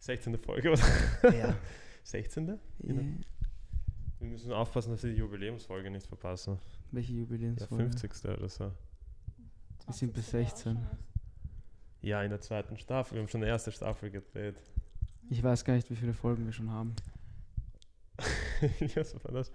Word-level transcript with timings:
16. 0.00 0.38
Folge, 0.38 0.70
oder? 0.72 1.34
Ja. 1.34 1.54
16. 2.04 2.48
Ja. 2.48 2.94
Wir 4.18 4.26
müssen 4.28 4.52
aufpassen, 4.52 4.90
dass 4.92 5.02
wir 5.02 5.10
die 5.12 5.18
Jubiläumsfolge 5.18 5.90
nicht 5.90 6.06
verpassen. 6.06 6.58
Welche 6.90 7.12
Ja, 7.12 7.18
Jubiläumsfolge? 7.20 7.84
50. 7.98 8.24
oder 8.30 8.48
so. 8.48 8.72
Wir 9.86 9.94
sind 9.94 10.12
bis 10.12 10.30
16. 10.30 10.78
Ja, 12.02 12.22
in 12.22 12.30
der 12.30 12.40
zweiten 12.40 12.76
Staffel. 12.78 13.14
Wir 13.16 13.22
haben 13.22 13.28
schon 13.28 13.42
eine 13.42 13.50
erste 13.50 13.70
Staffel 13.72 14.10
gedreht. 14.10 14.56
Ich 15.28 15.42
weiß 15.42 15.64
gar 15.64 15.74
nicht, 15.74 15.90
wie 15.90 15.96
viele 15.96 16.14
Folgen 16.14 16.46
wir 16.46 16.52
schon 16.52 16.70
haben. 16.70 16.96
ja, 18.94 19.04
so 19.04 19.22
war 19.24 19.32
das. 19.32 19.52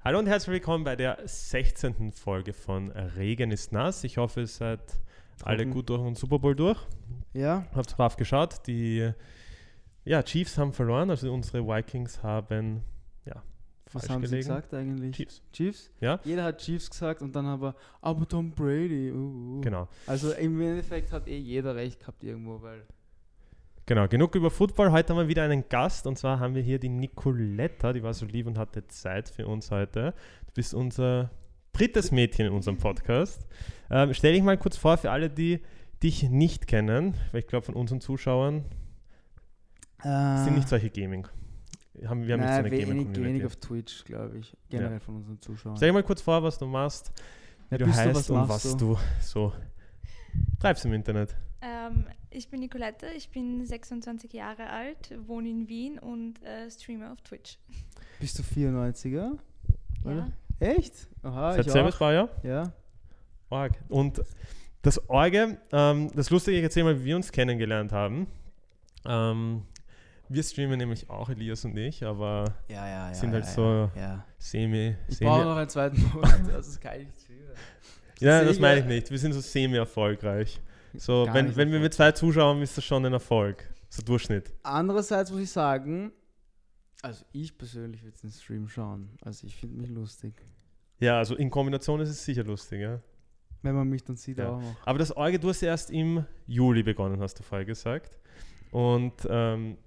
Hallo 0.00 0.18
und 0.18 0.26
herzlich 0.26 0.52
willkommen 0.54 0.84
bei 0.84 0.96
der 0.96 1.18
16. 1.24 2.12
Folge 2.12 2.52
von 2.52 2.90
Regen 2.90 3.50
ist 3.52 3.72
nass. 3.72 4.04
Ich 4.04 4.16
hoffe, 4.18 4.40
ihr 4.40 4.46
seid 4.46 4.80
alle 5.42 5.66
gut 5.66 5.88
durch 5.88 6.02
den 6.02 6.14
Super 6.16 6.38
Bowl 6.40 6.54
durch. 6.56 6.78
Ja, 7.32 7.66
Habt 7.74 7.96
brav 7.96 8.16
geschaut. 8.16 8.66
Die 8.66 9.12
ja, 10.08 10.22
Chiefs 10.22 10.56
haben 10.56 10.72
verloren, 10.72 11.10
also 11.10 11.32
unsere 11.32 11.66
Vikings 11.66 12.22
haben 12.22 12.82
ja, 13.26 13.42
was 13.92 14.06
falsch 14.06 14.08
haben 14.08 14.22
sie 14.22 14.30
gelegen. 14.30 14.48
gesagt 14.48 14.74
eigentlich? 14.74 15.16
Chiefs. 15.16 15.42
Chiefs? 15.52 15.90
Ja. 16.00 16.18
Jeder 16.24 16.44
hat 16.44 16.58
Chiefs 16.58 16.88
gesagt 16.88 17.20
und 17.20 17.36
dann 17.36 17.44
aber, 17.44 17.74
aber 18.00 18.26
Tom 18.26 18.50
Brady. 18.50 19.12
Uh, 19.12 19.58
uh. 19.58 19.60
Genau. 19.60 19.86
Also 20.06 20.32
im 20.32 20.60
Endeffekt 20.62 21.12
hat 21.12 21.28
eh 21.28 21.36
jeder 21.36 21.74
recht 21.74 22.00
gehabt 22.00 22.24
irgendwo, 22.24 22.62
weil. 22.62 22.84
Genau, 23.84 24.08
genug 24.08 24.34
über 24.34 24.50
Football. 24.50 24.92
Heute 24.92 25.12
haben 25.12 25.20
wir 25.20 25.28
wieder 25.28 25.44
einen 25.44 25.68
Gast 25.68 26.06
und 26.06 26.16
zwar 26.16 26.40
haben 26.40 26.54
wir 26.54 26.62
hier 26.62 26.78
die 26.78 26.88
Nicoletta, 26.88 27.92
die 27.92 28.02
war 28.02 28.14
so 28.14 28.24
lieb 28.24 28.46
und 28.46 28.56
hatte 28.56 28.86
Zeit 28.86 29.28
für 29.28 29.46
uns 29.46 29.70
heute. 29.70 30.14
Du 30.46 30.52
bist 30.54 30.72
unser 30.72 31.30
drittes 31.72 32.12
Mädchen 32.12 32.46
in 32.46 32.52
unserem 32.52 32.78
Podcast. 32.78 33.46
Ähm, 33.90 34.12
stell 34.14 34.32
dich 34.32 34.42
mal 34.42 34.56
kurz 34.56 34.78
vor 34.78 34.96
für 34.96 35.10
alle, 35.10 35.28
die 35.30 35.60
dich 36.02 36.22
nicht 36.30 36.66
kennen, 36.66 37.14
weil 37.32 37.40
ich 37.40 37.46
glaube 37.46 37.66
von 37.66 37.74
unseren 37.74 38.00
Zuschauern 38.00 38.64
sind 40.02 40.54
nicht 40.54 40.68
solche 40.68 40.90
Gaming. 40.90 41.26
Haben, 42.06 42.26
wir 42.26 42.34
haben 42.34 42.40
nicht 42.40 42.48
so 42.50 42.62
Nein, 42.62 42.64
eine 42.66 42.70
wenig, 42.70 43.16
wenig 43.16 43.44
auf 43.44 43.56
Twitch, 43.56 44.04
glaube 44.04 44.38
ich. 44.38 44.56
Generell 44.68 45.00
von 45.00 45.16
unseren 45.16 45.40
Zuschauern. 45.40 45.76
Stell 45.76 45.88
dich 45.88 45.94
mal 45.94 46.02
kurz 46.04 46.22
vor, 46.22 46.42
was 46.42 46.56
du 46.58 46.66
machst, 46.66 47.10
wie 47.16 47.70
Wer 47.70 47.78
du 47.78 47.84
bist 47.86 47.98
du, 47.98 48.02
heißt 48.02 48.14
was 48.14 48.30
und 48.30 48.48
was 48.48 48.62
du? 48.62 48.76
du 48.76 48.98
so 49.20 49.52
treibst 50.60 50.84
im 50.84 50.92
Internet. 50.92 51.34
Ähm, 51.60 52.06
ich 52.30 52.48
bin 52.48 52.60
Nicolette, 52.60 53.08
ich 53.16 53.30
bin 53.30 53.66
26 53.66 54.32
Jahre 54.32 54.70
alt, 54.70 55.12
wohne 55.26 55.48
in 55.48 55.68
Wien 55.68 55.98
und 55.98 56.40
äh, 56.44 56.70
streame 56.70 57.10
auf 57.10 57.20
Twitch. 57.22 57.58
Bist 58.20 58.38
du 58.38 58.42
94er? 58.44 59.36
Oder? 60.04 60.14
Ja. 60.14 60.28
Echt? 60.60 61.08
Aha, 61.22 61.54
Seit 61.54 61.66
ich 61.66 61.72
selbes. 61.72 61.96
Baujahr? 61.98 62.28
Ja. 62.44 62.72
Org. 63.50 63.72
Und 63.88 64.22
das 64.82 65.08
Orge, 65.08 65.58
ähm, 65.72 66.10
das 66.14 66.30
Lustige, 66.30 66.58
ich 66.58 66.62
erzähle 66.62 66.84
mal, 66.84 67.00
wie 67.00 67.06
wir 67.06 67.16
uns 67.16 67.32
kennengelernt 67.32 67.90
haben. 67.92 68.28
Ähm, 69.04 69.62
wir 70.28 70.42
streamen 70.42 70.78
nämlich 70.78 71.08
auch, 71.10 71.28
Elias 71.28 71.64
und 71.64 71.76
ich, 71.76 72.04
aber 72.04 72.44
Ja, 72.68 72.86
ja, 72.86 73.08
ja. 73.08 73.14
Sind 73.14 73.32
halt 73.32 73.44
ja, 73.44 73.50
so 73.50 73.90
Ja. 73.96 74.24
semi. 74.38 74.96
Ich 75.08 75.16
semi 75.18 75.30
brauche 75.30 75.44
noch 75.44 75.56
einen 75.56 75.68
zweiten 75.68 76.02
Monat, 76.12 76.40
das 76.48 76.68
ist 76.68 76.80
kein 76.80 77.10
streamen. 77.22 77.52
ja, 78.20 78.44
das 78.44 78.58
meine 78.58 78.80
ich 78.80 78.86
nicht. 78.86 79.10
Wir 79.10 79.18
sind 79.18 79.32
so 79.32 79.40
semi-erfolgreich. 79.40 80.60
So, 80.94 81.24
Gar 81.26 81.34
wenn, 81.34 81.56
wenn 81.56 81.70
wir 81.72 81.80
mit 81.80 81.94
zwei 81.94 82.12
Zuschauern, 82.12 82.60
ist 82.62 82.76
das 82.76 82.84
schon 82.84 83.04
ein 83.04 83.12
Erfolg. 83.12 83.68
So 83.90 84.02
Durchschnitt. 84.02 84.52
Andererseits 84.62 85.30
muss 85.30 85.40
ich 85.40 85.50
sagen, 85.50 86.12
also 87.02 87.24
ich 87.32 87.56
persönlich 87.56 88.02
würde 88.02 88.18
den 88.22 88.30
Stream 88.30 88.68
schauen. 88.68 89.10
Also 89.22 89.46
ich 89.46 89.54
finde 89.56 89.76
mich 89.76 89.88
lustig. 89.90 90.34
Ja, 90.98 91.18
also 91.18 91.36
in 91.36 91.48
Kombination 91.50 92.00
ist 92.00 92.08
es 92.08 92.24
sicher 92.24 92.42
lustig, 92.44 92.80
ja. 92.80 93.00
Wenn 93.62 93.74
man 93.74 93.88
mich 93.88 94.04
dann 94.04 94.16
sieht 94.16 94.38
Ja. 94.38 94.50
auch 94.50 94.60
noch. 94.60 94.76
Aber 94.84 94.98
das 94.98 95.12
Orge, 95.16 95.38
du 95.38 95.48
hast 95.48 95.62
erst 95.62 95.90
im 95.90 96.24
Juli 96.46 96.82
begonnen, 96.82 97.20
hast 97.20 97.38
du 97.38 97.42
vorher 97.42 97.64
gesagt. 97.64 98.18
Und 98.70 99.14
ähm, 99.28 99.78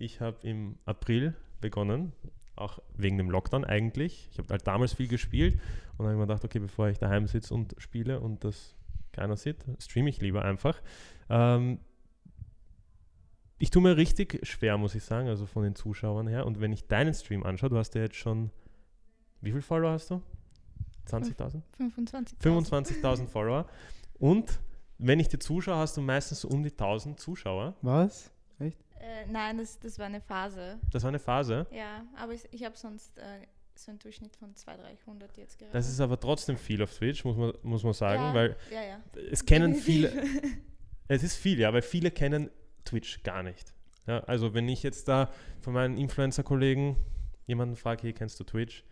ich 0.00 0.20
habe 0.20 0.38
im 0.46 0.76
April 0.86 1.34
begonnen, 1.60 2.12
auch 2.56 2.80
wegen 2.96 3.18
dem 3.18 3.30
Lockdown 3.30 3.64
eigentlich. 3.64 4.28
Ich 4.32 4.38
habe 4.38 4.48
halt 4.50 4.66
damals 4.66 4.94
viel 4.94 5.08
gespielt 5.08 5.54
und 5.92 5.98
dann 5.98 6.06
habe 6.06 6.14
ich 6.14 6.18
mir 6.18 6.26
gedacht, 6.26 6.44
okay, 6.44 6.58
bevor 6.58 6.88
ich 6.88 6.98
daheim 6.98 7.26
sitze 7.26 7.54
und 7.54 7.74
spiele 7.78 8.20
und 8.20 8.44
das 8.44 8.74
keiner 9.12 9.36
sieht, 9.36 9.64
streame 9.78 10.10
ich 10.10 10.20
lieber 10.20 10.44
einfach. 10.44 10.80
Ähm, 11.28 11.80
ich 13.58 13.70
tue 13.70 13.82
mir 13.82 13.96
richtig 13.96 14.46
schwer, 14.46 14.78
muss 14.78 14.94
ich 14.94 15.04
sagen, 15.04 15.28
also 15.28 15.44
von 15.44 15.62
den 15.62 15.74
Zuschauern 15.74 16.26
her. 16.26 16.46
Und 16.46 16.60
wenn 16.60 16.72
ich 16.72 16.88
deinen 16.88 17.12
Stream 17.12 17.42
anschaue, 17.42 17.68
du 17.68 17.76
hast 17.76 17.94
ja 17.94 18.02
jetzt 18.02 18.16
schon, 18.16 18.50
wie 19.42 19.50
viele 19.50 19.62
Follower 19.62 19.92
hast 19.92 20.10
du? 20.10 20.22
20.000? 21.08 21.60
25. 21.76 22.38
25.000 22.38 23.26
Follower. 23.26 23.66
Und 24.18 24.60
wenn 24.96 25.20
ich 25.20 25.28
dir 25.28 25.38
zuschaue, 25.38 25.76
hast 25.76 25.96
du 25.96 26.00
meistens 26.00 26.40
so 26.42 26.48
um 26.48 26.62
die 26.62 26.70
1000 26.70 27.20
Zuschauer. 27.20 27.74
Was? 27.82 28.30
Äh, 29.00 29.26
nein, 29.30 29.58
das, 29.58 29.78
das 29.80 29.98
war 29.98 30.06
eine 30.06 30.20
Phase. 30.20 30.78
Das 30.92 31.02
war 31.02 31.08
eine 31.08 31.18
Phase. 31.18 31.66
Ja, 31.72 32.04
aber 32.16 32.34
ich, 32.34 32.46
ich 32.50 32.64
habe 32.64 32.76
sonst 32.76 33.18
äh, 33.18 33.22
so 33.74 33.90
einen 33.90 33.98
Durchschnitt 33.98 34.36
von 34.36 34.54
200, 34.54 34.86
300 35.06 35.36
jetzt 35.38 35.58
gerade. 35.58 35.72
Das 35.72 35.88
ist 35.88 36.00
aber 36.00 36.20
trotzdem 36.20 36.56
viel 36.58 36.82
auf 36.82 36.94
Twitch, 36.94 37.24
muss 37.24 37.36
man, 37.36 37.52
muss 37.62 37.82
man 37.82 37.94
sagen, 37.94 38.22
ja, 38.22 38.34
weil 38.34 38.56
Ja, 38.70 38.82
ja. 38.82 39.00
es 39.30 39.44
kennen 39.44 39.74
viele, 39.86 40.12
es 41.08 41.22
ist 41.22 41.36
viel, 41.36 41.58
ja, 41.58 41.72
weil 41.72 41.82
viele 41.82 42.10
kennen 42.10 42.50
Twitch 42.84 43.22
gar 43.22 43.42
nicht. 43.42 43.72
Ja, 44.06 44.20
also 44.24 44.54
wenn 44.54 44.68
ich 44.68 44.82
jetzt 44.82 45.08
da 45.08 45.30
von 45.60 45.72
meinen 45.72 45.96
Influencer-Kollegen 45.96 46.96
jemanden 47.46 47.76
frage, 47.76 48.02
hey, 48.02 48.12
kennst 48.12 48.38
du 48.40 48.44
Twitch? 48.44 48.84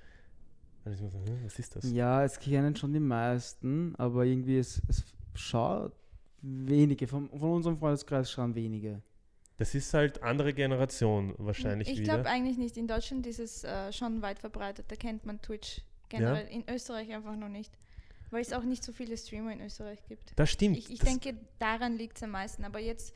Dann 0.85 0.93
ist 0.95 1.03
man 1.03 1.11
so, 1.11 1.19
hm, 1.19 1.45
was 1.45 1.59
ist 1.59 1.77
das? 1.77 1.91
Ja, 1.91 2.25
es 2.25 2.39
kennen 2.39 2.75
schon 2.77 2.93
die 2.93 3.01
meisten, 3.01 3.95
aber 3.97 4.25
irgendwie 4.25 4.59
es, 4.59 4.81
es 4.89 5.05
schaut 5.35 5.93
wenige. 6.41 7.07
Von, 7.07 7.29
von 7.31 7.51
unserem 7.51 7.77
Freundeskreis 7.77 8.31
schauen 8.31 8.55
wenige. 8.55 9.03
Das 9.59 9.75
ist 9.75 9.93
halt 9.93 10.23
andere 10.23 10.55
Generation 10.55 11.35
wahrscheinlich 11.37 11.89
ich 11.89 12.05
glaube 12.05 12.27
eigentlich 12.27 12.57
nicht. 12.57 12.77
In 12.77 12.87
Deutschland 12.87 13.27
ist 13.27 13.41
es 13.41 13.65
äh, 13.65 13.93
schon 13.93 14.23
weit 14.23 14.39
verbreitet. 14.39 14.87
Da 14.89 14.97
kennt 14.97 15.27
man 15.27 15.43
Twitch 15.43 15.81
generell. 16.09 16.47
In 16.49 16.65
Österreich 16.71 17.13
einfach 17.13 17.37
noch 17.37 17.49
nicht. 17.49 17.73
Weil 18.31 18.43
es 18.43 18.53
auch 18.53 18.63
nicht 18.63 18.85
so 18.85 18.93
viele 18.93 19.17
Streamer 19.17 19.53
in 19.53 19.61
Österreich 19.61 19.99
gibt. 20.07 20.33
das 20.37 20.51
stimmt. 20.51 20.77
Ich, 20.77 20.91
ich 20.91 21.01
das, 21.01 21.09
denke, 21.09 21.37
daran 21.59 21.97
liegt 21.97 22.19
es 22.19 22.23
am 22.23 22.31
meisten. 22.31 22.65
Aber 22.65 22.79
jetzt 22.79 23.15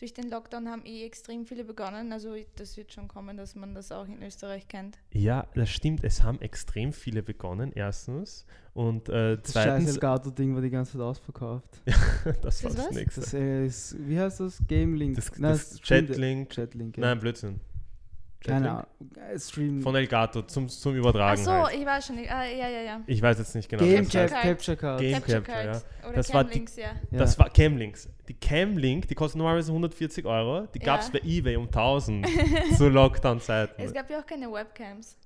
durch 0.00 0.14
den 0.14 0.30
Lockdown 0.30 0.68
haben 0.68 0.84
eh 0.86 1.04
extrem 1.04 1.44
viele 1.44 1.62
begonnen. 1.64 2.12
Also 2.12 2.34
das 2.56 2.76
wird 2.76 2.92
schon 2.92 3.06
kommen, 3.06 3.36
dass 3.36 3.54
man 3.54 3.74
das 3.74 3.92
auch 3.92 4.06
in 4.06 4.22
Österreich 4.22 4.66
kennt. 4.66 4.98
Ja, 5.12 5.46
das 5.54 5.70
stimmt. 5.70 6.02
Es 6.04 6.22
haben 6.22 6.40
extrem 6.40 6.92
viele 6.92 7.22
begonnen, 7.22 7.72
erstens. 7.74 8.46
Und 8.72 9.08
äh, 9.08 9.36
Das 9.36 9.52
scheiß 9.52 9.64
zweitens, 9.64 9.90
Elgato-Ding 9.90 10.54
war 10.54 10.62
die 10.62 10.70
ganze 10.70 10.92
Zeit 10.92 11.00
ausverkauft. 11.02 11.66
das 11.84 11.94
war 12.24 12.32
Das 12.42 12.60
das 12.86 12.90
nächste. 12.92 13.20
Das 13.20 13.34
äh, 13.34 13.66
ist, 13.66 13.96
wie 14.08 14.18
heißt 14.18 14.40
das? 14.40 14.62
Game 14.66 14.94
Link? 14.94 15.16
Das, 15.16 15.30
Nein, 15.38 15.52
das 15.52 15.78
Stream- 15.78 16.06
Chatlink. 16.06 16.50
Chatlink, 16.50 16.96
ja. 16.96 17.00
Nein, 17.02 17.18
Blödsinn. 17.20 17.60
Keine? 18.42 18.70
Ahnung. 18.70 18.86
Äh, 19.32 19.38
Stream. 19.38 19.82
Von 19.82 19.94
Elgato 19.94 20.42
zum, 20.42 20.68
zum 20.68 20.92
Ach 20.94 20.96
Übertragen. 20.96 21.44
so, 21.44 21.50
halt. 21.52 21.76
ich 21.76 21.84
weiß 21.84 22.06
schon 22.06 22.16
nicht. 22.16 22.30
Ah, 22.30 22.44
ja, 22.44 22.68
ja, 22.68 22.80
ja. 22.80 23.00
Ich 23.06 23.20
weiß 23.20 23.38
jetzt 23.38 23.54
nicht 23.54 23.68
genau. 23.68 23.82
Game 23.84 24.06
was 24.06 24.12
das 24.12 24.30
Cap. 24.30 24.30
Card. 24.30 24.42
Capture 24.44 24.76
Card. 24.76 25.00
Game 25.00 25.12
Capture 25.14 25.42
Capture, 25.42 25.64
Cards 25.72 25.86
Oder 26.04 26.12
Das 26.14 26.32
war 26.34 26.44
die- 26.44 26.48
Camlinks, 26.50 26.76
ja. 26.76 26.88
Ja. 27.10 27.18
Das 27.18 27.38
war 27.38 27.50
Camlinks. 27.50 28.08
Die 28.28 28.34
Camlink, 28.34 29.08
die 29.08 29.14
kostet 29.14 29.36
normalerweise 29.38 29.72
140 29.72 30.24
Euro. 30.24 30.66
Die 30.68 30.78
gab 30.78 31.00
es 31.00 31.08
Ja. 31.08 31.12
bei 31.12 31.20
eBay 31.28 31.56
um 31.56 31.66
1000 31.66 32.26
zu 32.78 32.88
Lockdown-Zeiten. 32.88 33.82
Es 33.82 33.92
gab 33.92 34.08
ja 34.08 34.20
auch 34.20 34.26
keine 34.26 34.50
Webcams. 34.50 35.16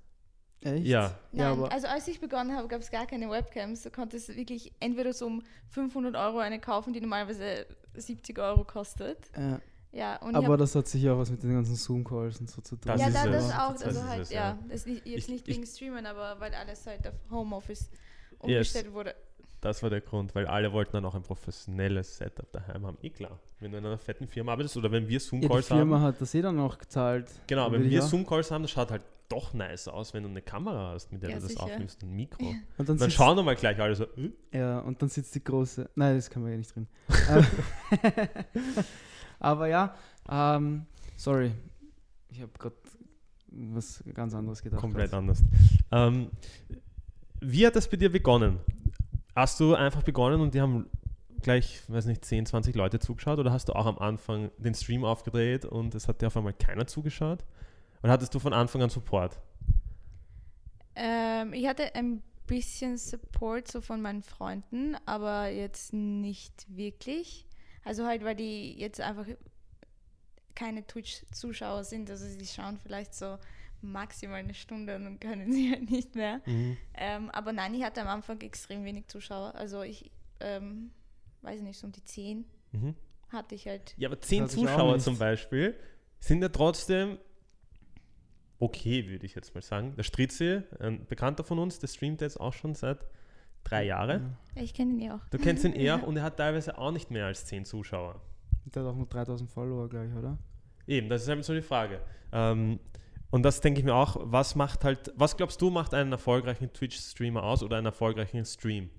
Echt? 0.63 0.85
Ja. 0.87 1.01
Ja, 1.03 1.15
Nein, 1.33 1.47
aber 1.47 1.71
also 1.73 1.87
als 1.87 2.09
ich 2.09 2.21
begonnen 2.21 2.57
habe, 2.57 2.67
gab 2.69 2.81
es 2.81 2.91
gar 2.91 3.07
keine 3.07 3.31
Webcams. 3.31 3.83
Du 3.83 3.91
konntest 3.91 4.35
wirklich 4.35 4.73
entweder 4.81 5.13
so 5.13 5.27
um 5.27 5.43
500 5.69 6.17
Euro 6.17 6.39
eine 6.39 6.59
kaufen, 6.59 6.93
die 6.95 7.01
normalerweise 7.01 7.67
70 7.95 8.39
Euro 8.39 8.65
kostet. 8.65 9.19
äh, 9.35 9.59
Ja, 9.95 10.17
und 10.23 10.35
aber 10.35 10.57
das 10.57 10.75
hat 10.75 10.89
sicher 10.89 11.15
auch 11.15 11.19
was 11.19 11.31
mit 11.31 11.43
den 11.45 11.53
ganzen 11.55 11.77
Zoom-Calls 11.77 12.41
und 12.41 12.51
so 12.51 12.61
zu 12.63 12.75
tun. 12.77 12.81
Das 12.87 13.01
ja, 13.01 13.07
ist 13.07 13.15
da, 13.17 13.25
es. 13.27 13.31
das 13.33 13.47
Das 13.49 13.57
auch, 13.57 13.71
also 13.71 13.87
es, 14.01 14.03
halt, 14.03 14.31
ja. 14.31 14.37
ja, 14.49 14.59
das 14.69 14.75
ist 14.81 14.87
nicht, 14.89 15.07
jetzt 15.07 15.19
Ich- 15.19 15.29
nicht 15.29 15.49
ich- 15.49 15.55
wegen 15.57 15.67
Streamen, 15.67 16.05
aber 16.07 16.41
weil 16.41 16.53
alles 16.55 16.85
halt 16.87 17.07
auf 17.07 17.15
Homeoffice 17.31 17.91
Yes. 17.91 18.41
umgestellt 18.41 18.93
wurde. 18.93 19.15
Das 19.61 19.83
war 19.83 19.89
der 19.91 20.01
Grund, 20.03 20.35
weil 20.35 20.47
alle 20.47 20.73
wollten 20.73 20.93
dann 20.93 21.05
auch 21.07 21.15
ein 21.15 21.23
professionelles 21.23 22.19
Setup 22.19 22.51
daheim 22.53 22.85
haben. 22.85 22.99
Eh 23.03 23.09
klar. 23.11 23.39
Wenn 23.61 23.71
du 23.73 23.79
in 23.79 23.87
einer 23.87 23.97
fetten 23.97 24.27
Firma 24.27 24.53
arbeitest 24.53 24.77
oder 24.77 24.91
wenn 24.93 25.05
wir 25.09 25.13
ja, 25.15 25.19
die 25.19 25.25
Zoom-Calls 25.25 25.69
Firma 25.69 25.97
haben. 25.97 26.03
hat 26.07 26.21
das 26.21 26.35
eh 26.35 26.43
dann 26.43 26.59
auch 26.59 26.77
gezahlt. 26.77 27.31
Genau, 27.47 27.71
wenn 27.73 27.89
wir. 27.89 28.03
Zoom-Calls 28.03 28.51
haben, 28.51 28.63
das 28.63 28.73
schaut 28.73 28.91
halt 28.91 29.03
doch 29.31 29.55
nice 29.55 29.89
aus, 29.89 30.13
wenn 30.13 30.23
du 30.25 30.29
eine 30.29 30.43
Kamera 30.43 30.93
hast, 30.93 31.11
mit 31.13 31.23
der 31.23 31.31
Ja, 31.31 31.37
du 31.37 31.43
das 31.43 31.53
sicher. 31.53 31.63
aufnimmst, 31.63 32.03
ein 32.03 32.11
Mikro. 32.15 32.45
Und 32.45 32.57
dann, 32.77 32.87
Dann 32.87 32.99
sitzt, 32.99 33.13
schauen 33.15 33.37
wir 33.39 33.43
mal 33.43 33.57
gleich 33.57 33.81
alle 33.81 33.95
so, 33.95 34.05
äh? 34.05 34.31
ja, 34.53 34.81
und 34.81 35.01
dann 35.01 35.09
sitzt 35.09 35.35
die 35.35 35.43
große. 35.43 35.89
Nein, 35.95 36.17
das 36.17 36.29
können 36.29 36.45
wir 36.45 36.53
ja 36.53 36.59
nicht 36.59 36.75
drin. 36.75 36.87
Aber 39.39 39.67
ja, 39.69 39.95
ähm, 40.29 40.87
sorry. 41.17 41.53
Ich 42.31 42.41
habe 42.41 42.53
gerade 42.59 42.77
was 43.51 44.03
ganz 44.15 44.35
anderes 44.35 44.63
gedacht. 44.63 44.81
komplett 44.81 45.15
anders. 45.15 45.43
Ähm, 45.93 46.31
wie 47.41 47.67
hat 47.67 47.77
das 47.77 47.89
bei 47.89 47.97
dir 47.97 48.11
begonnen? 48.11 48.59
Hast 49.37 49.61
du 49.61 49.75
einfach 49.75 50.03
begonnen 50.03 50.41
und 50.41 50.55
die 50.55 50.61
haben 50.61 50.87
gleich, 51.43 51.83
weiß 51.89 52.07
nicht, 52.07 52.25
10, 52.25 52.47
20 52.47 52.75
Leute 52.75 52.99
zugeschaut 52.99 53.39
oder 53.39 53.53
hast 53.53 53.69
du 53.69 53.75
auch 53.75 53.87
am 53.87 53.99
Anfang 53.99 54.51
den 54.59 54.75
Stream 54.75 55.05
aufgedreht 55.05 55.65
und 55.65 55.95
es 55.95 56.09
hat 56.09 56.23
dir 56.23 56.29
auf 56.29 56.37
einmal 56.37 56.55
keiner 56.55 56.87
zugeschaut? 56.87 57.45
Oder 58.03 58.13
hattest 58.13 58.35
du 58.35 58.39
von 58.39 58.53
Anfang 58.53 58.83
an 58.83 58.91
Support? 58.91 59.39
Ähm, 60.97 61.53
ich 61.53 61.67
hatte 61.67 61.95
ein 61.95 62.23
bisschen 62.47 62.97
Support 62.97 63.69
so 63.69 63.81
von 63.81 64.01
meinen 64.01 64.23
Freunden, 64.23 64.97
aber 65.07 65.49
jetzt 65.49 65.93
nicht 65.93 66.67
wirklich. 66.69 67.47
Also 67.85 68.07
halt, 68.07 68.25
weil 68.25 68.35
die 68.37 68.79
jetzt 68.79 69.01
einfach 69.01 69.27
keine 70.55 70.87
Twitch-Zuschauer 70.87 71.85
sind. 71.85 72.11
Also 72.11 72.27
sie 72.27 72.47
schauen 72.47 72.79
vielleicht 72.79 73.15
so 73.15 73.39
maximal 73.83 74.39
eine 74.39 74.55
Stunde 74.55 74.97
und 74.97 75.05
dann 75.05 75.21
können 75.21 75.53
sie 75.53 75.71
halt 75.73 75.91
nicht 75.91 76.15
mehr. 76.15 76.41
Mhm. 76.47 76.77
Ähm, 76.95 77.31
aber 77.31 77.53
nein, 77.53 77.75
ich 77.75 77.83
hatte 77.83 78.01
am 78.01 78.09
Anfang 78.09 78.41
extrem 78.41 78.85
wenig 78.85 79.07
Zuschauer. 79.09 79.55
Also 79.55 79.83
ich 79.83 80.11
ähm, 80.41 80.91
weiß 81.43 81.61
nicht, 81.63 81.79
so 81.79 81.87
um 81.87 81.93
die 81.93 82.05
10 82.05 82.45
Mhm. 82.73 82.95
hatte 83.29 83.55
ich 83.55 83.69
halt. 83.69 83.95
Ja, 83.99 84.09
aber 84.09 84.21
zehn 84.21 84.43
hatte 84.43 84.57
ich 84.57 84.67
auch 84.67 84.71
Zuschauer 84.73 84.95
nicht. 84.95 85.05
zum 85.05 85.17
Beispiel 85.19 85.79
sind 86.19 86.43
ja 86.43 86.49
trotzdem 86.49 87.19
okay, 88.59 89.07
würde 89.09 89.27
ich 89.27 89.35
jetzt 89.35 89.55
mal 89.55 89.61
sagen. 89.63 89.95
Der 89.97 90.03
Stritzi, 90.05 90.63
ein 90.81 91.05
Bekannter 91.07 91.45
von 91.45 91.59
uns, 91.59 91.79
der 91.79 91.89
streamt 91.89 92.21
jetzt 92.21 92.41
auch 92.41 92.53
schon 92.53 92.75
seit 92.75 93.05
drei 93.65 93.85
Jahren. 93.85 94.37
Ich 94.55 94.73
kenne 94.75 94.93
ihn 94.93 95.01
ja 95.01 95.17
auch. 95.17 95.29
Du 95.31 95.39
kennst 95.39 95.65
ihn 95.65 95.73
eher 95.73 96.03
und 96.07 96.17
er 96.17 96.23
hat 96.23 96.37
teilweise 96.37 96.79
auch 96.79 96.93
nicht 96.93 97.11
mehr 97.11 97.27
als 97.27 97.45
zehn 97.47 97.65
Zuschauer. 97.65 98.21
Der 98.67 98.83
hat 98.83 98.91
auch 98.91 98.97
nur 98.97 99.07
3000 99.07 99.51
Follower, 99.51 99.89
glaube 99.89 100.07
ich, 100.07 100.15
oder? 100.15 100.39
Eben, 100.87 101.09
das 101.09 101.23
ist 101.23 101.29
halt 101.29 101.45
so 101.45 101.55
die 101.55 101.63
Frage. 101.63 102.01
Ähm, 102.33 102.79
und 103.31 103.43
das 103.43 103.61
denke 103.61 103.81
ich 103.81 103.85
mir 103.85 103.95
auch, 103.95 104.17
was 104.21 104.55
macht 104.55 104.85
halt, 104.85 105.13
was 105.17 105.37
glaubst 105.37 105.61
du, 105.61 105.71
macht 105.71 105.93
einen 105.93 106.13
erfolgreichen 106.13 106.73
Twitch-Streamer 106.73 107.43
aus 107.43 107.63
oder 107.63 107.77
einen 107.77 107.87
erfolgreichen 107.87 108.45
Stream? 108.45 108.91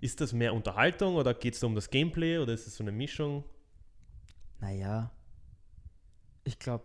Ist 0.00 0.20
das 0.20 0.32
mehr 0.32 0.54
Unterhaltung 0.54 1.16
oder 1.16 1.34
geht 1.34 1.54
es 1.54 1.62
um 1.62 1.74
das 1.74 1.90
Gameplay 1.90 2.38
oder 2.38 2.52
ist 2.52 2.66
es 2.66 2.76
so 2.76 2.84
eine 2.84 2.92
Mischung? 2.92 3.44
Naja. 4.60 5.10
Ich 6.44 6.58
glaube. 6.58 6.84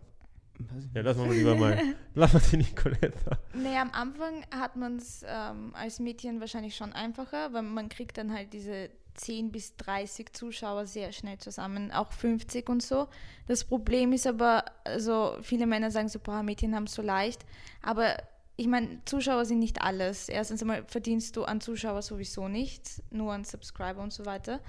Ja, 0.94 1.02
lassen 1.02 1.20
wir 1.20 1.26
mal 1.26 1.34
lieber 1.34 1.54
mal, 1.56 1.82
lassen 2.14 2.40
wir 2.40 2.50
die 2.50 2.56
Nicoletta. 2.58 3.38
Naja, 3.54 3.82
am 3.82 3.90
Anfang 3.90 4.44
hat 4.50 4.76
man 4.76 4.96
es 4.96 5.24
ähm, 5.26 5.74
als 5.74 5.98
Mädchen 5.98 6.40
wahrscheinlich 6.40 6.76
schon 6.76 6.92
einfacher, 6.92 7.52
weil 7.52 7.62
man 7.62 7.88
kriegt 7.88 8.18
dann 8.18 8.32
halt 8.32 8.52
diese 8.52 8.90
10 9.14 9.52
bis 9.52 9.76
30 9.76 10.32
Zuschauer 10.32 10.86
sehr 10.86 11.12
schnell 11.12 11.38
zusammen, 11.38 11.92
auch 11.92 12.12
50 12.12 12.68
und 12.68 12.82
so. 12.82 13.08
Das 13.46 13.64
Problem 13.64 14.12
ist 14.12 14.26
aber, 14.26 14.64
also 14.84 15.36
viele 15.42 15.66
Männer 15.66 15.90
sagen 15.90 16.08
so, 16.08 16.18
boah, 16.18 16.42
Mädchen 16.42 16.74
haben 16.74 16.84
es 16.84 16.94
so 16.94 17.02
leicht, 17.02 17.44
aber 17.82 18.16
ich 18.56 18.66
meine, 18.68 19.00
Zuschauer 19.04 19.44
sind 19.44 19.58
nicht 19.58 19.82
alles. 19.82 20.28
Erstens 20.28 20.62
einmal 20.62 20.84
verdienst 20.86 21.36
du 21.36 21.44
an 21.44 21.60
Zuschauer 21.60 22.02
sowieso 22.02 22.48
nichts, 22.48 23.02
nur 23.10 23.32
an 23.32 23.44
Subscriber 23.44 24.00
und 24.00 24.12
so 24.12 24.26
weiter. 24.26 24.60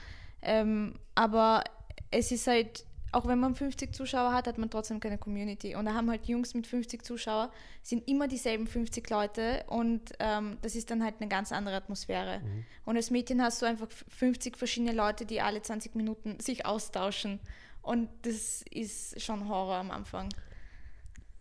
Ähm, 0.42 0.96
aber 1.14 1.64
es 2.10 2.32
ist 2.32 2.48
halt, 2.48 2.86
auch 3.16 3.26
wenn 3.28 3.40
man 3.40 3.56
50 3.56 3.96
Zuschauer 3.96 4.34
hat, 4.34 4.46
hat 4.46 4.58
man 4.58 4.70
trotzdem 4.70 5.00
keine 5.00 5.18
Community. 5.18 5.76
Und 5.76 5.86
da 5.86 5.94
haben 5.94 6.10
halt 6.10 6.26
Jungs 6.28 6.54
mit 6.54 6.68
50 6.68 7.04
Zuschauer, 7.04 7.50
sind 7.82 8.08
immer 8.10 8.28
dieselben 8.28 8.68
50 8.68 9.10
Leute 9.10 9.64
und 9.68 10.12
ähm, 10.20 10.58
das 10.62 10.76
ist 10.76 10.92
dann 10.92 11.02
halt 11.02 11.16
eine 11.20 11.30
ganz 11.30 11.54
andere 11.54 11.76
Atmosphäre. 11.76 12.42
Und 12.84 12.98
als 12.98 13.12
Mädchen 13.12 13.42
hast 13.42 13.62
du 13.62 13.66
einfach 13.66 13.88
50 13.90 14.58
verschiedene 14.58 14.92
Leute, 14.92 15.26
die 15.26 15.40
alle 15.40 15.62
20 15.62 15.96
Minuten 15.96 16.40
sich 16.42 16.66
austauschen. 16.66 17.40
Und 17.82 18.10
das 18.24 18.64
ist 18.70 19.22
schon 19.22 19.48
Horror 19.48 19.78
am 19.78 19.92
Anfang. 19.92 20.28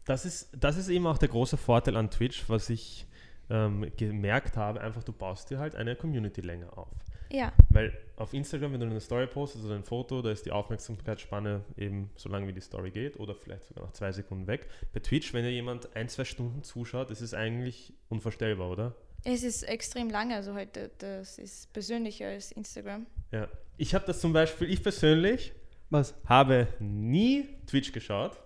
Das 0.05 0.25
ist, 0.25 0.51
das 0.57 0.77
ist 0.77 0.89
eben 0.89 1.07
auch 1.07 1.19
der 1.19 1.29
große 1.29 1.57
Vorteil 1.57 1.97
an 1.97 2.11
Twitch, 2.11 2.49
was 2.49 2.71
ich 2.71 3.07
ähm, 3.51 3.91
gemerkt 3.97 4.57
habe, 4.57 4.81
einfach 4.81 5.03
du 5.03 5.13
baust 5.13 5.51
dir 5.51 5.59
halt 5.59 5.75
eine 5.75 5.97
Community 5.97 6.41
länger 6.41 6.79
auf. 6.79 6.93
Ja, 7.35 7.53
Weil 7.71 7.93
auf 8.17 8.33
Instagram, 8.33 8.75
wenn 8.75 8.81
du 8.81 8.87
eine 8.87 9.01
Story 9.01 9.27
postest 9.27 9.65
oder 9.65 9.75
ein 9.75 9.83
Foto, 9.83 10.23
da 10.23 10.31
ist 10.31 10.47
die 10.47 10.53
Aufmerksamkeitsspanne 10.53 11.65
eben 11.77 12.11
so 12.15 12.29
lange 12.29 12.47
wie 12.47 12.53
die 12.53 12.61
Story 12.61 12.93
geht 12.93 13.19
oder 13.19 13.35
vielleicht 13.35 13.65
sogar 13.65 13.87
nach 13.87 13.93
zwei 13.93 14.13
Sekunden 14.13 14.47
weg. 14.47 14.69
Bei 14.93 15.01
Twitch, 15.01 15.35
wenn 15.35 15.43
dir 15.43 15.51
jemand 15.51 15.97
ein, 15.97 16.09
zwei 16.09 16.25
Stunden 16.25 16.63
zuschaut, 16.63 17.11
ist 17.11 17.35
eigentlich 17.35 17.93
unvorstellbar, 18.09 18.71
oder? 18.71 18.95
es 19.25 19.43
ist 19.43 19.63
extrem 19.63 20.11
lange, 20.11 20.37
also 20.37 20.55
heute, 20.55 20.91
das 20.99 21.39
ist 21.39 21.73
persönlicher 21.73 22.29
als 22.29 22.53
Instagram. 22.53 23.07
Ja. 23.33 23.49
Ich 23.79 23.95
habe 23.95 24.05
das 24.07 24.21
zum 24.21 24.33
Beispiel, 24.33 24.71
ich 24.71 24.83
persönlich 24.83 25.53
Was? 25.91 26.15
habe 26.27 26.69
nie 26.79 27.49
Twitch 27.67 27.91
geschaut 27.91 28.39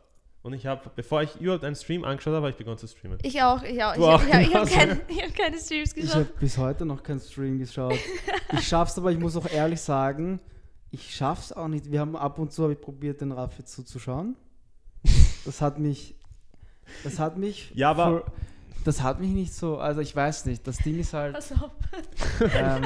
und 0.48 0.54
ich 0.54 0.66
habe, 0.66 0.90
bevor 0.96 1.22
ich 1.22 1.36
überhaupt 1.40 1.62
einen 1.64 1.76
Stream 1.76 2.04
angeschaut 2.04 2.32
habe, 2.32 2.38
habe 2.46 2.50
ich 2.50 2.56
begonnen 2.56 2.78
zu 2.78 2.88
streamen. 2.88 3.18
Ich 3.22 3.40
auch, 3.42 3.62
ich 3.62 3.82
auch. 3.84 3.94
Du 3.94 4.00
ich 4.00 4.06
auch 4.06 4.22
ich 4.22 4.32
habe 4.34 4.42
ich 4.42 4.54
hab 4.54 4.64
genauso. 4.66 4.74
keine, 4.74 5.00
ich 5.08 5.22
hab 5.22 5.34
keine 5.36 5.58
Streams 5.58 5.90
Ich 5.90 6.02
geschaut. 6.02 6.14
habe 6.14 6.24
bis 6.40 6.58
heute 6.58 6.84
noch 6.84 7.02
keinen 7.02 7.20
Stream 7.20 7.58
geschaut. 7.58 7.94
Ich 8.52 8.66
schaff's 8.66 8.98
aber, 8.98 9.12
ich 9.12 9.18
muss 9.18 9.36
auch 9.36 9.48
ehrlich 9.50 9.80
sagen, 9.80 10.40
ich 10.90 11.14
schaff's 11.14 11.52
auch 11.52 11.68
nicht. 11.68 11.90
Wir 11.92 12.00
haben 12.00 12.16
ab 12.16 12.38
und 12.38 12.52
zu 12.52 12.62
habe 12.64 12.72
ich 12.72 12.80
probiert, 12.80 13.20
den 13.20 13.32
Raffi 13.32 13.64
zuzuschauen. 13.64 14.36
Das 15.44 15.60
hat 15.60 15.78
mich. 15.78 16.14
Das 17.04 17.18
hat 17.18 17.36
mich. 17.38 17.70
Ja, 17.74 17.90
aber- 17.90 18.04
voll- 18.04 18.24
das 18.84 19.02
hat 19.02 19.20
mich 19.20 19.30
nicht 19.30 19.52
so. 19.52 19.76
Also 19.78 20.00
ich 20.00 20.14
weiß 20.16 20.46
nicht. 20.46 20.66
Das 20.66 20.78
Ding 20.78 20.98
ist 20.98 21.12
halt. 21.12 21.34
Pass 21.34 21.52
auf. 21.52 21.70
ähm, 22.54 22.82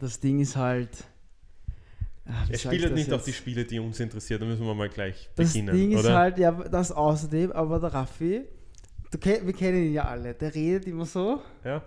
das 0.00 0.18
Ding 0.18 0.40
ist 0.40 0.56
halt. 0.56 0.88
Wie 2.24 2.52
Er 2.52 2.58
spielt 2.58 2.84
das 2.84 2.92
nicht 2.92 3.12
auf 3.12 3.18
jetzt? 3.20 3.26
die 3.28 3.32
Spiele, 3.32 3.64
die 3.64 3.78
uns 3.80 4.00
interessieren, 4.00 4.40
da 4.40 4.46
müssen 4.46 4.64
wir 4.66 4.74
mal 4.74 4.88
gleich 4.88 5.28
Das 5.36 5.52
beginnen, 5.52 5.74
Ding 5.74 5.92
ist 5.92 6.00
oder? 6.00 6.14
halt, 6.16 6.38
ja, 6.38 6.52
das 6.52 6.90
außerdem, 6.92 7.52
aber 7.52 7.78
der 7.80 7.92
Raffi, 7.94 8.42
kenn- 9.18 9.44
wir 9.46 9.52
kennen 9.52 9.84
ihn 9.84 9.92
ja 9.92 10.04
alle, 10.06 10.34
der 10.34 10.54
redet 10.54 10.86
immer 10.86 11.04
so 11.06 11.42
ja. 11.64 11.82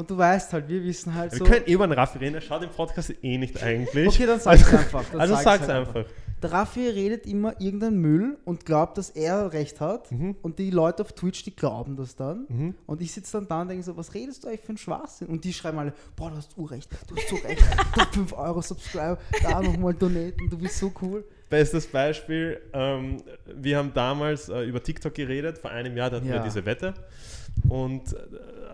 Und 0.00 0.10
du 0.10 0.16
weißt 0.18 0.52
halt, 0.52 0.68
wir 0.68 0.82
wissen 0.82 1.14
halt 1.14 1.32
Wir 1.32 1.38
so. 1.38 1.44
können 1.44 1.66
eh 1.66 1.72
über 1.72 1.86
den 1.86 1.92
Raffi 1.92 2.18
reden, 2.18 2.34
er 2.34 2.40
schaut 2.40 2.62
im 2.62 2.70
Podcast 2.70 3.12
eh 3.22 3.38
nicht 3.38 3.62
eigentlich. 3.62 4.08
Okay, 4.08 4.26
dann 4.26 4.40
sag's 4.40 4.64
Also- 4.64 4.76
einfach. 4.76 5.04
Dann 5.12 5.20
also 5.20 5.34
sag's 5.34 5.44
sag's 5.44 5.68
halt 5.68 5.88
einfach. 5.88 6.04
Der 6.42 6.52
Raffi 6.52 6.88
redet 6.88 7.26
immer 7.26 7.60
irgendeinen 7.60 7.98
Müll 8.00 8.38
und 8.46 8.64
glaubt, 8.64 8.96
dass 8.96 9.10
er 9.10 9.52
recht 9.52 9.78
hat. 9.80 10.10
Mhm. 10.10 10.36
Und 10.40 10.58
die 10.58 10.70
Leute 10.70 11.02
auf 11.02 11.12
Twitch, 11.12 11.44
die 11.44 11.54
glauben 11.54 11.96
das 11.96 12.16
dann. 12.16 12.46
Mhm. 12.48 12.74
Und 12.86 13.02
ich 13.02 13.12
sitze 13.12 13.32
dann 13.32 13.46
da 13.46 13.60
und 13.60 13.68
denke 13.68 13.84
so, 13.84 13.94
was 13.94 14.14
redest 14.14 14.42
du 14.42 14.48
eigentlich 14.48 14.62
für 14.62 14.70
einen 14.70 14.78
Schwachsinn? 14.78 15.26
Und 15.28 15.44
die 15.44 15.52
schreiben 15.52 15.78
alle, 15.78 15.92
boah, 16.16 16.30
du 16.30 16.36
hast 16.38 16.56
Urrecht, 16.56 16.88
du 17.08 17.14
hast 17.16 17.28
so 17.28 17.36
recht, 17.46 17.60
du 17.94 18.00
hast 18.00 18.14
5 18.14 18.32
Euro 18.32 18.62
Subscribe, 18.62 19.18
da 19.42 19.60
nochmal 19.60 19.92
donaten, 19.92 20.48
du 20.48 20.56
bist 20.56 20.78
so 20.78 20.90
cool. 21.02 21.24
Bestes 21.50 21.86
Beispiel, 21.86 22.58
ähm, 22.72 23.18
wir 23.54 23.76
haben 23.76 23.92
damals 23.92 24.48
äh, 24.48 24.62
über 24.62 24.82
TikTok 24.82 25.12
geredet, 25.12 25.58
vor 25.58 25.70
einem 25.72 25.94
Jahr 25.94 26.08
da 26.08 26.16
hatten 26.16 26.28
wir 26.28 26.36
Ja. 26.36 26.42
diese 26.42 26.64
Wette 26.64 26.94
und 27.68 28.12
äh, 28.12 28.18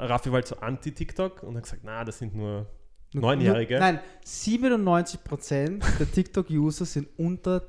Raffi 0.04 0.30
war 0.30 0.36
halt 0.36 0.46
so 0.46 0.56
anti-TikTok 0.56 1.42
und 1.42 1.56
hat 1.56 1.62
gesagt, 1.64 1.82
na, 1.84 2.04
das 2.04 2.18
sind 2.18 2.34
nur 2.34 2.66
Neunjährige. 3.12 3.78
Nein, 3.78 4.00
97% 4.24 5.80
der 5.98 6.10
TikTok-User 6.12 6.84
sind 6.84 7.08
unter 7.16 7.62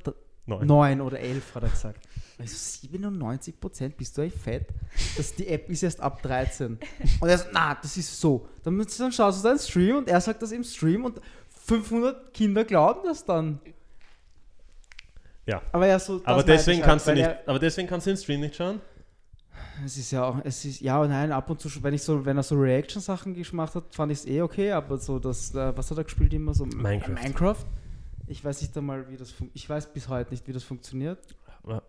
Neun. 0.46 0.66
9 0.68 1.02
oder 1.02 1.20
11, 1.20 1.56
hat 1.56 1.64
er 1.64 1.70
gesagt. 1.70 2.08
Also 2.40 2.56
97% 2.56 3.90
bist 3.98 4.18
du 4.18 4.22
eigentlich 4.22 4.34
fett? 4.42 4.68
Das, 5.18 5.34
die 5.36 5.48
App 5.48 5.70
ist 5.70 5.84
erst 5.84 6.00
ab 6.02 6.22
13. 6.22 6.78
Und 7.20 7.30
er 7.30 7.38
sagt, 7.38 7.50
na, 7.54 7.76
das 7.82 7.98
ist 7.98 8.20
so. 8.20 8.48
Dann, 8.64 8.78
dann 8.98 9.12
schaust 9.12 9.44
du 9.44 9.48
deinen 9.48 9.60
Stream 9.60 9.98
und 9.98 10.08
er 10.08 10.22
sagt 10.22 10.42
das 10.42 10.52
im 10.52 10.64
Stream 10.64 11.06
und 11.06 11.20
500 11.66 12.34
Kinder 12.34 12.64
glauben 12.64 13.02
das 13.06 13.26
dann. 13.26 13.60
Ja. 15.46 15.62
Aber 15.72 15.88
ja, 15.88 15.98
so. 16.00 16.22
Aber 16.26 16.44
deswegen, 16.44 16.80
halt, 16.82 16.90
kannst 16.90 17.08
du 17.08 17.14
nicht, 17.14 17.24
er- 17.24 17.40
aber 17.46 17.60
deswegen 17.60 17.88
kannst 17.88 18.06
du 18.08 18.12
den 18.12 18.18
Stream 18.18 18.42
nicht 18.42 18.56
schauen? 18.56 18.82
Es 19.86 19.98
ist 19.98 20.12
ja 20.12 20.24
auch, 20.26 20.38
es 20.44 20.64
ist, 20.66 20.82
ja 20.82 21.00
und 21.02 21.10
nein, 21.10 21.32
ab 21.32 21.50
und 21.50 21.60
zu, 21.60 21.70
wenn 21.84 21.94
ich 21.94 22.02
so, 22.04 22.26
wenn 22.26 22.38
er 22.38 22.44
so 22.44 22.56
Reaction-Sachen 22.56 23.34
gemacht 23.34 23.76
hat, 23.76 23.94
fand 23.94 24.12
ich 24.12 24.20
es 24.20 24.26
eh 24.28 24.42
okay, 24.42 24.72
aber 24.72 24.98
so 24.98 25.20
das, 25.20 25.54
äh, 25.56 25.76
was 25.78 25.90
hat 25.92 25.98
er 25.98 26.04
gespielt 26.04 26.34
immer 26.34 26.54
so? 26.54 26.66
Minecraft. 26.66 27.14
Minecraft. 27.14 27.66
Ich 28.28 28.44
weiß 28.44 28.62
nicht 28.62 28.78
einmal, 28.78 29.10
wie 29.10 29.18
das 29.18 29.32
fun- 29.32 29.52
ich 29.54 29.70
weiß 29.70 29.94
bis 29.94 30.10
heute 30.10 30.32
nicht, 30.32 30.48
wie 30.48 30.54
das 30.54 30.64
funktioniert. 30.64 31.20
Ja. 31.68 31.82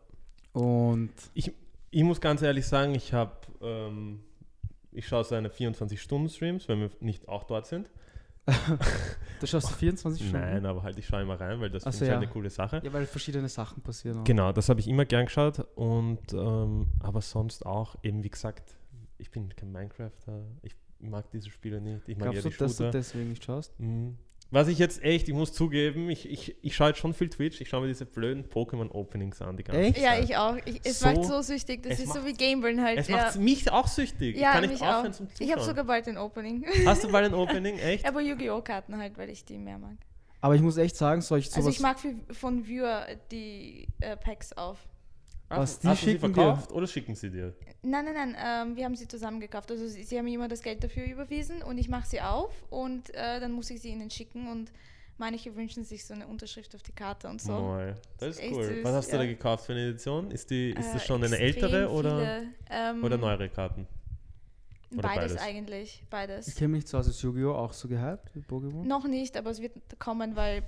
Und 0.52 1.10
Ich, 1.34 1.52
ich 1.90 2.02
muss 2.04 2.20
ganz 2.20 2.42
ehrlich 2.42 2.66
sagen, 2.66 2.94
ich 2.94 3.12
habe, 3.12 3.32
ähm, 3.60 4.20
ich 4.92 5.06
schaue 5.08 5.24
seine 5.24 5.48
24-Stunden-Streams, 5.48 6.68
wenn 6.68 6.80
wir 6.80 6.90
nicht 7.00 7.28
auch 7.28 7.44
dort 7.44 7.66
sind. 7.66 7.90
du 9.40 9.46
schaust 9.46 9.72
24 9.72 10.28
Stunden. 10.28 10.46
Nein, 10.46 10.66
aber 10.66 10.82
halt, 10.82 10.98
ich 10.98 11.06
schaue 11.06 11.22
immer 11.22 11.40
rein, 11.40 11.60
weil 11.60 11.70
das 11.70 11.84
Ach 11.84 11.90
ist 11.90 11.98
so, 11.98 12.00
halt 12.02 12.12
ja. 12.12 12.18
eine 12.18 12.28
coole 12.28 12.50
Sache. 12.50 12.80
Ja, 12.82 12.92
weil 12.92 13.06
verschiedene 13.06 13.48
Sachen 13.48 13.82
passieren. 13.82 14.18
auch. 14.18 14.24
Genau, 14.24 14.52
das 14.52 14.68
habe 14.68 14.80
ich 14.80 14.88
immer 14.88 15.04
gern 15.04 15.26
geschaut 15.26 15.60
und 15.76 16.32
ähm, 16.32 16.86
aber 17.00 17.20
sonst 17.20 17.64
auch, 17.66 17.96
eben 18.02 18.22
wie 18.22 18.30
gesagt, 18.30 18.76
ich 19.18 19.30
bin 19.30 19.54
kein 19.54 19.72
Minecrafter, 19.72 20.44
ich 20.62 20.74
mag 21.00 21.30
diese 21.30 21.50
Spiele 21.50 21.80
nicht, 21.80 22.08
ich 22.08 22.16
mag 22.16 22.30
Glaubst 22.32 22.44
du, 22.44 22.64
dass 22.64 22.76
du 22.76 22.90
deswegen 22.90 23.30
nicht 23.30 23.44
schaust? 23.44 23.78
Mhm. 23.78 24.18
Was 24.50 24.68
ich 24.68 24.78
jetzt 24.78 25.02
echt, 25.04 25.28
ich 25.28 25.34
muss 25.34 25.52
zugeben, 25.52 26.08
ich, 26.08 26.26
ich, 26.30 26.56
ich 26.62 26.74
schaue 26.74 26.88
jetzt 26.88 26.98
schon 27.00 27.12
viel 27.12 27.28
Twitch, 27.28 27.60
ich 27.60 27.68
schaue 27.68 27.82
mir 27.82 27.88
diese 27.88 28.06
blöden 28.06 28.48
Pokémon-Openings 28.48 29.42
an 29.42 29.58
die 29.58 29.64
ganze 29.64 29.82
Echt? 29.82 29.96
Zeit. 29.96 30.04
Ja, 30.04 30.18
ich 30.24 30.36
auch. 30.38 30.56
Ich, 30.64 30.80
es 30.84 31.00
So- 31.00 31.06
macht 31.08 31.24
so 31.24 31.42
süchtig. 31.42 31.82
Das 31.82 31.92
es 31.94 31.98
ist 32.00 32.08
so 32.14 32.20
macht- 32.20 32.28
wie 32.28 32.32
Gameburn 32.32 32.82
halt. 32.82 32.98
Es 32.98 33.08
ja. 33.08 33.16
macht 33.18 33.36
mich 33.36 33.70
auch 33.70 33.86
süchtig. 33.86 34.36
ja, 34.38 34.54
ich 34.54 34.60
kann 34.60 34.70
nicht 34.70 34.82
aufhören 34.82 35.06
auch. 35.08 35.16
zum 35.16 35.26
Ich 35.38 35.40
habe 35.50 35.60
Zuschauen. 35.60 35.66
sogar 35.66 35.84
bald 35.84 36.08
ein 36.08 36.16
Opening. 36.16 36.64
Hast 36.86 37.04
du 37.04 37.12
bald 37.12 37.26
ein 37.26 37.34
Opening? 37.38 37.78
Echt? 37.78 38.06
Aber 38.06 38.22
Yu-Gi-Oh! 38.22 38.62
Karten 38.62 38.96
halt, 38.96 39.18
weil 39.18 39.28
ich 39.28 39.44
die 39.44 39.58
mehr 39.58 39.78
mag. 39.78 39.96
Aber 40.40 40.54
ich 40.54 40.62
muss 40.62 40.78
echt 40.78 40.96
sagen, 40.96 41.20
solche 41.20 41.48
sowas. 41.50 41.58
Also 41.66 41.70
ich 41.70 41.80
mag 41.80 42.00
viel 42.00 42.16
von 42.30 42.66
Viewer 42.66 43.06
die 43.30 43.86
äh, 44.00 44.16
Packs 44.16 44.52
auf. 44.54 44.78
Ach, 45.50 45.58
Was, 45.58 45.78
die 45.78 45.88
hast 45.88 46.02
du 46.02 46.04
sie 46.06 46.12
schicken 46.12 46.32
dir? 46.34 46.42
verkauft 46.42 46.72
oder 46.72 46.86
schicken 46.86 47.14
sie 47.14 47.30
dir? 47.30 47.54
Nein, 47.82 48.04
nein, 48.04 48.14
nein, 48.14 48.36
ähm, 48.68 48.76
wir 48.76 48.84
haben 48.84 48.96
sie 48.96 49.08
zusammen 49.08 49.40
gekauft. 49.40 49.70
Also 49.70 49.86
sie, 49.86 50.02
sie 50.04 50.18
haben 50.18 50.26
mir 50.26 50.34
immer 50.34 50.48
das 50.48 50.60
Geld 50.62 50.82
dafür 50.84 51.04
überwiesen 51.06 51.62
und 51.62 51.78
ich 51.78 51.88
mache 51.88 52.06
sie 52.06 52.20
auf 52.20 52.52
und 52.70 53.08
äh, 53.14 53.40
dann 53.40 53.52
muss 53.52 53.70
ich 53.70 53.80
sie 53.80 53.90
ihnen 53.90 54.10
schicken 54.10 54.48
und 54.48 54.70
manche 55.16 55.54
wünschen 55.56 55.84
sich 55.84 56.04
so 56.04 56.12
eine 56.12 56.26
Unterschrift 56.26 56.74
auf 56.74 56.82
die 56.82 56.92
Karte 56.92 57.28
und 57.28 57.40
so. 57.40 57.52
Neu. 57.52 57.94
Das 58.18 58.38
ist 58.38 58.42
cool. 58.52 58.62
süß, 58.64 58.84
Was 58.84 58.92
hast 58.94 59.08
du 59.08 59.12
ja. 59.16 59.22
da 59.22 59.26
gekauft 59.26 59.64
für 59.66 59.72
eine 59.72 59.88
Edition? 59.88 60.30
Ist, 60.30 60.50
die, 60.50 60.70
ist 60.70 60.92
das 60.94 61.02
Äh, 61.02 61.06
schon 61.06 61.24
eine 61.24 61.36
extrem 61.38 61.64
ältere 61.64 61.90
oder, 61.90 62.42
ähm, 62.70 63.02
oder 63.04 63.16
neuere 63.16 63.48
Karten? 63.48 63.86
oder 64.92 65.02
Beides, 65.02 65.34
beides? 65.34 65.36
eigentlich, 65.42 66.00
ich 66.02 66.08
beides. 66.08 66.54
kenne 66.56 66.68
mich 66.76 66.94
aus, 66.94 67.06
ist 67.06 67.20
Yu-Gi-Oh! 67.22 67.52
auch 67.54 67.72
so 67.72 67.88
gehypt 67.88 68.34
wie 68.34 68.40
Pokémon? 68.40 68.84
Noch 68.86 69.06
nicht, 69.06 69.36
aber 69.36 69.50
es 69.50 69.60
wird 69.60 69.72
kommen, 69.98 70.34
weil 70.36 70.62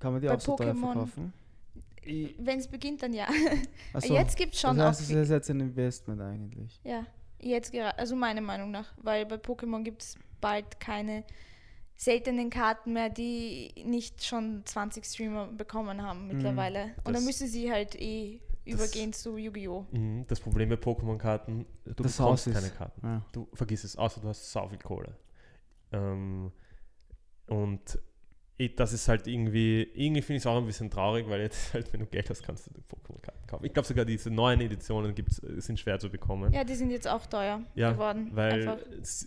Kann 0.00 0.12
man 0.12 0.20
die 0.20 0.28
bei 0.28 0.34
auch 0.34 0.40
so 0.40 0.56
teuer 0.56 0.72
Pokémon- 0.72 0.80
verkaufen? 0.92 1.32
Wenn 2.38 2.58
es 2.58 2.68
beginnt, 2.68 3.02
dann 3.02 3.12
ja. 3.12 3.26
So, 3.98 4.14
Jetzt 4.14 4.36
gibt 4.36 4.54
es 4.54 4.60
schon 4.60 4.76
das 4.76 4.84
auch. 4.84 4.88
heißt, 4.90 5.00
es 5.02 5.06
viel- 5.08 5.16
ist 5.18 5.30
jetzt 5.30 5.50
ein 5.50 5.60
Investment 5.60 6.20
eigentlich. 6.20 6.80
Ja, 6.84 7.06
jetzt 7.40 7.72
gerade, 7.72 7.96
also 7.98 8.14
meiner 8.16 8.40
Meinung 8.40 8.70
nach, 8.70 8.92
weil 9.02 9.26
bei 9.26 9.36
Pokémon 9.36 9.82
gibt 9.82 10.02
es 10.02 10.18
bald 10.40 10.80
keine 10.80 11.24
seltenen 11.96 12.50
Karten 12.50 12.92
mehr, 12.92 13.08
die 13.08 13.72
nicht 13.84 14.24
schon 14.24 14.62
20 14.64 15.04
Streamer 15.04 15.46
bekommen 15.46 16.02
haben 16.02 16.26
mittlerweile. 16.26 16.86
Und 16.98 17.06
dann 17.06 17.14
Das- 17.14 17.24
müssen 17.24 17.46
sie 17.46 17.70
halt 17.70 17.94
eh 18.00 18.40
übergehen 18.64 19.12
zu 19.12 19.36
Yu-Gi-Oh! 19.36 19.86
Mhm, 19.92 20.24
Das 20.26 20.40
Problem 20.40 20.70
bei 20.70 20.76
Pokémon-Karten, 20.76 21.66
du 21.84 22.02
Das 22.02 22.16
bekommst 22.16 22.50
keine 22.52 22.70
Karten. 22.70 23.06
Ja. 23.06 23.24
Du 23.32 23.46
vergiss 23.54 23.84
es, 23.84 23.96
außer 23.96 24.20
du 24.22 24.28
hast 24.28 24.50
sau 24.50 24.66
viel 24.68 24.78
Kohle. 24.78 25.16
Ähm, 25.92 26.50
und 27.46 27.98
ich, 28.56 28.76
das 28.76 28.92
ist 28.92 29.08
halt 29.08 29.26
irgendwie, 29.26 29.82
irgendwie 29.94 30.22
finde 30.22 30.36
ich 30.36 30.42
es 30.42 30.46
auch 30.46 30.56
ein 30.56 30.66
bisschen 30.66 30.90
traurig, 30.90 31.28
weil 31.28 31.40
jetzt 31.40 31.74
halt, 31.74 31.92
wenn 31.92 32.00
du 32.00 32.06
Geld 32.06 32.30
hast, 32.30 32.42
kannst 32.42 32.66
du 32.66 32.70
die 32.72 32.82
Pokémon-Karten 32.82 33.46
kaufen. 33.46 33.64
Ich 33.64 33.72
glaube 33.72 33.88
sogar 33.88 34.04
diese 34.04 34.30
neuen 34.30 34.60
Editionen 34.60 35.14
gibt's, 35.14 35.36
sind 35.36 35.80
schwer 35.80 35.98
zu 35.98 36.08
bekommen. 36.08 36.52
Ja, 36.52 36.62
die 36.62 36.74
sind 36.74 36.90
jetzt 36.90 37.08
auch 37.08 37.26
teuer 37.26 37.62
Ja, 37.74 37.92
geworden. 37.92 38.30
Weil, 38.32 38.68
einfach. 38.68 38.78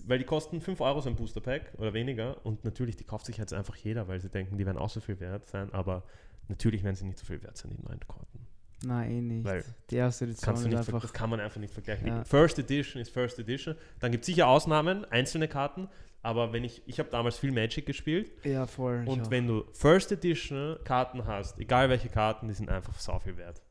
weil 0.05 0.19
die 0.19 0.25
kosten 0.25 0.61
5 0.61 0.79
Euro 0.79 1.01
so 1.01 1.09
ein 1.09 1.15
Booster 1.15 1.41
Pack 1.41 1.73
oder 1.77 1.93
weniger 1.93 2.45
und 2.45 2.63
natürlich, 2.63 2.95
die 2.95 3.03
kauft 3.03 3.25
sich 3.25 3.37
jetzt 3.37 3.53
einfach 3.53 3.75
jeder, 3.75 4.07
weil 4.07 4.21
sie 4.21 4.29
denken, 4.29 4.57
die 4.57 4.65
werden 4.65 4.77
auch 4.77 4.89
so 4.89 5.01
viel 5.01 5.19
wert 5.19 5.45
sein, 5.47 5.73
aber 5.73 6.03
natürlich 6.47 6.83
werden 6.83 6.95
sie 6.95 7.05
nicht 7.05 7.19
so 7.19 7.25
viel 7.25 7.43
wert 7.43 7.57
sein, 7.57 7.71
die 7.77 7.83
neuen 7.83 7.99
Karten. 7.99 8.47
Nein, 8.85 9.11
eh 9.11 9.21
nicht. 9.21 9.43
Weil 9.43 9.63
die 9.89 9.95
erste 9.95 10.25
Edition 10.25 10.55
ist 10.55 10.65
einfach. 10.65 11.01
das 11.01 11.11
kann 11.11 11.29
man 11.29 11.39
einfach 11.39 11.59
nicht 11.59 11.73
vergleichen. 11.73 12.07
Ja. 12.07 12.19
Die 12.21 12.29
First 12.29 12.59
Edition 12.59 13.01
ist 13.01 13.09
First 13.09 13.39
Edition. 13.39 13.75
Dann 13.99 14.11
gibt 14.11 14.21
es 14.21 14.27
sicher 14.27 14.47
Ausnahmen, 14.47 15.03
einzelne 15.05 15.47
Karten, 15.47 15.89
aber 16.27 16.51
wenn 16.51 16.65
ich, 16.65 16.81
ich 16.85 16.99
habe 16.99 17.09
damals 17.09 17.37
viel 17.39 17.53
Magic 17.53 17.85
gespielt 17.85 18.29
Ja, 18.43 18.65
voll. 18.65 19.05
und 19.07 19.31
wenn 19.31 19.47
du 19.47 19.63
First 19.71 20.11
Edition 20.11 20.77
Karten 20.83 21.25
hast, 21.25 21.57
egal 21.57 21.87
welche 21.89 22.09
Karten, 22.09 22.49
die 22.49 22.53
sind 22.53 22.69
einfach 22.69 22.99
sau 22.99 23.17
viel 23.19 23.37
wert. 23.37 23.61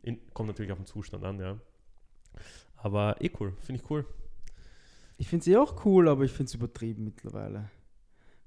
In, 0.00 0.18
kommt 0.32 0.46
natürlich 0.46 0.72
auf 0.72 0.78
den 0.78 0.86
Zustand 0.86 1.22
an, 1.24 1.38
ja. 1.38 1.58
Aber 2.76 3.16
eh 3.20 3.30
cool, 3.38 3.52
finde 3.60 3.82
ich 3.82 3.90
cool. 3.90 4.06
Ich 5.18 5.28
finde 5.28 5.42
es 5.42 5.46
eh 5.46 5.58
auch 5.58 5.84
cool, 5.84 6.08
aber 6.08 6.24
ich 6.24 6.30
finde 6.30 6.44
es 6.44 6.54
übertrieben 6.54 7.04
mittlerweile. 7.04 7.68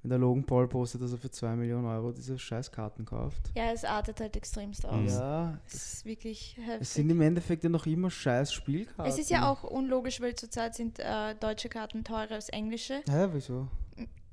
Wenn 0.03 0.10
der 0.10 0.17
Logan 0.20 0.43
Paul 0.43 0.67
postet, 0.67 1.01
dass 1.01 1.12
er 1.12 1.20
für 1.20 1.29
2 1.29 1.55
Millionen 1.58 1.86
Euro 1.86 2.12
diese 2.12 2.39
Scheißkarten 2.39 3.05
kauft. 3.05 3.51
Ja, 3.55 3.72
es 3.72 3.86
artet 3.86 4.20
halt 4.20 4.36
extremst 4.36 4.84
aus. 4.86 4.96
Mhm. 5.00 5.08
Ja, 5.08 5.60
Es 5.67 5.74
ist 5.75 6.05
wirklich 6.05 6.58
heftig. 6.58 6.81
es 6.81 6.93
sind 6.96 7.10
im 7.12 7.22
Endeffekt 7.22 7.63
ja 7.63 7.70
noch 7.70 7.86
immer 7.86 8.10
scheiß 8.10 8.51
Spielkarten. 8.51 9.05
Es 9.05 9.20
ist 9.20 9.29
ja 9.29 9.48
auch 9.48 9.63
unlogisch, 9.63 10.20
weil 10.20 10.34
zurzeit 10.36 10.74
sind 10.74 10.98
äh, 11.00 11.36
deutsche 11.39 11.70
Karten 11.70 12.03
teurer 12.03 12.31
als 12.31 12.50
englische, 12.50 13.01
Hä, 13.08 13.27
wieso? 13.34 13.67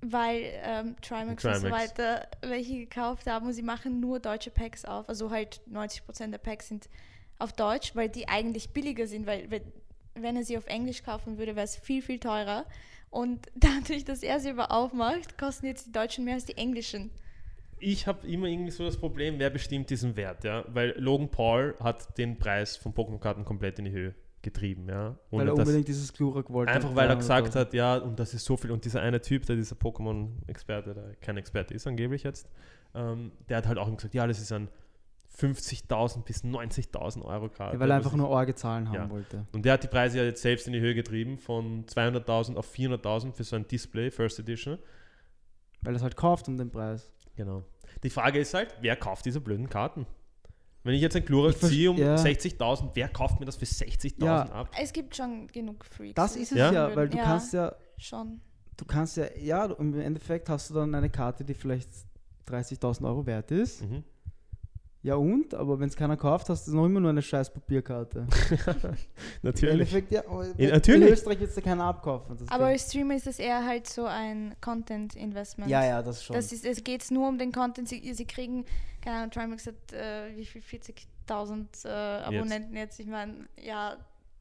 weil 0.01 0.43
ähm, 0.63 0.95
Trimax 1.03 1.45
und 1.45 1.55
so 1.57 1.61
Trimax. 1.61 1.83
weiter 1.91 2.29
welche 2.41 2.79
gekauft 2.79 3.27
haben 3.27 3.47
und 3.49 3.53
sie 3.53 3.63
machen 3.63 3.99
nur 4.01 4.21
deutsche 4.21 4.51
Packs 4.51 4.85
auf. 4.85 5.09
Also 5.09 5.31
halt 5.31 5.61
90% 5.71 6.31
der 6.31 6.39
Packs 6.39 6.69
sind 6.69 6.89
auf 7.41 7.53
Deutsch, 7.53 7.95
weil 7.95 8.09
die 8.09 8.29
eigentlich 8.29 8.71
billiger 8.71 9.07
sind, 9.07 9.27
weil 9.27 9.51
wenn, 9.51 9.63
wenn 10.23 10.37
er 10.37 10.45
sie 10.45 10.59
auf 10.59 10.67
Englisch 10.67 11.03
kaufen 11.03 11.39
würde, 11.39 11.57
wäre 11.57 11.65
es 11.65 11.77
viel, 11.77 12.03
viel 12.03 12.19
teurer. 12.19 12.65
Und 13.11 13.47
dadurch, 13.55 14.05
dass 14.05 14.23
er 14.23 14.41
sie 14.41 14.51
aber 14.51 14.71
aufmacht, 14.71 15.39
kosten 15.39 15.67
jetzt 15.67 15.87
die 15.87 15.93
Deutschen 15.93 16.25
mehr 16.25 16.35
als 16.35 16.45
die 16.45 16.57
englischen. 16.57 17.11
Ich 17.81 18.07
habe 18.07 18.27
immer 18.27 18.49
irgendwie 18.49 18.73
so 18.73 18.85
das 18.85 18.97
Problem, 18.97 19.39
wer 19.39 19.51
bestimmt 19.51 19.89
diesen 19.89 20.17
Wert, 20.17 20.43
ja? 20.43 20.65
Weil 20.69 20.95
Logan 20.99 21.31
Paul 21.31 21.77
hat 21.81 22.19
den 22.19 22.37
Preis 22.37 22.77
von 22.77 22.93
Pokémon-Karten 22.93 23.45
komplett 23.45 23.79
in 23.79 23.85
die 23.85 23.93
Höhe 23.93 24.15
getrieben, 24.43 24.89
ja. 24.89 25.17
Weil 25.31 25.47
er 25.47 25.55
unbedingt 25.55 25.87
dieses 25.87 26.13
Glurak 26.13 26.51
wollte. 26.51 26.73
Einfach 26.73 26.95
weil 26.97 27.09
er 27.09 27.15
300.000. 27.15 27.19
gesagt 27.19 27.55
hat, 27.55 27.75
ja, 27.75 27.97
und 27.97 28.19
das 28.19 28.35
ist 28.35 28.45
so 28.45 28.57
viel. 28.57 28.73
Und 28.73 28.85
dieser 28.85 29.01
eine 29.01 29.21
Typ, 29.21 29.47
der 29.47 29.55
dieser 29.55 29.77
Pokémon-Experte, 29.77 30.95
der 30.95 31.15
kein 31.21 31.37
Experte 31.37 31.75
ist 31.75 31.87
angeblich 31.87 32.25
jetzt, 32.25 32.49
ähm, 32.95 33.33
der 33.49 33.59
hat 33.59 33.69
halt 33.69 33.79
auch 33.79 33.95
gesagt, 33.95 34.15
ja, 34.15 34.27
das 34.27 34.41
ist 34.41 34.51
ein 34.53 34.69
50.000 35.39 36.25
bis 36.25 36.43
90.000 36.45 37.23
Euro 37.25 37.49
Karte. 37.49 37.75
Ja, 37.77 37.81
weil 37.81 37.91
er 37.91 37.97
einfach 37.97 38.15
nur 38.15 38.29
Orge 38.29 38.55
Zahlen 38.55 38.89
haben 38.89 38.95
Ja. 38.95 39.11
wollte. 39.11 39.47
Und 39.53 39.65
der 39.65 39.75
hat 39.75 39.83
die 39.85 39.89
Preise 39.89 40.19
ja 40.19 40.25
jetzt 40.25 40.43
selbst 40.43 40.67
in 40.67 40.73
die 40.73 40.81
Höhe 40.81 40.95
getrieben, 40.95 41.39
von 41.39 41.87
200.000 41.87 42.57
auf 42.57 42.67
400.000 42.75 43.33
für 43.33 43.45
so 43.45 43.57
ein 43.57 43.67
Display, 43.69 44.11
First 44.11 44.39
Edition. 44.41 44.79
Weil 45.83 45.95
er 45.95 45.97
es 45.97 46.03
halt 46.03 46.17
kauft 46.17 46.49
um 46.49 46.57
den 46.57 46.71
Preis. 46.71 47.11
Genau. 47.37 47.63
Die 48.03 48.11
Frage 48.11 48.41
ist 48.41 48.53
halt, 48.55 48.75
wer 48.81 48.97
kauft 48.97 49.25
diese 49.27 49.41
blöden 49.41 49.69
Karten? 49.69 50.07
Wenn 50.83 50.95
ich 50.95 51.01
jetzt 51.03 51.15
ein 51.17 51.25
Glurak 51.25 51.57
ziehe 51.59 51.91
um 51.91 51.97
ja. 51.99 52.17
60.000, 52.17 52.91
wer 52.95 53.09
kauft 53.09 53.39
mir 53.39 53.47
das 53.47 53.57
für 53.57 53.65
60.000 53.67 54.25
Ja. 54.25 54.43
ab? 54.43 54.71
Es 54.81 54.93
gibt 54.93 55.15
schon 55.15 55.47
genug 55.49 55.85
Freaks. 55.85 56.15
Das 56.15 56.35
ist 56.37 56.53
es 56.53 56.59
Ja? 56.59 56.73
ja, 56.73 56.97
weil 56.97 57.09
du 57.09 57.17
Ja. 57.17 57.25
kannst 57.25 57.53
ja, 57.53 57.75
Schon. 57.97 58.41
du 58.77 58.85
kannst 58.85 59.17
ja, 59.17 59.27
ja, 59.37 59.67
im 59.67 59.99
Endeffekt 60.01 60.49
hast 60.49 60.71
du 60.71 60.75
dann 60.75 60.95
eine 60.95 61.11
Karte, 61.11 61.45
die 61.45 61.55
vielleicht 61.55 61.89
30.000 62.47 63.07
Euro 63.07 63.27
wert 63.27 63.51
ist. 63.51 63.83
Mhm. 63.83 64.03
Ja 65.09 65.15
und? 65.15 65.55
Aber 65.55 65.81
wenn 65.81 65.89
es 65.89 65.97
keiner 65.97 66.19
kauft, 66.19 66.51
hast 66.51 66.69
du 66.69 66.77
noch 66.77 66.85
immer 66.85 67.01
nur 67.01 67.09
eine 67.09 67.23
scheiß 67.23 67.51
Papierkarte. 67.55 68.27
Im 68.77 68.97
Natürlich. 69.43 69.73
Endeffekt, 69.73 70.13
ja, 70.13 70.23
Ja, 70.59 70.71
natürlich. 70.73 71.07
in 71.09 71.13
Österreich 71.15 71.41
wird 71.41 71.49
es 71.51 71.57
ja 71.57 71.63
keiner 71.63 71.85
abkaufen. 71.85 72.37
das 72.37 72.49
Aber 72.49 72.65
Ding. 72.65 72.73
als 72.75 72.89
Streamer 72.91 73.15
ist 73.17 73.27
es 73.27 73.39
eher 73.39 73.65
halt 73.65 73.87
so 73.87 74.05
ein 74.05 74.55
Content-Investment. 74.61 75.71
ja, 75.71 75.83
ja, 75.83 76.03
das 76.03 76.23
schon. 76.23 76.37
Das 76.37 76.53
ist, 76.53 76.67
es 76.67 76.85
geht 76.85 77.11
nur 77.11 77.27
um 77.27 77.39
den 77.39 77.53
Content. 77.53 77.89
Sie, 77.89 78.13
sie 78.13 78.27
kriegen, 78.27 78.67
keine 79.01 79.17
Ahnung, 79.17 79.31
Trimax 79.31 79.67
hat 79.67 79.93
äh, 79.95 80.37
wie 80.37 80.45
viel, 80.45 80.61
40.000 80.61 81.87
äh, 81.87 81.89
Abonnenten 82.25 82.77
jetzt. 82.77 83.01
Ich 83.01 83.07
meine, 83.07 83.49
ja, 83.65 83.97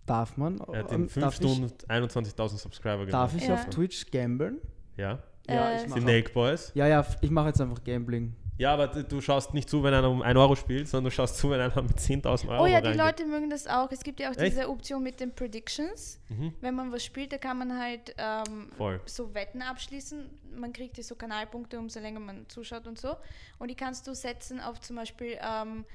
darf 0.05 0.35
man? 0.35 0.59
Er 0.73 0.79
hat 0.83 0.91
Ähm, 0.91 1.03
in 1.03 1.09
5 1.09 1.23
darf 1.23 1.33
ich- 1.41 1.49
Stunden 1.49 1.73
21.000 1.87 2.57
Subscriber 2.57 3.05
Darf 3.05 3.31
gemacht. 3.31 3.35
ich 3.43 3.47
Ja. 3.47 3.53
auf 3.55 3.65
Twitch 3.69 4.11
gamblen? 4.11 4.57
Ja. 4.97 5.19
Ja, 5.49 5.69
Äh, 5.71 5.75
ich 5.77 5.83
Die 5.83 5.89
mache. 5.91 6.01
Nake 6.01 6.33
Boys. 6.33 6.71
Ja, 6.75 6.87
ja, 6.87 7.05
ich 7.21 7.31
mache 7.31 7.47
jetzt 7.47 7.61
einfach 7.61 7.81
Gambling. 7.85 8.35
Ja, 8.57 8.73
aber 8.73 8.87
du 8.87 9.21
schaust 9.21 9.53
nicht 9.53 9.69
zu, 9.69 9.83
wenn 9.83 9.93
einer 9.93 10.09
um 10.09 10.21
1 10.21 10.37
Euro 10.37 10.55
spielt, 10.55 10.87
sondern 10.87 11.11
du 11.11 11.15
schaust 11.15 11.37
zu, 11.37 11.51
wenn 11.51 11.59
einer 11.59 11.81
mit 11.81 11.97
10.000 11.97 12.49
Euro 12.49 12.63
Oh 12.63 12.65
ja, 12.65 12.81
die 12.81 12.87
reingeht. 12.87 13.05
Leute 13.05 13.25
mögen 13.25 13.49
das 13.49 13.67
auch. 13.67 13.91
Es 13.91 14.03
gibt 14.03 14.19
ja 14.19 14.31
auch 14.31 14.35
Echt? 14.35 14.53
diese 14.53 14.67
Option 14.67 15.03
mit 15.03 15.19
den 15.19 15.33
Predictions. 15.33 16.19
Mhm. 16.29 16.53
Wenn 16.59 16.73
man 16.73 16.91
was 16.91 17.05
spielt, 17.05 17.31
da 17.31 17.37
kann 17.37 17.59
man 17.59 17.77
halt 17.77 18.15
ähm, 18.17 18.71
so 19.05 19.33
Wetten 19.35 19.61
abschließen. 19.61 20.29
Man 20.55 20.73
kriegt 20.73 20.97
ja 20.97 21.03
so 21.03 21.15
Kanalpunkte, 21.15 21.77
umso 21.77 21.99
länger 21.99 22.19
man 22.19 22.49
zuschaut 22.49 22.87
und 22.87 22.99
so. 22.99 23.15
Und 23.59 23.69
die 23.69 23.75
kannst 23.75 24.07
du 24.07 24.15
setzen 24.15 24.59
auf 24.59 24.79
zum 24.81 24.95
Beispiel, 24.95 25.37
ähm, 25.39 25.85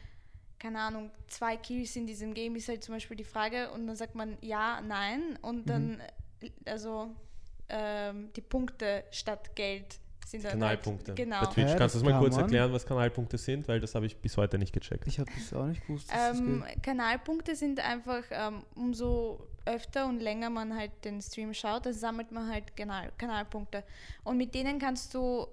keine 0.60 0.78
Ahnung, 0.78 1.10
zwei 1.26 1.56
Kills 1.56 1.96
in 1.96 2.06
diesem 2.06 2.32
Game 2.32 2.54
ist 2.54 2.68
halt 2.68 2.84
zum 2.84 2.94
Beispiel 2.94 3.16
die 3.16 3.24
Frage. 3.24 3.72
Und 3.72 3.88
dann 3.88 3.96
sagt 3.96 4.14
man 4.14 4.38
ja, 4.40 4.80
nein. 4.80 5.36
Und 5.42 5.68
dann, 5.68 6.00
äh, 6.40 6.50
also 6.70 7.10
ähm, 7.68 8.30
die 8.36 8.40
Punkte 8.40 9.02
statt 9.10 9.56
Geld 9.56 9.98
sind 10.32 10.44
dann 10.44 10.52
Kanalpunkte. 10.52 11.08
Halt, 11.08 11.16
genau. 11.16 11.40
Bei 11.40 11.46
Twitch. 11.46 11.70
Ja, 11.70 11.76
Kannst 11.76 11.94
du 11.94 12.00
das 12.00 12.08
mal 12.08 12.18
kurz 12.18 12.34
man. 12.34 12.44
erklären, 12.44 12.72
was 12.72 12.86
Kanalpunkte 12.86 13.38
sind? 13.38 13.68
Weil 13.68 13.80
das 13.80 13.94
habe 13.94 14.06
ich 14.06 14.16
bis 14.16 14.36
heute 14.36 14.58
nicht 14.58 14.72
gecheckt. 14.72 15.06
Ich 15.06 15.18
habe 15.18 15.30
das 15.36 15.52
auch 15.52 15.66
nicht 15.66 15.86
gewusst. 15.86 16.10
Ähm. 16.12 16.64
Kanalpunkte 16.82 17.54
sind 17.54 17.80
einfach, 17.80 18.24
ähm, 18.30 18.64
umso 18.74 19.46
öfter 19.64 20.06
und 20.08 20.20
länger 20.20 20.50
man 20.50 20.76
halt 20.76 20.90
den 21.04 21.20
Stream 21.20 21.54
schaut, 21.54 21.86
dann 21.86 21.92
sammelt 21.92 22.32
man 22.32 22.48
halt 22.48 22.76
Kanal 22.76 23.12
Kanalpunkte. 23.16 23.84
Und 24.24 24.36
mit 24.36 24.54
denen 24.54 24.78
kannst 24.78 25.14
du, 25.14 25.46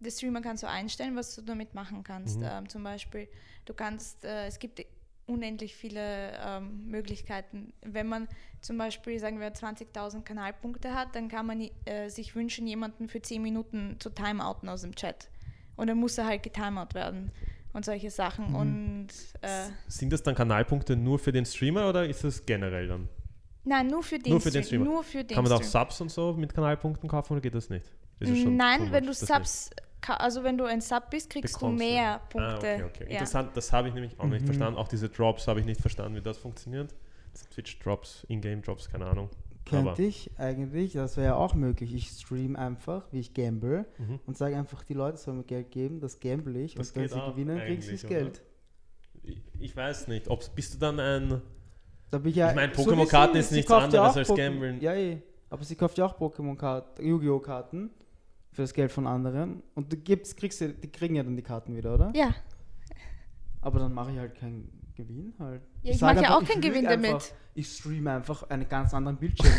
der 0.00 0.10
Streamer 0.10 0.40
kannst 0.40 0.62
du 0.62 0.68
einstellen, 0.68 1.14
was 1.14 1.34
du 1.36 1.42
damit 1.42 1.74
machen 1.74 2.02
kannst. 2.02 2.38
Mhm. 2.38 2.46
Ähm, 2.50 2.68
zum 2.68 2.82
Beispiel, 2.82 3.28
du 3.66 3.74
kannst, 3.74 4.24
äh, 4.24 4.46
es 4.46 4.58
gibt 4.58 4.84
unendlich 5.28 5.76
viele 5.76 6.32
ähm, 6.44 6.86
Möglichkeiten. 6.86 7.72
Wenn 7.82 8.08
man 8.08 8.28
zum 8.60 8.78
Beispiel, 8.78 9.18
sagen 9.18 9.40
wir, 9.40 9.52
20.000 9.52 10.22
Kanalpunkte 10.22 10.94
hat, 10.94 11.14
dann 11.14 11.28
kann 11.28 11.46
man 11.46 11.68
äh, 11.84 12.08
sich 12.08 12.34
wünschen, 12.34 12.66
jemanden 12.66 13.08
für 13.08 13.20
10 13.22 13.42
Minuten 13.42 13.96
zu 13.98 14.10
timeouten 14.10 14.68
aus 14.68 14.82
dem 14.82 14.94
Chat. 14.94 15.28
Und 15.76 15.86
dann 15.86 15.98
muss 15.98 16.18
er 16.18 16.26
halt 16.26 16.42
getimeout 16.42 16.94
werden 16.94 17.30
und 17.72 17.84
solche 17.84 18.10
Sachen. 18.10 18.50
Mhm. 18.50 18.54
Und 18.56 19.08
äh, 19.42 19.68
Sind 19.86 20.12
das 20.12 20.22
dann 20.22 20.34
Kanalpunkte 20.34 20.96
nur 20.96 21.18
für 21.18 21.32
den 21.32 21.44
Streamer 21.44 21.88
oder 21.88 22.08
ist 22.08 22.24
das 22.24 22.44
generell 22.44 22.88
dann? 22.88 23.08
nein, 23.64 23.86
nur 23.86 24.02
für 24.02 24.18
den, 24.18 24.32
Nur 24.32 24.40
für 24.40 24.50
den 24.50 24.64
Stream. 24.64 24.80
Streamer. 24.82 24.94
Nur 24.96 25.04
für 25.04 25.24
den 25.24 25.34
Kann 25.34 25.44
man 25.44 25.50
da 25.50 25.56
auch. 25.56 25.62
Subs 25.62 26.00
und 26.00 26.10
so 26.10 26.32
mit 26.32 26.54
Kanalpunkten 26.54 27.08
kaufen 27.08 27.34
oder 27.34 27.42
geht 27.42 27.54
das 27.54 27.68
nicht? 27.68 27.84
Nein, 28.20 28.86
too 28.86 28.92
wenn 28.92 29.04
du 29.04 29.10
das 29.10 29.20
nicht? 29.20 29.82
Also 30.06 30.42
wenn 30.44 30.56
du 30.56 30.64
ein 30.64 30.80
Sub 30.80 31.10
bist, 31.10 31.28
kriegst 31.30 31.54
Bekommst 31.54 31.80
du 31.82 31.84
du. 31.86 31.90
mehr 31.92 32.14
Ah, 32.14 32.18
Punkte. 32.28 32.56
okay, 32.56 32.82
okay. 32.84 33.04
Ja. 33.04 33.10
Interessant, 33.12 33.50
das 33.56 33.72
habe 33.72 33.88
ich 33.88 33.94
nämlich 33.94 34.18
auch 34.18 34.26
nicht 34.26 34.42
Mhm. 34.42 34.46
verstanden. 34.46 34.78
Auch 34.78 34.88
diese 34.88 35.08
Drops 35.08 35.48
habe 35.48 35.60
ich 35.60 35.66
nicht 35.66 35.80
verstanden, 35.80 36.14
wie 36.16 36.20
das 36.22 36.38
funktioniert. 36.38 36.94
Twitch-Drops, 37.54 38.24
Ingame-Drops, 38.28 38.88
keine 38.90 39.06
Ahnung. 39.06 39.28
aber- 39.70 39.84
Könnte 39.84 40.02
ich 40.02 40.30
eigentlich, 40.38 40.94
das 40.94 41.18
wäre 41.18 41.26
ja 41.26 41.34
auch 41.34 41.52
möglich. 41.54 41.94
Ich 41.94 42.08
stream 42.08 42.56
einfach, 42.56 43.06
wie 43.12 43.20
ich 43.20 43.34
gamble 43.34 43.84
Mhm. 43.98 44.18
und 44.26 44.34
sage 44.38 44.56
einfach, 44.56 44.82
die 44.82 44.94
Leute 44.94 45.18
sollen 45.18 45.36
mir 45.38 45.44
Geld 45.44 45.70
geben, 45.70 46.00
das 46.00 46.20
gamble 46.20 46.58
ich 46.58 46.74
Das 46.74 46.88
und 46.90 46.96
wenn 46.96 47.08
sie 47.08 47.20
gewinnen, 47.20 47.56
sie 47.56 47.62
eigentlich, 47.62 48.00
das? 48.00 48.08
Geld. 48.08 48.42
Ich, 49.22 49.42
ich 49.58 49.76
weiß 49.76 50.08
nicht, 50.08 50.28
ob 50.28 50.42
bist 50.54 50.72
du 50.74 50.78
dann 50.78 50.98
ein. 50.98 51.42
Da 52.10 52.16
bin 52.16 52.30
ich 52.30 52.36
ja, 52.36 52.48
Ich 52.48 52.56
mein, 52.56 52.72
so 52.72 52.86
wie 52.86 52.94
Pokémon-Karten 52.94 53.34
sie- 53.34 53.40
ist 53.40 53.52
nichts 53.52 53.70
anderes 53.70 54.16
als 54.16 54.30
Poké- 54.30 54.36
Gamblen. 54.36 54.80
Ja, 54.80 54.94
eh. 54.94 55.20
Aber 55.50 55.62
sie 55.64 55.74
kauft 55.76 55.98
ja 55.98 56.06
auch 56.06 56.18
Pokémon-Karten, 56.18 57.04
Yu-Gi-Oh! 57.06 57.40
Karten 57.40 57.90
für 58.58 58.62
das 58.62 58.74
Geld 58.74 58.90
von 58.90 59.06
anderen. 59.06 59.62
Und 59.76 59.92
du 59.92 59.96
gibst, 59.96 60.36
kriegst 60.36 60.60
du, 60.60 60.70
die 60.70 60.90
kriegen 60.90 61.14
ja 61.14 61.22
dann 61.22 61.36
die 61.36 61.42
Karten 61.42 61.76
wieder, 61.76 61.94
oder? 61.94 62.10
ja. 62.12 62.34
Aber 63.60 63.78
dann 63.78 63.94
mache 63.94 64.10
ich 64.10 64.18
halt 64.18 64.34
keinen 64.34 64.68
Gewinn 64.96 65.32
halt. 65.38 65.62
Ja, 65.84 65.92
ich 65.92 65.98
sag 65.98 66.14
mache 66.16 66.24
ja 66.24 66.30
einfach, 66.30 66.42
auch 66.42 66.52
keinen 66.52 66.60
Gewinn 66.60 66.86
einfach, 66.88 67.10
damit. 67.12 67.34
Ich 67.54 67.68
streame 67.68 68.10
einfach 68.10 68.50
einen 68.50 68.68
ganz 68.68 68.94
anderen 68.94 69.16
Bildschirm, 69.16 69.52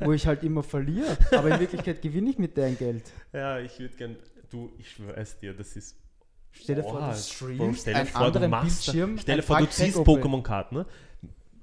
wo 0.00 0.12
ich 0.12 0.26
halt 0.26 0.42
immer 0.42 0.64
verliere. 0.64 1.16
Aber 1.30 1.50
in 1.50 1.60
Wirklichkeit 1.60 2.02
gewinne 2.02 2.30
ich 2.30 2.38
mit 2.38 2.56
deren 2.56 2.76
Geld. 2.76 3.12
Ja, 3.32 3.60
ich 3.60 3.78
würde 3.78 3.94
gern. 3.94 4.16
Du, 4.50 4.72
ich 4.76 4.90
schwör's 4.90 5.38
dir, 5.38 5.54
das 5.54 5.76
ist 5.76 5.96
Stell 6.50 6.76
dir 6.76 6.82
vor, 6.82 6.94
Oha, 6.94 7.10
du 7.12 7.16
streamst 7.16 7.82
stell 7.82 7.94
dir 7.94 8.00
einen 8.00 8.08
vor, 8.08 8.20
du 8.22 8.26
anderen 8.26 8.50
machst, 8.50 8.84
Bildschirm. 8.86 9.18
stell 9.18 9.36
dir 9.36 9.42
ein 9.42 9.46
vor, 9.46 9.58
du 9.58 9.68
ziehst. 9.68 9.98
Pokémon-Karten, 9.98 10.74
ne? 10.74 10.86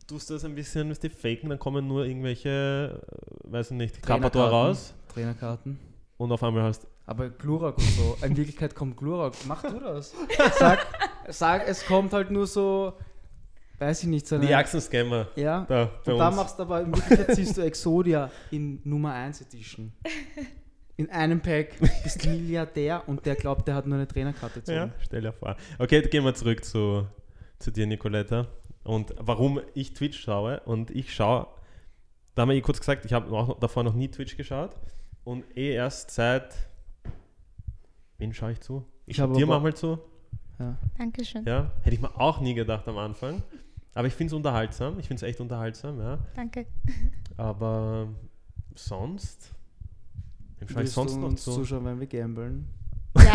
Tust 0.08 0.30
das 0.30 0.46
ein 0.46 0.56
bisschen, 0.56 0.90
was 0.90 1.00
die 1.00 1.10
faken, 1.10 1.50
dann 1.50 1.60
kommen 1.60 1.88
nur 1.88 2.06
irgendwelche, 2.06 3.02
äh, 3.46 3.52
weiß 3.52 3.72
ich 3.72 3.78
nicht, 3.78 4.02
Trainerkarten. 4.02 4.42
raus 4.42 4.94
Trainerkarten. 5.14 5.89
Und 6.20 6.32
auf 6.34 6.44
einmal 6.44 6.64
hast 6.64 6.86
Aber 7.06 7.30
Glurak 7.30 7.78
und 7.78 7.84
so. 7.84 8.18
In 8.22 8.36
Wirklichkeit 8.36 8.76
kommt 8.76 8.98
Glurak. 8.98 9.34
Mach 9.48 9.62
du 9.64 9.80
das. 9.80 10.14
Sag, 10.60 10.86
sag, 11.30 11.68
es 11.68 11.86
kommt 11.86 12.12
halt 12.12 12.30
nur 12.30 12.46
so, 12.46 12.94
weiß 13.78 14.04
ich 14.04 14.10
nicht, 14.10 14.28
so 14.28 14.38
die 14.38 14.54
Axen-Scammer 14.54 15.28
ja. 15.36 15.66
da 15.70 15.90
bei 16.04 16.14
Und 16.14 16.22
uns. 16.22 16.36
machst 16.36 16.60
du 16.60 16.64
aber 16.64 16.82
in 16.82 16.94
Wirklichkeit 16.94 17.36
siehst 17.36 17.58
du 17.58 17.62
Exodia 17.62 18.30
in 18.52 18.82
Nummer 18.84 19.14
1 19.14 19.42
Edition. 19.42 19.94
In 20.98 21.10
einem 21.10 21.40
Pack 21.40 21.80
bist 22.04 22.26
du 22.26 22.30
Milliardär 22.30 23.08
und 23.08 23.26
der 23.26 23.36
glaubt, 23.36 23.66
der 23.70 23.76
hat 23.76 23.88
nur 23.88 23.96
eine 23.96 24.08
Trainerkarte 24.08 24.62
zu. 24.62 24.74
Ja, 24.74 24.90
stell 25.00 25.22
dir 25.22 25.32
vor. 25.32 25.56
Okay, 25.78 26.02
gehen 26.02 26.26
wir 26.26 26.36
zurück 26.36 26.66
zu, 26.66 27.08
zu 27.60 27.72
dir, 27.72 27.88
Nicoletta. 27.88 28.48
Und 28.84 29.16
warum 29.18 29.62
ich 29.74 29.94
Twitch 29.94 30.20
schaue. 30.20 30.60
Und 30.66 30.92
ich 30.92 31.14
schaue, 31.14 31.48
da 32.36 32.42
haben 32.42 32.50
wir 32.50 32.56
eh 32.58 32.62
kurz 32.62 32.80
gesagt, 32.80 33.06
ich 33.06 33.14
habe 33.14 33.32
auch 33.32 33.58
davor 33.60 33.84
noch 33.84 33.94
nie 33.94 34.10
Twitch 34.10 34.36
geschaut. 34.36 34.76
Und 35.24 35.44
eh 35.58 35.74
erst 35.74 36.12
seit. 36.12 36.56
Wen 38.18 38.34
schaue 38.34 38.52
ich 38.54 38.62
zu? 38.62 38.86
Ich 39.06 39.12
Ich 39.12 39.18
schaue 39.18 39.34
dir 39.36 39.46
manchmal 39.46 39.74
zu. 39.76 40.00
Ja. 40.60 40.78
Dankeschön. 40.98 41.46
Ja, 41.46 41.72
hätte 41.84 41.96
ich 41.96 42.02
mir 42.02 42.20
auch 42.20 42.42
nie 42.42 42.54
gedacht 42.54 42.88
am 42.88 42.98
Anfang. 42.98 43.42
Aber 43.94 44.08
ich 44.08 44.14
finde 44.14 44.32
es 44.32 44.34
unterhaltsam. 44.36 45.00
Ich 45.00 45.08
finde 45.08 45.24
es 45.26 45.30
echt 45.30 45.40
unterhaltsam, 45.40 46.00
ja. 46.00 46.20
Danke. 46.36 46.66
Aber 47.38 48.08
sonst. 48.76 49.54
Wem 50.60 50.68
schaue 50.70 50.84
ich 50.84 50.92
sonst 50.92 51.14
du 51.16 51.20
noch 51.20 51.30
uns 51.30 51.44
zu? 51.44 51.54
zuschauen, 51.54 51.86
wenn 51.86 52.00
wir 52.00 52.08
gamblen? 52.08 52.68
Ja, 53.18 53.34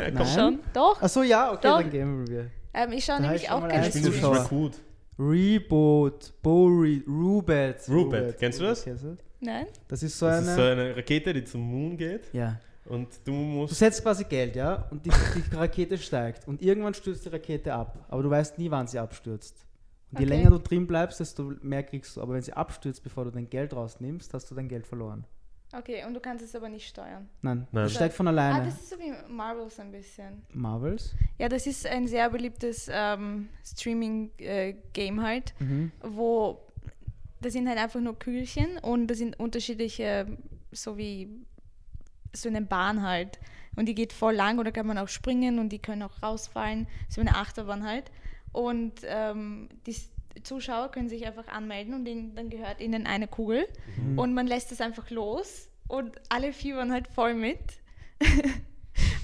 Nein? 0.12 0.26
schon. 0.26 0.58
Doch. 0.74 1.00
Achso, 1.00 1.22
ja, 1.22 1.52
okay, 1.52 1.60
Doch. 1.62 1.80
dann 1.80 1.90
gamblen 1.90 2.26
wir. 2.28 2.50
Ähm, 2.74 2.92
ich 2.92 3.04
schaue 3.04 3.16
Da 3.16 3.22
nämlich 3.22 3.42
ich 3.44 3.50
auch 3.50 3.66
gerne 3.68 3.84
Ich 3.86 3.90
Streams. 3.94 4.06
nicht 4.08 4.22
mal 4.22 4.32
Zuschauer. 4.42 4.48
gut. 4.48 4.72
Reboot, 5.18 6.34
Bori, 6.42 7.02
Rubet. 7.06 7.88
Rubet, 7.88 8.38
kennst 8.38 8.60
du 8.60 8.64
das? 8.64 8.84
Kennst 8.84 9.04
du? 9.04 9.16
Nein? 9.40 9.66
Das 9.88 10.02
ist 10.02 10.18
so 10.18 10.26
Das 10.26 10.38
eine. 10.38 10.50
ist 10.50 10.56
so 10.56 10.62
eine 10.62 10.96
Rakete, 10.96 11.32
die 11.34 11.44
zum 11.44 11.60
Moon 11.62 11.96
geht. 11.96 12.32
ja. 12.32 12.58
Und 12.88 13.08
du 13.24 13.32
Du 13.32 13.32
musst. 13.32 13.74
setzt 13.74 14.00
quasi 14.00 14.22
Geld, 14.22 14.54
ja, 14.54 14.86
und 14.92 15.04
die, 15.04 15.10
die 15.10 15.54
Rakete 15.56 15.98
steigt. 15.98 16.46
Und 16.46 16.62
irgendwann 16.62 16.94
stürzt 16.94 17.24
die 17.24 17.30
Rakete 17.30 17.74
ab. 17.74 18.06
Aber 18.08 18.22
du 18.22 18.30
weißt 18.30 18.58
nie, 18.58 18.70
wann 18.70 18.86
sie 18.86 19.00
abstürzt. 19.00 19.66
Und 20.12 20.20
je 20.20 20.24
Okay. 20.26 20.36
länger 20.36 20.50
du 20.50 20.58
drin 20.58 20.86
bleibst, 20.86 21.18
desto 21.18 21.52
mehr 21.62 21.82
kriegst 21.82 22.16
du. 22.16 22.22
Aber 22.22 22.34
wenn 22.34 22.42
sie 22.42 22.52
abstürzt, 22.52 23.02
bevor 23.02 23.24
du 23.24 23.32
dein 23.32 23.50
Geld 23.50 23.74
rausnimmst, 23.74 24.32
hast 24.32 24.48
du 24.52 24.54
dein 24.54 24.68
Geld 24.68 24.86
verloren. 24.86 25.24
Okay, 25.76 26.04
und 26.06 26.14
du 26.14 26.20
kannst 26.20 26.44
es 26.44 26.54
aber 26.54 26.68
nicht 26.68 26.86
steuern. 26.86 27.28
Nein, 27.42 27.66
Nein. 27.72 27.82
das 27.86 27.94
steigt 27.94 28.14
von 28.14 28.28
Ah, 28.28 28.30
alleine. 28.30 28.66
das 28.66 28.74
ist 28.74 28.90
so 28.90 28.96
wie 29.00 29.12
Marvels 29.32 29.80
ein 29.80 29.90
bisschen. 29.90 30.42
Marvels. 30.52 31.12
Ja, 31.38 31.48
das 31.48 31.66
ist 31.66 31.84
ein 31.86 32.06
sehr 32.06 32.30
beliebtes 32.30 32.88
ähm, 32.88 33.48
Streaming-Game 33.64 35.22
halt, 35.22 35.54
Mhm. 35.58 35.90
wo 36.02 36.60
das 37.40 37.52
sind 37.52 37.68
halt 37.68 37.78
einfach 37.78 38.00
nur 38.00 38.18
Kügelchen 38.18 38.78
und 38.78 39.08
das 39.08 39.18
sind 39.18 39.38
unterschiedliche, 39.38 40.26
so 40.72 40.96
wie 40.96 41.28
so 42.32 42.48
eine 42.48 42.62
Bahn 42.62 43.02
halt. 43.02 43.38
Und 43.76 43.86
die 43.86 43.94
geht 43.94 44.12
voll 44.12 44.34
lang 44.34 44.58
oder 44.58 44.72
kann 44.72 44.86
man 44.86 44.98
auch 44.98 45.08
springen 45.08 45.58
und 45.58 45.70
die 45.70 45.78
können 45.78 46.02
auch 46.02 46.22
rausfallen. 46.22 46.86
So 47.08 47.20
eine 47.20 47.36
Achterbahn 47.36 47.84
halt. 47.84 48.10
Und 48.52 49.02
ähm, 49.04 49.68
die 49.86 49.94
Zuschauer 50.42 50.90
können 50.90 51.08
sich 51.08 51.26
einfach 51.26 51.48
anmelden 51.48 51.94
und 51.94 52.04
denen, 52.04 52.34
dann 52.34 52.48
gehört 52.48 52.80
ihnen 52.80 53.06
eine 53.06 53.28
Kugel. 53.28 53.66
Mhm. 53.98 54.18
Und 54.18 54.34
man 54.34 54.46
lässt 54.46 54.72
es 54.72 54.80
einfach 54.80 55.10
los 55.10 55.68
und 55.88 56.12
alle 56.30 56.52
fiebern 56.52 56.92
halt 56.92 57.08
voll 57.08 57.34
mit. 57.34 57.58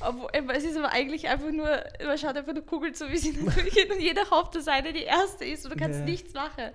Obwohl, 0.08 0.28
aber 0.36 0.54
es 0.56 0.64
ist 0.64 0.76
aber 0.76 0.92
eigentlich 0.92 1.28
einfach 1.28 1.50
nur, 1.50 1.66
man 2.04 2.18
schaut 2.18 2.36
einfach 2.36 2.52
nur 2.54 2.64
Kugel 2.66 2.92
zu, 2.92 3.10
wie 3.10 3.16
sie 3.18 3.32
natürlich 3.44 3.74
geht 3.74 3.90
und 3.92 4.00
jeder 4.00 4.28
hofft, 4.30 4.54
dass 4.54 4.68
eine 4.68 4.92
die 4.92 5.02
erste 5.04 5.44
ist 5.44 5.64
und 5.64 5.72
du 5.74 5.78
kannst 5.78 6.00
Ja. 6.00 6.04
nichts 6.04 6.34
machen. 6.34 6.70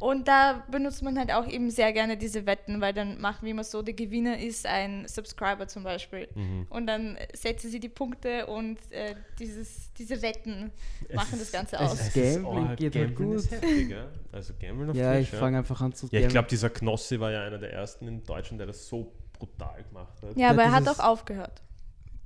Und 0.00 0.26
da 0.26 0.64
benutzt 0.72 1.02
man 1.04 1.16
halt 1.16 1.32
auch 1.32 1.46
eben 1.46 1.70
sehr 1.70 1.92
gerne 1.92 2.16
diese 2.16 2.46
Wetten, 2.46 2.80
weil 2.80 2.92
dann 2.92 3.20
machen 3.20 3.38
wir 3.42 3.52
immer 3.52 3.62
so, 3.62 3.80
der 3.80 3.94
Gewinner 3.94 4.36
ist 4.38 4.66
ein 4.66 5.06
Subscriber 5.06 5.68
zum 5.68 5.84
Beispiel. 5.84 6.26
Mhm. 6.34 6.66
Und 6.68 6.88
dann 6.88 7.16
setzen 7.32 7.70
sie 7.70 7.78
die 7.78 7.88
Punkte 7.88 8.46
und 8.46 8.76
äh, 8.90 9.14
dieses, 9.38 9.92
diese 9.94 10.20
Wetten 10.20 10.72
Es 11.08 11.14
machen 11.14 11.28
das 11.32 11.42
ist- 11.42 11.52
Ganze 11.52 11.76
es 11.76 11.82
aus. 11.82 12.00
ist- 12.00 12.14
Gambling 12.14 12.44
oh, 12.72 12.74
geht 12.76 12.96
halt 12.96 13.08
Gambling 13.16 13.32
ist 13.34 13.50
gut. 13.50 13.62
heftig, 13.62 13.90
ja. 13.90 14.06
Also 14.32 14.52
Gambling 14.60 14.90
auf 14.90 14.96
Ja, 14.96 15.12
Twitch, 15.14 15.32
ich 15.32 15.38
fange 15.38 15.58
einfach 15.58 15.80
an 15.80 15.92
zu 15.92 16.08
Ja, 16.10 16.20
ich 16.20 16.28
glaube, 16.28 16.48
dieser 16.48 16.70
Knossi 16.70 17.20
war 17.20 17.30
ja 17.30 17.44
einer 17.44 17.58
der 17.58 17.72
ersten 17.72 18.08
in 18.08 18.24
Deutschland, 18.24 18.58
der 18.58 18.66
das 18.66 18.88
so 18.88 19.12
brutal 19.38 19.80
gemacht 19.84 20.14
hat. 20.22 20.36
Ja, 20.36 20.50
aber 20.50 20.64
er 20.64 20.72
hat 20.72 20.88
auch 20.88 20.98
aufgehört. 20.98 21.62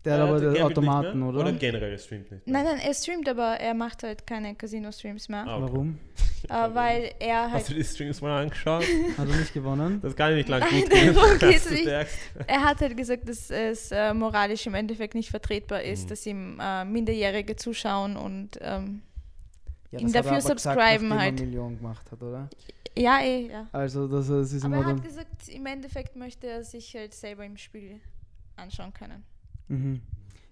Der 0.05 0.13
hat 0.15 0.21
Äh, 0.21 0.23
aber 0.23 0.41
der 0.41 0.53
den 0.53 0.63
Automaten, 0.63 1.23
oder? 1.23 1.41
Oder 1.41 1.53
generell 1.53 1.99
streamt 1.99 2.31
nicht 2.31 2.47
mehr. 2.47 2.63
Nein, 2.63 2.65
nein, 2.77 2.81
er 2.87 2.95
streamt, 2.95 3.29
aber 3.29 3.59
er 3.59 3.75
macht 3.75 4.03
halt 4.05 4.27
keine 4.27 4.55
Casino-Streams 4.55 5.29
mehr. 5.29 5.45
Ah, 5.47 5.57
okay. 5.59 5.73
Warum? 5.73 5.99
Äh, 6.49 6.73
weil 6.73 7.11
er 7.19 7.43
halt 7.51 7.55
Hast 7.55 7.71
du 7.71 7.75
die 7.75 7.83
Streams 7.83 8.21
mal 8.21 8.41
angeschaut? 8.43 8.85
Hat 9.19 9.29
er 9.29 9.37
nicht 9.37 9.53
gewonnen? 9.53 9.99
Das 10.01 10.15
kann 10.15 10.31
ich 10.31 10.37
nicht 10.37 10.49
lang 10.49 10.61
Nein, 10.61 10.83
gut 11.15 11.41
gehen. 11.41 12.07
Er 12.47 12.63
hat 12.65 12.81
halt 12.81 12.97
gesagt, 12.97 13.29
dass 13.29 13.51
es 13.51 13.91
äh, 13.91 14.15
moralisch 14.15 14.65
im 14.69 14.75
Endeffekt 14.75 15.17
nicht 15.17 15.31
vertretbar 15.31 15.83
ist, 15.83 16.05
Mhm. 16.05 16.09
dass 16.11 16.27
ihm 16.27 16.61
äh, 16.63 16.85
Minderjährige 16.85 17.57
zuschauen 17.57 18.17
und 18.17 18.51
ähm, 18.61 19.03
Ja, 19.91 19.99
Ihm 19.99 20.07
er 20.07 20.13
dafür 20.13 20.31
aber 20.31 20.37
gesagt, 20.43 20.61
subscriben 20.61 21.09
nachdem 21.09 21.11
er 21.11 21.19
halt. 21.19 21.41
Millionen 21.41 21.77
gemacht 21.79 22.13
hat, 22.13 22.23
oder? 22.23 22.49
ja, 22.97 23.19
eh, 23.21 23.49
ja. 23.51 23.67
Also, 23.73 24.07
das, 24.07 24.29
das 24.29 24.53
ist 24.53 24.65
Aber 24.65 24.77
er 24.77 24.87
hat 24.87 25.03
gesagt, 25.03 25.49
im 25.49 25.67
Endeffekt 25.67 26.15
möchte 26.15 26.47
er 26.47 26.63
sich 26.63 26.95
halt 26.95 27.15
selber 27.15 27.45
im 27.45 27.57
Spiel 27.57 28.01
anschauen 28.55 28.93
können. 28.93 29.25
Mhm. 29.69 30.01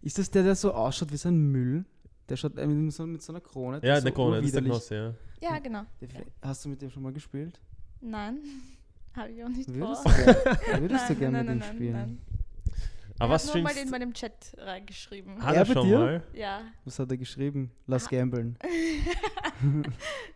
Ist 0.02 0.18
das 0.18 0.31
der, 0.31 0.42
der 0.44 0.55
so 0.55 0.72
ausschaut 0.72 1.11
wie 1.12 1.16
so 1.16 1.29
ein 1.29 1.38
Müll? 1.50 1.85
Der 2.29 2.37
schaut 2.37 2.57
äh, 2.59 2.66
mit 2.66 2.92
so, 2.92 3.07
mit 3.07 3.22
so 3.22 3.33
einer 3.33 3.40
Krone. 3.40 3.81
Ja, 3.83 3.96
so 3.96 4.02
der 4.05 4.12
Krone, 4.12 4.37
das 4.37 4.46
ist 4.46 4.55
der. 4.55 4.62
Knossi, 4.62 4.94
ja. 4.94 5.14
Ja, 5.40 5.59
genau. 5.59 5.83
Der- 6.00 6.09
Hast 6.42 6.64
du 6.64 6.68
mit 6.68 6.81
dem 6.83 6.90
schon 6.90 7.02
mal 7.02 7.12
gespielt? 7.12 7.61
Nein, 8.00 8.38
habe 9.14 9.31
ich 9.31 9.42
auch 9.44 9.48
nicht 9.48 9.68
Würdest 9.72 10.02
vor. 10.02 10.12
du 10.12 10.24
gerne, 10.24 10.81
würdest 10.83 11.11
du 11.11 11.14
gerne 11.14 11.37
nein, 11.44 11.46
mit 11.46 11.55
ihm 11.55 11.59
nein, 11.61 11.74
spielen? 11.76 11.92
nein. 11.92 12.18
Aber 13.18 13.31
er 13.33 13.35
was 13.37 13.55
nur 13.55 13.62
mal 13.62 13.74
in 13.76 13.88
meinem 13.88 14.12
Chat 14.12 14.52
reingeschrieben. 14.59 15.42
Hat 15.42 15.55
Er 15.55 15.61
er 15.61 15.66
schon 15.66 15.87
dir? 15.88 15.98
mal? 15.98 16.22
Ja. 16.35 16.61
Was 16.85 16.98
hat 16.98 17.11
er 17.11 17.16
geschrieben? 17.16 17.70
Lass 17.87 18.07
Ah. 18.07 18.11
gamblen. 18.11 18.59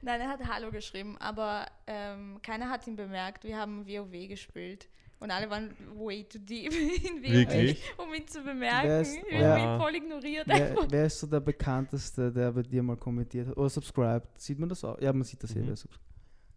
Nein, 0.03 0.21
er 0.21 0.29
hat 0.29 0.41
Hallo 0.49 0.71
geschrieben, 0.71 1.17
aber 1.19 1.67
ähm, 1.87 2.39
keiner 2.43 2.71
hat 2.71 2.87
ihn 2.87 2.97
bemerkt. 2.97 3.45
Wir 3.45 3.59
haben 3.59 3.87
WoW 3.87 4.29
gespielt. 4.29 4.89
Und 5.21 5.31
alle 5.31 5.51
waren 5.51 5.75
way 5.99 6.25
too 6.25 6.39
deep 6.39 6.73
in 7.05 7.23
WoW, 7.23 7.31
Wirklich? 7.31 7.83
um 7.99 8.13
ihn 8.15 8.27
zu 8.27 8.43
bemerken. 8.43 8.89
Wer 8.89 9.01
ist- 9.03 9.19
wer- 9.29 9.51
haben 9.61 9.75
ihn 9.75 9.81
voll 9.81 9.95
ignoriert. 9.95 10.47
Wer, 10.49 10.91
wer 10.91 11.07
ist 11.07 11.21
so 11.21 11.27
der 11.27 11.41
bekannteste, 11.41 12.33
der 12.33 12.51
bei 12.53 12.63
dir 12.63 12.83
mal 12.83 12.97
kommentiert 12.97 13.49
hat? 13.49 13.57
Oder 13.59 13.69
subscribed? 13.69 14.41
Sieht 14.41 14.59
man 14.59 14.69
das 14.71 14.83
auch? 14.83 14.99
Ja, 15.01 15.13
man 15.13 15.25
sieht 15.25 15.43
das 15.43 15.55
eh. 15.55 15.59
Mhm. 15.61 15.67
Wer, 15.69 15.77
subs- 15.77 16.01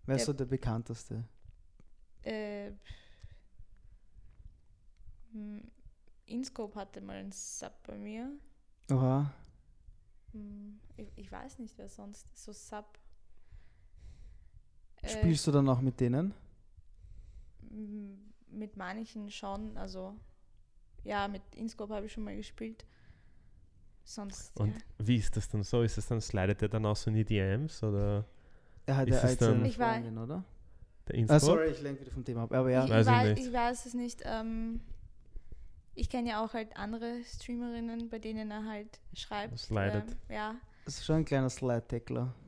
wer 0.06 0.16
ist 0.16 0.22
Ja. 0.22 0.26
so 0.28 0.34
der 0.34 0.46
bekannteste? 0.46 1.24
äh, 2.24 2.72
hm, 5.34 5.62
InScope 6.26 6.80
hatte 6.80 7.02
mal 7.02 7.18
einen 7.18 7.32
Sub 7.34 7.74
bei 7.86 7.98
mir. 7.98 8.30
Oha. 8.90 9.34
Hm, 10.32 10.80
Ich, 10.96 11.12
ich 11.18 11.30
weiß 11.32 11.60
nicht, 11.60 11.78
wer 11.78 11.90
sonst 11.90 12.28
so 12.38 12.54
Sub. 12.54 12.98
Äh, 15.02 15.10
Spielst 15.10 15.46
du 15.48 15.52
dann 15.52 15.68
auch 15.68 15.82
mit 15.82 16.00
denen? 16.00 16.34
Mit 18.54 18.78
manchen 18.78 19.30
schon, 19.32 19.76
also 19.78 20.16
ja, 21.04 21.28
mit 21.28 21.42
InScope 21.56 21.94
habe 21.94 22.06
ich 22.06 22.14
schon 22.14 22.24
mal 22.24 22.36
gespielt. 22.36 22.86
Sonst. 24.06 24.58
Und 24.60 24.74
wie 24.98 25.16
ist 25.16 25.36
das 25.38 25.48
dann 25.50 25.64
so? 25.64 25.82
Ist 25.82 25.98
das 25.98 26.08
dann, 26.08 26.20
slidet 26.22 26.62
der 26.62 26.70
dann 26.70 26.86
auch 26.86 26.96
so 26.96 27.10
in 27.10 27.16
die 27.16 27.26
DMs 27.26 27.82
oder 27.84 28.26
Er 28.86 28.98
hat 28.98 29.08
Ist 29.08 29.24
ja 29.24 29.30
es 29.30 29.38
dann- 29.38 29.64
Ich 29.66 29.80
war- 29.80 30.02
oder? 30.22 30.44
der 31.08 31.30
Ah, 31.30 31.40
sorry, 31.40 31.68
ich 31.70 31.82
lenke 31.82 32.02
wieder 32.02 32.12
vom 32.12 32.24
Thema 32.26 32.44
ab. 32.44 32.52
Aber 32.54 32.70
ja, 32.70 32.84
ich, 32.86 32.90
Weiß 32.92 33.08
ich, 33.08 33.30
nicht. 33.36 33.48
ich 33.48 33.54
weiß 33.54 33.86
es 33.86 33.94
nicht. 33.94 34.22
Ähm, 34.26 34.82
ich 35.96 36.10
kenne 36.10 36.30
ja 36.30 36.44
auch 36.44 36.54
halt 36.54 36.76
andere 36.76 37.24
Streamerinnen, 37.24 38.10
bei 38.10 38.20
denen 38.20 38.52
er 38.52 38.66
halt 38.66 39.00
schreibt. 39.14 39.58
Slidet. 39.60 40.12
Ähm, 40.12 40.18
ja. 40.36 40.56
Das 40.86 40.96
ist 40.96 41.06
schon 41.06 41.18
ein 41.18 41.26
kleiner 41.26 41.50
Slide-Tackler. 41.50 42.34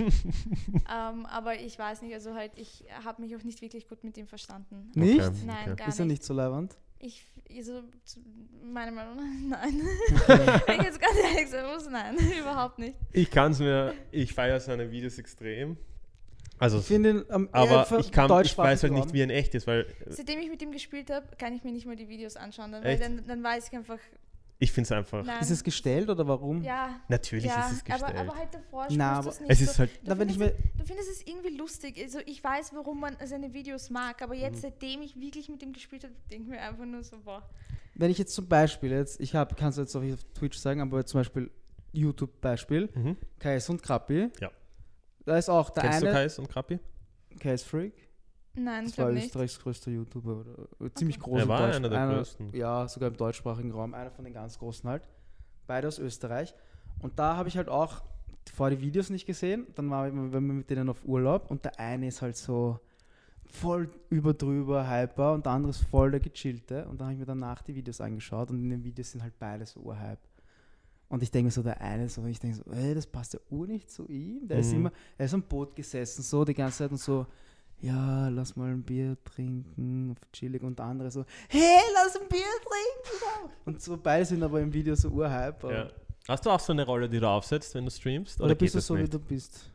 ähm, 0.00 1.26
aber 1.26 1.58
ich 1.58 1.78
weiß 1.78 2.02
nicht, 2.02 2.12
also 2.14 2.34
halt, 2.34 2.52
ich 2.56 2.84
habe 3.04 3.22
mich 3.22 3.34
auch 3.36 3.42
nicht 3.42 3.62
wirklich 3.62 3.88
gut 3.88 4.04
mit 4.04 4.16
ihm 4.18 4.26
verstanden. 4.26 4.90
Nicht? 4.94 5.20
Okay, 5.20 5.32
Nein, 5.46 5.56
okay. 5.64 5.76
gar 5.76 5.88
Ist 5.88 5.98
er 5.98 6.04
nicht. 6.04 6.14
nicht 6.18 6.24
so 6.24 6.34
leibend? 6.34 6.76
Ich, 7.00 7.26
also, 7.56 7.84
meiner 8.62 8.90
Meinung 8.90 9.16
nach, 9.48 9.60
nein. 9.64 9.80
Wenn 10.66 10.80
ich 10.80 10.86
jetzt 10.86 11.00
ganz 11.00 11.16
ehrlich 11.16 11.48
sagen 11.48 11.68
muss, 11.68 11.88
nein, 11.88 12.16
überhaupt 12.40 12.78
nicht. 12.78 12.96
Ich 13.12 13.30
kann 13.30 13.52
es 13.52 13.60
mir, 13.60 13.94
ich 14.10 14.34
feiere 14.34 14.60
seine 14.60 14.90
Videos 14.90 15.18
extrem. 15.18 15.76
Also, 16.58 16.80
ich 16.80 16.86
finde 16.86 17.10
ihn 17.10 17.24
am 17.28 17.48
aber 17.52 17.86
ich, 18.00 18.10
kann, 18.10 18.28
ich 18.44 18.58
weiß 18.58 18.82
halt 18.82 18.92
nicht, 18.92 19.12
wie 19.12 19.20
er 19.20 19.24
in 19.24 19.30
echt 19.30 19.54
ist, 19.54 19.68
weil 19.68 19.86
Seitdem 20.08 20.40
ich 20.40 20.50
mit 20.50 20.60
ihm 20.60 20.72
gespielt 20.72 21.08
habe, 21.08 21.24
kann 21.38 21.54
ich 21.54 21.62
mir 21.62 21.70
nicht 21.70 21.86
mehr 21.86 21.94
die 21.94 22.08
Videos 22.08 22.36
anschauen, 22.36 22.72
dann, 22.72 22.82
weil 22.82 22.98
dann, 22.98 23.24
dann 23.26 23.42
weiß 23.44 23.68
ich 23.68 23.76
einfach, 23.76 24.00
Ich 24.60 24.72
finde 24.72 24.86
es 24.86 24.92
einfach. 24.92 25.24
Nein. 25.24 25.40
Ist 25.40 25.50
es 25.50 25.62
gestellt 25.62 26.08
oder 26.10 26.26
warum? 26.26 26.62
Ja. 26.62 27.00
Natürlich 27.08 27.44
ja, 27.44 27.66
ist 27.68 27.72
es 27.76 27.84
gestellt. 27.84 28.02
Aber, 28.16 28.18
aber 28.30 28.36
halt 28.38 28.52
davor 28.52 28.86
Na, 28.90 29.22
spürst 29.22 29.26
du 29.26 29.30
es 29.30 29.36
aber 29.38 29.48
nicht 29.48 29.60
es 29.60 29.66
so. 29.66 29.70
ist 29.70 29.78
halt. 29.78 29.90
Du, 29.96 29.98
Na, 30.08 30.16
findest, 30.16 30.38
mir- 30.40 30.46
es- 30.46 30.54
du 30.78 30.84
findest 30.84 31.10
es 31.10 31.26
irgendwie 31.26 31.56
lustig. 31.56 32.00
Also 32.02 32.18
ich 32.26 32.42
weiß, 32.42 32.72
warum 32.74 32.98
man 33.00 33.16
seine 33.24 33.52
Videos 33.54 33.88
mag, 33.90 34.20
aber 34.20 34.34
Mhm. 34.34 34.40
jetzt, 34.40 34.62
seitdem 34.62 35.02
ich 35.02 35.14
wirklich 35.20 35.48
mit 35.48 35.62
ihm 35.62 35.72
gespielt 35.72 36.02
habe, 36.04 36.14
denke 36.30 36.44
ich 36.44 36.50
mir 36.50 36.60
einfach 36.60 36.84
nur 36.84 37.04
so, 37.04 37.18
boah. 37.24 37.48
Wenn 37.94 38.10
ich 38.10 38.18
jetzt 38.18 38.34
zum 38.34 38.48
Beispiel 38.48 38.90
jetzt, 38.90 39.20
ich 39.20 39.34
habe, 39.34 39.54
kannst 39.54 39.78
du 39.78 39.82
jetzt 39.82 39.94
auch 39.94 40.00
nicht 40.00 40.14
auf 40.14 40.24
Twitch 40.34 40.58
sagen, 40.58 40.80
aber 40.80 41.06
zum 41.06 41.20
Beispiel 41.20 41.50
YouTube-Beispiel, 41.92 42.88
Mhm. 42.94 43.16
KS 43.38 43.68
und 43.70 43.82
Krappi. 43.82 44.28
Ja. 44.40 44.50
Da 45.24 45.36
ist 45.38 45.48
auch 45.48 45.70
der 45.70 45.82
Kennst 45.84 46.02
du 46.02 46.06
eine, 46.06 46.14
Kais 46.16 46.38
und 46.38 46.48
Krappi? 46.48 46.78
KS 47.38 47.62
Freak. 47.62 48.07
Nein, 48.58 48.84
Das 48.84 48.92
ich 48.92 48.98
war 48.98 49.10
nicht. 49.12 49.26
Österreichs 49.26 49.58
größter 49.60 49.90
YouTuber. 49.90 50.40
Oder, 50.40 50.86
äh, 50.86 50.90
ziemlich 50.94 51.18
groß. 51.18 51.40
Er 51.40 51.48
war 51.48 51.60
Deutsch- 51.66 51.76
einer 51.76 51.88
der 51.88 52.06
größten. 52.08 52.54
Ja, 52.54 52.88
sogar 52.88 53.08
im 53.10 53.16
deutschsprachigen 53.16 53.70
Raum. 53.72 53.94
Einer 53.94 54.10
von 54.10 54.24
den 54.24 54.34
ganz 54.34 54.58
großen 54.58 54.88
halt. 54.88 55.02
Beide 55.66 55.88
aus 55.88 55.98
Österreich. 55.98 56.54
Und 57.00 57.18
da 57.18 57.36
habe 57.36 57.48
ich 57.48 57.56
halt 57.56 57.68
auch 57.68 58.02
vor 58.54 58.70
die 58.70 58.80
Videos 58.80 59.10
nicht 59.10 59.26
gesehen. 59.26 59.66
Dann 59.74 59.90
war 59.90 60.12
wir 60.12 60.32
wir 60.32 60.40
mit 60.40 60.68
denen 60.70 60.88
auf 60.88 61.04
Urlaub 61.04 61.50
und 61.50 61.64
der 61.64 61.78
eine 61.78 62.08
ist 62.08 62.22
halt 62.22 62.36
so 62.36 62.80
voll 63.50 63.88
überdrüber, 64.10 64.88
hyper 64.90 65.32
und 65.32 65.46
der 65.46 65.52
andere 65.52 65.70
ist 65.70 65.82
voll 65.84 66.10
der 66.10 66.20
gechillte. 66.20 66.86
Und 66.86 67.00
dann 67.00 67.06
habe 67.08 67.14
ich 67.14 67.18
mir 67.20 67.26
danach 67.26 67.62
die 67.62 67.74
Videos 67.74 68.00
angeschaut 68.00 68.50
und 68.50 68.58
in 68.62 68.70
den 68.70 68.84
Videos 68.84 69.12
sind 69.12 69.22
halt 69.22 69.38
beide 69.38 69.64
so 69.66 69.80
urhype. 69.80 70.18
Und 71.10 71.22
ich 71.22 71.30
denke 71.30 71.46
mir 71.46 71.50
so, 71.50 71.62
der 71.62 71.80
eine 71.80 72.08
so, 72.10 72.24
ich 72.26 72.38
denke 72.38 72.56
so, 72.58 72.70
ey, 72.70 72.94
das 72.94 73.06
passt 73.06 73.32
ja 73.32 73.40
ur 73.48 73.66
nicht 73.66 73.90
zu 73.90 74.06
ihm. 74.08 74.46
Der 74.46 74.58
ist 74.58 74.72
Mhm. 74.72 74.76
immer, 74.80 74.92
er 75.16 75.24
ist 75.24 75.32
am 75.32 75.42
Boot 75.42 75.74
gesessen, 75.74 76.22
so 76.22 76.44
die 76.44 76.52
ganze 76.52 76.78
Zeit 76.78 76.90
und 76.90 76.98
so, 77.00 77.26
ja, 77.80 78.28
lass 78.28 78.56
mal 78.56 78.70
ein 78.70 78.82
Bier 78.82 79.16
trinken, 79.24 80.16
chillig 80.32 80.62
und 80.62 80.78
der 80.78 80.86
andere 80.86 81.10
so, 81.10 81.24
hey, 81.48 81.80
lass 81.94 82.16
ein 82.16 82.28
Bier 82.28 82.40
trinken. 82.40 83.52
Und 83.64 83.80
so 83.82 83.96
beide 83.96 84.24
sind 84.24 84.42
aber 84.42 84.60
im 84.60 84.72
Video 84.72 84.94
so 84.94 85.08
urhype. 85.08 85.72
Ja. 85.72 85.90
Hast 86.28 86.44
du 86.44 86.50
auch 86.50 86.60
so 86.60 86.72
eine 86.72 86.84
Rolle, 86.84 87.08
die 87.08 87.20
du 87.20 87.28
aufsetzt, 87.28 87.74
wenn 87.74 87.84
du 87.84 87.90
streamst? 87.90 88.40
Oder, 88.40 88.50
geht 88.50 88.58
bist 88.58 88.74
du 88.74 88.80
so, 88.80 88.96
wie 88.96 89.02
nicht? 89.02 89.14
du 89.14 89.18
bist? 89.18 89.70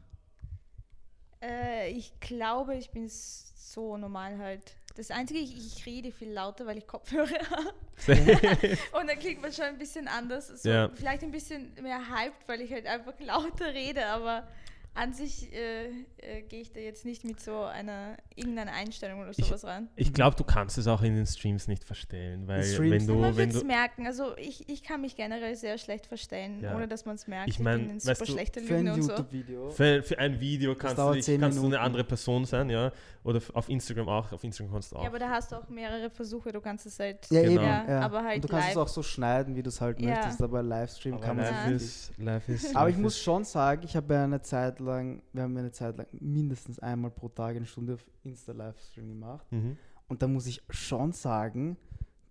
Äh, 1.42 1.92
ich 1.92 2.20
glaube, 2.20 2.76
ich 2.76 2.92
bin 2.92 3.10
so 3.10 3.98
normal 3.98 4.38
halt. 4.38 4.76
Das 4.96 5.10
Einzige, 5.10 5.40
ich, 5.40 5.56
ich 5.58 5.86
rede 5.88 6.12
viel 6.12 6.32
lauter, 6.32 6.68
weil 6.68 6.78
ich 6.78 6.86
Kopfhörer 6.86 7.28
habe. 7.50 8.78
Und 9.00 9.10
dann 9.10 9.18
klingt 9.18 9.42
man 9.42 9.52
schon 9.52 9.66
ein 9.66 9.80
bisschen 9.80 10.08
anders. 10.08 10.50
So, 10.62 10.70
Ja. 10.70 10.90
Vielleicht 10.94 11.24
ein 11.24 11.32
bisschen 11.32 11.74
mehr 11.82 12.00
hyped, 12.10 12.48
weil 12.48 12.62
ich 12.62 12.72
halt 12.72 12.86
einfach 12.86 13.20
lauter 13.20 13.74
rede, 13.74 14.06
aber 14.06 14.48
an 14.96 15.12
sich 15.14 15.52
äh, 15.54 15.86
äh, 16.18 16.42
gehe 16.44 16.62
ich 16.62 16.72
da 16.72 16.80
jetzt 16.80 17.04
nicht 17.04 17.24
mit 17.24 17.40
so 17.40 17.64
einer 17.64 18.16
irgendeiner 18.36 18.74
Einstellung 18.74 19.22
oder 19.22 19.32
Ich- 19.32 19.46
sowas 19.46 19.64
ran. 19.66 19.90
Ich 19.96 20.14
glaube, 20.14 20.36
du 20.36 20.44
kannst 20.44 20.78
es 20.78 20.86
auch 20.88 21.02
in 21.02 21.16
den 21.16 21.26
Streams 21.26 21.68
nicht 21.68 21.84
verstellen, 21.84 22.48
weil 22.48 22.62
Streams- 22.64 22.92
wenn 22.92 23.08
du, 23.08 23.16
man 23.16 23.36
wenn 23.38 23.50
du, 23.50 23.64
merken. 23.64 24.06
Also 24.06 24.38
ich, 24.38 24.70
ich 24.70 24.84
kann 24.84 25.02
mich 25.02 25.16
generell 25.16 25.56
sehr 25.56 25.78
schlecht 25.80 26.06
verstellen, 26.06 26.62
Ja. 26.62 26.76
ohne 26.76 26.88
dass 26.88 27.06
man 27.06 27.16
es 27.16 27.26
merkt. 27.28 27.50
Ich 27.50 27.60
mein, 27.60 27.80
bin 27.80 27.90
ein 27.90 27.96
weißt 27.96 28.06
super 28.06 28.26
du, 28.26 28.32
schlechter 28.34 28.62
Für 28.62 28.76
ein 28.76 28.80
Lügner 28.86 28.94
und 28.94 29.02
so. 29.02 29.12
YouTube-Video. 29.12 29.70
für, 29.72 30.04
für 30.04 30.20
ein 30.20 30.40
Video 30.40 30.76
kannst 30.76 30.98
du, 31.00 31.12
dich, 31.14 31.40
kannst 31.40 31.58
du 31.58 31.66
eine 31.66 31.80
andere 31.80 32.04
Person 32.04 32.46
sein, 32.46 32.70
ja, 32.70 32.92
oder 33.24 33.42
auf 33.54 33.70
Instagram 33.70 34.10
auch, 34.10 34.32
auf 34.32 34.44
Instagram 34.44 34.74
kannst 34.74 34.92
du 34.92 34.98
auch. 34.98 35.04
Ja, 35.04 35.10
aber 35.10 35.18
da 35.20 35.30
hast 35.30 35.52
du 35.52 35.56
auch 35.56 35.70
mehrere 35.70 36.10
Versuche. 36.10 36.52
Du 36.52 36.60
kannst 36.62 36.86
es 36.86 37.00
halt. 37.00 37.26
Ja, 37.32 37.42
Genau. 37.42 37.54
eben. 37.54 37.64
Ja, 37.64 37.86
Ja. 37.90 38.00
aber 38.02 38.24
halt 38.24 38.36
und 38.36 38.44
du 38.44 38.48
kannst 38.50 38.68
live. 38.68 38.76
es 38.76 38.78
auch 38.78 38.88
so 38.90 39.02
schneiden, 39.02 39.56
wie 39.56 39.64
du 39.64 39.70
es 39.70 39.80
halt 39.82 40.00
Ja. 40.02 40.10
möchtest, 40.10 40.42
aber 40.42 40.62
Livestream 40.62 41.16
aber 41.16 41.24
kann 41.26 41.38
man 41.38 41.46
live 41.46 41.68
nicht. 41.68 41.76
ist, 41.82 42.12
live 42.18 42.50
ist, 42.50 42.76
Aber 42.76 42.90
ich 42.90 42.98
muss 42.98 43.18
schon 43.18 43.44
sagen, 43.44 43.82
ich 43.86 43.96
habe 43.96 44.14
ja 44.14 44.24
eine 44.26 44.42
Zeit 44.42 44.80
lang, 44.84 45.22
wir 45.34 45.44
haben 45.44 45.58
eine 45.58 45.72
Zeit 45.72 45.98
lang 45.98 46.08
mindestens 46.12 46.80
einmal 46.80 47.12
pro 47.12 47.30
Tag 47.30 47.56
eine 47.56 47.66
Stunde 47.66 47.96
auf 47.96 48.06
Insta-Livestream 48.24 49.08
gemacht. 49.08 49.46
Mhm. 49.52 49.78
Und 50.08 50.22
da 50.22 50.28
muss 50.28 50.48
ich 50.48 50.62
schon 50.70 51.12
sagen, 51.12 51.78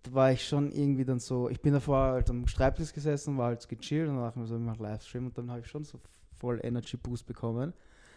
da 0.03 0.13
war 0.13 0.31
ich 0.31 0.47
schon 0.47 0.71
irgendwie 0.71 1.05
dann 1.05 1.19
so, 1.19 1.49
ich 1.49 1.61
bin 1.61 1.73
davor 1.73 2.13
halt 2.13 2.29
am 2.29 2.47
Schreibtisch 2.47 2.93
gesessen, 2.93 3.37
war 3.37 3.47
halt 3.47 3.61
so 3.61 3.67
gechillt 3.67 4.09
und 4.09 4.15
mir 4.15 4.45
so, 4.45 4.55
ich 4.55 4.61
mach 4.61 4.77
Livestream 4.77 5.27
und 5.27 5.37
dann 5.37 5.49
habe 5.49 5.61
ich 5.61 5.67
schon 5.67 5.83
so 5.83 5.99
voll 6.37 6.59
Energy 6.63 6.97
Boost 6.97 7.25
bekommen. 7.25 7.73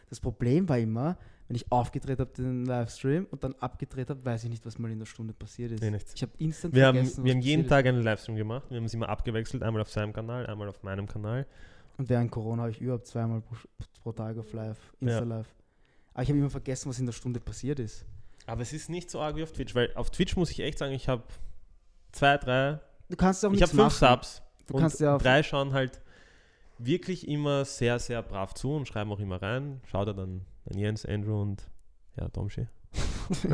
Das 0.09 0.21
Problem 0.21 0.69
war 0.69 0.79
immer, 0.79 1.17
wenn 1.49 1.57
ich 1.57 1.71
aufgedreht 1.71 2.19
habe 2.19 2.31
den 2.37 2.65
Livestream 2.65 3.27
und 3.31 3.43
dann 3.45 3.55
abgedreht 3.55 4.11
habe, 4.11 4.25
weiß 4.25 4.45
ich 4.45 4.51
nicht, 4.51 4.67
was 4.67 4.79
mal 4.79 4.91
in 4.91 4.99
der 4.99 5.07
Stunde 5.07 5.33
passiert 5.33 5.73
ist. 5.73 5.81
Nee. 5.81 5.97
Ich 6.15 6.23
habe 6.23 6.33
instant 6.39 6.75
Wir 6.75 6.87
haben, 6.87 6.97
vergessen, 6.97 7.25
wir 7.25 7.31
was 7.31 7.37
haben 7.37 7.43
jeden 7.43 7.69
Tag 7.69 7.87
einen 7.87 8.03
Livestream 8.03 8.37
gemacht. 8.37 8.71
Wir 8.71 8.79
haben 8.79 8.85
es 8.85 8.95
immer 8.95 9.09
abgewechselt, 9.09 9.63
einmal 9.63 9.83
auf 9.83 9.91
seinem 9.91 10.13
Kanal, 10.13 10.47
einmal 10.47 10.69
auf 10.69 10.83
meinem 10.83 11.07
Kanal. 11.07 11.47
Und 11.99 12.09
während 12.09 12.31
Corona 12.31 12.63
habe 12.63 12.73
ich 12.73 12.81
überhaupt 12.81 13.07
zweimal 13.07 13.41
pro, 13.41 13.55
pro 14.03 14.13
Tag 14.13 14.37
auf 14.39 14.53
Live, 14.53 14.79
Insta-Live. 15.01 15.49
Aber 16.15 16.23
ich 16.23 16.29
habe 16.29 16.39
immer 16.39 16.51
vergessen, 16.51 16.89
was 16.91 16.99
in 16.99 17.07
der 17.07 17.13
Stunde 17.13 17.41
passiert 17.41 17.79
ist. 17.79 18.05
Aber 18.47 18.63
es 18.63 18.73
ist 18.73 18.89
nicht 18.91 19.11
so 19.11 19.21
arg 19.21 19.37
wie 19.37 19.43
auf 19.43 19.53
Twitch, 19.53 19.75
weil 19.75 19.91
auf 19.95 20.11
Twitch 20.11 20.37
muss 20.37 20.51
ich 20.51 20.61
echt 20.61 20.79
sagen, 20.79 20.93
ich 20.95 21.09
habe 21.09 21.23
zwei, 22.13 22.37
drei, 22.39 22.81
Du 23.09 23.17
kannst 23.17 23.45
auch 23.45 23.53
ich 23.53 23.63
habe 23.63 23.73
fünf. 23.73 23.93
Subs 23.93 24.43
Du 24.67 24.75
und 24.75 24.81
kannst 24.81 25.01
ja 25.01 25.17
auf- 25.17 25.23
drei 25.23 25.43
schauen 25.43 25.73
halt 25.73 26.01
wirklich 26.79 27.27
immer 27.29 27.65
sehr, 27.65 27.99
sehr 27.99 28.21
brav 28.23 28.53
zu 28.55 28.73
und 28.75 28.87
schreiben 28.87 29.11
auch 29.13 29.21
immer 29.21 29.41
rein. 29.41 29.81
Schaut 29.87 30.09
er 30.09 30.15
dann 30.15 30.43
an 30.71 30.77
Jens, 30.79 31.07
Andrew 31.07 31.41
und 31.41 31.63
ja, 32.19 32.29
Domschi. 32.29 32.67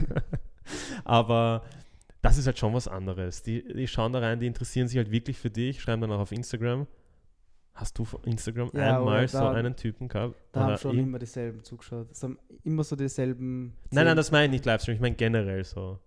Aber 1.04 1.62
das 2.22 2.38
ist 2.38 2.46
halt 2.46 2.58
schon 2.58 2.72
was 2.74 2.88
anderes. 2.88 3.42
Die, 3.42 3.62
die 3.74 3.86
schauen 3.88 4.12
da 4.12 4.20
rein, 4.20 4.38
die 4.40 4.46
interessieren 4.46 4.88
sich 4.88 4.96
halt 4.96 5.10
wirklich 5.10 5.38
für 5.38 5.50
dich, 5.50 5.80
schreiben 5.80 6.02
dann 6.02 6.12
auch 6.12 6.20
auf 6.20 6.32
Instagram. 6.32 6.86
Hast 7.74 7.98
du 7.98 8.02
auf 8.02 8.18
Instagram 8.26 8.70
Ja, 8.74 8.98
einmal 8.98 9.26
so 9.28 9.38
einen 9.38 9.74
Typen 9.74 10.06
gehabt? 10.08 10.34
Da 10.52 10.60
haben 10.60 10.76
schon 10.78 10.94
ich- 10.98 11.02
immer 11.02 11.18
dieselben 11.18 11.64
zugeschaut. 11.64 12.10
Es 12.12 12.22
haben 12.22 12.38
immer 12.64 12.84
so 12.84 12.96
dieselben. 12.96 13.74
Nein, 13.90 14.04
nein, 14.04 14.16
das 14.16 14.30
meine 14.30 14.46
ich 14.46 14.50
nicht 14.52 14.66
Livestream, 14.66 14.96
ich 14.96 15.00
meine 15.00 15.14
generell 15.16 15.64
so. 15.64 15.98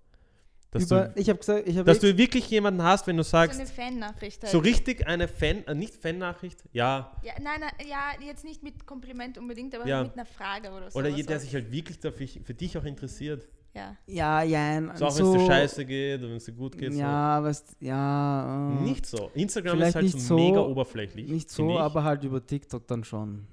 Dass, 0.71 0.83
Über, 0.83 1.05
du, 1.07 1.19
ich 1.21 1.27
gesagt, 1.27 1.67
ich 1.67 1.81
dass 1.83 1.99
du 1.99 2.17
wirklich 2.17 2.49
jemanden 2.49 2.83
hast, 2.83 3.07
wenn 3.07 3.15
du 3.15 3.23
So 3.23 3.37
eine 3.37 3.47
sagst, 3.55 3.71
Fan-Nachricht 3.71 4.43
halt. 4.43 4.51
so 4.51 4.57
richtig 4.59 5.07
eine 5.07 5.29
Fan, 5.29 5.65
äh, 5.67 5.73
nicht 5.73 5.95
Fan-Nachricht, 5.95 6.63
ja, 6.73 7.13
Ja, 7.23 7.31
nein, 7.41 7.61
nein, 7.61 7.71
ja, 7.89 8.11
jetzt 8.25 8.43
nicht 8.43 8.61
mit 8.61 8.85
Kompliment 8.85 9.37
unbedingt, 9.37 9.73
aber 9.73 9.87
Ja. 9.87 10.03
mit 10.03 10.13
einer 10.13 10.25
Frage 10.25 10.71
oder 10.71 10.91
so. 10.91 10.99
oder 10.99 11.07
je- 11.07 11.23
der 11.23 11.39
sich 11.39 11.53
halt 11.53 11.71
wirklich 11.71 11.99
dafür, 11.99 12.27
für 12.27 12.53
dich 12.53 12.77
auch 12.77 12.83
interessiert. 12.83 13.47
Ja. 13.75 13.97
Ja, 14.07 14.41
ja, 14.41 14.95
So 14.95 15.05
auch 15.05 15.17
wenn 15.17 15.25
es 15.25 15.31
dir 15.33 15.45
scheiße 15.47 15.85
geht 15.85 16.19
oder 16.21 16.29
wenn 16.29 16.37
es 16.37 16.45
dir 16.45 16.53
gut 16.53 16.77
geht. 16.77 16.93
Ja, 16.93 17.43
weißt 17.43 17.75
ja. 17.81 18.71
so. 18.77 18.83
äh, 18.83 18.89
Nicht 18.89 19.05
so. 19.05 19.31
Instagram 19.33 19.81
ist 19.81 19.95
halt 19.95 20.05
nicht 20.05 20.13
so, 20.19 20.19
so- 20.19 20.35
mega 20.37 20.61
oberflächlich. 20.61 21.29
Nicht 21.29 21.49
so, 21.49 21.77
aber 21.77 22.03
halt 22.03 22.23
über 22.23 22.45
TikTok 22.45 22.87
dann 22.87 23.03
schon. 23.03 23.45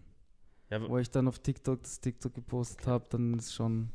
Ja, 0.71 0.81
Wo 0.89 0.97
ich 0.99 1.11
dann 1.11 1.27
auf 1.29 1.39
TikTok 1.41 1.83
das 1.83 2.01
TikTok 2.01 2.33
gepostet 2.35 2.87
habe, 2.87 3.05
dann 3.11 3.35
ist 3.35 3.53
schon. 3.53 3.91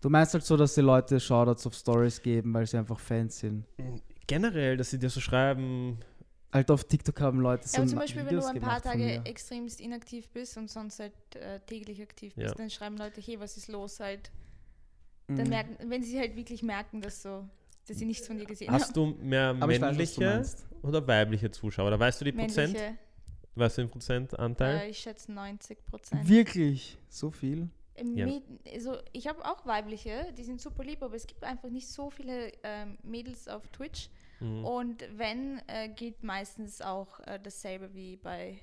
Du 0.00 0.10
meinst 0.10 0.34
halt 0.34 0.44
so, 0.44 0.56
dass 0.56 0.74
die 0.74 0.80
Leute 0.80 1.20
Shoutouts 1.20 1.64
auf 1.66 1.74
Stories 1.74 2.20
geben, 2.20 2.52
weil 2.52 2.66
sie 2.66 2.76
einfach 2.76 2.98
Fans 2.98 3.38
sind. 3.38 3.64
generell, 4.26 4.76
dass 4.76 4.90
sie 4.90 4.98
dir 4.98 5.08
so 5.10 5.20
schreiben, 5.20 5.98
Halt 6.52 6.70
auf 6.70 6.84
TikTok 6.84 7.18
haben 7.22 7.40
Leute 7.40 7.66
so 7.66 7.76
Ja, 7.76 7.78
aber 7.82 7.88
zum 7.88 7.98
Beispiel, 8.00 8.20
wenn 8.22 8.26
Videos 8.26 8.44
du 8.44 8.50
ein 8.50 8.60
paar 8.60 8.82
Tage 8.82 9.22
extremst 9.24 9.80
inaktiv 9.80 10.28
bist 10.28 10.58
und 10.58 10.68
sonst 10.68 11.00
halt 11.00 11.14
äh, 11.34 11.60
täglich 11.60 12.02
aktiv 12.02 12.34
Ja. 12.36 12.42
bist, 12.44 12.58
dann 12.58 12.68
schreiben 12.68 12.98
Leute, 12.98 13.22
hey, 13.22 13.40
was 13.40 13.56
ist 13.56 13.68
los 13.68 14.00
halt. 14.00 14.30
Dann 15.28 15.36
Mhm. 15.44 15.48
merken, 15.48 15.76
wenn 15.90 16.02
sie 16.02 16.18
halt 16.18 16.36
wirklich 16.36 16.62
merken, 16.62 17.00
dass 17.00 17.22
so, 17.22 17.48
dass 17.86 17.98
sie 17.98 18.04
nichts 18.04 18.26
von 18.26 18.38
dir 18.38 18.44
gesehen 18.46 18.70
hast 18.70 18.96
du 18.96 19.06
mehr 19.06 19.56
Aber 19.58 19.72
ich 19.72 19.80
weiß, 19.80 19.96
was 19.98 20.14
du 20.14 20.20
männliche 20.20 20.24
meinst. 20.24 20.66
oder 20.82 21.06
weibliche 21.06 21.50
Zuschauer? 21.50 21.86
Oder 21.88 21.98
weißt 22.00 22.20
du 22.20 22.24
die 22.26 22.32
haben. 22.32 22.38
Prozent? 22.38 22.72
Männliche, 22.74 22.98
Weißt 23.54 23.78
du 23.78 23.82
den 23.82 23.90
Prozentanteil? 23.90 24.78
äh, 24.80 24.88
ich 24.88 24.98
schätze 24.98 25.30
90 25.32 25.84
Prozent. 25.86 26.26
Wirklich? 26.28 26.96
So 27.08 27.30
viel? 27.30 27.68
Ja. 28.14 28.26
Also 28.72 28.96
ich 29.12 29.26
habe 29.28 29.44
auch 29.44 29.66
weibliche, 29.66 30.32
die 30.36 30.44
sind 30.44 30.60
super 30.60 30.82
lieb, 30.82 31.02
aber 31.02 31.14
es 31.14 31.26
gibt 31.26 31.44
einfach 31.44 31.68
nicht 31.68 31.86
so 31.88 32.08
viele 32.08 32.50
ähm, 32.62 32.96
Mädels 33.02 33.48
auf 33.48 33.68
Twitch. 33.68 34.08
Mhm. 34.40 34.64
Und 34.64 35.04
wenn, 35.18 35.60
äh, 35.68 35.88
geht 35.90 36.22
meistens 36.24 36.80
auch 36.80 37.20
äh, 37.20 37.38
dasselbe 37.42 37.92
wie 37.94 38.16
bei 38.16 38.58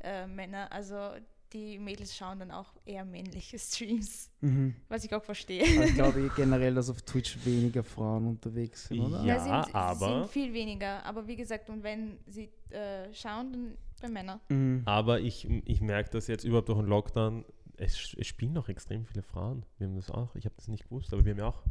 äh, 0.00 0.26
Männern. 0.26 0.66
Also 0.68 1.12
die 1.54 1.78
Mädels 1.78 2.14
schauen 2.16 2.38
dann 2.40 2.50
auch 2.50 2.74
eher 2.84 3.04
männliche 3.04 3.58
Streams, 3.58 4.30
Mhm. 4.40 4.74
was 4.88 5.04
ich 5.04 5.14
auch 5.14 5.22
verstehe. 5.22 5.62
Aber 5.76 5.86
ich 5.86 5.94
glaube 5.94 6.30
generell, 6.36 6.74
dass 6.74 6.90
auf 6.90 7.00
Twitch 7.02 7.38
weniger 7.46 7.82
Frauen 7.84 8.26
unterwegs 8.26 8.88
sind, 8.88 9.00
oder? 9.00 9.24
Ja. 9.24 9.38
Sind, 9.64 9.74
aber- 9.74 10.20
sind 10.22 10.30
viel 10.30 10.52
weniger. 10.52 11.04
Aber 11.06 11.26
wie 11.26 11.36
gesagt, 11.36 11.70
und 11.70 11.82
wenn 11.82 12.18
sie 12.26 12.50
äh, 12.70 13.12
schauen, 13.14 13.52
dann 13.52 13.78
bei 14.02 14.08
Männern. 14.08 14.40
Mhm. 14.50 14.82
Aber 14.84 15.20
ich, 15.20 15.48
ich 15.64 15.80
merke 15.80 16.10
das 16.10 16.26
jetzt 16.26 16.44
überhaupt 16.44 16.68
durch 16.68 16.80
den 16.80 16.88
Lockdown, 16.88 17.44
es, 17.76 18.14
es 18.18 18.26
spielen 18.26 18.52
noch 18.52 18.68
extrem 18.68 19.06
viele 19.06 19.22
Frauen. 19.22 19.64
Wir 19.78 19.86
haben 19.86 19.96
das 19.96 20.10
auch, 20.10 20.34
ich 20.34 20.44
habe 20.44 20.54
das 20.56 20.68
nicht 20.68 20.84
gewusst, 20.84 21.12
aber 21.14 21.24
wir 21.24 21.32
haben 21.32 21.38
ja 21.38 21.46
auch 21.48 21.62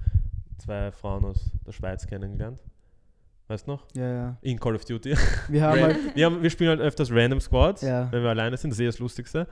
zwei 0.58 0.92
Frauen 0.92 1.26
aus 1.26 1.52
der 1.68 1.72
Schweiz 1.74 2.08
kennengelernt. 2.08 2.60
Weißt 3.54 3.68
du 3.68 3.72
noch? 3.74 3.86
Ja, 3.94 4.12
ja. 4.12 4.38
In 4.42 4.60
Call 4.60 4.74
of 4.76 4.84
Duty. 4.84 5.16
Wir 5.48 5.62
haben 5.62 5.80
halt, 5.80 6.16
wir, 6.16 6.26
haben, 6.26 6.42
wir 6.42 6.50
spielen 6.50 6.72
halt 6.72 6.82
öfters 6.82 7.12
Random 7.12 7.40
Squads, 7.40 7.84
Ja. 7.84 8.12
wenn 8.12 8.24
wir 8.24 8.30
alleine 8.32 8.58
sind. 8.58 8.72
Das 8.72 8.80
ist 8.80 8.82
eh 8.84 8.86
das 8.88 8.98
Lustigste. 8.98 9.48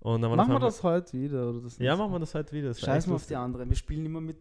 Und 0.00 0.20
dann 0.20 0.36
machen 0.36 0.52
wir 0.52 0.58
das 0.58 0.82
heute 0.82 1.12
wieder? 1.18 1.48
Oder 1.48 1.60
das 1.62 1.78
Ja, 1.78 1.96
machen 1.96 2.12
wir 2.12 2.18
das 2.18 2.34
heute 2.34 2.52
wieder. 2.52 2.68
Das 2.68 2.80
Scheiß 2.80 3.06
mal 3.06 3.14
auf 3.14 3.24
die 3.26 3.34
anderen. 3.36 3.70
Wir 3.70 3.76
spielen 3.76 4.04
immer 4.04 4.20
mit. 4.20 4.36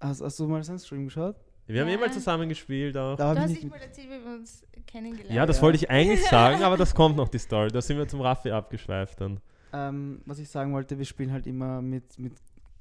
Hast, 0.00 0.22
hast 0.22 0.38
du 0.40 0.46
mal 0.48 0.62
seinen 0.62 0.78
Stream 0.78 1.04
geschaut? 1.04 1.36
Wir 1.66 1.82
haben 1.82 1.88
Ja. 1.88 1.96
eh 1.96 1.98
mal 1.98 2.10
zusammen 2.10 2.48
gespielt 2.48 2.96
auch. 2.96 3.16
Da 3.16 3.34
Du 3.34 3.40
hast 3.40 3.50
ich 3.50 3.56
dich 3.56 3.64
nicht. 3.64 3.72
mal 3.74 3.82
erzählt, 3.82 4.06
wie 4.08 4.24
wir 4.24 4.34
uns 4.38 4.64
kennengelernt 4.86 5.34
Ja, 5.34 5.44
das 5.44 5.56
Ja. 5.56 5.62
wollte 5.64 5.76
ich 5.76 5.90
eigentlich 5.90 6.24
sagen, 6.30 6.62
aber 6.62 6.78
das 6.78 6.94
kommt 6.94 7.16
noch, 7.18 7.28
die 7.28 7.38
Story. 7.38 7.68
Da 7.70 7.82
sind 7.82 7.98
wir 7.98 8.08
zum 8.08 8.22
Raffi 8.22 8.50
abgeschweift 8.50 9.20
dann. 9.20 9.38
Ähm, 9.74 10.22
was 10.24 10.38
ich 10.38 10.48
sagen 10.48 10.72
wollte, 10.72 10.96
wir 10.96 11.04
spielen 11.04 11.30
halt 11.30 11.46
immer 11.46 11.82
mit, 11.82 12.18
mit 12.18 12.32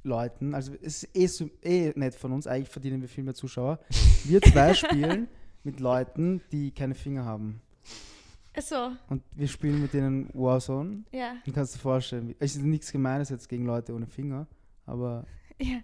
Leuten. 0.07 0.55
Also 0.55 0.73
es 0.81 1.03
ist 1.03 1.15
eh, 1.15 1.27
so- 1.27 1.49
eh 1.63 1.91
nett 1.95 2.15
von 2.15 2.31
uns. 2.31 2.47
Eigentlich 2.47 2.69
verdienen 2.69 3.01
wir 3.01 3.07
viel 3.09 3.23
mehr 3.23 3.33
Zuschauer. 3.35 3.79
Wir 4.23 4.41
zwei 4.41 4.73
spielen 4.73 5.27
mit 5.63 5.79
Leuten, 5.79 6.41
die 6.51 6.71
keine 6.71 6.95
Finger 6.95 7.25
haben. 7.25 7.61
So, 8.59 8.91
Und 9.09 9.21
wir 9.35 9.47
spielen 9.47 9.81
mit 9.81 9.93
denen 9.93 10.29
Warzone. 10.33 11.03
ja. 11.11 11.35
Du 11.45 11.51
kannst 11.51 11.75
dir 11.75 11.79
vorstellen, 11.79 12.33
es 12.39 12.55
ist 12.55 12.63
nichts 12.63 12.91
Gemeines 12.91 13.29
jetzt 13.29 13.47
gegen 13.49 13.65
Leute 13.67 13.93
ohne 13.93 14.07
Finger, 14.07 14.47
aber 14.87 15.25
ja. 15.61 15.77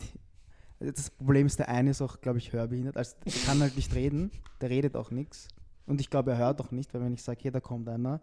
das 0.79 1.11
Problem 1.11 1.45
ist, 1.45 1.59
der 1.59 1.69
eine 1.69 1.91
ist 1.91 2.01
auch, 2.01 2.19
glaube 2.19 2.39
ich, 2.39 2.51
hörbehindert. 2.51 2.97
Also 2.97 3.15
der 3.25 3.33
kann 3.45 3.59
halt 3.61 3.75
nicht 3.75 3.93
reden, 3.93 4.31
der 4.59 4.71
redet 4.71 4.95
auch 4.95 5.11
nichts. 5.11 5.49
Und 5.85 6.01
ich 6.01 6.09
glaube, 6.09 6.31
er 6.31 6.37
hört 6.39 6.61
auch 6.61 6.71
nicht, 6.71 6.91
weil 6.95 7.01
wenn 7.01 7.13
ich 7.13 7.21
sage, 7.21 7.41
hey, 7.43 7.51
da 7.51 7.59
kommt 7.59 7.87
einer, 7.89 8.21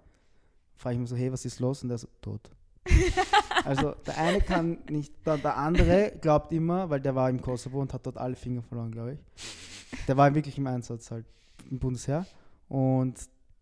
frage 0.74 0.94
ich 0.94 1.00
mich 1.00 1.10
so, 1.10 1.14
hey, 1.16 1.30
was 1.30 1.44
ist 1.44 1.60
los? 1.60 1.82
Und 1.84 1.90
der 1.90 1.94
ist 1.96 2.00
so, 2.02 2.08
tot. 2.20 2.50
Also 3.64 3.94
der 4.06 4.16
eine 4.18 4.40
kann 4.40 4.78
nicht, 4.88 5.12
der, 5.26 5.38
der 5.38 5.56
andere 5.56 6.12
glaubt 6.20 6.52
immer, 6.52 6.88
weil 6.88 7.00
der 7.00 7.14
war 7.14 7.28
im 7.28 7.40
Kosovo 7.40 7.80
und 7.80 7.92
hat 7.92 8.06
dort 8.06 8.16
alle 8.16 8.36
Finger 8.36 8.62
verloren, 8.62 8.90
glaube 8.90 9.14
ich. 9.14 10.06
Der 10.06 10.16
war 10.16 10.34
wirklich 10.34 10.56
im 10.56 10.66
Einsatz 10.66 11.10
halt 11.10 11.26
im 11.70 11.78
Bundesheer 11.78 12.26
und 12.68 13.18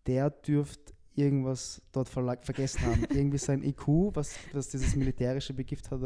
der 0.07 0.29
dürfte 0.29 0.93
irgendwas 1.15 1.81
dort 1.91 2.09
vergessen 2.09 2.85
haben. 2.85 3.05
Irgendwie 3.09 3.37
sein 3.37 3.63
IQ, 3.63 3.87
was, 4.13 4.35
was 4.53 4.69
dieses 4.69 4.95
militärische 4.95 5.53
begift 5.53 5.91
hat, 5.91 6.01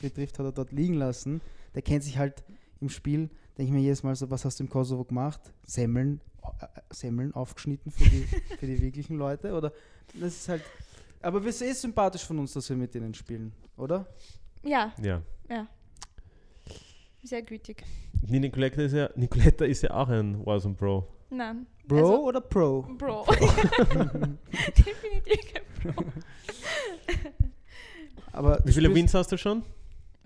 betrifft, 0.00 0.38
hat 0.38 0.46
er 0.46 0.52
dort 0.52 0.72
liegen 0.72 0.94
lassen. 0.94 1.40
Der 1.74 1.82
kennt 1.82 2.04
sich 2.04 2.18
halt 2.18 2.44
im 2.80 2.90
Spiel, 2.90 3.30
denke 3.56 3.64
ich 3.64 3.70
mir 3.70 3.80
jedes 3.80 4.02
Mal 4.02 4.14
so, 4.14 4.30
was 4.30 4.44
hast 4.44 4.60
du 4.60 4.64
im 4.64 4.70
Kosovo 4.70 5.04
gemacht? 5.04 5.40
Semmeln, 5.64 6.20
äh, 6.60 6.66
Semmeln 6.90 7.32
aufgeschnitten 7.32 7.90
für 7.90 8.04
die, 8.04 8.26
für 8.58 8.66
die 8.66 8.80
wirklichen 8.80 9.16
Leute? 9.16 9.54
Oder 9.54 9.72
das 10.12 10.34
ist 10.34 10.48
halt. 10.48 10.62
Aber 11.24 11.42
wir 11.42 11.52
sind 11.52 11.68
eh 11.68 11.72
sympathisch 11.72 12.22
von 12.24 12.38
uns, 12.38 12.52
dass 12.52 12.68
wir 12.68 12.76
mit 12.76 12.94
denen 12.94 13.14
spielen, 13.14 13.52
oder? 13.78 14.06
Ja, 14.62 14.92
Ja. 15.02 15.22
sehr 17.22 17.42
gütig. 17.42 17.82
Nicoletta 18.26 18.82
ist 18.82 18.92
ja, 18.92 19.08
Nicoletta 19.16 19.64
ist 19.64 19.82
ja 19.82 19.90
auch 19.92 20.08
ein 20.08 20.44
Warzone 20.44 20.74
Pro. 20.74 21.06
Nein. 21.30 21.66
Bro 21.86 21.96
Also, 21.96 22.24
oder 22.24 22.40
Pro? 22.42 22.82
Bro. 22.82 23.24
Definitiv 24.76 25.52
kein 25.52 25.94
Bro. 25.94 26.04
Aber 28.32 28.60
Wie 28.64 28.72
viele 28.72 28.94
Wins 28.94 29.14
hast 29.14 29.32
du 29.32 29.38
schon? 29.38 29.62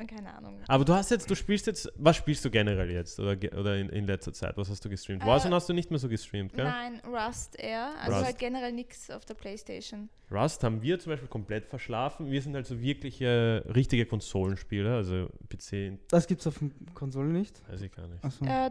Keine 0.07 0.33
Ahnung. 0.35 0.61
Aber 0.69 0.85
du 0.85 0.93
hast 0.95 1.11
jetzt, 1.11 1.29
du 1.29 1.35
spielst 1.35 1.67
jetzt, 1.67 1.93
was 1.97 2.17
spielst 2.17 2.45
du 2.45 2.51
generell 2.51 2.91
jetzt 2.91 3.19
oder, 3.19 3.33
oder 3.59 3.77
in, 3.77 3.89
in 3.89 4.07
letzter 4.07 4.33
Zeit? 4.33 4.57
Was 4.57 4.71
hast 4.71 4.85
du 4.85 4.89
gestreamt? 4.89 5.23
Äh, 5.23 5.27
Warzone 5.27 5.55
hast 5.55 5.69
du 5.69 5.73
nicht 5.73 5.91
mehr 5.91 5.99
so 5.99 6.09
gestreamt, 6.09 6.53
gell? 6.53 6.65
Nein, 6.65 7.01
Rust 7.07 7.59
eher. 7.59 7.93
Also 7.99 8.13
Rust. 8.13 8.25
halt 8.27 8.39
generell 8.39 8.73
nichts 8.73 9.11
auf 9.11 9.25
der 9.25 9.35
Playstation. 9.35 10.09
Rust 10.31 10.63
haben 10.63 10.83
wir 10.83 10.99
zum 11.01 11.11
Beispiel 11.11 11.29
komplett 11.29 11.67
verschlafen. 11.67 12.31
Wir 12.31 12.41
sind 12.41 12.55
halt 12.55 12.67
so 12.67 12.81
wirkliche, 12.81 13.65
richtige 13.75 14.07
Konsolenspieler, 14.07 14.97
also 14.97 15.29
PC, 15.49 15.99
Das 16.09 16.27
gibt's 16.27 16.47
auf 16.47 16.59
den 16.59 16.73
Konsolen 16.95 17.33
nicht. 17.33 17.61
weiß 17.69 17.81
ich 17.81 17.91
gar 17.93 18.07
nicht. 18.07 18.23
Achso. 18.23 18.45
Äh, 18.45 18.71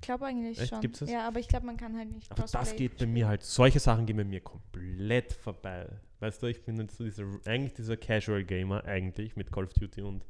glaube 0.00 0.26
eigentlich 0.26 0.58
Echt? 0.58 0.70
schon. 0.70 0.80
Gibt's 0.80 1.00
das? 1.00 1.10
Ja, 1.10 1.26
aber 1.26 1.40
ich 1.40 1.48
glaube, 1.48 1.66
man 1.66 1.76
kann 1.76 1.96
halt 1.96 2.10
nicht 2.10 2.30
Aber 2.30 2.42
das 2.42 2.76
geht 2.76 2.92
bei 2.92 2.96
spielen. 2.98 3.12
mir 3.12 3.28
halt, 3.28 3.42
solche 3.42 3.80
Sachen 3.80 4.06
gehen 4.06 4.16
bei 4.16 4.24
mir 4.24 4.40
komplett 4.40 5.32
vorbei. 5.32 5.88
Weißt 6.20 6.42
du, 6.42 6.46
ich 6.46 6.62
bin 6.64 6.78
jetzt 6.78 6.96
so 6.96 7.04
dieser, 7.04 7.24
eigentlich 7.46 7.74
dieser 7.74 7.96
Casual 7.96 8.44
Gamer, 8.44 8.84
eigentlich, 8.84 9.36
mit 9.36 9.52
Call 9.52 9.64
of 9.64 9.72
Duty 9.72 10.02
und 10.02 10.26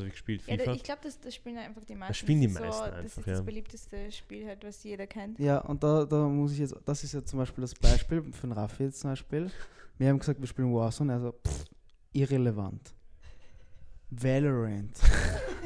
habe 0.00 0.06
ich 0.06 0.12
gespielt? 0.12 0.42
Ja, 0.46 0.56
FIFA? 0.56 0.72
ich 0.72 0.82
glaube, 0.82 1.00
das, 1.02 1.20
das 1.20 1.34
spielen 1.34 1.58
einfach 1.58 1.84
die 1.84 1.94
meisten. 1.94 2.14
spielen 2.14 2.40
die 2.40 2.46
Das 2.46 2.56
ist 2.56 2.60
meisten 2.60 2.84
so, 2.84 2.90
Das 2.90 2.98
einfach, 2.98 3.18
ist 3.18 3.26
ja. 3.26 3.32
das 3.34 3.44
beliebteste 3.44 4.12
Spiel 4.12 4.46
halt, 4.46 4.64
was 4.64 4.82
jeder 4.84 5.06
kennt. 5.06 5.38
Ja, 5.38 5.58
und 5.58 5.82
da, 5.82 6.04
da 6.04 6.28
muss 6.28 6.52
ich 6.52 6.58
jetzt, 6.58 6.74
das 6.84 7.04
ist 7.04 7.12
ja 7.12 7.24
zum 7.24 7.38
Beispiel 7.38 7.62
das 7.62 7.74
Beispiel 7.74 8.22
für 8.32 8.46
den 8.46 8.52
Raffi 8.52 8.84
jetzt 8.84 9.00
zum 9.00 9.10
Beispiel. 9.10 9.50
Wir 9.98 10.08
haben 10.08 10.18
gesagt, 10.18 10.40
wir 10.40 10.46
spielen 10.46 10.74
Warzone, 10.74 11.12
also 11.12 11.32
pff, 11.46 11.64
irrelevant. 12.12 12.94
Valorant. 14.10 14.98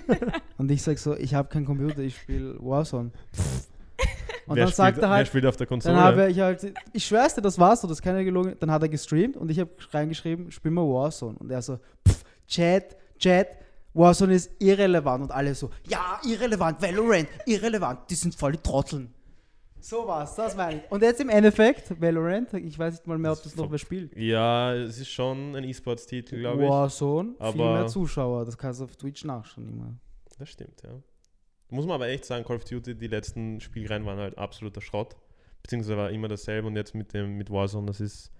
und 0.58 0.70
ich 0.70 0.82
sag 0.82 0.98
so, 0.98 1.16
ich 1.16 1.34
habe 1.34 1.48
keinen 1.48 1.64
Computer, 1.64 1.98
ich 2.00 2.16
spiele 2.16 2.56
Warzone. 2.60 3.10
Pff. 3.32 3.68
Und 4.46 4.56
wer 4.56 4.66
dann 4.66 4.74
sagt 4.74 4.96
spielt, 4.96 5.02
er 5.04 5.10
Wer 5.10 5.16
halt, 5.16 5.26
spielt 5.26 5.46
auf 5.46 5.56
der 5.56 5.66
Konsole? 5.66 5.94
dann 5.94 6.04
habe 6.04 6.30
ich 6.30 6.38
halt, 6.38 6.72
ich 6.92 7.04
schwör's 7.04 7.34
dir, 7.34 7.42
das 7.42 7.58
war's 7.58 7.80
so, 7.80 7.88
das 7.88 7.98
ist 7.98 8.02
keine 8.02 8.24
gelogen. 8.24 8.54
Dann 8.60 8.70
hat 8.70 8.80
er 8.82 8.88
gestreamt 8.88 9.36
und 9.36 9.50
ich 9.50 9.58
habe 9.58 9.70
reingeschrieben, 9.90 10.52
spiel 10.52 10.70
mal 10.70 10.82
Warzone. 10.82 11.36
Und 11.38 11.50
er 11.50 11.62
so, 11.62 11.78
pff, 12.06 12.22
Chat, 12.46 12.96
Chat, 13.18 13.48
Warzone 13.96 14.34
ist 14.34 14.50
irrelevant. 14.60 15.24
Und 15.24 15.30
alle 15.32 15.54
so, 15.54 15.70
ja, 15.88 16.20
irrelevant, 16.24 16.80
Valorant, 16.82 17.28
irrelevant, 17.46 18.00
die 18.10 18.14
sind 18.14 18.34
voll 18.34 18.52
die 18.52 18.58
Trotteln. 18.58 19.12
So 19.80 20.06
war's, 20.06 20.34
das 20.34 20.56
meine 20.56 20.78
ich. 20.84 20.90
Und 20.90 21.02
jetzt 21.02 21.20
im 21.20 21.28
Endeffekt, 21.28 22.00
Valorant, 22.00 22.52
ich 22.54 22.78
weiß 22.78 22.94
nicht 22.94 23.06
mal 23.06 23.18
mehr, 23.18 23.32
ob 23.32 23.42
das 23.42 23.54
noch 23.56 23.70
wer 23.70 23.78
spielt. 23.78 24.16
ja, 24.16 24.74
es 24.74 24.98
ist 24.98 25.08
schon 25.10 25.54
ein 25.54 25.62
E-Sports-Titel, 25.64 26.40
glaube 26.40 26.64
ich. 26.64 26.68
Warzone, 26.68 27.30
viel 27.34 27.36
Aber- 27.40 27.72
mehr 27.74 27.86
Zuschauer, 27.86 28.44
das 28.44 28.58
kannst 28.58 28.80
du 28.80 28.84
auf 28.84 28.96
Twitch 28.96 29.24
nachschauen 29.24 29.68
immer. 29.68 29.94
Das 30.38 30.48
stimmt, 30.48 30.82
ja. 30.82 30.90
Muss 31.70 31.86
man 31.86 31.94
aber 31.96 32.08
echt 32.08 32.24
sagen, 32.24 32.44
Call 32.44 32.56
of 32.56 32.64
Duty, 32.64 32.94
die 32.96 33.06
letzten 33.08 33.60
Spielreihen 33.60 34.04
waren 34.06 34.18
halt 34.18 34.36
absoluter 34.38 34.80
Schrott. 34.80 35.16
Beziehungsweise 35.62 35.96
war 35.96 36.10
immer 36.10 36.28
dasselbe 36.28 36.68
und 36.68 36.76
jetzt 36.76 36.94
mit 36.94 37.12
dem 37.12 37.36
mit 37.36 37.50
Warzone, 37.50 37.86
das 37.86 38.00
ist, 38.00 38.30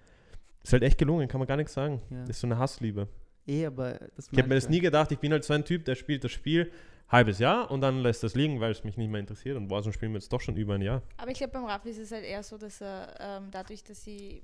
ist 0.63 0.73
halt 0.73 0.83
echt 0.83 0.97
gelungen, 0.97 1.27
kann 1.27 1.39
man 1.39 1.47
gar 1.47 1.57
nichts 1.57 1.73
sagen. 1.73 2.01
Ja. 2.09 2.21
Das 2.21 2.31
ist 2.31 2.39
so 2.41 2.47
eine 2.47 2.57
Hassliebe. 2.57 3.07
Eh, 3.47 3.65
aber 3.65 3.99
das 4.15 4.29
Ich 4.31 4.37
habe 4.37 4.49
mir 4.49 4.55
das 4.55 4.69
nie 4.69 4.79
gedacht, 4.79 5.11
ich 5.11 5.19
bin 5.19 5.31
halt 5.31 5.43
so 5.43 5.53
ein 5.53 5.63
Typ, 5.63 5.85
der 5.85 5.95
spielt 5.95 6.23
das 6.23 6.31
Spiel 6.31 6.71
halbes 7.09 7.39
Jahr 7.39 7.71
und 7.71 7.81
dann 7.81 8.01
lässt 8.01 8.23
das 8.23 8.35
liegen, 8.35 8.59
weil 8.59 8.71
es 8.71 8.83
mich 8.83 8.97
nicht 8.97 9.09
mehr 9.09 9.21
interessiert. 9.21 9.55
Und 9.55 9.69
Warzone 9.69 9.93
spielen 9.93 10.11
wir 10.11 10.19
jetzt 10.19 10.31
doch 10.31 10.41
schon 10.41 10.57
über 10.57 10.75
ein 10.75 10.81
Jahr. 10.81 11.01
Aber 11.15 11.31
ich 11.31 11.37
glaube, 11.37 11.53
beim 11.53 11.65
Raffi 11.65 11.89
ist 11.89 11.99
es 11.99 12.11
halt 12.11 12.25
eher 12.25 12.43
so, 12.43 12.57
dass 12.57 12.81
er 12.81 13.15
ähm, 13.19 13.49
dadurch, 13.51 13.83
dass 13.83 14.03
sie 14.03 14.43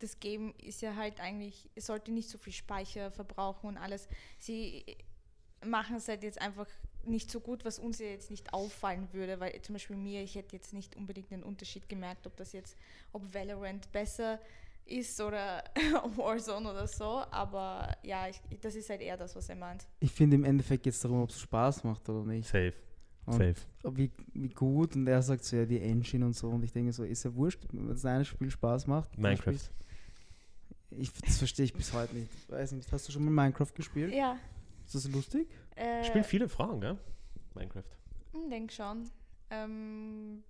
das 0.00 0.18
Game 0.18 0.52
ist 0.60 0.82
ja 0.82 0.96
halt 0.96 1.20
eigentlich, 1.20 1.70
es 1.76 1.86
sollte 1.86 2.10
nicht 2.10 2.28
so 2.28 2.36
viel 2.36 2.52
Speicher 2.52 3.12
verbrauchen 3.12 3.68
und 3.68 3.76
alles. 3.76 4.08
Sie 4.40 4.84
machen 5.64 5.96
es 5.96 6.08
halt 6.08 6.24
jetzt 6.24 6.40
einfach 6.40 6.66
nicht 7.04 7.30
so 7.30 7.40
gut, 7.40 7.64
was 7.64 7.78
uns 7.78 7.98
ja 7.98 8.06
jetzt 8.06 8.30
nicht 8.30 8.52
auffallen 8.52 9.08
würde, 9.12 9.38
weil 9.38 9.60
zum 9.62 9.74
Beispiel 9.74 9.96
mir, 9.96 10.22
ich 10.22 10.34
hätte 10.34 10.56
jetzt 10.56 10.72
nicht 10.72 10.96
unbedingt 10.96 11.32
einen 11.32 11.42
Unterschied 11.44 11.88
gemerkt, 11.88 12.26
ob 12.26 12.36
das 12.36 12.52
jetzt, 12.52 12.76
ob 13.12 13.32
Valorant 13.32 13.90
besser 13.92 14.40
ist 14.84 15.20
oder 15.20 15.64
Warzone 16.16 16.70
oder 16.70 16.86
so, 16.86 17.22
aber 17.30 17.96
ja, 18.02 18.28
ich, 18.28 18.40
das 18.60 18.74
ist 18.74 18.90
halt 18.90 19.00
eher 19.00 19.16
das, 19.16 19.34
was 19.36 19.48
er 19.48 19.56
meint. 19.56 19.86
Ich 20.00 20.12
finde 20.12 20.36
im 20.36 20.44
Endeffekt 20.44 20.82
geht 20.84 20.92
es 20.92 21.00
darum, 21.00 21.22
ob 21.22 21.30
es 21.30 21.40
Spaß 21.40 21.84
macht 21.84 22.08
oder 22.08 22.24
nicht. 22.24 22.46
Safe. 22.46 22.74
Und 23.24 23.34
Safe. 23.34 23.54
wie, 23.92 24.10
wie 24.32 24.48
gut 24.48 24.96
und 24.96 25.06
er 25.06 25.22
sagt 25.22 25.44
so, 25.44 25.56
ja, 25.56 25.64
die 25.64 25.80
Engine 25.80 26.26
und 26.26 26.34
so 26.34 26.48
und 26.48 26.62
ich 26.64 26.72
denke 26.72 26.92
so, 26.92 27.04
ist 27.04 27.24
ja 27.24 27.34
wurscht, 27.34 27.60
wenn 27.72 27.86
das 27.88 28.04
eine 28.04 28.24
Spiel 28.24 28.50
Spaß 28.50 28.86
macht. 28.86 29.16
Minecraft. 29.16 29.58
Ich, 30.90 31.12
das 31.12 31.38
verstehe 31.38 31.64
ich 31.64 31.72
bis 31.72 31.92
heute 31.92 32.14
nicht. 32.14 32.50
Weiß 32.50 32.72
nicht, 32.72 32.90
hast 32.92 33.08
du 33.08 33.12
schon 33.12 33.24
mal 33.24 33.30
Minecraft 33.30 33.72
gespielt? 33.74 34.12
Ja. 34.12 34.36
Ist 34.84 34.94
das 34.94 35.08
lustig? 35.08 35.48
Äh, 35.76 36.04
Spielen 36.04 36.24
viele 36.24 36.48
Frauen, 36.48 36.80
gell? 36.80 36.98
Minecraft. 37.54 37.84
Ich 38.34 38.48
denke 38.48 38.72
schon. 38.72 39.08
Ähm, 39.50 40.42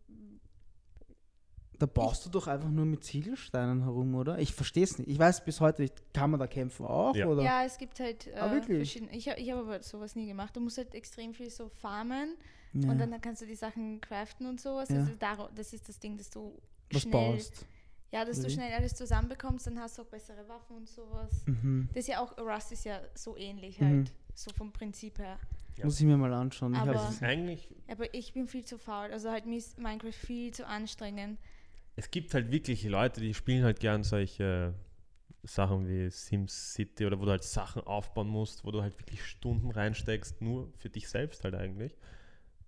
Da 1.82 1.86
baust 1.86 2.24
du 2.24 2.30
doch 2.30 2.46
einfach 2.46 2.68
nur 2.70 2.84
mit 2.86 3.02
Ziegelsteinen 3.02 3.82
herum, 3.82 4.14
oder? 4.14 4.38
Ich 4.38 4.54
verstehe 4.54 4.84
es 4.84 4.98
nicht. 4.98 5.10
Ich 5.10 5.18
weiß 5.18 5.44
bis 5.44 5.60
heute 5.60 5.82
nicht, 5.82 6.14
kann 6.14 6.30
man 6.30 6.38
da 6.38 6.46
kämpfen 6.46 6.86
auch? 6.86 7.12
Ja. 7.16 7.26
Oder? 7.26 7.42
Ja, 7.42 7.64
es 7.64 7.76
gibt 7.76 7.98
halt 7.98 8.28
äh, 8.28 8.34
Ah, 8.38 8.48
verschiedene. 8.62 9.10
Ich 9.16 9.28
habe 9.28 9.40
ich 9.40 9.50
hab 9.50 9.58
aber 9.58 9.82
sowas 9.82 10.14
nie 10.14 10.26
gemacht. 10.28 10.54
Du 10.54 10.60
musst 10.60 10.78
halt 10.78 10.94
extrem 10.94 11.34
viel 11.34 11.50
so 11.50 11.68
farmen 11.68 12.36
Ja. 12.72 12.88
und 12.88 12.98
dann 12.98 13.20
kannst 13.20 13.42
du 13.42 13.46
die 13.46 13.56
Sachen 13.56 14.00
craften 14.00 14.46
und 14.46 14.60
sowas. 14.60 14.90
Ja. 14.90 14.98
Also 15.00 15.10
daro- 15.14 15.48
das 15.56 15.72
ist 15.72 15.88
das 15.88 15.98
Ding, 15.98 16.16
dass 16.16 16.30
du 16.30 16.56
Was 16.92 17.02
schnell, 17.02 17.32
baust. 17.32 17.66
ja, 18.12 18.24
dass 18.24 18.36
Oder 18.38 18.46
du 18.46 18.50
wie? 18.52 18.54
schnell 18.54 18.72
alles 18.74 18.94
zusammenbekommst, 18.94 19.66
dann 19.66 19.80
hast 19.80 19.98
du 19.98 20.02
auch 20.02 20.06
bessere 20.06 20.48
Waffen 20.48 20.76
und 20.76 20.88
sowas. 20.88 21.32
Mhm. 21.46 21.88
Das 21.94 22.02
ist 22.04 22.08
ja 22.10 22.20
auch, 22.20 22.38
Rust 22.38 22.70
ist 22.70 22.84
ja 22.84 23.00
so 23.14 23.36
ähnlich 23.36 23.80
Mhm. 23.80 23.84
halt, 23.86 24.12
so 24.36 24.52
vom 24.52 24.70
Prinzip 24.70 25.18
her. 25.18 25.36
Ja. 25.78 25.86
Muss 25.86 25.98
ich 25.98 26.06
mir 26.06 26.16
mal 26.16 26.32
anschauen. 26.32 26.74
Ich 26.74 26.78
Aber- 26.78 26.92
hab's- 26.94 27.06
Das 27.06 27.14
ist 27.16 27.22
eigentlich, 27.24 27.68
Aber 27.88 28.14
ich 28.14 28.34
bin 28.34 28.46
viel 28.46 28.64
zu 28.64 28.78
faul. 28.78 29.10
Also 29.10 29.30
halt 29.32 29.46
mir 29.46 29.56
ist 29.58 29.78
Minecraft 29.80 30.12
viel 30.12 30.52
zu 30.52 30.64
anstrengend. 30.64 31.40
Es 31.96 32.10
gibt 32.10 32.34
halt 32.34 32.50
wirklich 32.50 32.84
Leute, 32.84 33.20
die 33.20 33.34
spielen 33.34 33.64
halt 33.64 33.80
gern 33.80 34.02
solche 34.02 34.74
Sachen 35.42 35.88
wie 35.88 36.08
SimCity 36.08 37.04
oder 37.06 37.18
wo 37.20 37.24
du 37.24 37.32
halt 37.32 37.42
Sachen 37.42 37.82
aufbauen 37.82 38.28
musst, 38.28 38.64
wo 38.64 38.70
du 38.70 38.82
halt 38.82 38.98
wirklich 38.98 39.24
Stunden 39.24 39.70
reinsteckst, 39.70 40.40
nur 40.40 40.72
für 40.78 40.88
dich 40.88 41.08
selbst 41.08 41.44
halt 41.44 41.54
eigentlich. 41.54 41.96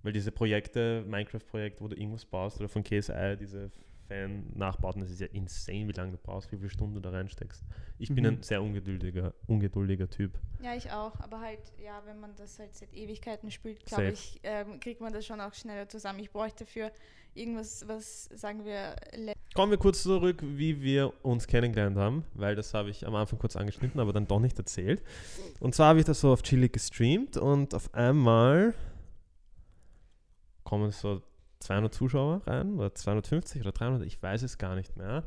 Weil 0.03 0.13
diese 0.13 0.33
Projekte, 0.33 1.03
Minecraft-Projekte, 1.07 1.83
wo 1.83 1.89
du 1.89 1.97
irgendwas 1.97 2.27
baust 2.27 2.59
oder 2.59 2.69
von 2.69 2.83
KSI, 2.83 3.37
diese 3.39 3.71
Fan-Nachbauten, 4.09 5.01
das 5.01 5.11
ist 5.11 5.21
ja 5.21 5.27
insane, 5.29 5.89
wie 5.89 5.93
lange 5.93 6.13
du 6.13 6.19
brauchst, 6.19 6.51
wie 6.53 6.57
viele 6.57 6.71
Stunden 6.71 6.95
du 6.95 7.01
da 7.01 7.11
reinsteckst. 7.11 7.65
Ich 7.99 8.09
bin 8.15 8.25
Mhm. 8.25 8.31
ein 8.31 8.43
sehr 8.43 8.63
ungeduldiger, 8.63 9.35
ungeduldiger 9.47 10.09
Typ. 10.09 10.39
Ja, 10.63 10.75
ich 10.75 10.91
auch. 10.91 11.19
Aber 11.21 11.41
halt, 11.41 11.61
ja, 11.83 12.03
wenn 12.07 12.21
man 12.21 12.35
das 12.37 12.59
halt 12.59 12.75
seit 12.75 12.93
Ewigkeiten 12.93 13.51
spielt, 13.51 13.85
glaube 13.87 14.11
ich, 14.13 14.41
ähm, 14.43 14.81
kriegt 14.81 15.01
man 15.01 15.13
das 15.13 15.27
schon 15.27 15.41
auch 15.41 15.55
schneller 15.55 15.89
zusammen. 15.89 16.19
Ich 16.21 16.31
bräuchte 16.31 16.65
dafür 16.65 16.91
irgendwas, 17.35 17.87
was, 17.89 18.25
sagen 18.35 18.65
wir, 18.65 18.97
Kommen 19.55 19.71
wir 19.71 19.79
kurz 19.79 20.03
zurück, 20.03 20.43
wie 20.43 20.81
wir 20.83 21.13
uns 21.23 21.47
kennengelernt 21.47 21.97
haben, 21.97 22.25
weil 22.35 22.57
das 22.57 22.75
habe 22.75 22.91
ich 22.91 23.07
am 23.07 23.15
Anfang 23.15 23.39
kurz 23.39 23.55
angeschnitten, 23.55 24.01
aber 24.01 24.13
dann 24.13 24.27
doch 24.27 24.41
nicht 24.41 24.59
erzählt. 24.59 25.01
Und 25.61 25.77
zwar 25.77 25.91
habe 25.91 26.01
ich 26.01 26.05
das 26.05 26.21
so 26.21 26.33
auf 26.33 26.43
Chili 26.43 26.69
gestreamt 26.69 27.37
und 27.37 27.73
auf 27.73 27.93
einmal 27.95 28.75
kommen 30.65 30.91
so 30.91 31.23
200 31.65 31.93
Zuschauer 31.93 32.43
rein 32.47 32.75
oder 32.75 32.95
250 32.95 33.63
oder 33.63 33.73
300, 33.73 34.07
ich 34.07 34.23
weiß 34.23 34.43
es 34.43 34.59
gar 34.59 34.77
nicht 34.77 34.97
mehr. 34.97 35.25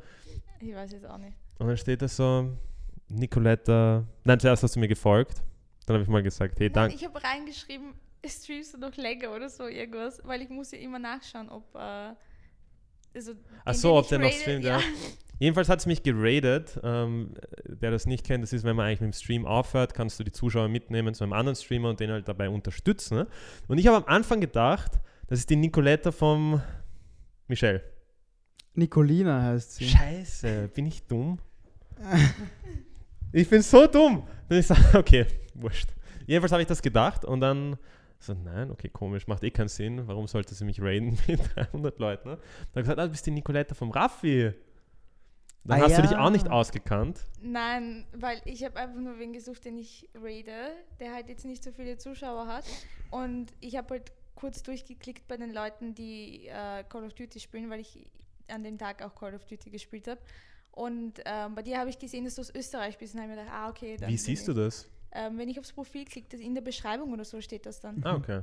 ich 0.59 0.73
weiß 0.73 0.91
jetzt 0.91 1.05
auch 1.05 1.17
nicht. 1.17 1.33
Und 1.59 1.67
dann 1.67 1.77
steht 1.77 2.01
da 2.01 2.07
so, 2.07 2.51
Nicoletta, 3.09 4.03
nein, 4.23 4.39
zuerst 4.39 4.63
hast 4.63 4.75
du 4.75 4.79
mir 4.79 4.87
gefolgt. 4.87 5.43
Dann 5.85 5.95
habe 5.95 6.03
ich 6.03 6.09
mal 6.09 6.23
gesagt, 6.23 6.59
hey, 6.59 6.69
danke. 6.69 6.95
ich 6.95 7.05
habe 7.05 7.23
reingeschrieben, 7.23 7.93
streamst 8.25 8.73
du 8.73 8.77
noch 8.77 8.95
länger 8.97 9.33
oder 9.33 9.49
so 9.49 9.67
irgendwas, 9.67 10.21
weil 10.25 10.41
ich 10.41 10.49
muss 10.49 10.71
ja 10.71 10.79
immer 10.79 10.99
nachschauen, 10.99 11.49
ob 11.49 11.73
äh, 11.75 12.13
Also, 13.13 13.33
Ach 13.65 13.73
so, 13.73 13.95
ob 13.95 14.07
der 14.09 14.19
noch 14.19 14.31
streamt, 14.31 14.65
ja. 14.65 14.79
Jedenfalls 15.39 15.69
hat 15.69 15.79
es 15.79 15.85
mich 15.85 16.03
geradet. 16.03 16.79
Ähm, 16.83 17.33
wer 17.63 17.91
das 17.91 18.05
nicht 18.05 18.25
kennt, 18.25 18.43
das 18.43 18.53
ist, 18.53 18.63
wenn 18.63 18.75
man 18.75 18.87
eigentlich 18.87 19.01
mit 19.01 19.13
dem 19.13 19.17
Stream 19.17 19.45
aufhört, 19.45 19.93
kannst 19.93 20.19
du 20.19 20.23
die 20.23 20.31
Zuschauer 20.31 20.67
mitnehmen 20.67 21.13
zu 21.13 21.23
einem 21.23 21.33
anderen 21.33 21.55
Streamer 21.55 21.89
und 21.89 21.99
den 21.99 22.11
halt 22.11 22.27
dabei 22.27 22.49
unterstützen. 22.49 23.19
Ne? 23.19 23.27
Und 23.67 23.77
ich 23.77 23.87
habe 23.87 23.97
am 23.97 24.05
Anfang 24.05 24.41
gedacht, 24.41 24.99
das 25.27 25.39
ist 25.39 25.49
die 25.49 25.55
Nicoletta 25.55 26.11
vom 26.11 26.61
Michel. 27.47 27.81
Nicolina 28.73 29.41
heißt 29.43 29.75
sie. 29.75 29.85
Scheiße, 29.87 30.69
bin 30.73 30.85
ich 30.85 31.05
dumm? 31.07 31.39
ich 33.31 33.49
bin 33.49 33.61
so 33.61 33.87
dumm. 33.87 34.23
Dann 34.47 34.59
ich 34.59 34.67
sage, 34.67 34.97
okay, 34.97 35.25
wurscht. 35.55 35.89
Jedenfalls 36.25 36.51
habe 36.51 36.61
ich 36.61 36.67
das 36.67 36.81
gedacht 36.81 37.25
und 37.25 37.39
dann 37.41 37.77
so, 38.19 38.33
nein, 38.33 38.71
okay, 38.71 38.89
komisch, 38.89 39.27
macht 39.27 39.43
eh 39.43 39.51
keinen 39.51 39.67
Sinn. 39.67 40.07
Warum 40.07 40.27
sollte 40.27 40.53
sie 40.55 40.65
mich 40.65 40.81
raiden 40.81 41.17
mit 41.27 41.39
300 41.55 41.99
Leuten? 41.99 42.29
Ne? 42.29 42.35
Dann 42.35 42.41
habe 42.41 42.79
ich 42.79 42.83
gesagt, 42.83 42.99
ah, 42.99 43.05
du 43.05 43.11
bist 43.11 43.25
die 43.25 43.31
Nicoletta 43.31 43.75
vom 43.75 43.91
Raffi. 43.91 44.51
Dann 45.63 45.81
Ah, 45.81 45.83
hast 45.83 45.97
du 45.97 46.01
dich 46.01 46.11
ja. 46.11 46.19
auch 46.25 46.29
nicht 46.29 46.49
ausgekannt. 46.49 47.19
Nein, 47.41 48.05
weil 48.13 48.41
ich 48.45 48.63
habe 48.63 48.77
einfach 48.77 48.99
nur 49.01 49.19
wen 49.19 49.33
gesucht, 49.33 49.65
den 49.65 49.77
ich 49.77 50.09
raide, 50.15 50.51
der 50.99 51.13
halt 51.13 51.27
jetzt 51.29 51.45
nicht 51.45 51.61
so 51.63 51.71
viele 51.71 51.97
Zuschauer 51.97 52.47
hat. 52.47 52.63
Und 53.11 53.51
ich 53.59 53.75
habe 53.75 53.89
halt 53.95 54.11
kurz 54.37 54.63
durchgeklickt 54.63 55.27
bei 55.27 55.35
den 55.35 55.51
Leuten, 55.51 55.93
die 55.93 56.47
äh, 56.47 56.83
Call 56.87 57.03
of 57.05 57.13
Duty 57.13 57.39
spielen, 57.39 57.69
weil 57.69 57.81
ich 57.81 58.05
an 58.47 58.63
dem 58.63 58.77
Tag 58.77 59.01
auch 59.03 59.13
Call 59.13 59.35
of 59.35 59.43
Duty 59.45 59.69
gespielt 59.69 60.07
habe. 60.07 60.21
Und 60.71 61.19
ähm, 61.25 61.55
bei 61.55 61.63
dir 61.63 61.79
habe 61.79 61.89
ich 61.89 61.97
gesehen, 61.97 62.23
dass 62.23 62.35
du 62.35 62.41
aus 62.41 62.53
Österreich 62.53 62.97
bist. 62.97 63.15
Und 63.15 63.21
habe 63.21 63.31
mir 63.31 63.37
gedacht, 63.37 63.53
ah, 63.53 63.69
okay. 63.69 63.97
Wie 63.99 64.15
siehst 64.17 64.47
ich. 64.47 64.53
du 64.53 64.53
das? 64.53 64.87
Ähm, 65.11 65.37
wenn 65.37 65.49
ich 65.49 65.59
aufs 65.59 65.73
Profil 65.73 66.05
klicke, 66.05 66.27
das 66.29 66.39
in 66.39 66.53
der 66.53 66.61
Beschreibung 66.61 67.11
oder 67.11 67.25
so 67.25 67.41
steht 67.41 67.65
das 67.65 67.79
dann. 67.79 68.01
Ah, 68.05 68.15
okay. 68.15 68.41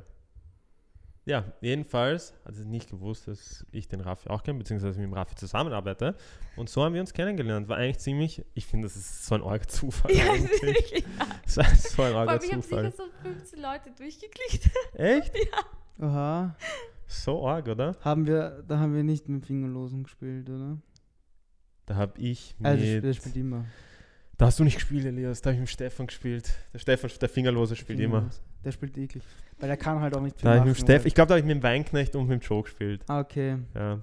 Ja, 1.26 1.44
jedenfalls 1.62 2.34
hat 2.44 2.54
sie 2.54 2.66
nicht 2.66 2.90
gewusst, 2.90 3.28
dass 3.28 3.64
ich 3.72 3.88
den 3.88 4.00
Raffi 4.00 4.28
auch 4.28 4.42
kenne, 4.42 4.58
beziehungsweise 4.58 4.98
mit 4.98 5.08
dem 5.08 5.14
Raffi 5.14 5.34
zusammenarbeite. 5.36 6.16
Und 6.56 6.68
so 6.68 6.82
haben 6.82 6.92
wir 6.92 7.00
uns 7.00 7.14
kennengelernt. 7.14 7.66
War 7.68 7.78
eigentlich 7.78 7.98
ziemlich, 8.00 8.44
ich 8.52 8.66
finde, 8.66 8.88
das 8.88 8.96
ist 8.96 9.24
so 9.24 9.36
ein 9.36 9.42
arger 9.42 9.66
Zufall 9.66 10.12
Ja, 10.12 10.24
eigentlich. 10.32 10.60
wirklich. 10.62 11.04
Das 11.44 11.56
war 11.58 11.74
so 11.74 12.02
ein 12.02 12.12
arger 12.14 12.30
allem, 12.32 12.42
ich 12.44 12.52
habe 12.52 12.62
Zufall. 12.62 12.90
sicher 12.90 12.96
so 12.96 13.10
15 13.22 13.58
Leute 13.62 13.90
durchgeklickt. 13.96 14.70
Echt? 14.94 15.32
Aha. 15.98 16.56
So 17.06 17.46
arg, 17.46 17.68
oder? 17.68 17.96
Haben 18.00 18.26
wir, 18.26 18.64
da 18.66 18.78
haben 18.78 18.94
wir 18.94 19.04
nicht 19.04 19.28
mit 19.28 19.46
Fingerlosen 19.46 20.02
gespielt, 20.04 20.48
oder? 20.50 20.78
Da 21.86 21.96
habe 21.96 22.18
ich 22.20 22.54
mit... 22.58 22.66
Also, 22.66 23.00
der, 23.00 23.12
spielt- 23.12 23.36
immer. 23.36 23.66
da 24.38 24.46
hast 24.46 24.58
du 24.58 24.64
nicht 24.64 24.74
gespielt, 24.76 25.04
Elias. 25.04 25.40
Da 25.42 25.50
habe 25.50 25.54
ich 25.54 25.60
mit 25.60 25.68
dem 25.68 25.72
Stefan 25.72 26.06
gespielt. 26.06 26.52
Der 26.72 26.78
Stefan, 26.78 27.10
der 27.20 27.28
Fingerlose 27.28 27.76
spielt 27.76 28.00
immer. 28.00 28.20
Fingerlos. 28.22 28.42
Der 28.64 28.72
spielt 28.72 28.96
eklig. 28.98 29.22
Weil 29.60 29.70
er 29.70 29.76
kann 29.76 30.00
halt 30.00 30.16
auch 30.16 30.22
nicht 30.22 30.40
viel 30.40 30.44
Da 30.44 30.58
habe 30.58 30.70
ich 30.70 30.76
machen, 30.76 30.84
Steff, 30.86 31.04
ich 31.04 31.14
glaube, 31.14 31.28
da 31.28 31.34
habe 31.34 31.40
ich 31.40 31.46
mit 31.46 31.56
dem 31.56 31.62
Weinknecht 31.62 32.16
und 32.16 32.26
mit 32.26 32.42
dem 32.42 32.46
Joe 32.46 32.62
gespielt. 32.62 33.02
Ah, 33.06 33.20
okay. 33.20 33.58
Ja. 33.74 34.00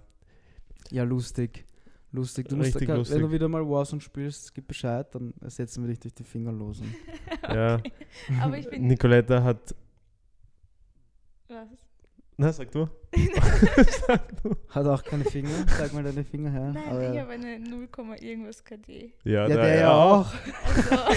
Ja, 0.91 1.03
lustig. 1.03 1.65
Lustig. 2.11 2.47
Du 2.49 2.57
musst, 2.57 2.79
lustig. 2.79 3.15
Wenn 3.15 3.21
du 3.21 3.31
wieder 3.31 3.47
mal 3.47 3.67
Warzone 3.67 4.01
spielst, 4.01 4.53
gib 4.53 4.67
Bescheid, 4.67 5.07
dann 5.15 5.33
ersetzen 5.41 5.81
wir 5.83 5.89
dich 5.89 5.99
durch 5.99 6.13
die 6.13 6.23
Fingerlosen. 6.23 6.93
ja. 7.43 7.81
Aber 8.41 8.57
ich 8.57 8.69
bin. 8.69 8.85
Nicoletta 8.87 9.43
hat... 9.43 9.73
Was? 11.51 11.67
Na, 12.37 12.53
sag 12.53 12.71
du. 12.71 12.87
sag 14.07 14.41
du. 14.41 14.55
Hat 14.69 14.85
auch 14.87 15.03
keine 15.03 15.25
Finger. 15.25 15.67
Zeig 15.67 15.91
mal 15.91 16.01
deine 16.01 16.23
Finger 16.23 16.49
her. 16.49 16.71
Nein, 16.73 16.89
Aber 16.89 17.09
ich 17.09 17.15
ja, 17.15 17.21
habe 17.23 17.33
eine 17.33 17.59
0, 17.59 17.89
irgendwas 18.21 18.63
KD. 18.63 19.11
Ja, 19.25 19.47
ja, 19.49 19.55
der 19.57 19.75
ja 19.75 19.91
auch. 19.91 20.31
Also, 20.65 20.95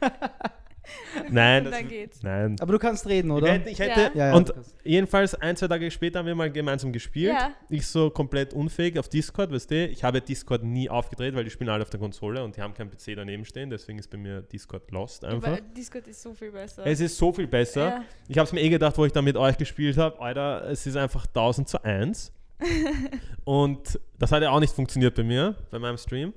Nein, 1.30 1.64
das, 1.64 1.72
dann 1.74 1.88
geht's. 1.88 2.22
nein. 2.22 2.56
Aber 2.60 2.72
du 2.72 2.78
kannst 2.78 3.06
reden, 3.06 3.28
Ich 3.30 3.36
oder? 3.36 3.52
hätte, 3.52 3.70
ich 3.70 3.78
hätte 3.78 4.00
Ja. 4.00 4.10
Ja, 4.14 4.28
ja, 4.28 4.34
und 4.34 4.52
jedenfalls 4.84 5.34
ein, 5.34 5.56
zwei 5.56 5.68
Tage 5.68 5.90
später 5.90 6.18
haben 6.20 6.26
wir 6.26 6.34
mal 6.34 6.50
gemeinsam 6.50 6.92
gespielt. 6.92 7.32
Ja. 7.32 7.52
Ich 7.68 7.86
so 7.86 8.10
komplett 8.10 8.52
unfähig 8.54 8.98
auf 8.98 9.08
Discord, 9.08 9.50
weißt 9.52 9.70
du? 9.70 9.86
Ich 9.88 10.04
habe 10.04 10.20
Discord 10.20 10.62
nie 10.62 10.88
aufgedreht, 10.88 11.34
weil 11.34 11.44
die 11.44 11.50
spielen 11.50 11.70
alle 11.70 11.82
auf 11.82 11.90
der 11.90 12.00
Konsole 12.00 12.42
und 12.42 12.56
die 12.56 12.62
haben 12.62 12.74
keinen 12.74 12.90
PC 12.90 13.16
daneben 13.16 13.44
stehen, 13.44 13.70
deswegen 13.70 13.98
ist 13.98 14.10
bei 14.10 14.18
mir 14.18 14.42
Discord 14.42 14.90
lost 14.90 15.24
einfach. 15.24 15.48
Aber 15.52 15.60
Discord 15.60 16.06
ist 16.06 16.22
so 16.22 16.34
viel 16.34 16.50
besser. 16.52 16.86
Es 16.86 17.00
ist 17.00 17.16
so 17.16 17.32
viel 17.32 17.46
besser. 17.46 17.88
Ja. 17.88 18.04
Ich 18.28 18.38
habe 18.38 18.46
es 18.46 18.52
mir 18.52 18.60
eh 18.60 18.68
gedacht, 18.68 18.96
wo 18.98 19.04
ich 19.04 19.12
da 19.12 19.22
mit 19.22 19.36
euch 19.36 19.56
gespielt 19.56 19.96
habe, 19.96 20.20
Alter, 20.20 20.68
es 20.68 20.86
ist 20.86 20.96
einfach 20.96 21.26
1000 21.26 21.68
zu 21.68 21.82
1. 21.84 22.32
und 23.44 24.00
das 24.18 24.32
hat 24.32 24.42
ja 24.42 24.50
auch 24.50 24.60
nicht 24.60 24.72
funktioniert 24.72 25.14
bei 25.14 25.22
mir, 25.22 25.54
bei 25.70 25.78
meinem 25.78 25.96
Stream. 25.96 26.32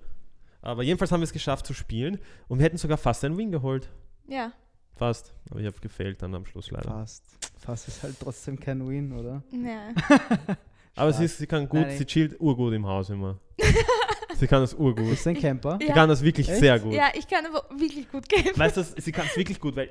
Aber 0.62 0.84
jedenfalls 0.84 1.12
haben 1.12 1.22
wir 1.22 1.26
es 1.26 1.34
geschafft 1.34 1.66
zu 1.66 1.74
spielen 1.74 2.20
und 2.48 2.60
wir 2.60 2.66
hätten 2.66 2.78
sogar 2.78 2.98
fast 2.98 3.26
einen 3.26 3.38
Win 3.38 3.52
geholt. 3.52 3.90
Ja. 4.32 4.52
Fast. 4.96 5.34
Aber 5.50 5.60
ich 5.60 5.66
habe 5.66 5.80
gefailt 5.80 6.22
dann 6.22 6.36
am 6.36 6.46
Schluss 6.46 6.70
leider. 6.70 6.90
Fast. 6.90 7.24
Fast 7.60 7.88
ist 7.88 8.04
halt 8.04 8.16
trotzdem 8.20 8.60
kein 8.60 8.88
Win, 8.88 9.12
oder? 9.14 9.42
ja. 9.52 9.90
Aber 10.96 11.14
sie, 11.14 11.24
ist, 11.26 11.38
sie 11.38 11.48
kann 11.48 11.68
gut, 11.70 11.82
Nein, 11.82 11.98
sie 11.98 12.06
chillt 12.06 12.40
urgut 12.40 12.74
im 12.74 12.86
Haus 12.86 13.10
immer. 13.10 13.40
sie 14.38 14.46
kann 14.48 14.62
das 14.62 14.74
urgut. 14.74 15.10
Bist 15.10 15.26
du 15.26 15.30
ein 15.32 15.40
Camper? 15.40 15.78
Sie 15.80 15.88
Ja. 15.88 15.94
kann 15.94 16.10
das 16.10 16.22
wirklich 16.22 16.50
Echt? 16.50 16.60
sehr 16.60 16.80
gut. 16.80 16.94
ja, 16.94 17.10
ich 17.14 17.26
kann 17.28 17.46
aber 17.46 17.64
wirklich 17.80 18.10
gut 18.12 18.28
kämpfen. 18.28 18.60
Weißt 18.60 18.78
du, 18.78 18.84
sie 18.84 19.12
kann 19.12 19.26
es 19.26 19.38
wirklich 19.38 19.60
gut, 19.60 19.76
weil 19.76 19.90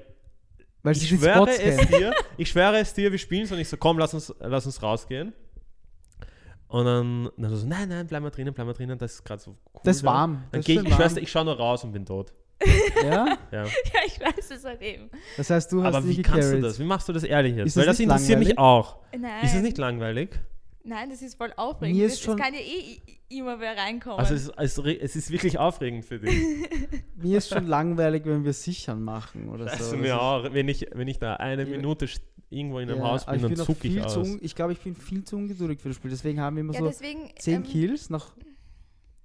Weil 0.83 0.95
ich 0.97 1.09
schwöre 1.09 1.35
Spots 1.49 1.59
es 1.59 1.89
dir, 1.89 2.15
ich 2.37 2.49
schwöre 2.51 2.77
es 2.79 2.93
dir, 2.95 3.11
wir 3.11 3.19
spielen 3.19 3.47
so 3.47 3.55
und 3.55 3.61
ich 3.63 3.69
so, 3.69 3.77
komm, 3.79 3.99
lass 3.99 4.13
uns, 4.15 4.33
lass 4.41 4.67
uns 4.67 4.83
rausgehen. 4.83 5.33
Und 6.69 6.85
dann, 6.85 7.31
dann 7.37 7.57
so, 7.57 7.67
nein, 7.67 7.89
nein, 7.89 8.07
bleib 8.07 8.23
mal 8.23 8.31
drinnen, 8.31 8.53
bleib 8.55 8.67
mal 8.67 8.75
drinnen, 8.75 8.97
das 8.99 9.15
ist 9.15 9.25
gerade 9.25 9.43
so 9.43 9.57
cool. 9.75 9.81
Das 9.83 9.97
ist 9.97 10.05
warm. 10.05 10.35
Dann 10.35 10.45
Das 10.53 10.61
ist 10.61 10.67
gehe 10.67 10.77
ich, 10.77 10.83
ich 10.83 10.91
warm. 10.91 11.01
schwör's 11.01 11.15
dir, 11.15 11.21
ich 11.21 11.31
schaue 11.31 11.45
nur 11.47 11.57
raus 11.57 11.83
und 11.83 11.93
bin 11.93 12.05
tot. 12.07 12.33
Ja? 13.03 13.39
Ja. 13.51 13.65
ja, 13.65 13.71
ich 14.07 14.21
weiß 14.21 14.51
es 14.51 14.65
halt 14.65 14.83
eben. 14.83 15.11
Das 15.37 15.49
heißt, 15.51 15.73
du 15.73 15.83
hast 15.83 15.95
Aber 15.95 16.07
wie 16.07 16.21
kannst 16.23 16.53
du 16.53 16.61
das? 16.61 16.79
Wie 16.79 16.85
machst 16.85 17.09
du 17.09 17.13
das 17.13 17.25
ehrlich 17.25 17.57
jetzt? 17.57 17.69
Ist 17.69 17.77
Weil 17.77 17.87
das 17.87 17.97
das 17.97 18.01
interessiert 18.01 18.39
mich 18.39 18.49
langweilig? 18.49 18.59
auch. 18.59 18.97
Nein. 19.19 19.45
Ist 19.45 19.55
es 19.55 19.63
nicht 19.63 19.79
langweilig? 19.79 20.31
Nein, 20.83 21.11
das 21.11 21.21
ist 21.23 21.35
voll 21.37 21.53
aufregend. 21.57 21.99
Mir 21.99 22.05
das, 22.05 22.15
ist 22.15 22.23
schon- 22.23 22.39
es 22.39 22.45
kann 22.45 22.55
ja 22.55 22.61
eh 22.61 22.95
i- 23.33 23.39
immer 23.39 23.61
wer 23.61 23.77
reinkommen. 23.77 24.19
Also 24.19 24.35
es 24.35 24.49
ist, 24.49 24.79
es, 24.79 24.79
es 24.79 25.17
ist 25.17 25.31
wirklich 25.31 25.59
aufregend 25.59 26.05
für 26.05 26.19
dich. 26.19 26.35
Mir 27.17 27.39
ist 27.39 27.49
schon 27.51 27.67
langweilig, 27.67 28.23
wenn 28.25 28.45
wir 28.45 28.53
sichern 28.55 29.03
machen 29.03 29.49
oder 29.51 29.65
so. 29.67 29.71
Also 29.73 29.91
Das 29.93 30.01
mir 30.01 30.07
ist- 30.09 30.13
auch, 30.21 30.53
wenn 30.55 30.69
ich, 30.69 30.87
wenn 30.93 31.07
ich 31.09 31.19
da 31.19 31.35
eine 31.37 31.65
Ja. 31.65 31.77
Minute 31.77 32.09
irgendwo 32.49 32.79
in 32.79 32.89
einem 32.91 32.99
Ja, 33.01 33.09
Haus 33.11 33.27
bin, 33.27 33.43
dann 33.43 33.57
zucke 33.57 33.89
ich 33.89 34.03
aus. 34.03 34.15
zu 34.15 34.21
un- 34.21 34.39
Ich 34.43 34.55
glaube, 34.55 34.73
ich 34.73 34.81
bin 34.81 34.97
viel 34.97 35.23
zu 35.23 35.37
ungeduldig 35.37 35.81
für 35.81 35.89
das 35.89 35.97
Spiel. 35.97 36.11
Deswegen 36.11 36.41
haben 36.41 36.57
wir 36.57 36.63
immer 36.63 36.73
ja, 36.75 36.81
so 36.81 36.87
deswegen. 36.87 37.31
10 37.39 37.55
ähm, 37.57 37.63
Kills, 37.65 38.09
nach, 38.11 38.33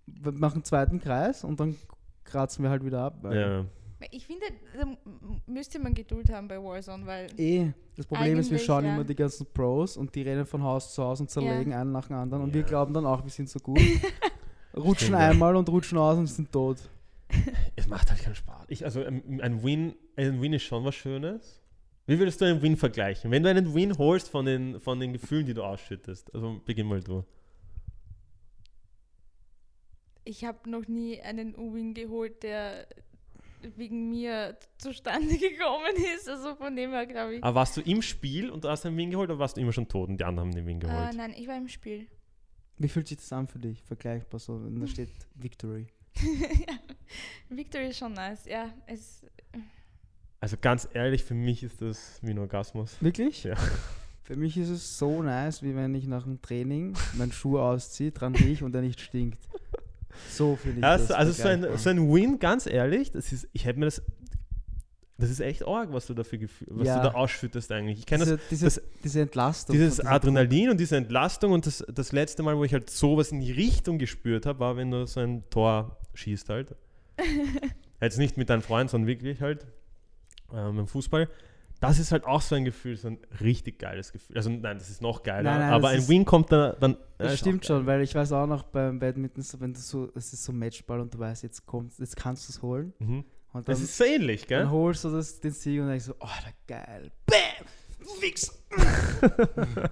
wir 0.08 0.34
machen 0.34 0.56
einen 0.56 0.63
zweiten 0.65 1.00
Kreis 1.00 1.43
und 1.45 1.60
dann 1.60 1.76
kratzen 2.25 2.63
wir 2.63 2.69
halt 2.69 2.83
wieder 2.83 3.01
ab. 3.01 3.19
weil- 3.21 3.38
Ja. 3.39 3.65
Ich 4.11 4.27
finde, 4.27 4.45
da 4.77 4.85
müsste 5.47 5.79
man 5.79 5.93
Geduld 5.93 6.29
haben 6.29 6.47
bei 6.49 6.61
Warzone, 6.61 7.05
weil. 7.05 7.27
Eh, 7.38 7.71
das 7.95 8.05
Problem 8.05 8.38
ist, 8.38 8.51
wir 8.51 8.59
schauen 8.59 8.85
ja. 8.85 8.93
immer 8.93 9.03
die 9.05 9.15
ganzen 9.15 9.47
Pros 9.51 9.95
und 9.97 10.13
die 10.13 10.21
rennen 10.21 10.45
von 10.45 10.61
Haus 10.61 10.93
zu 10.93 11.01
Haus 11.01 11.21
und 11.21 11.29
zerlegen 11.29 11.73
einen 11.73 11.91
nach 11.93 12.07
dem 12.07 12.17
anderen 12.17 12.43
und 12.43 12.53
wir 12.53 12.61
Ja. 12.61 12.67
glauben 12.67 12.93
dann 12.93 13.05
auch, 13.05 13.23
wir 13.23 13.31
sind 13.31 13.49
so 13.49 13.57
gut. 13.59 13.79
rutschen 14.75 14.95
Stimmt, 15.07 15.11
ja. 15.21 15.29
einmal 15.29 15.55
und 15.55 15.69
rutschen 15.69 15.97
aus 15.97 16.17
und 16.17 16.27
sind 16.27 16.51
tot. 16.51 16.77
Es 17.77 17.88
macht 17.88 18.09
halt 18.11 18.21
keinen 18.21 18.35
Spaß. 18.35 18.65
Ich, 18.67 18.83
also 18.85 19.01
ein, 19.03 19.39
ein 19.41 19.63
Win, 19.63 19.95
ein 20.17 20.41
Win 20.41 20.53
ist 20.53 20.63
schon 20.63 20.83
was 20.83 20.95
Schönes. 20.95 21.61
Wie 22.05 22.19
würdest 22.19 22.39
du 22.41 22.45
einen 22.45 22.61
Win 22.61 22.77
vergleichen? 22.77 23.31
Wenn 23.31 23.41
du 23.43 23.49
einen 23.49 23.73
Win 23.73 23.97
holst 23.97 24.29
von 24.29 24.45
den, 24.45 24.79
von 24.79 24.99
den 24.99 25.13
Gefühlen, 25.13 25.45
die 25.45 25.53
du 25.53 25.63
ausschüttest. 25.63 26.33
Also 26.35 26.61
beginn 26.65 26.88
mal 26.88 27.01
du. 27.01 27.23
Ich 30.25 30.43
habe 30.43 30.69
noch 30.69 30.88
nie 30.88 31.21
einen 31.21 31.55
U-Win 31.55 31.93
geholt, 31.93 32.43
der 32.43 32.88
wegen 33.77 34.09
mir 34.09 34.57
zustande 34.77 35.38
gekommen 35.38 35.95
ist. 36.15 36.27
Also 36.27 36.55
von 36.55 36.75
dem 36.75 36.91
her 36.91 37.05
glaube 37.05 37.35
ich. 37.35 37.43
Aber 37.43 37.55
warst 37.55 37.77
du 37.77 37.81
im 37.81 38.01
Spiel 38.01 38.49
und 38.49 38.65
hast 38.65 38.85
einen 38.85 38.97
Win 38.97 39.11
geholt 39.11 39.29
oder 39.29 39.39
warst 39.39 39.57
du 39.57 39.61
immer 39.61 39.71
schon 39.71 39.88
tot 39.88 40.09
und 40.09 40.17
die 40.19 40.23
anderen 40.23 40.49
haben 40.49 40.55
den 40.55 40.65
Win 40.65 40.77
Äh, 40.77 40.81
geholt? 40.81 41.13
nein, 41.15 41.33
ich 41.38 41.47
war 41.47 41.55
im 41.57 41.67
Spiel. 41.67 42.07
Wie 42.77 42.89
fühlt 42.89 43.07
sich 43.07 43.17
das 43.17 43.31
an 43.31 43.47
für 43.47 43.59
dich? 43.59 43.81
Vergleichbar 43.83 44.39
so, 44.39 44.63
wenn 44.63 44.79
da 44.79 44.88
steht 44.88 45.09
Victory. 45.35 45.88
ja. 46.21 46.75
Victory 47.49 47.88
ist 47.89 47.97
schon 47.99 48.13
nice. 48.13 48.45
Ja, 48.45 48.73
es. 48.88 49.25
Also 50.41 50.57
ganz 50.59 50.88
ehrlich, 50.93 51.23
für 51.23 51.33
mich 51.33 51.63
ist 51.63 51.81
das 51.81 52.19
wie 52.21 52.31
ein 52.31 52.39
Orgasmus. 52.39 52.97
Wirklich? 53.01 53.43
Ja. 53.45 53.55
Für 54.23 54.35
mich 54.35 54.57
ist 54.57 54.69
es 54.69 54.97
so 54.97 55.21
nice, 55.23 55.61
wie 55.63 55.75
wenn 55.75 55.93
ich 55.95 56.07
nach 56.07 56.23
dem 56.23 56.41
Training 56.41 56.95
meinen 57.13 57.31
Schuh 57.31 57.59
ausziehe, 57.59 58.11
dran 58.11 58.35
rieche 58.35 58.65
und 58.65 58.73
er 58.75 58.81
nicht 58.81 58.99
stinkt. 58.99 59.39
So 60.30 60.56
finde 60.56 60.78
ich 60.80 60.84
Ja, 60.84 60.97
das. 60.97 61.08
so- 61.10 61.13
also 61.15 61.32
so 61.32 61.47
ein, 61.47 61.65
so 61.78 61.89
ein 61.89 62.13
Win, 62.13 62.39
ganz 62.39 62.65
ehrlich, 62.67 63.12
das 63.12 63.32
ist, 63.32 63.47
ich 63.54 63.65
hätte 63.65 63.80
mir 63.80 63.86
das, 63.86 64.01
das 65.17 65.30
ist 65.30 65.39
echt 65.39 65.65
arg, 65.65 65.93
was 65.93 66.08
du 66.08 66.13
da 66.13 66.23
für 66.23 66.38
Gefühl, 66.38 66.67
was 66.71 66.88
Ja. 66.88 66.97
du 66.97 67.10
da 67.10 67.15
ausschüttest 67.15 67.71
eigentlich. 67.71 67.99
Ich 67.99 68.06
kenne 68.06 68.25
das, 68.25 68.39
diese, 68.49 68.65
diese, 68.65 68.84
diese 69.04 69.21
Entlastung. 69.21 69.73
dieses 69.73 69.99
Adrenalin 70.01 70.69
und 70.71 70.78
diese 70.80 70.97
Entlastung 70.97 71.54
und 71.54 71.65
das, 71.65 71.86
das 71.93 72.12
letzte 72.12 72.44
Mal, 72.44 72.58
wo 72.58 72.63
ich 72.65 72.73
halt 72.73 72.89
sowas 72.89 73.31
in 73.31 73.39
die 73.39 73.52
Richtung 73.52 73.98
gespürt 73.98 74.46
habe, 74.46 74.60
war, 74.60 74.75
wenn 74.77 74.92
du 74.92 75.06
so 75.08 75.21
ein 75.21 75.44
Tor 75.50 75.98
schießt 76.15 76.50
halt. 76.50 76.75
Jetzt 78.02 78.17
nicht 78.17 78.35
mit 78.37 78.50
deinem 78.50 78.62
Freund, 78.62 78.89
sondern 78.89 79.08
wirklich 79.08 79.42
halt 79.42 79.65
ähm, 80.54 80.79
im 80.79 80.87
Fußball. 80.87 81.29
Das 81.88 82.00
ist 82.00 82.12
halt 82.12 82.25
auch 82.25 82.42
so 82.42 82.56
ein 82.56 82.65
Gefühl, 82.65 82.96
so 82.98 83.08
ein 83.10 83.19
richtig 83.42 83.79
geiles 83.79 84.12
Gefühl. 84.12 84.36
Also 84.38 84.50
nein, 84.50 84.77
das 84.77 84.90
ist 84.90 85.02
noch 85.02 85.23
geiler, 85.23 85.44
Nein, 85.52 85.60
nein, 85.60 85.73
aber 85.73 85.81
das 85.83 85.92
ein 85.92 85.98
ist- 86.00 86.10
Win 86.10 86.25
kommt 86.25 86.52
da 86.52 86.73
dann. 86.73 86.98
Das 87.17 87.33
ist 87.33 87.40
stimmt 87.40 87.65
schon, 87.65 87.86
weil 87.86 88.02
ich 88.02 88.13
weiß 88.15 88.31
auch 88.33 88.48
noch 88.48 88.63
beim 88.63 89.00
Badminton, 89.00 89.42
so, 89.44 89.60
wenn 89.60 89.73
du 89.73 89.79
so, 89.79 90.12
es 90.15 90.33
ist 90.33 90.44
so 90.44 90.52
Matchball 90.54 91.00
und 91.00 91.13
du 91.13 91.19
weißt, 91.19 91.44
jetzt 91.44 91.65
kommt, 91.65 91.98
jetzt 92.00 92.15
kannst 92.15 92.48
du 92.48 92.52
es 92.54 92.62
holen. 92.62 92.94
Mhm. 93.00 93.25
Und 93.54 93.67
Das 93.69 93.77
dann, 93.77 93.86
ist 93.86 93.98
so 93.98 94.04
ähnlich, 94.04 94.48
gell? 94.48 94.60
dann 94.63 94.71
holst 94.71 95.06
du 95.06 95.10
das, 95.12 95.40
den 95.40 95.52
Sieg 95.52 95.79
und 95.79 95.88
denkst 95.88 96.06
so, 96.06 96.13
oh, 96.19 96.27
da 96.27 96.52
geil. 96.67 97.12
Bam! 97.25 97.65
Wichser! 98.21 98.54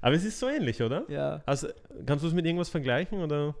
Aber 0.00 0.14
es 0.14 0.24
ist 0.24 0.38
so 0.38 0.48
ähnlich, 0.48 0.82
oder? 0.82 1.04
Ja. 1.10 1.42
Also, 1.46 1.68
kannst 2.04 2.24
du 2.24 2.28
es 2.28 2.34
mit 2.34 2.44
irgendwas 2.46 2.68
vergleichen 2.68 3.20
oder? 3.22 3.54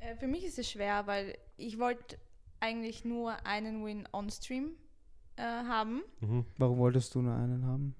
Äh, 0.00 0.16
für 0.16 0.26
mich 0.26 0.44
ist 0.44 0.58
es 0.58 0.70
schwer, 0.70 1.06
weil 1.06 1.36
ich 1.56 1.78
wollte 1.78 2.16
eigentlich 2.60 3.04
nur 3.04 3.34
einen 3.46 3.84
Win 3.84 4.08
on-stream 4.12 4.72
äh, 5.36 5.42
haben, 5.42 6.02
Mhm. 6.20 6.44
Warum 6.58 6.78
wolltest 6.78 7.14
du 7.14 7.22
nur 7.22 7.34
einen 7.34 7.64
haben? 7.66 7.94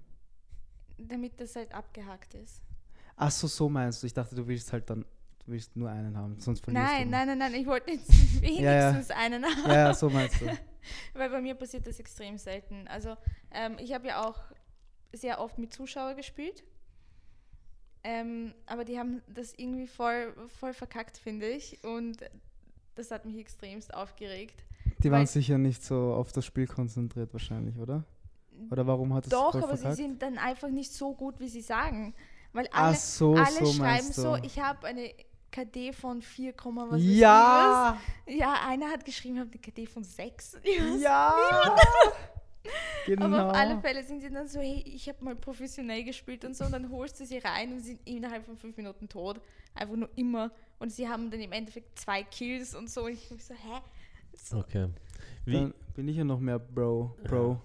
damit 0.96 1.40
das 1.40 1.56
halt 1.56 1.74
abgehakt 1.74 2.34
ist. 2.34 2.62
Ach 3.16 3.30
so, 3.30 3.46
so 3.48 3.68
meinst 3.68 4.02
du. 4.02 4.06
Ich 4.06 4.14
dachte, 4.14 4.34
du 4.36 4.46
willst 4.46 4.72
halt 4.72 4.88
dann, 4.88 5.02
du 5.44 5.52
willst 5.52 5.76
nur 5.76 5.90
einen 5.90 6.16
haben, 6.16 6.38
sonst 6.38 6.60
verlierst 6.64 6.86
Nein, 6.86 7.04
du. 7.06 7.10
nein, 7.10 7.26
nein, 7.26 7.38
nein, 7.38 7.54
ich 7.54 7.66
wollte 7.66 7.90
jetzt 7.92 8.08
Ja, 8.42 8.92
wenigstens 8.92 9.10
einen 9.10 9.44
haben. 9.44 9.68
Ja, 9.70 9.74
ja, 9.88 9.94
so 9.94 10.08
meinst 10.08 10.40
du. 10.40 10.46
Weil 11.14 11.30
bei 11.30 11.40
mir 11.40 11.54
passiert 11.54 11.86
das 11.86 11.98
extrem 11.98 12.38
selten. 12.38 12.86
Also 12.88 13.16
ähm, 13.50 13.76
ich 13.80 13.92
habe 13.92 14.06
ja 14.08 14.24
auch 14.24 14.38
sehr 15.12 15.40
oft 15.40 15.58
mit 15.58 15.72
Zuschauern 15.72 16.16
gespielt. 16.16 16.62
Ähm, 18.04 18.52
aber 18.66 18.84
die 18.84 18.98
haben 18.98 19.22
das 19.28 19.54
irgendwie 19.54 19.86
voll, 19.86 20.34
voll 20.60 20.74
verkackt, 20.74 21.16
finde 21.16 21.48
ich. 21.48 21.82
Und 21.84 22.18
das 22.94 23.10
hat 23.10 23.24
mich 23.24 23.38
extremst 23.38 23.94
aufgeregt. 23.94 24.62
Die 25.02 25.10
waren 25.10 25.26
sicher 25.26 25.58
nicht 25.58 25.84
so 25.84 26.14
auf 26.14 26.32
das 26.32 26.44
Spiel 26.44 26.66
konzentriert 26.66 27.32
wahrscheinlich, 27.32 27.76
oder? 27.78 28.04
Oder 28.70 28.86
warum 28.86 29.12
hat 29.14 29.24
es 29.24 29.30
Doch, 29.30 29.54
aber 29.54 29.68
verkackt? 29.68 29.96
sie 29.96 30.02
sind 30.02 30.22
dann 30.22 30.38
einfach 30.38 30.68
nicht 30.68 30.92
so 30.92 31.14
gut, 31.14 31.40
wie 31.40 31.48
sie 31.48 31.60
sagen. 31.60 32.14
Weil 32.52 32.68
alle, 32.68 32.94
so, 32.96 33.34
alle 33.34 33.50
so 33.50 33.66
schreiben 33.66 34.12
so, 34.12 34.36
ich 34.36 34.60
habe 34.60 34.86
eine 34.86 35.12
KD 35.50 35.92
von 35.92 36.22
4, 36.22 36.54
was 36.56 37.00
ja! 37.02 37.98
was. 38.26 38.34
Ja, 38.34 38.54
einer 38.66 38.90
hat 38.90 39.04
geschrieben, 39.04 39.34
ich 39.34 39.40
habe 39.40 39.50
eine 39.50 39.60
KD 39.60 39.86
von 39.86 40.04
6. 40.04 40.58
Ja! 41.00 41.34
genau. 43.06 43.24
Aber 43.26 43.46
auf 43.46 43.54
alle 43.56 43.80
Fälle 43.80 44.02
sind 44.04 44.20
sie 44.20 44.30
dann 44.30 44.48
so, 44.48 44.60
hey, 44.60 44.82
ich 44.86 45.08
habe 45.08 45.24
mal 45.24 45.36
professionell 45.36 46.04
gespielt 46.04 46.44
und 46.44 46.56
so, 46.56 46.64
und 46.64 46.72
dann 46.72 46.90
holst 46.90 47.20
du 47.20 47.26
sie 47.26 47.38
rein 47.38 47.72
und 47.72 47.80
sie 47.80 47.90
sind 47.90 48.00
innerhalb 48.04 48.44
von 48.44 48.56
fünf 48.56 48.76
Minuten 48.76 49.08
tot. 49.08 49.40
Einfach 49.74 49.96
nur 49.96 50.10
immer. 50.16 50.50
Und 50.78 50.90
sie 50.90 51.08
haben 51.08 51.30
dann 51.30 51.40
im 51.40 51.52
Endeffekt 51.52 51.98
zwei 51.98 52.22
Kills 52.22 52.74
und 52.74 52.90
so. 52.90 53.04
Und 53.04 53.12
ich 53.12 53.28
so, 53.28 53.54
hä? 53.54 53.80
So, 54.36 54.58
Okay. 54.58 54.88
Wie, 55.44 55.52
Dann 55.52 55.74
bin 55.94 56.08
ich 56.08 56.16
ja 56.16 56.24
noch 56.24 56.40
mehr 56.40 56.58
Bro. 56.58 57.16
Bro. 57.24 57.60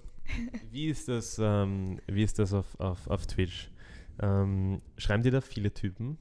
wie 0.72 0.90
ist 0.90 1.08
das, 1.08 1.40
ähm, 1.42 2.00
wie 2.08 2.24
ist 2.24 2.38
das 2.40 2.54
auf, 2.54 2.80
auf, 2.80 3.08
auf 3.08 3.26
Twitch? 3.26 3.72
Ähm, 4.22 4.82
schreiben 4.98 5.24
dir 5.24 5.32
da 5.32 5.42
viele 5.42 5.74
Typen? 5.74 6.18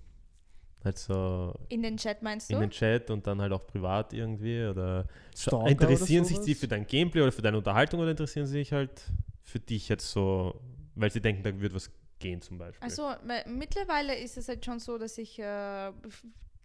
Halt 0.85 0.99
so 0.99 1.55
In 1.69 1.83
den 1.83 1.97
Chat 1.97 2.23
meinst 2.23 2.51
in 2.51 2.57
du? 2.57 2.61
den 2.61 2.71
Chat 2.71 3.11
und 3.11 3.27
dann 3.27 3.41
halt 3.41 3.53
auch 3.53 3.67
privat 3.67 4.13
irgendwie? 4.13 4.65
Oder 4.67 5.07
Stalker 5.37 5.69
interessieren 5.69 6.21
oder 6.25 6.29
sich 6.29 6.41
die 6.41 6.55
für 6.55 6.69
dein 6.69 6.87
Gameplay 6.87 7.23
oder 7.23 7.33
für 7.33 7.43
deine 7.43 7.59
Unterhaltung 7.59 8.01
oder 8.01 8.13
interessieren 8.13 8.47
sie 8.47 8.53
sich 8.53 8.73
halt 8.73 9.11
für 9.43 9.59
dich 9.59 9.89
jetzt 9.89 10.09
so, 10.11 10.61
weil 10.95 11.11
sie 11.11 11.21
denken, 11.21 11.43
da 11.43 11.61
wird 11.61 11.75
was 11.75 11.91
gehen 12.21 12.41
zum 12.41 12.59
Beispiel? 12.59 12.85
Also 12.85 13.13
mittlerweile 13.47 14.17
ist 14.17 14.37
es 14.37 14.49
halt 14.49 14.65
schon 14.65 14.79
so, 14.79 14.99
dass 14.99 15.19
ich 15.19 15.39
äh, 15.41 15.93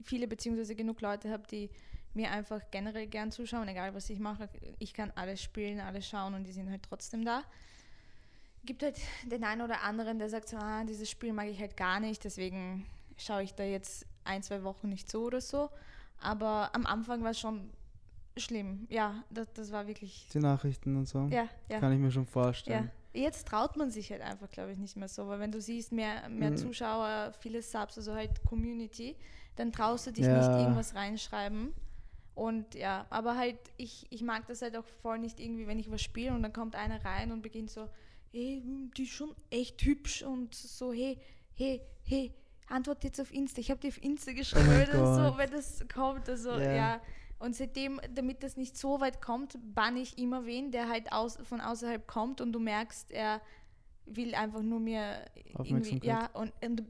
viele 0.03 0.27
beziehungsweise 0.27 0.75
genug 0.75 1.01
Leute 1.01 1.31
habe, 1.31 1.43
die 1.49 1.69
mir 2.15 2.31
einfach 2.31 2.61
generell 2.71 3.07
gern 3.07 3.31
zuschauen, 3.31 3.67
egal 3.67 3.93
was 3.93 4.09
ich 4.09 4.19
mache. 4.19 4.49
Ich 4.79 4.93
kann 4.93 5.11
alles 5.15 5.41
spielen, 5.41 5.79
alles 5.79 6.07
schauen 6.07 6.33
und 6.33 6.43
die 6.43 6.51
sind 6.51 6.69
halt 6.69 6.83
trotzdem 6.83 7.25
da. 7.25 7.43
Gibt 8.65 8.83
halt 8.83 8.97
den 9.25 9.43
einen 9.43 9.61
oder 9.61 9.81
anderen, 9.83 10.19
der 10.19 10.29
sagt 10.29 10.47
so, 10.47 10.57
ah, 10.57 10.83
dieses 10.85 11.09
Spiel 11.09 11.33
mag 11.33 11.47
ich 11.47 11.59
halt 11.59 11.75
gar 11.75 11.99
nicht, 11.99 12.23
deswegen 12.23 12.85
schaue 13.17 13.43
ich 13.43 13.53
da 13.55 13.63
jetzt 13.63 14.05
ein, 14.23 14.41
zwei 14.41 14.63
Wochen 14.63 14.89
nicht 14.89 15.09
so 15.11 15.23
oder 15.25 15.41
so. 15.41 15.69
Aber 16.21 16.69
am 16.73 16.85
Anfang 16.85 17.23
war 17.23 17.31
es 17.31 17.39
schon 17.39 17.69
schlimm. 18.37 18.87
Ja, 18.89 19.23
das, 19.29 19.51
das 19.53 19.71
war 19.71 19.85
wirklich. 19.87 20.29
Die 20.33 20.39
Nachrichten 20.39 20.95
und 20.95 21.07
so. 21.07 21.27
Ja, 21.29 21.47
ja. 21.69 21.79
Kann 21.79 21.91
ich 21.91 21.99
mir 21.99 22.09
schon 22.11 22.23
Ja, 22.23 22.31
vorstellen. 22.31 22.91
jetzt 23.11 23.47
traut 23.47 23.75
man 23.75 23.91
sich 23.91 24.09
halt 24.11 24.21
einfach, 24.21 24.49
glaube 24.49 24.71
ich, 24.71 24.77
nicht 24.77 24.95
mehr 24.95 25.09
so, 25.09 25.27
weil 25.27 25.39
wenn 25.39 25.51
du 25.51 25.59
siehst, 25.59 25.91
mehr, 25.91 26.29
mehr 26.29 26.51
Mhm. 26.51 26.57
Zuschauer, 26.57 27.33
viele 27.39 27.61
Subs, 27.61 27.97
also 27.97 28.13
halt 28.15 28.43
Community, 28.45 29.17
dann 29.57 29.71
traust 29.73 30.07
du 30.07 30.11
dich 30.11 30.25
Ja. 30.25 30.37
nicht 30.37 30.57
irgendwas 30.57 30.95
reinschreiben. 30.95 31.73
Und 32.35 32.73
ja, 32.73 33.05
aber 33.09 33.35
halt, 33.37 33.57
ich, 33.77 34.07
ich 34.09 34.23
mag 34.23 34.47
das 34.47 34.61
halt 34.61 34.75
auch 34.75 34.85
voll 35.01 35.19
nicht 35.19 35.39
irgendwie, 35.39 35.67
wenn 35.67 35.79
ich 35.79 35.91
was 35.91 36.01
spiele 36.01 36.33
und 36.33 36.41
dann 36.41 36.53
kommt 36.53 36.75
einer 36.75 37.03
rein 37.05 37.31
und 37.31 37.41
beginnt 37.41 37.69
so, 37.69 37.87
hey, 38.31 38.61
hm, 38.63 38.91
die 38.97 39.03
ist 39.03 39.11
schon 39.11 39.35
echt 39.51 39.81
hübsch 39.83 40.23
und 40.23 40.55
so, 40.55 40.91
hey, 40.91 41.19
hey, 41.55 41.81
hey, 42.03 42.33
antwort 42.67 43.03
jetzt 43.03 43.21
auf 43.21 43.31
Insta. 43.31 43.61
Ich 43.61 43.69
habe 43.69 43.79
dir 43.79 43.89
auf 43.89 44.01
Insta 44.03 44.33
geschrieben, 44.33 44.65
Oh 44.67 44.71
mein 44.71 44.89
oder 44.89 45.31
so, 45.31 45.37
wenn 45.37 45.51
das 45.51 45.85
kommt, 45.93 46.27
also 46.27 46.51
Ja. 46.51 46.73
ja. 46.73 47.01
Und 47.39 47.55
seitdem, 47.55 47.99
damit 48.15 48.41
das 48.41 48.55
nicht 48.55 48.77
so 48.77 49.01
weit 49.01 49.21
kommt, 49.21 49.57
banne 49.75 49.99
ich 49.99 50.17
immer 50.17 50.45
wen, 50.45 50.71
der 50.71 50.87
halt 50.87 51.11
aus, 51.11 51.37
von 51.43 51.59
außerhalb 51.59 52.07
kommt 52.07 52.39
und 52.39 52.53
du 52.53 52.59
merkst, 52.59 53.11
er 53.11 53.41
will 54.05 54.33
einfach 54.33 54.61
nur 54.61 54.79
mir 54.79 55.25
irgendwie, 55.63 55.99
ja, 56.03 56.27
und, 56.33 56.53
und 56.63 56.83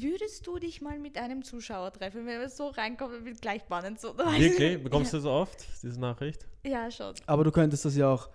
würdest 0.00 0.46
du 0.46 0.58
dich 0.58 0.80
mal 0.80 0.98
mit 0.98 1.16
einem 1.18 1.42
Zuschauer 1.42 1.92
treffen, 1.92 2.26
wenn 2.26 2.40
er 2.40 2.48
so 2.48 2.68
reinkommt, 2.68 3.14
dann 3.14 3.24
wird 3.24 3.40
gleich 3.40 3.64
bannen. 3.64 3.96
So, 3.96 4.16
Wirklich? 4.16 4.82
Bekommst 4.82 5.12
du 5.12 5.18
das 5.18 5.26
oft, 5.26 5.66
diese 5.82 6.00
Nachricht? 6.00 6.46
Ja, 6.64 6.90
schon. 6.90 7.14
Aber 7.26 7.44
du 7.44 7.50
könntest 7.50 7.84
das 7.84 7.96
ja 7.96 8.12
auch 8.12 8.28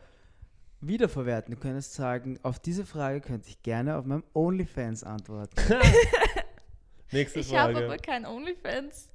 wiederverwerten. 0.81 1.53
Du 1.53 1.59
könntest 1.59 1.93
sagen, 1.93 2.39
auf 2.43 2.59
diese 2.59 2.85
Frage 2.85 3.21
könnte 3.21 3.49
ich 3.49 3.61
gerne 3.63 3.97
auf 3.97 4.05
meinem 4.05 4.23
OnlyFans 4.33 5.03
antworten. 5.03 5.55
Nächste 7.11 7.39
Ich 7.39 7.55
habe 7.55 7.73
Frage. 7.73 7.85
aber 7.85 7.97
kein 7.97 8.25
OnlyFans. 8.25 9.09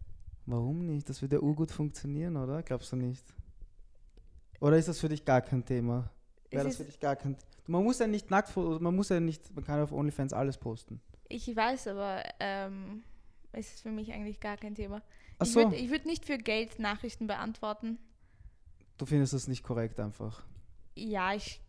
Warum 0.47 0.86
nicht? 0.86 1.09
Das 1.09 1.22
würde 1.22 1.36
ja 1.36 1.42
urgut 1.42 1.70
funktionieren, 1.70 2.36
oder? 2.36 2.62
Glaubst 2.62 2.92
du 2.92 2.97
nicht? 2.97 3.24
Oder 4.61 4.76
ist 4.76 4.88
das 4.88 5.01
für 5.01 5.09
dich 5.09 5.24
gar 5.24 5.40
kein 5.40 5.64
Thema? 5.64 6.11
Wäre 6.51 6.64
das 6.64 6.76
für 6.76 6.84
dich 6.84 7.01
gar 7.01 7.16
kein 7.16 7.36
Man 7.66 7.82
muss 7.82 7.99
ja 7.99 8.07
nicht 8.07 8.30
nackt, 8.30 8.55
man 8.57 8.95
muss 8.95 9.09
ja 9.09 9.20
nicht, 9.20 9.55
man 9.55 9.64
kann 9.64 9.80
auf 9.80 9.92
OnlyFans 9.92 10.32
alles 10.32 10.59
posten. 10.59 11.01
Ich 11.35 11.55
weiß, 11.57 11.89
aber 11.89 12.22
ähm, 12.41 13.03
es 13.53 13.74
ist 13.74 13.82
für 13.82 13.91
mich 13.91 14.12
eigentlich 14.12 14.41
gar 14.41 14.57
kein 14.57 14.74
Thema. 14.74 15.03
Ach 15.39 15.47
Ich 15.47 15.53
so, 15.53 15.61
würde 15.61 15.91
würd 15.91 16.07
nicht 16.07 16.24
für 16.24 16.39
Geld 16.39 16.78
Nachrichten 16.78 17.26
beantworten. 17.26 17.99
du 18.99 19.07
findest 19.07 19.32
das 19.32 19.49
nicht 19.49 19.62
korrekt 19.62 19.99
einfach. 20.01 20.45
Ja, 20.97 21.35
ich, 21.35 21.61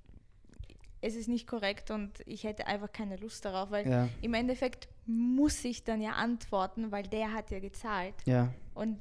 es 1.01 1.15
ist 1.15 1.27
nicht 1.27 1.47
korrekt 1.47 1.89
und 1.91 2.11
ich 2.27 2.43
hätte 2.43 2.67
einfach 2.67 2.91
keine 2.91 3.17
Lust 3.17 3.43
darauf, 3.45 3.71
weil 3.71 3.87
Ja, 3.89 4.09
im 4.21 4.33
Endeffekt 4.35 4.87
muss 5.07 5.63
ich 5.65 5.83
dann 5.83 6.01
ja 6.01 6.11
antworten, 6.13 6.91
weil 6.91 7.03
der 7.03 7.33
hat 7.33 7.49
ja 7.51 7.59
gezahlt. 7.59 8.15
ja. 8.25 8.53
Und 8.73 8.99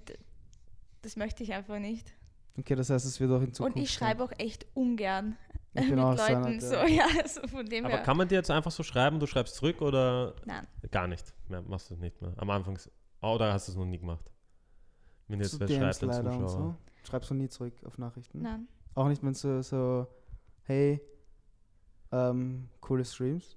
das 1.03 1.17
möchte 1.17 1.43
ich 1.43 1.53
einfach 1.53 1.79
nicht. 1.79 2.15
Okay, 2.59 2.75
das 2.77 2.91
heißt, 2.91 3.05
es 3.05 3.19
wird 3.21 3.31
auch 3.33 3.41
in 3.43 3.53
Zukunft. 3.53 3.77
und 3.77 3.83
ich 3.83 3.91
schreibe 3.91 4.23
auch 4.25 4.33
echt 4.39 4.67
ungern 4.75 5.37
Ich 5.73 5.81
mit 5.91 5.91
so 5.91 5.95
Leuten. 5.97 6.59
der- 6.59 6.61
So, 6.61 6.75
ja, 6.87 7.07
also 7.23 7.47
von 7.49 7.67
dem 7.67 7.85
Aber 7.85 7.95
her. 7.97 8.03
kann 8.05 8.17
man 8.17 8.29
dir 8.29 8.37
jetzt 8.37 8.51
einfach 8.51 8.71
so 8.71 8.83
schreiben, 8.83 9.19
du 9.19 9.27
schreibst 9.27 9.57
zurück 9.57 9.83
oder 9.83 10.35
Nein. 10.45 10.67
gar 10.91 11.09
nicht? 11.09 11.35
Mehr, 11.49 11.63
machst 11.63 11.91
du 11.91 11.97
nicht 11.97 12.21
mehr. 12.23 12.33
Am 12.37 12.51
Anfang, 12.51 12.77
s- 12.77 12.91
oder 13.21 13.53
hast 13.53 13.69
du 13.69 13.73
es 13.73 13.77
noch 13.79 13.85
nie 13.87 13.99
gemacht? 13.99 14.31
Wenn 15.27 15.41
jetzt 15.41 15.53
zu 15.53 15.61
wer 15.61 15.69
schreibt, 15.69 16.03
und 16.03 16.13
Zuschauer. 16.13 16.49
so. 16.49 16.77
Schreibst 17.03 17.31
du 17.31 17.35
nie 17.35 17.49
zurück 17.49 17.75
auf 17.85 17.99
Nachrichten? 17.99 18.41
Nein. 18.43 18.69
Auch 18.95 19.09
nicht, 19.09 19.23
wenn 19.25 19.33
du 19.33 19.63
so, 19.63 20.07
hey, 20.63 21.01
ähm, 22.13 22.69
coole 22.81 23.05
Streams. 23.05 23.57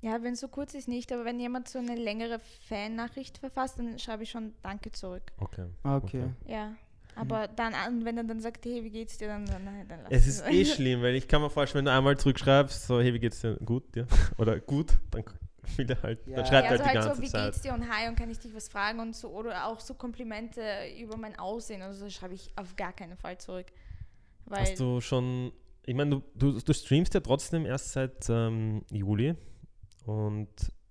Ja, 0.00 0.22
wenn 0.22 0.34
es 0.34 0.40
so 0.40 0.48
kurz 0.48 0.74
ist, 0.74 0.86
nicht, 0.88 1.12
aber 1.12 1.24
wenn 1.24 1.40
jemand 1.40 1.68
so 1.68 1.78
eine 1.80 1.96
längere 1.96 2.38
Fan-Nachricht 2.68 3.38
verfasst, 3.38 3.78
dann 3.80 3.98
schreibe 3.98 4.22
ich 4.22 4.30
schon 4.30 4.54
Danke 4.62 4.92
zurück. 4.92 5.24
Okay. 5.38 5.66
Ah, 5.82 5.96
okay. 5.96 6.22
Okay. 6.22 6.52
Ja. 6.52 6.74
Aber 7.18 7.48
dann, 7.48 7.74
an- 7.74 8.04
wenn 8.04 8.16
er 8.16 8.24
dann 8.24 8.40
sagt, 8.40 8.64
hey, 8.64 8.82
wie 8.84 8.90
geht's 8.90 9.18
dir, 9.18 9.28
dann, 9.28 9.44
dann, 9.46 9.64
dann 9.88 10.00
lass 10.04 10.12
Es 10.12 10.26
ist 10.26 10.44
eh 10.48 10.64
schlimm, 10.74 11.02
weil 11.02 11.14
ich 11.14 11.26
kann 11.28 11.42
mir 11.42 11.50
vorstellen, 11.50 11.84
wenn 11.84 11.92
du 11.92 11.96
einmal 11.96 12.16
zurückschreibst, 12.16 12.86
so, 12.86 13.00
hey, 13.00 13.12
wie 13.14 13.18
geht's 13.18 13.40
dir? 13.40 13.56
Gut, 13.64 13.84
ja. 13.96 14.04
Oder 14.38 14.60
gut, 14.60 14.92
dann 15.10 15.24
will 15.76 15.90
er 15.90 16.02
halt, 16.02 16.26
Ja. 16.26 16.36
dann 16.36 16.46
schreibt 16.46 16.64
Ja, 16.64 16.70
er 16.70 16.70
also 16.70 16.84
halt 16.84 16.94
die 16.94 16.98
halt 16.98 17.06
ganze 17.08 17.16
so, 17.16 17.22
wie 17.22 17.28
Zeit. 17.30 17.44
geht's 17.52 17.60
dir 17.62 17.74
und 17.74 17.88
hi 17.90 18.08
und 18.08 18.16
kann 18.16 18.30
ich 18.30 18.38
dich 18.38 18.54
was 18.54 18.68
fragen 18.68 19.00
und 19.00 19.14
so 19.16 19.28
oder 19.30 19.66
auch 19.66 19.80
so 19.80 19.94
Komplimente 19.94 20.62
über 21.00 21.16
mein 21.16 21.38
Aussehen, 21.38 21.82
also 21.82 22.04
das 22.04 22.14
schreibe 22.14 22.34
ich 22.34 22.50
auf 22.56 22.76
gar 22.76 22.92
keinen 22.92 23.16
Fall 23.16 23.38
zurück. 23.38 23.66
Weil 24.46 24.62
Hast 24.62 24.80
du 24.80 25.00
schon, 25.00 25.52
ich 25.84 25.94
meine, 25.94 26.10
du, 26.10 26.22
du, 26.34 26.60
du 26.60 26.72
streamst 26.72 27.12
ja 27.14 27.20
trotzdem 27.20 27.66
erst 27.66 27.92
seit 27.92 28.28
ähm, 28.30 28.82
Juli 28.90 29.34
und 30.06 30.48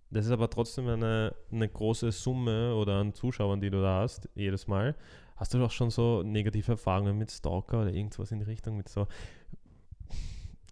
das 0.10 0.26
ist 0.26 0.32
aber 0.32 0.50
trotzdem 0.50 0.88
eine, 0.88 1.36
eine 1.52 1.68
große 1.68 2.12
Summe 2.12 2.74
oder 2.76 2.94
an 2.96 3.14
Zuschauern, 3.14 3.60
die 3.60 3.70
du 3.70 3.82
da 3.82 4.02
hast, 4.02 4.30
jedes 4.36 4.68
Mal. 4.68 4.96
Hast 5.38 5.54
du 5.54 5.60
doch 5.60 5.72
schon 5.72 5.90
so 5.92 6.24
negative 6.24 6.74
Erfahrungen 6.74 7.18
mit 7.18 7.32
Stalker 7.32 7.82
oder 7.82 7.94
irgendwas 7.94 8.32
in 8.32 8.40
die 8.40 8.46
Richtung, 8.46 8.76
mit 8.76 8.90
so, 8.90 9.08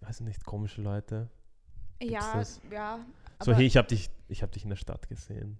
weiß 0.00 0.20
nicht, 0.20 0.44
komische 0.44 0.82
Leute? 0.82 1.30
ja, 2.02 2.34
das? 2.34 2.60
ja. 2.70 2.98
So, 3.42 3.54
hey, 3.54 3.66
ich 3.66 3.76
habe 3.76 3.88
dich, 3.88 4.10
ich 4.28 4.42
hab 4.42 4.52
dich 4.52 4.64
in 4.64 4.70
der 4.70 4.76
Stadt 4.76 5.08
gesehen. 5.08 5.58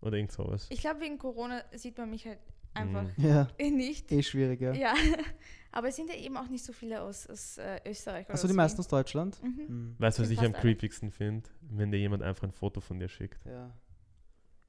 Oder 0.00 0.16
irgend 0.16 0.32
sowas. 0.32 0.66
ich 0.70 0.80
glaube, 0.80 1.00
wegen 1.00 1.18
Corona 1.18 1.62
sieht 1.72 1.96
man 1.96 2.10
mich 2.10 2.26
halt 2.26 2.38
einfach 2.74 3.04
Mhm. 3.16 3.24
Ja, 3.24 3.48
nicht. 3.58 4.10
eh 4.10 4.22
schwieriger. 4.22 4.74
Ja, 4.74 4.94
aber 5.72 5.88
es 5.88 5.96
sind 5.96 6.10
ja 6.10 6.16
eben 6.16 6.36
auch 6.36 6.48
nicht 6.48 6.64
so 6.64 6.72
viele 6.72 7.00
aus, 7.02 7.26
aus 7.26 7.58
äh, 7.58 7.80
Österreich. 7.86 8.28
Hast 8.28 8.42
du 8.42 8.46
oder 8.46 8.52
die 8.52 8.56
meisten 8.56 8.80
aus 8.80 8.88
Deutschland? 8.88 9.42
Mhm. 9.42 9.64
Mhm. 9.68 9.94
Weißt 9.98 10.18
du, 10.18 10.22
was 10.22 10.30
ich 10.30 10.40
am 10.40 10.52
creepigsten 10.52 11.10
finde? 11.10 11.48
Wenn 11.60 11.90
dir 11.90 11.98
jemand 11.98 12.22
einfach 12.22 12.44
ein 12.44 12.52
Foto 12.52 12.80
von 12.80 12.98
dir 12.98 13.08
schickt. 13.08 13.44
Ja. 13.46 13.72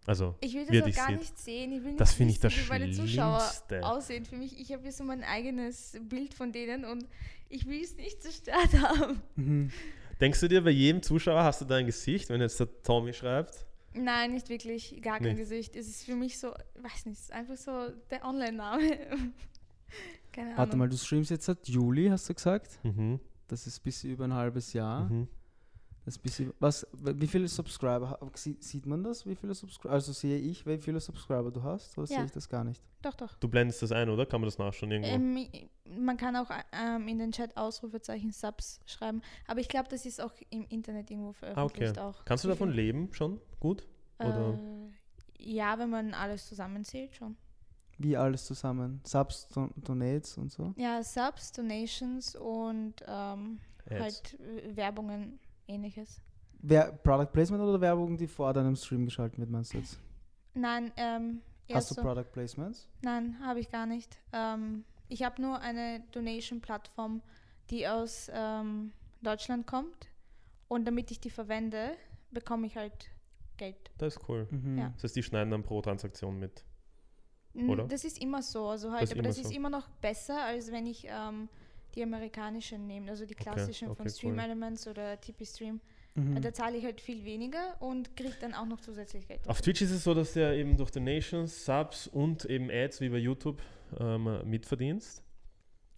Also, 0.07 0.35
Ich 0.41 0.53
will 0.53 0.65
das 0.67 0.81
auch 0.81 0.85
dich 0.85 0.95
gar 0.95 1.07
sieht. 1.09 1.19
nicht 1.19 1.37
sehen. 1.39 1.71
Ich 1.71 1.79
will 1.83 1.91
nicht 1.91 1.99
Das 1.99 2.13
finde 2.13 2.31
ich 2.33 2.39
das 2.39 2.53
wie 2.55 2.69
meine 2.69 2.91
Zuschauer 2.91 3.39
Schlimmste. 3.39 3.85
aussehen. 3.85 4.25
Für 4.25 4.35
mich, 4.35 4.59
ich 4.59 4.71
habe 4.71 4.83
hier 4.83 4.91
so 4.91 5.03
mein 5.03 5.23
eigenes 5.23 5.97
Bild 6.09 6.33
von 6.33 6.51
denen 6.51 6.85
und 6.85 7.05
ich 7.49 7.65
will 7.67 7.81
es 7.81 7.95
nicht 7.97 8.21
zerstört 8.21 8.73
haben. 8.81 9.21
Mhm. 9.35 9.71
Denkst 10.21 10.39
du 10.39 10.47
dir, 10.47 10.63
bei 10.63 10.69
jedem 10.69 11.01
Zuschauer 11.01 11.43
hast 11.43 11.61
du 11.61 11.65
da 11.65 11.75
ein 11.75 11.85
Gesicht, 11.87 12.29
wenn 12.29 12.39
jetzt 12.39 12.59
der 12.59 12.67
Tommy 12.83 13.13
schreibt? 13.13 13.65
Nein, 13.93 14.33
nicht 14.33 14.49
wirklich, 14.49 15.01
gar 15.01 15.17
kein 15.19 15.29
Nicht. 15.29 15.37
Gesicht. 15.37 15.75
Es 15.75 15.87
ist 15.87 16.03
für 16.03 16.15
mich 16.15 16.37
so, 16.37 16.49
weiß 16.81 17.05
nicht, 17.05 17.17
es 17.17 17.23
ist 17.25 17.31
einfach 17.31 17.55
so 17.57 17.89
der 18.11 18.23
Online-Name. 18.25 18.81
Keine 20.31 20.47
Ahnung. 20.47 20.57
Warte 20.57 20.77
mal, 20.77 20.89
du 20.89 20.97
streamst 20.97 21.31
jetzt 21.31 21.45
seit 21.45 21.67
Juli, 21.67 22.07
hast 22.09 22.27
du 22.29 22.33
gesagt? 22.33 22.79
Mhm. 22.83 23.19
Das 23.47 23.67
ist 23.67 23.79
bis 23.81 24.03
über 24.03 24.25
ein 24.25 24.33
halbes 24.33 24.73
Jahr. 24.73 25.09
Mhm. 25.09 25.27
Das 26.05 26.17
ist 26.17 26.21
bis 26.21 26.39
über, 26.39 26.53
was, 26.59 26.85
wie 26.93 27.25
viele 27.25 27.47
Subscriber, 27.47 28.19
sieht 28.35 28.85
man 28.85 29.03
das? 29.03 29.25
Wie 29.25 29.35
viele 29.35 29.55
Subscriber, 29.55 29.91
also 29.95 30.13
sehe 30.13 30.37
ich, 30.37 30.63
wie 30.67 30.77
viele 30.77 30.99
Subscriber 30.99 31.49
du 31.49 31.63
hast? 31.63 31.97
Oder 31.97 32.07
Ja. 32.07 32.17
sehe 32.17 32.25
ich 32.25 32.31
das 32.31 32.47
gar 32.47 32.63
nicht? 32.63 32.83
Doch, 33.01 33.15
doch. 33.15 33.33
Du 33.39 33.47
blendest 33.47 33.81
das 33.81 33.91
ein, 33.91 34.07
oder? 34.09 34.27
Kann 34.27 34.39
man 34.39 34.47
das 34.47 34.59
nachschauen 34.59 34.91
irgendwo? 34.91 35.15
Ähm, 35.15 35.47
man 35.99 36.15
kann 36.15 36.35
auch 36.35 36.51
ähm, 36.71 37.07
in 37.07 37.17
den 37.17 37.31
Chat 37.31 37.57
Ausrufezeichen 37.57 38.31
Subs 38.31 38.79
schreiben, 38.85 39.21
aber 39.47 39.59
ich 39.61 39.67
glaube, 39.67 39.89
das 39.89 40.05
ist 40.05 40.21
auch 40.21 40.33
im 40.51 40.67
Internet 40.69 41.09
irgendwo 41.09 41.33
veröffentlicht 41.33 41.97
auch. 41.97 42.23
Kannst 42.23 42.43
du 42.43 42.49
davon 42.49 42.71
leben 42.71 43.11
schon? 43.11 43.41
Gut? 43.59 43.87
Oder? 44.19 44.59
Äh, 45.39 45.43
ja, 45.43 45.77
wenn 45.79 45.89
man 45.89 46.13
alles 46.13 46.47
zusammenzählt 46.47 47.15
schon. 47.15 47.35
Wie 47.97 48.15
alles 48.15 48.45
zusammen? 48.45 49.01
Subs, 49.05 49.47
Don 49.47 49.71
Donates 49.77 50.37
und 50.37 50.51
so? 50.51 50.73
Ja, 50.77 51.01
Subs, 51.03 51.51
Donations 51.51 52.35
und 52.35 52.95
ähm, 53.07 53.59
halt 53.89 54.39
äh, 54.39 54.75
Werbungen, 54.75 55.39
ähnliches. 55.67 56.21
Wer, 56.59 56.91
Product 56.91 57.27
Placement 57.31 57.63
oder 57.63 57.79
Werbung, 57.79 58.17
die 58.17 58.27
vor 58.27 58.53
deinem 58.53 58.75
Stream 58.75 59.05
geschaltet 59.05 59.39
wird, 59.39 59.49
meinst 59.49 59.73
du 59.73 59.77
jetzt? 59.77 59.99
Nein, 60.53 60.91
ähm, 60.97 61.41
Hast 61.71 61.91
du 61.91 61.95
so, 61.95 62.01
Product 62.01 62.31
Placements? 62.31 62.87
nein, 63.01 63.37
habe 63.43 63.59
ich 63.59 63.69
gar 63.71 63.85
nicht. 63.85 64.17
Ähm, 64.31 64.83
ich 65.09 65.23
habe 65.23 65.41
nur 65.41 65.59
eine 65.59 66.01
Donation-Plattform, 66.11 67.21
die 67.69 67.87
aus 67.87 68.29
ähm, 68.33 68.93
Deutschland 69.21 69.67
kommt 69.67 70.09
und 70.67 70.85
damit 70.85 71.11
ich 71.11 71.19
die 71.19 71.29
verwende, 71.29 71.91
bekomme 72.31 72.67
ich 72.67 72.77
halt 72.77 73.09
Geld. 73.57 73.91
Das 73.97 74.15
ist 74.15 74.29
cool. 74.29 74.47
Mhm. 74.51 74.77
Ja. 74.77 74.89
Das 74.95 75.03
heißt, 75.05 75.15
die 75.15 75.23
schneiden 75.23 75.51
dann 75.51 75.63
pro 75.63 75.81
Transaktion 75.81 76.37
mit. 76.39 76.65
Oder? 77.53 77.85
Das 77.87 78.03
ist 78.03 78.21
immer 78.21 78.41
so, 78.41 78.67
also 78.67 78.91
halt, 78.91 79.03
Das 79.03 79.11
ist 79.11 79.15
aber 79.15 79.23
das 79.23 79.37
ist 79.37 79.47
so. 79.47 79.53
immer 79.55 79.69
noch 79.69 79.87
besser, 80.01 80.41
als 80.43 80.71
wenn 80.71 80.85
ich 80.85 81.07
ähm, 81.09 81.47
die 81.95 82.03
amerikanischen 82.03 82.87
nehme, 82.87 83.09
also 83.11 83.25
die 83.25 83.33
Okay, 83.35 83.43
klassischen 83.43 83.89
okay, 83.89 83.97
von 84.03 84.09
Stream 84.09 84.33
cool. 84.33 84.39
Elements 84.39 84.87
oder 84.87 85.19
TP 85.19 85.45
Stream. 85.45 85.79
Mhm. 86.15 86.41
Da 86.41 86.53
zahle 86.53 86.77
ich 86.77 86.85
halt 86.85 87.01
viel 87.01 87.25
weniger 87.25 87.75
und 87.81 88.15
kriege 88.15 88.35
dann 88.39 88.53
auch 88.53 88.65
noch 88.65 88.79
zusätzlich 88.79 89.27
Geld. 89.27 89.41
Auf 89.49 89.61
Twitch 89.61 89.81
ist 89.81 89.91
es 89.91 90.03
so, 90.03 90.13
dass 90.13 90.33
du 90.33 90.41
ja 90.41 90.53
eben 90.53 90.77
durch 90.77 90.91
Donations, 90.91 91.65
Subs 91.65 92.07
und 92.07 92.45
eben 92.45 92.69
Ads 92.71 93.01
wie 93.01 93.09
bei 93.09 93.17
YouTube 93.17 93.61
ähm, 93.99 94.39
mitverdienst. 94.45 95.21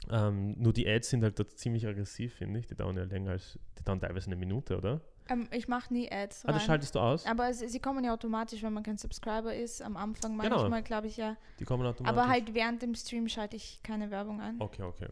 Ähm, 0.10 0.56
nur 0.58 0.74
die 0.74 0.88
Ads 0.88 1.10
sind 1.10 1.24
halt 1.24 1.40
da 1.40 1.48
ziemlich 1.48 1.86
aggressiv, 1.86 2.34
finde 2.36 2.60
ich. 2.60 2.68
Die 2.68 2.76
dauern 2.76 2.96
ja 2.98 3.04
länger 3.04 3.32
als, 3.32 3.60
die 3.78 3.84
dauern 3.84 4.00
teilweise 4.00 4.28
eine 4.28 4.36
Minute, 4.38 4.78
oder? 4.78 5.02
Ähm, 5.30 5.48
ich 5.52 5.68
mache 5.68 5.94
nie 5.94 6.10
Ads 6.12 6.46
Ah, 6.46 6.48
das 6.52 6.62
rein. 6.62 6.66
schaltest 6.68 6.96
du 6.96 7.00
aus? 7.00 7.26
aber 7.26 7.50
es, 7.50 7.60
sie 7.60 7.80
kommen 7.80 8.04
ja 8.04 8.14
automatisch, 8.14 8.64
wenn 8.64 8.74
man 8.74 8.84
kein 8.84 8.98
Subscriber 8.98 9.54
ist. 9.54 9.82
Am 9.82 9.98
Anfang 9.98 10.38
Genau. 10.40 10.58
manchmal, 10.58 10.82
glaube 10.84 11.08
ich, 11.08 11.18
ja. 11.18 11.36
Die 11.60 11.66
kommen 11.66 11.86
automatisch. 11.86 12.18
Aber 12.18 12.28
halt 12.30 12.54
während 12.54 12.82
dem 12.82 12.96
Stream 12.96 13.28
schalte 13.28 13.56
ich 13.56 13.82
keine 13.84 14.10
Werbung 14.10 14.40
an. 14.40 14.56
Okay, 14.60 14.84
okay. 14.84 15.08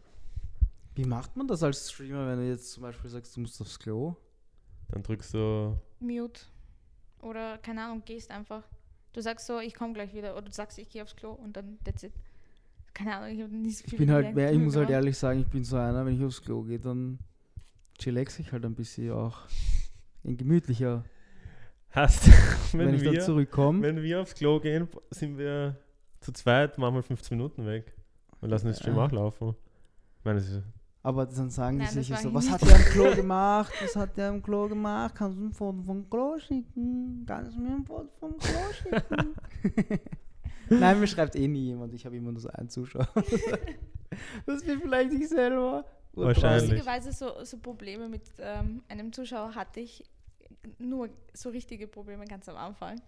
Wie 0.95 1.05
macht 1.05 1.35
man 1.35 1.47
das 1.47 1.61
als 1.63 1.91
Streamer, 1.91 2.27
wenn 2.27 2.39
du 2.39 2.47
jetzt 2.47 2.71
zum 2.71 2.83
Beispiel 2.83 3.09
sagst, 3.09 3.35
du 3.35 3.41
musst 3.41 3.59
aufs 3.61 3.77
Klo? 3.79 4.15
Dann 4.89 5.03
drückst 5.03 5.33
du. 5.33 5.77
Mute. 5.99 6.41
Oder 7.21 7.57
keine 7.57 7.83
Ahnung, 7.83 8.03
gehst 8.05 8.31
einfach. 8.31 8.63
Du 9.13 9.21
sagst 9.21 9.47
so, 9.47 9.59
ich 9.59 9.73
komme 9.73 9.93
gleich 9.93 10.13
wieder. 10.13 10.33
Oder 10.33 10.43
du 10.43 10.51
sagst, 10.51 10.77
ich 10.77 10.89
gehe 10.89 11.01
aufs 11.03 11.15
Klo 11.15 11.31
und 11.31 11.55
dann 11.57 11.77
that's 11.83 12.03
it. 12.03 12.13
Keine 12.93 13.15
Ahnung, 13.17 13.35
ich 13.35 13.41
habe 13.41 13.53
nicht 13.53 13.77
so 13.77 13.83
viel 13.83 13.93
Ich 13.93 13.97
bin 13.99 14.11
halt, 14.11 14.33
Gedanken 14.35 14.55
ich 14.57 14.63
muss 14.63 14.75
halt 14.75 14.87
gemacht. 14.87 15.01
ehrlich 15.03 15.17
sagen, 15.17 15.39
ich 15.41 15.47
bin 15.47 15.63
so 15.63 15.75
einer, 15.77 16.05
wenn 16.05 16.15
ich 16.15 16.23
aufs 16.23 16.41
Klo 16.41 16.63
gehe, 16.63 16.79
dann 16.79 17.19
chillax 17.97 18.39
ich 18.39 18.51
halt 18.51 18.63
ein 18.65 18.75
bisschen 18.75 19.11
auch 19.11 19.39
in 20.23 20.37
gemütlicher. 20.37 21.03
Hast, 21.89 22.27
wenn, 22.73 22.87
Wenn, 22.87 22.95
ich 22.95 23.03
dann 23.03 23.13
wir, 23.13 23.21
zurückkomme. 23.21 23.81
wenn 23.81 24.01
wir 24.01 24.21
aufs 24.21 24.35
Klo 24.35 24.59
gehen, 24.59 24.87
sind 25.11 25.37
wir 25.37 25.77
zu 26.21 26.31
zweit, 26.31 26.77
machen 26.77 26.95
wir 26.95 27.03
15 27.03 27.37
Minuten 27.37 27.65
weg. 27.65 27.93
Und 28.41 28.49
lassen 28.49 28.67
den 28.67 28.75
Stream 28.75 28.95
Ja. 28.97 29.05
auch 29.05 29.11
laufen. 29.11 29.55
Ich 30.19 30.25
meine, 30.25 30.39
das 30.39 30.49
ist, 30.49 30.63
Aber 31.05 31.27
dann 31.27 31.51
sagen 31.51 31.77
Nein, 31.77 31.87
die 31.87 32.01
sicher 32.01 32.15
war 32.15 32.21
so, 32.23 32.29
ich 32.29 32.33
was 32.33 32.49
hat 32.49 32.61
der 32.63 32.75
am 32.77 32.81
Klo 32.81 33.15
gemacht? 33.15 33.71
Was 33.79 33.95
hat 33.95 34.17
der 34.17 34.29
am 34.29 34.41
Klo 34.41 34.67
gemacht? 34.67 35.13
Kannst 35.13 35.37
du 35.37 35.43
ein 35.43 35.53
Foto 35.53 35.83
vom 35.83 36.09
Klo 36.09 36.39
schicken? 36.39 37.23
Kannst 37.27 37.55
du 37.55 37.61
mir 37.61 37.75
ein 37.75 37.85
Foto 37.85 38.09
vom 38.19 38.35
Klo 38.39 38.59
schicken? 38.73 39.35
Nein, 40.71 40.99
mir 40.99 41.05
schreibt 41.05 41.35
eh 41.35 41.47
nie 41.47 41.65
jemand. 41.65 41.93
Ich 41.93 42.03
habe 42.07 42.15
immer 42.15 42.31
nur 42.31 42.41
so 42.41 42.49
einen 42.49 42.69
Zuschauer. 42.69 43.07
das 44.47 44.63
bin 44.63 44.81
vielleicht 44.81 45.13
ich 45.13 45.29
selber. 45.29 45.85
Wahrscheinlich. 46.13 46.71
Lustigerweise 46.71 47.11
so, 47.11 47.43
so 47.43 47.59
Probleme 47.59 48.09
mit 48.09 48.23
ähm, 48.39 48.81
einem 48.89 49.13
Zuschauer 49.13 49.53
hatte 49.53 49.81
ich 49.81 50.03
nur 50.79 51.09
so 51.35 51.49
richtige 51.49 51.87
Probleme 51.87 52.25
ganz 52.25 52.49
am 52.49 52.55
Anfang, 52.55 52.99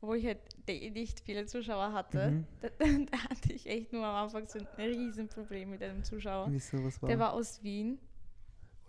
wo 0.00 0.14
ich 0.14 0.24
halt 0.26 0.38
nicht 0.68 1.20
viele 1.20 1.46
Zuschauer 1.46 1.92
hatte. 1.92 2.30
Mhm. 2.30 2.46
Da, 2.60 2.68
da 2.78 3.18
hatte 3.30 3.52
ich 3.52 3.66
echt 3.66 3.92
nur 3.92 4.04
am 4.04 4.14
Anfang 4.24 4.46
so 4.46 4.58
ein 4.58 4.66
Riesenproblem 4.78 5.70
mit 5.70 5.82
einem 5.82 6.02
Zuschauer. 6.04 6.46
Wieso, 6.50 6.82
was 6.84 7.00
war? 7.02 7.08
Der 7.08 7.18
war 7.18 7.32
aus 7.32 7.62
Wien 7.62 7.98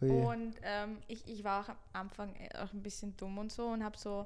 Ui. 0.02 0.10
und 0.10 0.54
ähm, 0.64 0.98
ich, 1.08 1.28
ich 1.28 1.44
war 1.44 1.64
auch 1.64 1.70
am 1.70 1.78
Anfang 1.94 2.36
äh, 2.36 2.58
auch 2.58 2.72
ein 2.74 2.84
bisschen 2.84 3.16
dumm 3.18 3.38
und 3.38 3.52
so 3.52 3.68
und 3.68 3.84
habe 3.84 3.98
so 3.98 4.26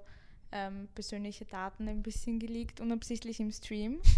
ähm, 0.52 0.90
persönliche 0.96 1.46
Daten 1.46 1.88
ein 1.88 2.02
bisschen 2.04 2.40
geleakt, 2.40 2.82
unabsichtlich 2.82 3.40
im 3.40 3.52
Stream. 3.52 4.00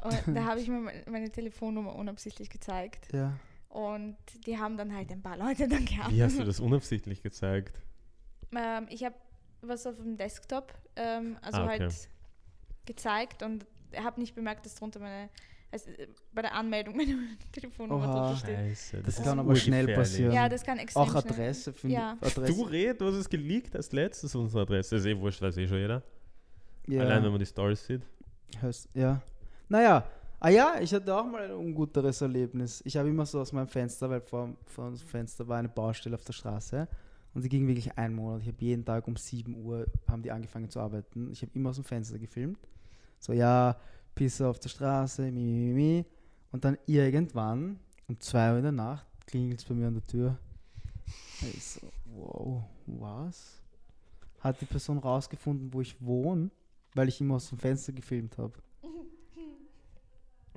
Und 0.00 0.36
da 0.36 0.44
habe 0.44 0.60
ich 0.60 0.68
mir 0.68 0.78
me- 0.78 1.02
meine 1.10 1.28
Telefonnummer 1.28 1.92
unabsichtlich 1.96 2.48
gezeigt. 2.50 3.12
ja. 3.12 3.36
Und 3.68 4.16
die 4.46 4.56
haben 4.56 4.76
dann 4.78 4.94
halt 4.94 5.10
ein 5.10 5.20
paar 5.20 5.36
Leute 5.36 5.66
dann 5.68 5.84
gehabt. 5.84 6.12
wie 6.12 6.22
hast 6.22 6.38
du 6.38 6.44
das 6.44 6.60
unabsichtlich 6.60 7.20
gezeigt? 7.20 7.82
Ähm, 8.56 8.86
ich 8.90 9.04
habe 9.04 9.16
was 9.62 9.86
auf 9.86 9.96
dem 9.96 10.16
Desktop, 10.16 10.72
ähm, 10.96 11.36
also 11.42 11.58
Ah, 11.60 11.64
okay. 11.64 11.78
halt 11.80 12.08
gezeigt 12.86 13.42
und 13.42 13.66
habe 13.96 14.20
nicht 14.20 14.34
bemerkt, 14.34 14.64
dass 14.66 14.74
drunter 14.74 15.00
meine, 15.00 15.28
also 15.70 15.90
äh, 15.90 16.08
bei 16.32 16.42
der 16.42 16.54
Anmeldung 16.54 16.96
meine 16.96 17.16
Telefonnummer 17.52 18.04
Oha. 18.08 18.12
drunter 18.28 18.36
steht. 18.36 18.56
Scheiße. 18.56 19.02
Das 19.02 19.18
ist 19.18 19.24
kann 19.24 19.38
aber 19.38 19.54
schnell 19.56 19.94
passieren. 19.94 20.32
Ja, 20.32 20.48
das 20.48 20.62
kann 20.62 20.78
extrem 20.78 21.02
Auch 21.02 21.10
schnell- 21.10 21.32
Adresse, 21.32 21.72
finde 21.72 21.96
Ja. 21.96 22.16
Adresse. 22.20 22.52
Du 22.54 22.62
red, 22.62 23.00
du 23.00 23.06
hast 23.06 23.14
es 23.16 23.28
geleakt 23.28 23.74
als 23.76 23.92
letztes, 23.92 24.34
unsere 24.34 24.62
Adresse. 24.62 24.96
ist 24.96 25.06
eh 25.06 25.16
wurscht, 25.18 25.42
weiß 25.42 25.56
eh 25.58 25.66
schon 25.68 25.78
jeder. 25.78 26.02
ja. 26.86 27.00
Allein 27.02 27.22
wenn 27.24 27.30
man 27.30 27.38
die 27.40 27.46
Stories 27.46 27.84
sieht. 27.84 28.02
Hörst, 28.60 28.88
ja. 28.94 29.20
Naja, 29.68 30.06
ah 30.40 30.48
ja, 30.48 30.76
ich 30.80 30.94
hatte 30.94 31.14
auch 31.14 31.26
mal 31.26 31.44
ein 31.44 31.52
unguteres 31.52 32.22
Erlebnis. 32.22 32.80
Ich 32.86 32.96
habe 32.96 33.10
immer 33.10 33.26
so 33.26 33.40
aus 33.40 33.52
meinem 33.52 33.68
Fenster, 33.68 34.08
weil 34.08 34.22
vor, 34.22 34.54
vor 34.64 34.86
unserem 34.86 35.08
Fenster 35.08 35.46
war 35.46 35.58
eine 35.58 35.68
Baustelle 35.68 36.14
auf 36.14 36.24
der 36.24 36.32
Straße 36.32 36.88
und 37.38 37.44
die 37.44 37.50
ging 37.50 37.68
wirklich 37.68 37.96
einen 37.96 38.16
Monat. 38.16 38.42
Ich 38.42 38.48
habe 38.48 38.56
jeden 38.58 38.84
Tag 38.84 39.06
um 39.06 39.14
7 39.14 39.54
Uhr 39.64 39.86
haben 40.08 40.24
die 40.24 40.32
angefangen 40.32 40.68
zu 40.70 40.80
arbeiten. 40.80 41.30
Ich 41.30 41.40
habe 41.40 41.52
immer 41.54 41.70
aus 41.70 41.76
dem 41.76 41.84
Fenster 41.84 42.18
gefilmt. 42.18 42.58
So, 43.20 43.32
ja, 43.32 43.76
Pisse 44.12 44.48
auf 44.48 44.58
der 44.58 44.68
Straße, 44.68 45.22
mi, 45.30 45.44
mi, 45.44 45.66
mi, 45.66 45.72
mi. 45.72 46.04
Und 46.50 46.64
dann 46.64 46.76
irgendwann 46.86 47.78
um 48.08 48.18
2 48.18 48.50
Uhr 48.50 48.56
in 48.56 48.62
der 48.64 48.72
Nacht 48.72 49.06
klingelt 49.24 49.60
es 49.60 49.64
bei 49.64 49.74
mir 49.76 49.86
an 49.86 49.94
der 49.94 50.06
Tür. 50.08 50.36
Ich 51.42 51.62
so, 51.62 51.92
wow, 52.06 52.64
was? 52.86 53.62
Hat 54.40 54.60
die 54.60 54.66
Person 54.66 54.98
rausgefunden, 54.98 55.72
wo 55.72 55.80
ich 55.80 55.94
wohne, 56.04 56.50
weil 56.96 57.06
ich 57.06 57.20
immer 57.20 57.36
aus 57.36 57.50
dem 57.50 57.58
Fenster 57.58 57.92
gefilmt 57.92 58.36
habe. 58.36 58.54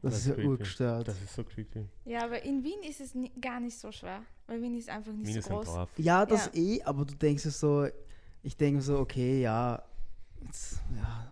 Das, 0.02 0.14
Das 0.14 0.26
ist 0.28 0.38
ja 0.38 0.44
urgestört. 0.44 1.08
Das 1.08 1.22
ist 1.22 1.34
so 1.36 1.44
creepy. 1.44 1.86
Ja, 2.06 2.24
aber 2.24 2.42
in 2.44 2.64
Wien 2.64 2.82
ist 2.90 3.02
es 3.02 3.14
ni 3.14 3.30
gar 3.40 3.60
nicht 3.60 3.78
so 3.78 3.92
schwer, 3.92 4.24
weil 4.48 4.62
Wien 4.62 4.76
ist 4.78 4.90
einfach 4.90 5.12
nicht 5.14 5.28
Wien 5.28 5.34
so 5.34 5.40
ist 5.40 5.48
ein 5.50 5.56
groß. 5.58 5.66
Dorf. 5.66 5.90
Ja, 5.98 6.26
das 6.26 6.48
Ja. 6.48 6.62
eh, 6.62 6.82
aber 6.84 7.06
du 7.06 7.14
denkst 7.16 7.46
ja 7.46 7.52
so, 7.52 7.88
ich 8.42 8.58
denke 8.58 8.82
so, 8.82 8.98
okay, 9.00 9.42
ja, 9.42 9.84
jetzt, 10.44 10.80
ja, 10.96 11.32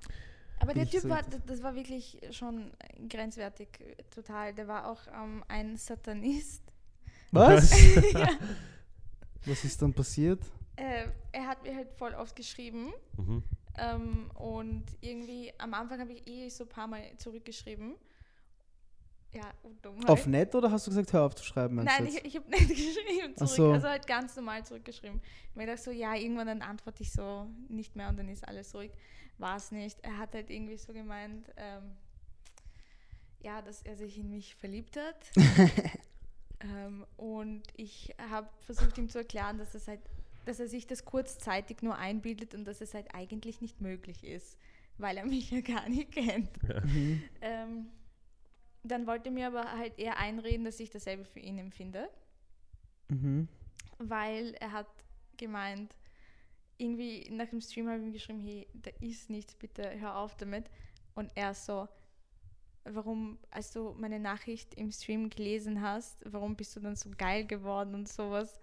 Aber 0.59 0.73
der 0.75 0.87
Typ 0.87 1.01
so 1.01 1.09
war, 1.09 1.21
das 1.47 1.63
war 1.63 1.73
wirklich 1.73 2.19
schon 2.31 2.71
grenzwertig, 3.07 3.69
äh, 3.79 4.03
total. 4.13 4.53
Der 4.53 4.67
war 4.67 4.87
auch 4.87 4.99
ähm, 5.19 5.43
ein 5.47 5.75
Satanist. 5.77 6.61
Was? 7.31 7.71
ja. 8.13 8.29
Was 9.45 9.63
ist 9.63 9.81
dann 9.81 9.93
passiert? 9.93 10.43
äh, 10.75 11.07
er 11.31 11.47
hat 11.47 11.63
mir 11.63 11.75
halt 11.75 11.91
voll 11.93 12.13
oft 12.13 12.35
geschrieben 12.35 12.93
Mhm. 13.17 13.43
ähm, 13.77 14.31
und 14.35 14.83
irgendwie 15.01 15.51
am 15.57 15.73
Anfang 15.73 15.99
habe 16.01 16.13
ich 16.13 16.27
eh 16.27 16.49
so 16.49 16.63
ein 16.65 16.69
paar 16.69 16.87
Mal 16.87 17.03
zurückgeschrieben. 17.17 17.95
Ja, 19.31 19.53
und 19.61 19.83
dumm 19.85 19.97
halt. 19.97 20.09
Auf 20.09 20.25
nett 20.25 20.55
oder 20.55 20.71
hast 20.71 20.87
du 20.87 20.91
gesagt, 20.91 21.13
hör 21.13 21.23
auf 21.23 21.35
zu 21.35 21.43
schreiben? 21.43 21.75
Nein, 21.75 22.07
ich, 22.07 22.15
jetzt? 22.15 22.25
ich 22.25 22.35
habe 22.35 22.49
nicht 22.49 22.69
geschrieben 22.69 23.35
zurück. 23.35 23.49
so. 23.49 23.71
Also 23.71 23.87
halt 23.87 24.07
ganz 24.07 24.35
normal 24.35 24.65
zurückgeschrieben. 24.65 25.21
Ich 25.49 25.55
mir 25.55 25.65
gedacht 25.65 25.83
so, 25.83 25.91
ja, 25.91 26.15
irgendwann 26.15 26.47
dann 26.47 26.61
antworte 26.61 27.03
ich 27.03 27.11
so 27.11 27.47
nicht 27.67 27.95
mehr 27.95 28.09
und 28.09 28.17
dann 28.17 28.27
ist 28.27 28.47
alles 28.47 28.73
ruhig. 28.73 28.91
War 29.37 29.57
es 29.57 29.71
nicht. 29.71 29.99
Er 30.01 30.17
hat 30.17 30.33
halt 30.33 30.49
irgendwie 30.49 30.77
so 30.77 30.93
gemeint, 30.93 31.47
ähm, 31.57 31.95
ja, 33.41 33.61
dass 33.61 33.83
er 33.83 33.95
sich 33.95 34.17
in 34.17 34.31
mich 34.31 34.55
verliebt 34.55 34.97
hat. 34.97 35.31
ähm, 36.61 37.05
und 37.15 37.63
ich 37.77 38.15
habe 38.31 38.49
versucht 38.65 38.97
ihm 38.97 39.09
zu 39.09 39.19
erklären, 39.19 39.59
dass 39.59 39.73
das 39.73 39.87
halt, 39.87 40.01
dass 40.45 40.59
er 40.59 40.67
sich 40.67 40.87
das 40.87 41.05
kurzzeitig 41.05 41.83
nur 41.83 41.95
einbildet 41.95 42.55
und 42.55 42.65
dass 42.65 42.81
es 42.81 42.95
halt 42.95 43.13
eigentlich 43.13 43.61
nicht 43.61 43.79
möglich 43.79 44.23
ist, 44.23 44.57
weil 44.97 45.17
er 45.17 45.25
mich 45.25 45.51
ja 45.51 45.61
gar 45.61 45.87
nicht 45.87 46.11
kennt. 46.11 46.49
Ja. 46.67 46.81
Mhm. 46.81 47.23
Ähm, 47.41 47.89
dann 48.91 49.07
wollte 49.07 49.31
mir 49.31 49.47
aber 49.47 49.71
halt 49.77 49.97
eher 49.97 50.17
einreden, 50.17 50.65
dass 50.65 50.79
ich 50.79 50.89
dasselbe 50.89 51.25
für 51.25 51.39
ihn 51.39 51.57
empfinde, 51.57 52.09
Mhm. 53.09 53.47
weil 53.97 54.53
er 54.59 54.71
hat 54.71 54.87
gemeint, 55.37 55.95
irgendwie 56.77 57.29
nach 57.31 57.47
dem 57.49 57.61
Stream 57.61 57.87
habe 57.87 57.97
ich 57.99 58.03
ihm 58.05 58.13
geschrieben, 58.13 58.39
hey, 58.41 58.67
da 58.73 58.91
ist 59.01 59.29
nichts, 59.29 59.55
bitte 59.55 59.99
hör 59.99 60.17
auf 60.17 60.35
damit. 60.37 60.69
Und 61.15 61.31
er 61.35 61.53
so, 61.53 61.87
warum, 62.85 63.37
als 63.51 63.71
du 63.71 63.93
meine 63.97 64.19
Nachricht 64.19 64.75
im 64.75 64.91
Stream 64.91 65.29
gelesen 65.29 65.81
hast, 65.81 66.23
warum 66.25 66.55
bist 66.55 66.75
du 66.75 66.79
dann 66.79 66.95
so 66.95 67.09
geil 67.17 67.45
geworden 67.45 67.93
und 67.95 68.07
sowas. 68.07 68.59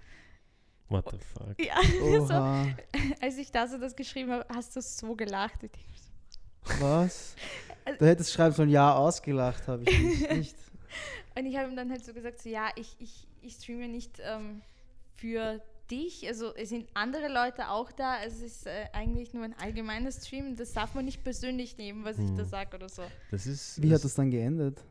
What 0.89 1.11
the 1.11 1.18
fuck? 1.18 1.61
Ja, 1.62 1.77
so, 2.27 3.20
als 3.20 3.37
ich 3.39 3.51
da 3.51 3.66
so 3.66 3.77
das 3.79 3.97
geschrieben 3.97 4.31
habe, 4.31 4.47
hast 4.55 4.74
du 4.77 4.81
so 4.81 5.14
gelacht. 5.16 5.59
Was? 6.81 7.35
Also- 7.87 7.99
Du 7.99 8.07
hättest 8.07 8.32
schreiben 8.32 8.55
sollen, 8.55 8.68
ja, 8.68 8.95
ausgelacht 8.95 9.66
habe 9.68 9.84
ich 9.84 9.99
nicht. 9.99 10.30
nicht. 10.37 10.57
Und 11.39 11.47
ich 11.47 11.57
habe 11.57 11.70
ihm 11.70 11.76
dann 11.76 11.91
halt 11.91 12.05
so 12.05 12.12
gesagt, 12.12 12.41
so 12.43 12.49
ja, 12.49 12.68
ich, 12.76 12.97
ich, 12.99 13.26
ich 13.43 13.55
streame 13.55 13.89
nicht 13.89 14.20
ähm, 14.22 14.61
für 15.14 15.61
dich. 15.91 16.26
Also 16.26 16.55
es 16.55 16.70
sind 16.70 16.89
andere 16.95 17.28
Leute 17.32 17.68
auch 17.70 17.93
da. 17.93 18.22
Es 18.24 18.41
ist 18.43 18.66
äh, 18.66 18.87
eigentlich 18.93 19.32
nur 19.34 19.45
ein 19.45 19.55
allgemeines 19.59 20.26
Stream. 20.26 20.57
Das 20.57 20.72
darf 20.72 20.95
man 20.95 21.05
nicht 21.05 21.22
persönlich 21.22 21.76
nehmen, 21.78 22.05
was 22.05 22.18
ich 22.18 22.30
da 22.30 22.43
Hm. 22.43 22.45
sage 22.49 22.76
oder 22.76 22.89
so. 22.89 23.03
Das 23.30 23.47
ist. 23.47 23.80
Wie 23.82 23.89
das, 23.89 24.01
hat 24.01 24.05
das 24.05 24.14
dann 24.14 24.30
geendet? 24.30 24.82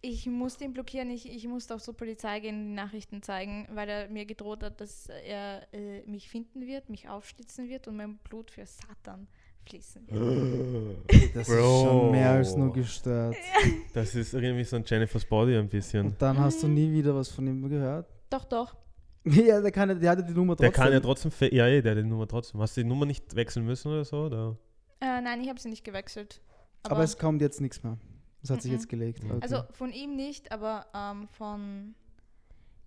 Ich 0.00 0.26
musste 0.26 0.64
ihn 0.64 0.72
blockieren, 0.72 1.10
ich, 1.10 1.28
ich 1.28 1.48
musste 1.48 1.74
auch 1.74 1.80
zur 1.80 1.96
Polizei 1.96 2.38
gehen, 2.38 2.68
die 2.68 2.74
Nachrichten 2.74 3.20
zeigen, 3.20 3.66
weil 3.72 3.88
er 3.88 4.08
mir 4.08 4.26
gedroht 4.26 4.62
hat, 4.62 4.80
dass 4.80 5.08
er 5.08 5.66
äh, 5.74 6.02
mich 6.06 6.28
finden 6.30 6.64
wird, 6.68 6.88
mich 6.88 7.08
aufschlitzen 7.08 7.68
wird 7.68 7.88
und 7.88 7.96
mein 7.96 8.16
Blut 8.18 8.52
für 8.52 8.64
Satan 8.64 9.26
wird. 9.72 9.84
Das 11.34 11.46
Bro. 11.48 11.54
ist 11.54 11.84
schon 11.84 12.10
mehr 12.10 12.30
als 12.30 12.56
nur 12.56 12.72
gestört. 12.72 13.36
Das 13.94 14.14
ist 14.14 14.34
irgendwie 14.34 14.64
so 14.64 14.76
ein 14.76 14.84
Jennifer's 14.86 15.24
Body 15.24 15.56
ein 15.56 15.68
bisschen. 15.68 16.06
Und 16.06 16.20
dann 16.22 16.38
hast 16.38 16.62
du 16.62 16.68
nie 16.68 16.90
wieder 16.92 17.14
was 17.14 17.28
von 17.28 17.46
ihm 17.46 17.68
gehört? 17.68 18.06
Doch, 18.30 18.44
doch. 18.44 18.76
Ja, 19.24 19.60
der, 19.60 19.70
kann, 19.72 19.88
ja- 19.90 19.94
der 19.96 20.10
hatte 20.10 20.24
die 20.24 20.32
Nummer 20.32 20.56
Der 20.56 20.68
trotzdem. 20.68 20.84
kann 20.84 20.92
ja 20.92 21.00
trotzdem. 21.00 21.30
fe- 21.30 21.54
Ja, 21.54 21.66
eh, 21.66 21.82
der 21.82 21.92
hat 21.96 21.98
die 21.98 22.08
Nummer 22.08 22.26
trotzdem. 22.26 22.60
Hast 22.60 22.76
du 22.76 22.82
die 22.82 22.88
Nummer 22.88 23.04
nicht 23.04 23.34
wechseln 23.34 23.66
müssen 23.66 23.88
oder 23.88 24.04
so? 24.04 24.24
Oder? 24.26 24.56
Äh, 25.00 25.20
nein, 25.20 25.40
ich 25.42 25.48
habe 25.48 25.60
sie 25.60 25.68
nicht 25.68 25.84
gewechselt. 25.84 26.40
Aber 26.84 27.02
es 27.02 27.18
kommt 27.18 27.42
jetzt 27.42 27.60
nichts 27.60 27.82
mehr. 27.82 27.98
Das 28.40 28.50
hat 28.50 28.62
sich 28.62 28.70
Mhm. 28.70 28.76
jetzt 28.78 28.88
gelegt. 28.88 29.22
Mhm. 29.24 29.30
Okay. 29.32 29.40
Also 29.42 29.62
von 29.72 29.92
ihm 29.92 30.14
nicht, 30.16 30.50
aber 30.52 30.86
ähm, 30.94 31.28
von. 31.32 31.94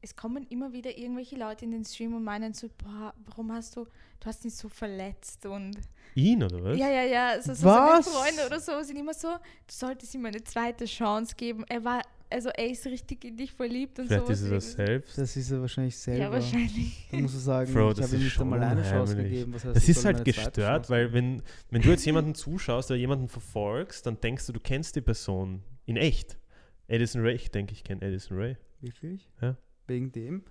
Es 0.03 0.15
kommen 0.15 0.45
immer 0.49 0.73
wieder 0.73 0.97
irgendwelche 0.97 1.35
Leute 1.35 1.65
in 1.65 1.71
den 1.71 1.85
Stream 1.85 2.15
und 2.15 2.23
meinen 2.23 2.53
so, 2.53 2.69
boah, 2.77 3.13
warum 3.25 3.51
hast 3.51 3.75
du, 3.75 3.83
du 3.85 4.25
hast 4.25 4.43
ihn 4.43 4.49
so 4.51 4.67
verletzt 4.67 5.45
und 5.45 5.77
Ihn 6.15 6.43
oder 6.43 6.63
was? 6.63 6.77
ja, 6.77 6.89
ja, 6.89 7.03
ja, 7.03 7.41
so, 7.41 7.53
so 7.53 7.61
seine 7.61 7.99
Was? 7.99 8.07
Freunde 8.09 8.45
oder 8.47 8.59
so 8.59 8.81
sind 8.81 8.97
immer 8.97 9.13
so, 9.13 9.27
du 9.29 9.39
solltest 9.71 10.13
ihm 10.15 10.25
eine 10.25 10.43
zweite 10.43 10.85
Chance 10.85 11.35
geben. 11.37 11.63
Er 11.69 11.83
war, 11.85 12.01
also 12.31 12.49
er 12.49 12.67
ist 12.67 12.85
richtig 12.87 13.23
in 13.25 13.37
dich 13.37 13.51
verliebt 13.53 13.99
und 13.99 14.07
Vielleicht 14.07 14.25
sowas. 14.25 14.39
ist 14.41 14.45
er 14.47 14.51
das 14.55 14.71
selbst. 14.73 15.17
das 15.19 15.37
ist 15.37 15.51
er 15.51 15.61
wahrscheinlich 15.61 15.95
selber. 15.97 16.23
Ja, 16.23 16.31
wahrscheinlich. 16.31 17.07
Dann 17.11 17.21
musst 17.21 17.35
du 17.35 17.39
sagen, 17.39 17.71
Bro, 17.71 17.91
ich 17.91 17.97
das 17.97 18.07
habe 18.07 18.15
ihm 18.15 18.21
ist 18.21 18.23
nicht 18.25 18.41
einmal 18.41 18.59
schon 18.59 18.69
eine 18.69 18.83
Chance 18.89 19.15
gegeben. 19.15 19.53
Was 19.53 19.65
heißt, 19.65 19.75
Das 19.75 19.87
ist 19.87 20.03
halt 20.05 20.25
gestört, 20.25 20.89
weil 20.89 21.13
wenn, 21.13 21.43
wenn 21.69 21.81
du 21.83 21.89
jetzt 21.89 22.05
jemanden 22.05 22.33
zuschaust 22.33 22.89
oder 22.89 22.97
jemanden 22.99 23.27
verfolgst, 23.29 24.05
dann 24.07 24.19
denkst 24.19 24.47
du, 24.47 24.53
du 24.53 24.59
kennst 24.59 24.95
die 24.95 25.01
Person 25.01 25.61
in 25.85 25.95
echt. 25.95 26.39
Edison 26.87 27.21
Ray, 27.21 27.35
ich 27.35 27.51
denke, 27.51 27.73
ich 27.73 27.83
kenne 27.83 28.01
Edison 28.01 28.37
Ray. 28.37 28.57
Wirklich? 28.81 29.29
Ja. 29.41 29.55
Wegen 29.91 30.11
dem? 30.11 30.43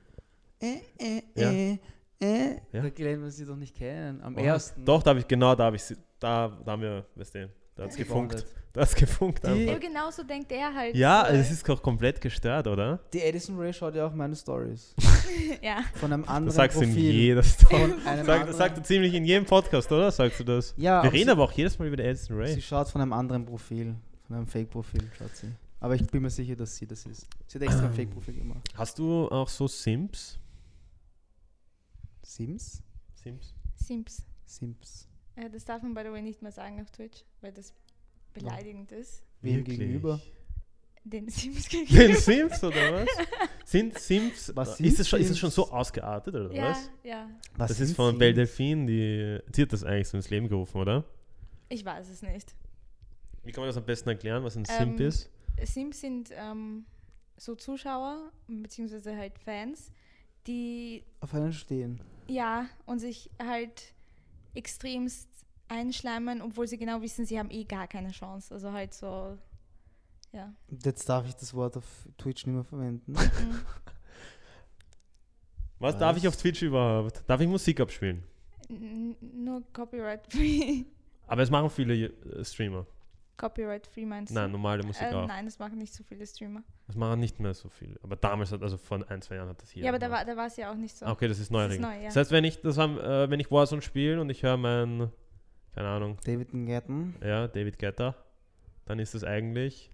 Äh, 0.60 0.76
äh, 0.98 1.22
Ja. 1.34 1.50
äh, 1.50 1.78
äh. 2.20 2.56
Ja. 2.72 2.82
Da 2.82 3.02
lernen 3.02 3.22
wir 3.24 3.30
sie 3.30 3.46
doch 3.46 3.56
nicht 3.56 3.74
kennen. 3.74 4.20
Am 4.22 4.36
Oh, 4.36 4.38
ersten. 4.40 4.84
Doch, 4.84 5.02
da 5.02 5.10
habe 5.10 5.20
ich, 5.20 5.26
genau, 5.28 5.54
da 5.54 5.64
habe 5.64 5.76
ich 5.76 5.82
sie, 5.82 5.96
da, 6.18 6.48
da 6.64 6.72
haben 6.72 6.82
wir, 6.82 7.06
weißt 7.14 7.34
du, 7.36 7.50
da 7.74 7.84
hat 7.84 7.90
es 7.90 7.96
gefunkt. 7.96 8.44
Da 8.72 8.82
hat 8.82 8.88
es 8.90 8.94
gefunkt 8.94 9.42
Die- 9.44 9.48
Ja, 9.48 9.72
einfach. 9.72 9.80
genau 9.80 10.10
so 10.12 10.22
denkt 10.22 10.52
er 10.52 10.72
halt. 10.72 10.94
Ja, 10.94 11.26
es 11.26 11.50
ist 11.50 11.68
auch 11.68 11.82
komplett 11.82 12.20
gestört, 12.20 12.68
oder? 12.68 13.00
Die 13.12 13.18
Edison 13.20 13.58
Ray 13.58 13.72
schaut 13.72 13.96
ja 13.96 14.06
auch 14.06 14.14
meine 14.14 14.36
Stories. 14.36 14.94
ja. 15.60 15.78
Von 15.96 16.12
einem 16.12 16.22
anderen 16.22 16.46
Das 16.46 16.54
sagst 16.54 16.78
du 16.78 16.84
in 16.84 16.94
jeder 16.94 17.42
Story. 17.42 17.94
Sag, 18.24 18.46
das 18.46 18.56
sagt 18.58 18.78
er 18.78 18.84
ziemlich 18.84 19.12
in 19.12 19.24
jedem 19.24 19.44
Podcast, 19.44 19.90
oder? 19.90 20.12
Sagst 20.12 20.38
du 20.38 20.44
das? 20.44 20.72
Ja, 20.76 21.02
Wir 21.02 21.08
aber 21.08 21.12
reden 21.12 21.24
sie- 21.24 21.30
aber 21.32 21.42
auch 21.42 21.50
jedes 21.52 21.80
Mal 21.80 21.88
über 21.88 21.96
den 21.96 22.06
Edison 22.06 22.36
Ray. 22.36 22.52
Sie 22.54 22.62
schaut 22.62 22.88
von 22.88 23.00
einem 23.00 23.12
anderen 23.12 23.44
Profil. 23.44 23.96
Von 24.28 24.36
einem 24.36 24.46
Fake-Profil 24.46 25.02
schaut 25.18 25.34
sie. 25.34 25.48
Aber 25.80 25.94
ich 25.94 26.06
bin 26.06 26.22
mir 26.22 26.30
sicher, 26.30 26.56
dass 26.56 26.76
sie 26.76 26.86
das 26.86 27.06
ist. 27.06 27.26
Sie 27.46 27.58
hat 27.58 27.62
extra 27.62 27.86
ein 27.86 27.94
Fake-Profil 27.94 28.34
gemacht. 28.34 28.68
Hast 28.74 28.98
du 28.98 29.28
auch 29.28 29.48
so 29.48 29.66
Simps? 29.66 30.38
Sims? 32.22 32.82
Sims? 33.14 33.54
Simps. 33.74 34.26
Sims. 34.46 35.08
Äh, 35.36 35.48
das 35.50 35.64
darf 35.64 35.82
man, 35.82 35.94
by 35.94 36.02
the 36.04 36.12
way, 36.12 36.22
nicht 36.22 36.42
mehr 36.42 36.52
sagen 36.52 36.80
auf 36.80 36.90
Twitch, 36.90 37.24
weil 37.40 37.52
das 37.52 37.72
beleidigend 38.34 38.92
ist. 38.92 39.22
Wem 39.40 39.56
Wirklich? 39.56 39.78
gegenüber? 39.78 40.20
Den 41.04 41.28
Sims 41.30 41.68
Den 41.68 41.86
gegenüber. 41.86 42.14
Sims 42.20 42.62
oder 42.64 42.92
was? 42.92 43.08
Sind 43.64 43.98
Sims, 43.98 44.52
Was 44.54 44.78
ist, 44.80 45.00
es 45.00 45.08
schon, 45.08 45.18
ist 45.20 45.24
es 45.24 45.28
Sims? 45.30 45.38
schon 45.38 45.50
so 45.50 45.70
ausgeartet 45.72 46.34
oder 46.34 46.52
Ja, 46.54 46.70
was? 46.70 46.90
ja. 47.02 47.28
Was 47.56 47.68
Das 47.70 47.80
ist 47.80 47.96
von 47.96 48.08
Sims? 48.10 48.18
Belle 48.18 48.34
Delphine, 48.34 48.86
die, 48.86 49.38
die 49.52 49.62
hat 49.62 49.72
das 49.72 49.82
eigentlich 49.84 50.08
so 50.08 50.16
ins 50.18 50.28
Leben 50.30 50.48
gerufen, 50.48 50.78
oder? 50.80 51.04
Ich 51.68 51.84
weiß 51.84 52.08
es 52.10 52.20
nicht. 52.22 52.54
Wie 53.44 53.52
kann 53.52 53.62
man 53.62 53.68
das 53.68 53.76
am 53.78 53.84
besten 53.84 54.10
erklären, 54.10 54.44
was 54.44 54.56
ein 54.56 54.64
Ähm, 54.68 54.76
Simp 54.78 55.00
ist? 55.00 55.30
Sims 55.64 56.00
sind 56.00 56.30
ähm, 56.34 56.86
so 57.36 57.54
Zuschauer 57.54 58.32
beziehungsweise 58.48 59.16
halt 59.16 59.38
Fans, 59.38 59.92
die 60.46 61.04
Auf 61.20 61.34
einen 61.34 61.52
stehen. 61.52 62.00
ja 62.28 62.66
und 62.86 62.98
sich 62.98 63.30
halt 63.42 63.94
extremst 64.54 65.28
einschleimen, 65.68 66.42
obwohl 66.42 66.66
sie 66.66 66.78
genau 66.78 67.00
wissen, 67.02 67.24
sie 67.26 67.38
haben 67.38 67.50
eh 67.50 67.64
gar 67.64 67.86
keine 67.86 68.10
Chance. 68.10 68.52
Also 68.54 68.72
halt 68.72 68.92
so, 68.94 69.38
ja. 70.32 70.52
Jetzt 70.84 71.08
darf 71.08 71.26
ich 71.26 71.34
das 71.36 71.54
Wort 71.54 71.76
auf 71.76 71.84
Twitch 72.18 72.46
nicht 72.46 72.54
mehr 72.54 72.64
verwenden. 72.64 73.12
Mhm. 73.12 73.18
Was 75.78 75.96
darf 75.96 76.16
ich 76.16 76.26
auf 76.28 76.36
Twitch 76.36 76.62
überhaupt? 76.62 77.22
Darf 77.26 77.40
ich 77.40 77.48
Musik 77.48 77.80
abspielen? 77.80 78.22
N- 78.68 79.16
Nur 79.20 79.62
copyright-free. 79.72 80.84
Aber 81.26 81.42
es 81.42 81.50
machen 81.50 81.70
viele 81.70 81.94
äh, 82.06 82.44
Streamer. 83.40 83.48
Copyright-free 83.48 84.06
meinst 84.06 84.30
du? 84.30 84.34
Nein, 84.34 84.52
normale 84.52 84.82
Musik 84.82 85.02
äh, 85.02 85.14
auch. 85.14 85.26
Nein, 85.26 85.44
das 85.44 85.58
machen 85.58 85.78
nicht 85.78 85.94
so 85.94 86.04
viele 86.04 86.26
Streamer. 86.26 86.62
Das 86.86 86.96
machen 86.96 87.20
nicht 87.20 87.40
mehr 87.40 87.54
so 87.54 87.68
viele. 87.68 87.98
Aber 88.02 88.16
damals, 88.16 88.52
hat, 88.52 88.62
also 88.62 88.76
vor 88.76 89.04
ein, 89.08 89.22
zwei 89.22 89.36
Jahren 89.36 89.48
hat 89.48 89.62
das 89.62 89.70
hier. 89.70 89.84
Ja, 89.84 89.90
aber 89.90 89.98
da 89.98 90.10
war 90.10 90.24
da 90.24 90.36
war 90.36 90.46
es 90.46 90.56
ja 90.56 90.70
auch 90.70 90.76
nicht 90.76 90.96
so. 90.96 91.06
Okay, 91.06 91.28
das 91.28 91.38
ist 91.38 91.50
neu. 91.50 91.64
Das 91.64 91.74
ist 91.74 91.80
neu, 91.80 91.96
ja. 91.96 92.04
Das 92.04 92.16
heißt, 92.16 92.30
wenn 92.32 92.44
ich 92.44 92.60
das 92.60 92.78
haben, 92.78 92.98
äh, 92.98 93.30
wenn 93.30 93.40
ich 93.40 93.50
Warzone 93.50 93.82
spiele 93.82 94.20
und 94.20 94.30
ich 94.30 94.42
höre 94.42 94.56
mein, 94.56 95.10
keine 95.74 95.88
Ahnung, 95.88 96.18
David 96.24 96.52
Ngatten, 96.52 97.16
ja, 97.22 97.48
David 97.48 97.78
Guetta, 97.78 98.14
dann 98.86 98.98
ist 98.98 99.14
das 99.14 99.24
eigentlich, 99.24 99.90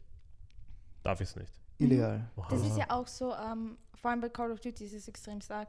darf 1.03 1.21
ich 1.21 1.29
es 1.29 1.37
nicht. 1.37 1.53
illegal. 1.79 2.31
Das 2.51 2.63
ist 2.63 2.79
ja 2.79 2.87
auch 2.89 3.07
so, 3.07 3.35
ähm, 3.35 3.77
vor 3.95 4.11
allem 4.11 4.21
bei 4.21 4.29
Call 4.29 4.51
of 4.51 4.61
Duty 4.61 4.85
ist 4.85 4.95
es 4.95 5.09
extrem 5.09 5.41
stark, 5.41 5.69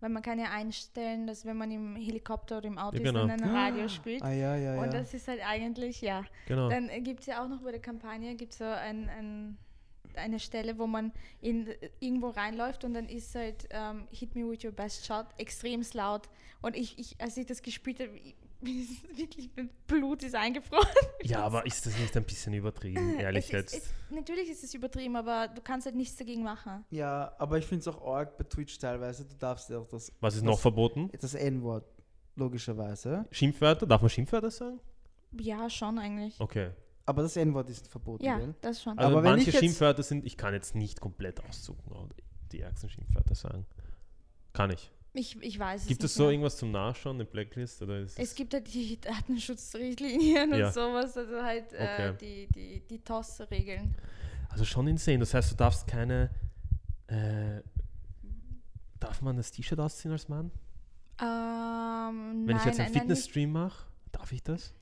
weil 0.00 0.10
man 0.10 0.22
kann 0.22 0.38
ja 0.38 0.50
einstellen, 0.50 1.26
dass 1.26 1.44
wenn 1.44 1.56
man 1.56 1.70
im 1.70 1.96
Helikopter 1.96 2.58
oder 2.58 2.66
im 2.66 2.78
Auto 2.78 2.96
Ja, 2.96 3.02
ist, 3.02 3.08
genau. 3.08 3.26
dann 3.26 3.42
ein 3.42 3.50
Radio 3.50 3.88
spielt. 3.88 4.22
Ah 4.22 4.30
ja, 4.30 4.56
ja, 4.56 4.74
ja. 4.74 4.82
Und 4.82 4.94
das 4.94 5.12
ist 5.14 5.26
halt 5.28 5.40
eigentlich, 5.44 6.00
ja. 6.00 6.24
Genau. 6.46 6.68
Dann 6.68 6.88
gibt 7.02 7.20
es 7.20 7.26
ja 7.26 7.42
auch 7.42 7.48
noch 7.48 7.62
bei 7.62 7.72
der 7.72 7.80
Kampagne 7.80 8.34
gibt's 8.36 8.58
so 8.58 8.64
ein, 8.64 9.08
ein, 9.08 9.58
eine 10.18 10.38
Stelle, 10.40 10.78
wo 10.78 10.86
man 10.86 11.12
in, 11.40 11.68
irgendwo 12.00 12.28
reinläuft 12.28 12.84
und 12.84 12.94
dann 12.94 13.08
ist 13.08 13.34
halt 13.34 13.66
ähm, 13.70 14.06
Hit 14.10 14.34
Me 14.34 14.48
With 14.48 14.64
Your 14.64 14.72
Best 14.72 15.06
Shot 15.06 15.26
extrem 15.38 15.82
laut. 15.94 16.28
Und 16.60 16.76
ich, 16.76 16.98
ich 16.98 17.20
als 17.20 17.36
ich 17.36 17.46
das 17.46 17.62
gespielt 17.62 18.00
habe, 18.00 18.10
ich- 18.16 18.34
wirklich, 19.16 19.50
mein 19.56 19.70
Blut 19.86 20.22
ist 20.24 20.34
eingefroren. 20.34 20.84
Ja, 21.22 21.40
aber 21.44 21.64
ist 21.66 21.84
das 21.86 21.96
nicht 21.98 22.16
ein 22.16 22.24
bisschen 22.24 22.54
übertrieben, 22.54 23.18
ehrlich 23.18 23.46
es 23.46 23.50
jetzt? 23.52 23.74
Ist, 23.74 23.86
es, 23.86 23.92
natürlich 24.10 24.48
ist 24.50 24.64
es 24.64 24.72
übertrieben, 24.74 25.14
aber 25.16 25.46
du 25.48 25.60
kannst 25.62 25.86
halt 25.86 25.94
nichts 25.96 26.16
dagegen 26.16 26.42
machen. 26.42 26.84
ja, 26.90 27.32
aber 27.38 27.58
ich 27.58 27.66
finde 27.66 27.80
es 27.82 27.88
auch 27.88 28.04
arg 28.04 28.36
bei 28.38 28.44
Twitch 28.44 28.78
teilweise. 28.78 29.24
Du 29.24 29.34
darfst 29.36 29.68
ja 29.70 29.78
auch 29.78 29.86
das, 29.86 30.12
Was 30.20 30.34
ist 30.34 30.40
das- 30.42 30.46
noch 30.50 30.58
verboten? 30.58 31.10
das 31.20 31.34
N-Wort, 31.34 31.84
logischerweise. 32.36 33.26
Schimpfwörter? 33.30 33.86
Darf 33.86 34.00
man 34.00 34.08
Schimpfwörter 34.10 34.50
sagen? 34.50 34.80
Ja, 35.38 35.68
schon 35.68 35.98
eigentlich. 35.98 36.40
Okay. 36.40 36.70
Aber 37.08 37.22
das 37.22 37.36
N-Wort 37.36 37.68
ist 37.70 37.88
verboten, 37.88 38.24
Ja, 38.24 38.38
gell? 38.38 38.54
das 38.60 38.82
schon. 38.82 38.98
Also 38.98 39.10
Aber 39.12 39.22
wenn 39.24 39.30
manche 39.32 39.48
ich 39.48 39.54
jetzt- 39.54 39.60
Schimpfwörter 39.64 40.02
sind, 40.02 40.24
ich 40.26 40.36
kann 40.36 40.52
jetzt 40.54 40.74
nicht 40.74 41.00
komplett 41.00 41.42
aussuchen 41.44 41.90
oder 41.92 42.08
die 42.52 42.60
ärgsten 42.60 42.88
Schimpfwörter 42.90 43.34
sagen. 43.34 43.66
Kann 44.52 44.70
ich. 44.70 44.90
Ich, 45.14 45.40
ich 45.42 45.58
weiß 45.58 45.86
Gibt 45.86 46.04
es 46.04 46.10
es 46.12 46.16
so 46.16 46.24
mehr. 46.24 46.32
irgendwas 46.32 46.58
zum 46.58 46.70
Nachschauen, 46.70 47.16
eine 47.16 47.24
Blacklist? 47.24 47.80
Oder 47.82 48.00
ist 48.00 48.18
Es 48.18 48.34
gibt 48.34 48.52
halt 48.54 48.72
die 48.72 49.00
Datenschutzrichtlinien 49.00 50.54
Ja. 50.54 50.66
und 50.68 50.74
sowas, 50.74 51.16
also 51.16 51.42
halt 51.42 51.72
Okay. 51.72 52.08
äh, 52.10 52.14
die, 52.16 52.46
die, 52.54 52.80
die 52.88 52.98
TOS-Regeln. 53.00 53.94
Also 54.50 54.64
schon 54.64 54.86
insane. 54.86 55.18
Das 55.18 55.32
heißt, 55.34 55.50
du 55.52 55.56
darfst 55.56 55.86
keine. 55.86 56.30
Äh, 57.06 57.62
darf 59.00 59.22
man 59.22 59.36
das 59.36 59.50
T-Shirt 59.50 59.80
ausziehen 59.80 60.12
als 60.12 60.28
Mann? 60.28 60.50
Ähm, 61.20 62.46
Wenn 62.46 62.46
nein, 62.46 62.56
ich 62.58 62.64
jetzt 62.66 62.80
einen. 62.80 62.92
Fitnessstream 62.92 63.50
mache, 63.52 63.86
darf 64.12 64.30
ich 64.32 64.42
das? 64.42 64.74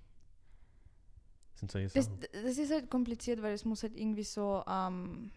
Das 1.56 1.60
sind 1.60 1.70
solche 1.72 1.88
Das, 1.92 2.04
Sachen. 2.06 2.20
das 2.32 2.58
ist 2.58 2.70
halt 2.72 2.90
kompliziert, 2.90 3.42
weil 3.42 3.54
es 3.54 3.64
muss 3.64 3.82
halt 3.82 3.96
irgendwie 3.96 4.24
so, 4.24 4.62
ähm, 4.68 5.30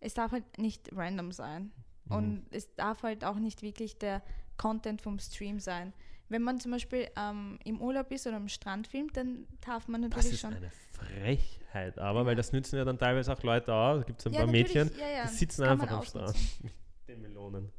es 0.00 0.14
darf 0.14 0.32
halt 0.32 0.58
nicht 0.58 0.90
random 0.94 1.32
sein. 1.32 1.72
Mhm. 2.06 2.12
Und 2.14 2.46
es 2.50 2.74
darf 2.74 3.02
halt 3.02 3.24
auch 3.24 3.36
nicht 3.36 3.62
wirklich 3.62 3.98
der 3.98 4.22
Content 4.56 5.02
vom 5.02 5.18
Stream 5.18 5.60
sein. 5.60 5.92
Wenn 6.28 6.42
man 6.42 6.60
zum 6.60 6.72
Beispiel 6.72 7.08
ähm, 7.16 7.58
im 7.64 7.80
Urlaub 7.80 8.10
ist 8.12 8.26
oder 8.26 8.36
am 8.36 8.48
Strand 8.48 8.86
filmt, 8.86 9.16
dann 9.16 9.46
darf 9.60 9.88
man 9.88 10.02
das 10.10 10.10
natürlich 10.10 10.32
ist 10.34 10.40
schon. 10.40 10.54
eine 10.54 10.70
Frechheit, 10.70 11.98
aber 11.98 12.26
weil 12.26 12.36
das 12.36 12.52
nützen 12.52 12.76
ja 12.76 12.84
dann 12.84 12.98
teilweise 12.98 13.32
auch 13.32 13.42
Leute 13.42 13.72
aus. 13.74 14.00
Da 14.00 14.04
gibt 14.04 14.20
es 14.20 14.26
ein 14.26 14.32
Ja, 14.32 14.40
paar 14.40 14.46
Mädchen, 14.46 14.90
ja, 14.98 15.08
ja, 15.08 15.22
die 15.24 15.28
sitzen 15.28 15.62
das 15.62 15.70
einfach 15.70 15.90
am 15.90 16.02
Strand 16.02 16.36
mit 16.62 16.72
den 17.08 17.22
Melonen 17.22 17.72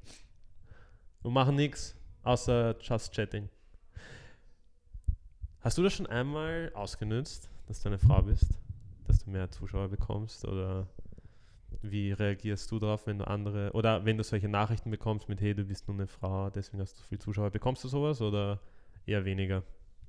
und 1.24 1.34
machen 1.34 1.56
nichts. 1.56 1.96
Außer 2.24 2.78
Just 2.82 3.14
Chatting. 3.14 3.50
Hast 5.70 5.78
du 5.78 5.84
das 5.84 5.94
schon 5.94 6.08
einmal 6.08 6.72
ausgenutzt, 6.74 7.48
dass 7.68 7.80
du 7.84 7.90
eine 7.90 8.00
Frau 8.00 8.24
bist? 8.24 8.58
Dass 9.06 9.20
du 9.20 9.30
mehr 9.30 9.52
Zuschauer 9.52 9.88
bekommst? 9.88 10.44
Oder 10.46 10.88
wie 11.84 12.12
reagierst 12.12 12.72
du 12.72 12.80
darauf, 12.80 13.06
wenn 13.06 13.20
du 13.20 13.28
andere, 13.28 13.72
oder 13.74 14.04
wenn 14.04 14.18
du 14.18 14.24
solche 14.24 14.50
Nachrichten 14.50 14.90
bekommst 14.90 15.30
mit, 15.30 15.40
hey, 15.42 15.54
du 15.54 15.64
bist 15.64 15.88
nur 15.88 15.96
eine 15.96 16.08
Frau, 16.08 16.50
deswegen 16.50 16.82
hast 16.82 16.98
du 16.98 17.04
viel 17.04 17.20
Zuschauer. 17.20 17.52
Bekommst 17.52 17.84
du 17.84 17.88
sowas 17.88 18.20
oder 18.20 18.60
eher 19.06 19.24
weniger? 19.26 19.62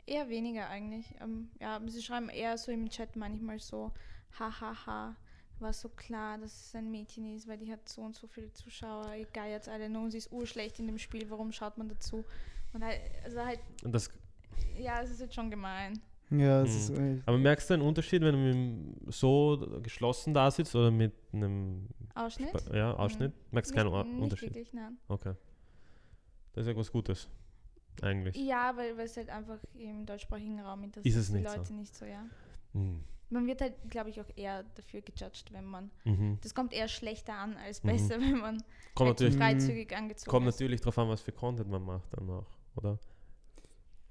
Eher 0.06 0.30
weniger 0.30 0.66
eigentlich. 0.70 1.14
Ähm, 1.20 1.50
ja, 1.60 1.78
sie 1.88 2.00
schreiben 2.00 2.30
eher 2.30 2.56
so 2.56 2.72
im 2.72 2.88
Chat 2.88 3.14
manchmal 3.16 3.58
so, 3.58 3.92
hahaha, 4.38 5.14
war 5.58 5.72
so 5.74 5.90
klar, 5.90 6.38
dass 6.38 6.68
es 6.68 6.74
ein 6.74 6.90
Mädchen 6.90 7.36
ist, 7.36 7.46
weil 7.46 7.58
die 7.58 7.70
hat 7.70 7.86
so 7.86 8.00
und 8.00 8.16
so 8.16 8.26
viele 8.28 8.50
Zuschauer, 8.54 9.14
ihr 9.14 9.26
geiert 9.26 9.68
alle 9.68 9.84
und 9.88 10.10
sie 10.10 10.16
ist 10.16 10.32
urschlecht 10.32 10.78
in 10.78 10.86
dem 10.86 10.96
Spiel, 10.96 11.28
warum 11.28 11.52
schaut 11.52 11.76
man 11.76 11.90
dazu? 11.90 12.24
Und 12.72 12.82
halt, 12.82 12.98
also 13.26 13.44
halt, 13.44 13.60
Und 13.84 13.92
das, 13.92 14.10
ja, 14.78 15.02
es 15.02 15.10
ist 15.10 15.20
jetzt 15.20 15.34
schon 15.34 15.50
gemein. 15.50 16.00
Ja, 16.30 16.62
das 16.62 16.70
Mhm. 16.70 16.76
ist 16.76 16.90
echt. 17.16 17.28
aber 17.28 17.38
merkst 17.38 17.68
du 17.70 17.74
einen 17.74 17.82
Unterschied, 17.82 18.22
wenn 18.22 18.32
du 18.32 18.38
mit 18.38 18.54
dem 18.54 18.94
so 19.10 19.80
geschlossen 19.82 20.32
da 20.32 20.48
sitzt 20.50 20.74
oder 20.76 20.90
mit 20.92 21.12
einem 21.32 21.88
Ausschnitt? 22.14 22.50
Spa- 22.60 22.76
ja, 22.76 22.94
Ausschnitt? 22.94 23.32
Merkst 23.50 23.72
du 23.72 23.74
keinen 23.74 23.90
nicht, 23.92 24.22
Unterschied? 24.22 24.48
wirklich, 24.54 24.72
nein. 24.72 24.96
Okay. 25.08 25.34
Das 26.52 26.66
ist 26.66 26.72
ja 26.72 26.76
was 26.76 26.90
Gutes. 26.92 27.28
Eigentlich. 28.02 28.36
Ja, 28.36 28.76
weil 28.76 28.96
weil 28.96 29.06
es 29.06 29.16
halt 29.16 29.28
einfach 29.28 29.58
im 29.74 30.06
deutschsprachigen 30.06 30.60
Raum 30.60 30.84
interessiert 30.84 31.14
Ist 31.14 31.20
es 31.20 31.26
die 31.32 31.38
nicht 31.40 31.50
so. 31.50 31.56
Leute 31.56 31.74
nicht 31.74 31.94
so, 31.96 32.04
ja. 32.04 32.24
Mhm. 32.72 33.00
Man 33.32 33.46
wird 33.46 33.60
halt, 33.60 33.74
glaube 33.90 34.10
ich, 34.10 34.20
auch 34.20 34.28
eher 34.36 34.64
dafür 34.74 35.02
gejudged, 35.02 35.52
wenn 35.52 35.64
man. 35.64 35.90
Mhm. 36.04 36.38
Das 36.42 36.54
kommt 36.54 36.72
eher 36.72 36.88
schlechter 36.88 37.34
an 37.34 37.56
als 37.56 37.82
Mhm. 37.82 37.88
besser, 37.88 38.14
wenn 38.20 38.38
man 38.38 38.62
Kommt, 38.94 39.08
halt 39.08 39.20
natürlich, 39.20 39.36
freizügig 39.36 39.96
angezogen 39.96 40.30
kommt 40.30 40.46
ist. 40.48 40.54
natürlich 40.60 40.80
darauf 40.80 40.98
an, 40.98 41.08
was 41.08 41.20
für 41.22 41.32
Content 41.32 41.68
man 41.70 41.82
macht 41.82 42.08
dann 42.16 42.30
auch, 42.30 42.46
oder? 42.76 42.98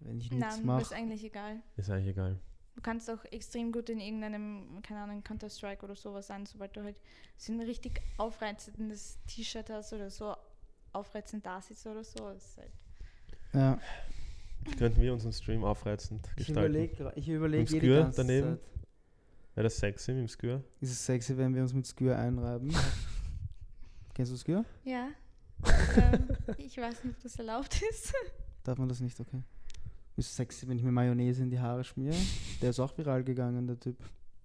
Wenn 0.01 0.19
ich 0.19 0.31
nichts 0.31 0.57
Nein, 0.57 0.65
mache. 0.65 0.81
ist 0.81 0.93
eigentlich 0.93 1.23
egal. 1.23 1.61
Ist 1.75 1.89
eigentlich 1.89 2.09
egal. 2.09 2.39
Du 2.75 2.81
kannst 2.81 3.09
auch 3.09 3.23
extrem 3.25 3.71
gut 3.73 3.89
in 3.89 3.99
irgendeinem, 3.99 4.81
keine 4.81 5.01
Ahnung, 5.01 5.21
Counter-Strike 5.23 5.83
oder 5.83 5.95
sowas 5.95 6.27
sein, 6.27 6.45
sobald 6.45 6.75
du 6.77 6.83
halt 6.83 7.01
so 7.37 7.51
ein 7.51 7.59
richtig 7.59 8.01
aufreizendes 8.17 9.17
T-Shirt 9.27 9.69
hast 9.69 9.91
oder 9.91 10.09
so 10.09 10.33
aufreizend 10.93 11.45
da 11.45 11.61
sitzt 11.61 11.85
oder 11.85 12.03
so. 12.03 12.25
Halt 12.25 12.41
Ja. 13.53 13.77
Könnten 14.77 15.01
wir 15.01 15.11
unseren 15.13 15.33
Stream 15.33 15.63
aufreizend 15.63 16.25
Ich 16.37 16.47
gestalten? 16.47 16.73
überlege 16.75 17.13
ich 17.15 17.27
überleg 17.29 17.59
Mit 17.61 17.69
jede 17.71 17.85
Skür 17.85 18.03
ganze 18.03 18.17
daneben? 18.21 18.47
Zeit. 18.57 18.59
Wäre 19.55 19.63
das 19.63 19.77
sexy 19.77 20.11
mit 20.13 20.21
dem 20.21 20.27
Skür? 20.29 20.63
Ist 20.79 20.91
es 20.91 21.05
sexy, 21.05 21.37
wenn 21.37 21.53
wir 21.53 21.61
uns 21.61 21.73
mit 21.73 21.85
Skür 21.85 22.17
einreiben? 22.17 22.73
Kennst 24.13 24.31
du 24.31 24.37
Skür? 24.37 24.63
Ja. 24.85 25.09
ähm, 25.97 26.27
ich 26.57 26.77
weiß 26.77 27.03
nicht, 27.03 27.15
ob 27.17 27.23
das 27.23 27.35
erlaubt 27.37 27.81
ist. 27.89 28.13
Darf 28.63 28.77
man 28.77 28.87
das 28.87 28.99
nicht, 29.01 29.19
okay? 29.19 29.41
Ist 30.19 30.35
sexy, 30.35 30.67
wenn 30.67 30.77
ich 30.77 30.83
mir 30.83 30.91
Mayonnaise 30.91 31.41
in 31.41 31.49
die 31.49 31.59
Haare 31.59 31.81
schmiere? 31.85 32.13
Der 32.61 32.71
ist 32.71 32.79
auch 32.81 32.97
viral 32.97 33.23
gegangen, 33.23 33.67
der 33.67 33.79
Typ. 33.79 33.95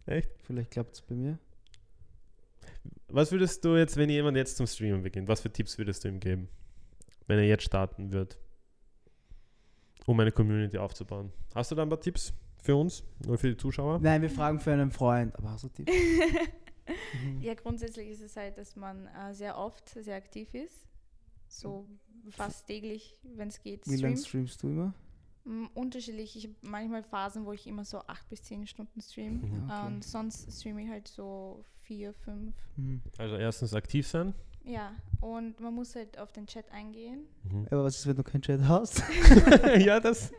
Echt? 0.07 0.31
Vielleicht 0.45 0.71
klappt 0.71 0.95
es 0.95 1.03
bei 1.03 1.17
mir. 1.17 1.37
Was 3.09 3.33
würdest 3.33 3.65
du 3.65 3.75
jetzt, 3.77 3.97
wenn 3.97 4.09
jemand 4.09 4.37
jetzt 4.37 4.57
zum 4.57 4.69
Streamen 4.69 5.03
beginnt, 5.03 5.27
was 5.27 5.41
für 5.41 5.51
Tipps 5.51 5.77
würdest 5.77 6.05
du 6.05 6.09
ihm 6.09 6.21
geben, 6.21 6.49
wenn 7.27 7.41
er 7.41 7.47
jetzt 7.47 7.65
starten 7.65 8.13
wird, 8.13 8.39
um 10.07 10.21
eine 10.21 10.31
Community 10.31 10.79
aufzubauen? 10.79 11.33
Hast 11.57 11.73
du 11.73 11.75
da 11.75 11.83
ein 11.83 11.89
paar 11.89 12.01
Tipps 12.01 12.33
für 12.63 12.77
uns 12.77 13.03
oder 13.27 13.37
für 13.37 13.49
die 13.49 13.57
Zuschauer? 13.57 13.99
Nein, 13.99 14.23
wir 14.23 14.31
fragen 14.31 14.61
für 14.61 14.73
einen 14.73 14.93
Freund. 14.93 15.37
Aber 15.37 15.51
hast 15.51 15.65
du 15.65 15.69
Tipps? 15.69 15.93
Mhm. 16.87 17.41
Ja, 17.41 17.55
grundsätzlich 17.55 18.11
ist 18.11 18.21
es 18.21 18.37
halt, 18.37 18.59
dass 18.59 18.77
man 18.77 19.07
äh, 19.07 19.33
sehr 19.33 19.57
oft 19.57 19.89
sehr 19.89 20.17
aktiv 20.17 20.53
ist. 20.53 20.87
So 21.49 21.89
fast 22.29 22.67
täglich, 22.67 23.17
wenn 23.23 23.49
es 23.49 23.63
geht. 23.63 23.89
Wie 23.89 23.97
lange 23.97 24.19
streamst 24.19 24.63
du 24.63 24.69
immer? 24.69 24.95
Unterschiedlich. 25.75 26.37
Ich 26.37 26.45
habe 26.45 26.55
manchmal 26.63 27.03
Phasen, 27.03 27.45
wo 27.45 27.53
ich 27.53 27.67
immer 27.67 27.85
so 27.85 27.99
acht 28.07 28.27
bis 28.31 28.43
zehn 28.43 28.67
Stunden 28.67 29.01
streame. 29.01 29.47
Mhm. 29.47 29.65
Okay. 29.71 29.87
Und 29.87 30.05
sonst 30.05 30.51
streame 30.59 30.83
ich 30.85 30.89
halt 30.89 31.07
so 31.07 31.63
vier, 31.83 32.15
fünf. 32.15 32.55
Mhm. 32.77 33.03
Also 33.19 33.37
erstens 33.37 33.75
aktiv 33.75 34.07
sein. 34.07 34.33
Ja, 34.65 34.95
und 35.21 35.61
man 35.61 35.75
muss 35.75 35.95
halt 35.95 36.19
auf 36.19 36.33
den 36.33 36.47
Chat 36.47 36.71
eingehen. 36.73 37.25
Mhm. 37.43 37.67
Aber 37.71 37.85
was 37.85 37.97
ist, 37.99 38.07
wenn 38.07 38.17
du 38.17 38.23
keinen 38.23 38.41
Chat 38.41 38.63
hast? 38.63 39.03
ja, 39.79 40.01
das, 40.01 40.33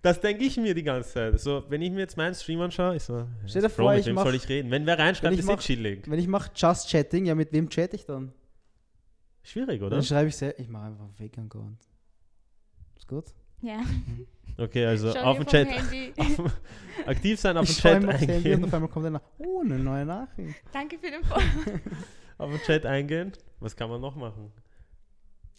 das 0.00 0.18
denke 0.22 0.44
ich 0.44 0.56
mir 0.56 0.72
die 0.74 0.82
ganze 0.82 1.10
Zeit. 1.12 1.38
So, 1.38 1.64
wenn 1.68 1.82
ich 1.82 1.90
mir 1.90 2.00
jetzt 2.00 2.16
meinen 2.16 2.34
Stream 2.34 2.62
anschaue, 2.62 2.96
ich 2.96 3.02
so, 3.02 3.26
Stell 3.46 3.60
dir 3.60 3.68
vor, 3.68 3.90
mit 3.90 4.00
ich 4.00 4.06
wem 4.06 4.14
mach- 4.14 4.24
soll 4.24 4.34
ich 4.36 4.48
reden? 4.48 4.70
Wenn 4.70 4.86
wer 4.86 4.98
reinschreibt, 4.98 5.24
wenn 5.24 5.34
ich 5.34 5.40
ist 5.40 5.48
eh 5.50 5.52
mach- 5.52 5.60
chillig. 5.60 6.10
wenn 6.10 6.18
ich 6.18 6.26
mache 6.28 6.50
Just 6.54 6.88
Chatting, 6.88 7.26
ja, 7.26 7.34
mit 7.34 7.52
wem 7.52 7.68
chatte 7.68 7.96
ich 7.96 8.06
dann? 8.06 8.32
Schwierig, 9.42 9.82
oder? 9.82 9.90
Dann 9.96 10.02
schreibe 10.04 10.28
ich 10.30 10.36
sehr, 10.36 10.58
ich 10.58 10.68
mache 10.70 10.86
einfach 10.86 11.04
einen 11.04 11.12
Fake-Account. 11.12 11.78
Ist 12.96 13.06
gut? 13.08 13.24
Ja, 13.62 13.80
Okay, 14.58 14.84
also 14.84 15.12
schau 15.12 15.20
auf 15.22 15.38
dem 15.38 15.46
Chat, 15.46 15.68
auf, 16.18 16.52
aktiv 17.06 17.40
sein, 17.40 17.56
auf 17.56 17.66
dem 17.66 17.74
Chat 17.74 18.04
eingehen. 18.06 18.64
auf 18.64 18.74
einmal 18.74 18.90
kommt 18.90 19.06
einer, 19.06 19.22
oh, 19.38 19.60
eine 19.64 19.78
neue 19.78 20.04
Nachricht. 20.04 20.56
Danke 20.72 20.98
für 20.98 21.10
den 21.10 21.24
Follow. 21.24 21.42
Auf 22.38 22.50
den 22.50 22.60
Chat 22.60 22.84
eingehen. 22.86 23.32
Was 23.60 23.76
kann 23.76 23.88
man 23.88 24.00
noch 24.00 24.16
machen? 24.16 24.50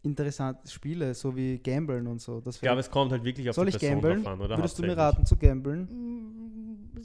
Interessante 0.01 0.69
Spiele, 0.69 1.13
so 1.13 1.33
wie 1.33 1.57
Gamblen 1.59 2.07
und 2.07 2.19
so. 2.21 2.41
Das 2.41 2.55
Ich 2.55 2.61
glaube, 2.61 2.81
es 2.81 2.91
kommt 2.91 3.11
halt 3.13 3.23
wirklich 3.23 3.49
auf 3.49 3.55
Soll 3.55 3.67
die 3.67 3.69
ich 3.71 3.79
Person 3.79 4.01
gamblen? 4.01 4.23
drauf 4.23 4.33
an, 4.33 4.41
oder? 4.41 4.57
Würdest 4.57 4.77
du 4.77 4.81
mir 4.83 4.97
raten 4.97 5.25
zu 5.25 5.37
gamblen? 5.37 5.83
Mm, 5.83 7.01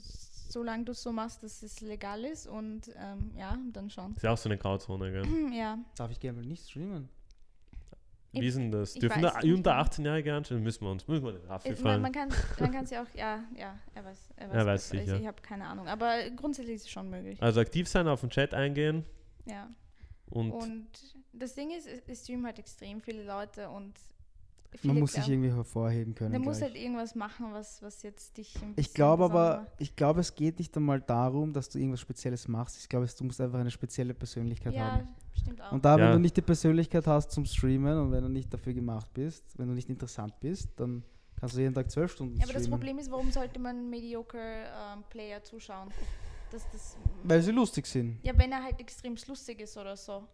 Solange 0.48 0.84
du 0.84 0.92
es 0.92 1.02
so 1.02 1.12
machst, 1.12 1.42
dass 1.44 1.62
es 1.62 1.80
legal 1.80 2.24
ist 2.24 2.48
und 2.48 2.88
ähm, 2.98 3.30
ja, 3.38 3.56
dann 3.72 3.88
schon. 3.88 4.16
Ist 4.16 4.22
ja 4.24 4.32
auch 4.32 4.38
so 4.38 4.48
eine 4.48 4.58
Grauzone, 4.58 5.12
gell? 5.12 5.22
Ja, 5.56 5.78
Darf 5.96 6.10
ich 6.10 6.18
Gamblen 6.18 6.48
nicht 6.48 6.68
streamen? 6.68 7.08
Wie 8.32 8.46
ist 8.46 8.56
denn 8.58 8.70
das? 8.70 8.92
Dürfen 8.94 9.22
da 9.22 9.28
es 9.38 9.44
unter 9.44 9.70
genau. 9.72 9.82
18-Jährige 9.84 10.34
anschauen? 10.34 10.62
Müssen 10.62 10.84
wir 10.84 10.90
uns, 10.90 11.08
müssen 11.08 11.24
wir 11.24 11.32
den 11.32 11.46
Raffi 11.46 11.68
Es- 11.70 11.80
man, 11.80 11.90
fragen. 11.92 12.02
man 12.02 12.12
kann 12.12 12.28
man 12.60 12.72
kann 12.72 12.86
ja 12.86 13.02
auch, 13.02 13.14
ja, 13.14 13.44
ja, 13.56 13.78
er 13.94 14.04
weiß, 14.04 14.28
er 14.36 14.48
weiß, 14.50 14.54
Er 14.56 14.66
weiß 14.66 14.88
sicher. 14.90 15.14
Ich, 15.16 15.20
ich 15.22 15.26
habe 15.26 15.40
keine 15.42 15.66
Ahnung, 15.66 15.88
aber 15.88 16.28
grundsätzlich 16.36 16.76
ist 16.76 16.82
es 16.82 16.90
schon 16.90 17.08
möglich. 17.08 17.42
Also 17.42 17.60
aktiv 17.60 17.88
sein, 17.88 18.06
auf 18.06 18.20
den 18.20 18.30
Chat 18.30 18.52
eingehen 18.54 19.04
Ja. 19.46 19.68
und, 20.30 20.50
Und 20.52 20.86
das 21.32 21.54
Ding 21.54 21.70
ist, 21.70 21.86
es- 21.86 22.02
es 22.06 22.22
streamen 22.24 22.44
halt 22.46 22.58
extrem 22.58 23.00
viele 23.00 23.24
Leute 23.24 23.70
und 23.70 23.94
Man 24.82 24.98
muss 25.00 25.12
sich 25.12 25.24
glauben- 25.24 25.32
irgendwie 25.44 25.56
hervorheben 25.56 26.14
können. 26.14 26.32
Man 26.32 26.42
muss 26.42 26.60
halt 26.62 26.76
irgendwas 26.76 27.14
machen, 27.14 27.46
was, 27.52 27.82
was 27.82 28.02
jetzt 28.02 28.36
dich 28.36 28.54
ein 28.62 28.74
ich 28.76 28.92
glaube 28.94 29.24
aber, 29.24 29.58
macht. 29.62 29.72
ich 29.78 29.96
glaube, 29.96 30.20
es 30.20 30.34
geht 30.34 30.58
nicht 30.58 30.76
einmal 30.76 31.00
darum, 31.00 31.52
dass 31.52 31.68
du 31.70 31.78
irgendwas 31.78 32.00
Spezielles 32.00 32.46
machst. 32.48 32.76
Ich 32.78 32.88
glaube, 32.88 33.06
es- 33.06 33.16
du 33.16 33.24
musst 33.24 33.40
einfach 33.40 33.58
eine 33.58 33.70
spezielle 33.70 34.12
Persönlichkeit 34.14 34.74
Ja, 34.74 34.92
haben. 34.92 35.08
stimmt 35.34 35.60
auch. 35.62 35.72
Und 35.72 35.84
da, 35.84 35.96
Ja. 35.98 36.04
wenn 36.06 36.12
du 36.12 36.18
nicht 36.20 36.36
die 36.36 36.42
Persönlichkeit 36.42 37.06
hast 37.06 37.30
zum 37.32 37.44
Streamen 37.46 37.98
und 37.98 38.12
wenn 38.12 38.22
du 38.22 38.28
nicht 38.28 38.52
dafür 38.52 38.74
gemacht 38.74 39.12
bist, 39.14 39.58
wenn 39.58 39.68
du 39.68 39.74
nicht 39.74 39.88
interessant 39.88 40.38
bist, 40.40 40.68
dann 40.76 41.02
kannst 41.40 41.56
du 41.56 41.60
jeden 41.60 41.74
Tag 41.74 41.90
zwölf 41.90 42.12
Stunden 42.12 42.36
ja, 42.36 42.44
aber 42.44 42.52
das. 42.52 42.68
Problem 42.68 42.98
ist, 42.98 43.10
warum 43.10 43.30
sollte 43.32 43.58
man 43.58 43.88
Mediocre 43.88 44.38
ähm, 44.38 45.02
Player 45.08 45.42
zuschauen? 45.42 45.88
Das, 46.50 46.62
das, 46.72 46.96
weil 47.24 47.42
sie 47.42 47.52
lustig 47.52 47.86
sind. 47.86 48.18
ja, 48.22 48.32
wenn 48.38 48.52
er 48.52 48.62
halt 48.62 48.80
extrem 48.80 49.16
lustig 49.26 49.60
ist 49.60 49.76
oder 49.76 49.96
so. 49.96 50.24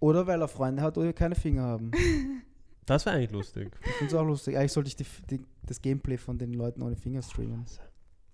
Oder 0.00 0.26
weil 0.26 0.40
er 0.40 0.48
Freunde 0.48 0.82
hat 0.82 0.98
oder 0.98 1.12
keine 1.12 1.34
Finger 1.34 1.62
haben. 1.62 1.90
das 2.86 3.06
wäre 3.06 3.16
eigentlich 3.16 3.30
lustig. 3.30 3.70
Ich 3.84 3.92
finde 3.92 4.14
es 4.14 4.14
auch 4.20 4.24
lustig. 4.26 4.56
Eigentlich 4.56 4.72
sollte 4.72 4.88
ich 4.88 4.96
die, 4.96 5.06
die, 5.30 5.44
das 5.62 5.80
Gameplay 5.80 6.16
von 6.18 6.38
den 6.38 6.52
Leuten 6.54 6.82
ohne 6.82 6.96
Finger 6.96 7.22
streamen. 7.22 7.64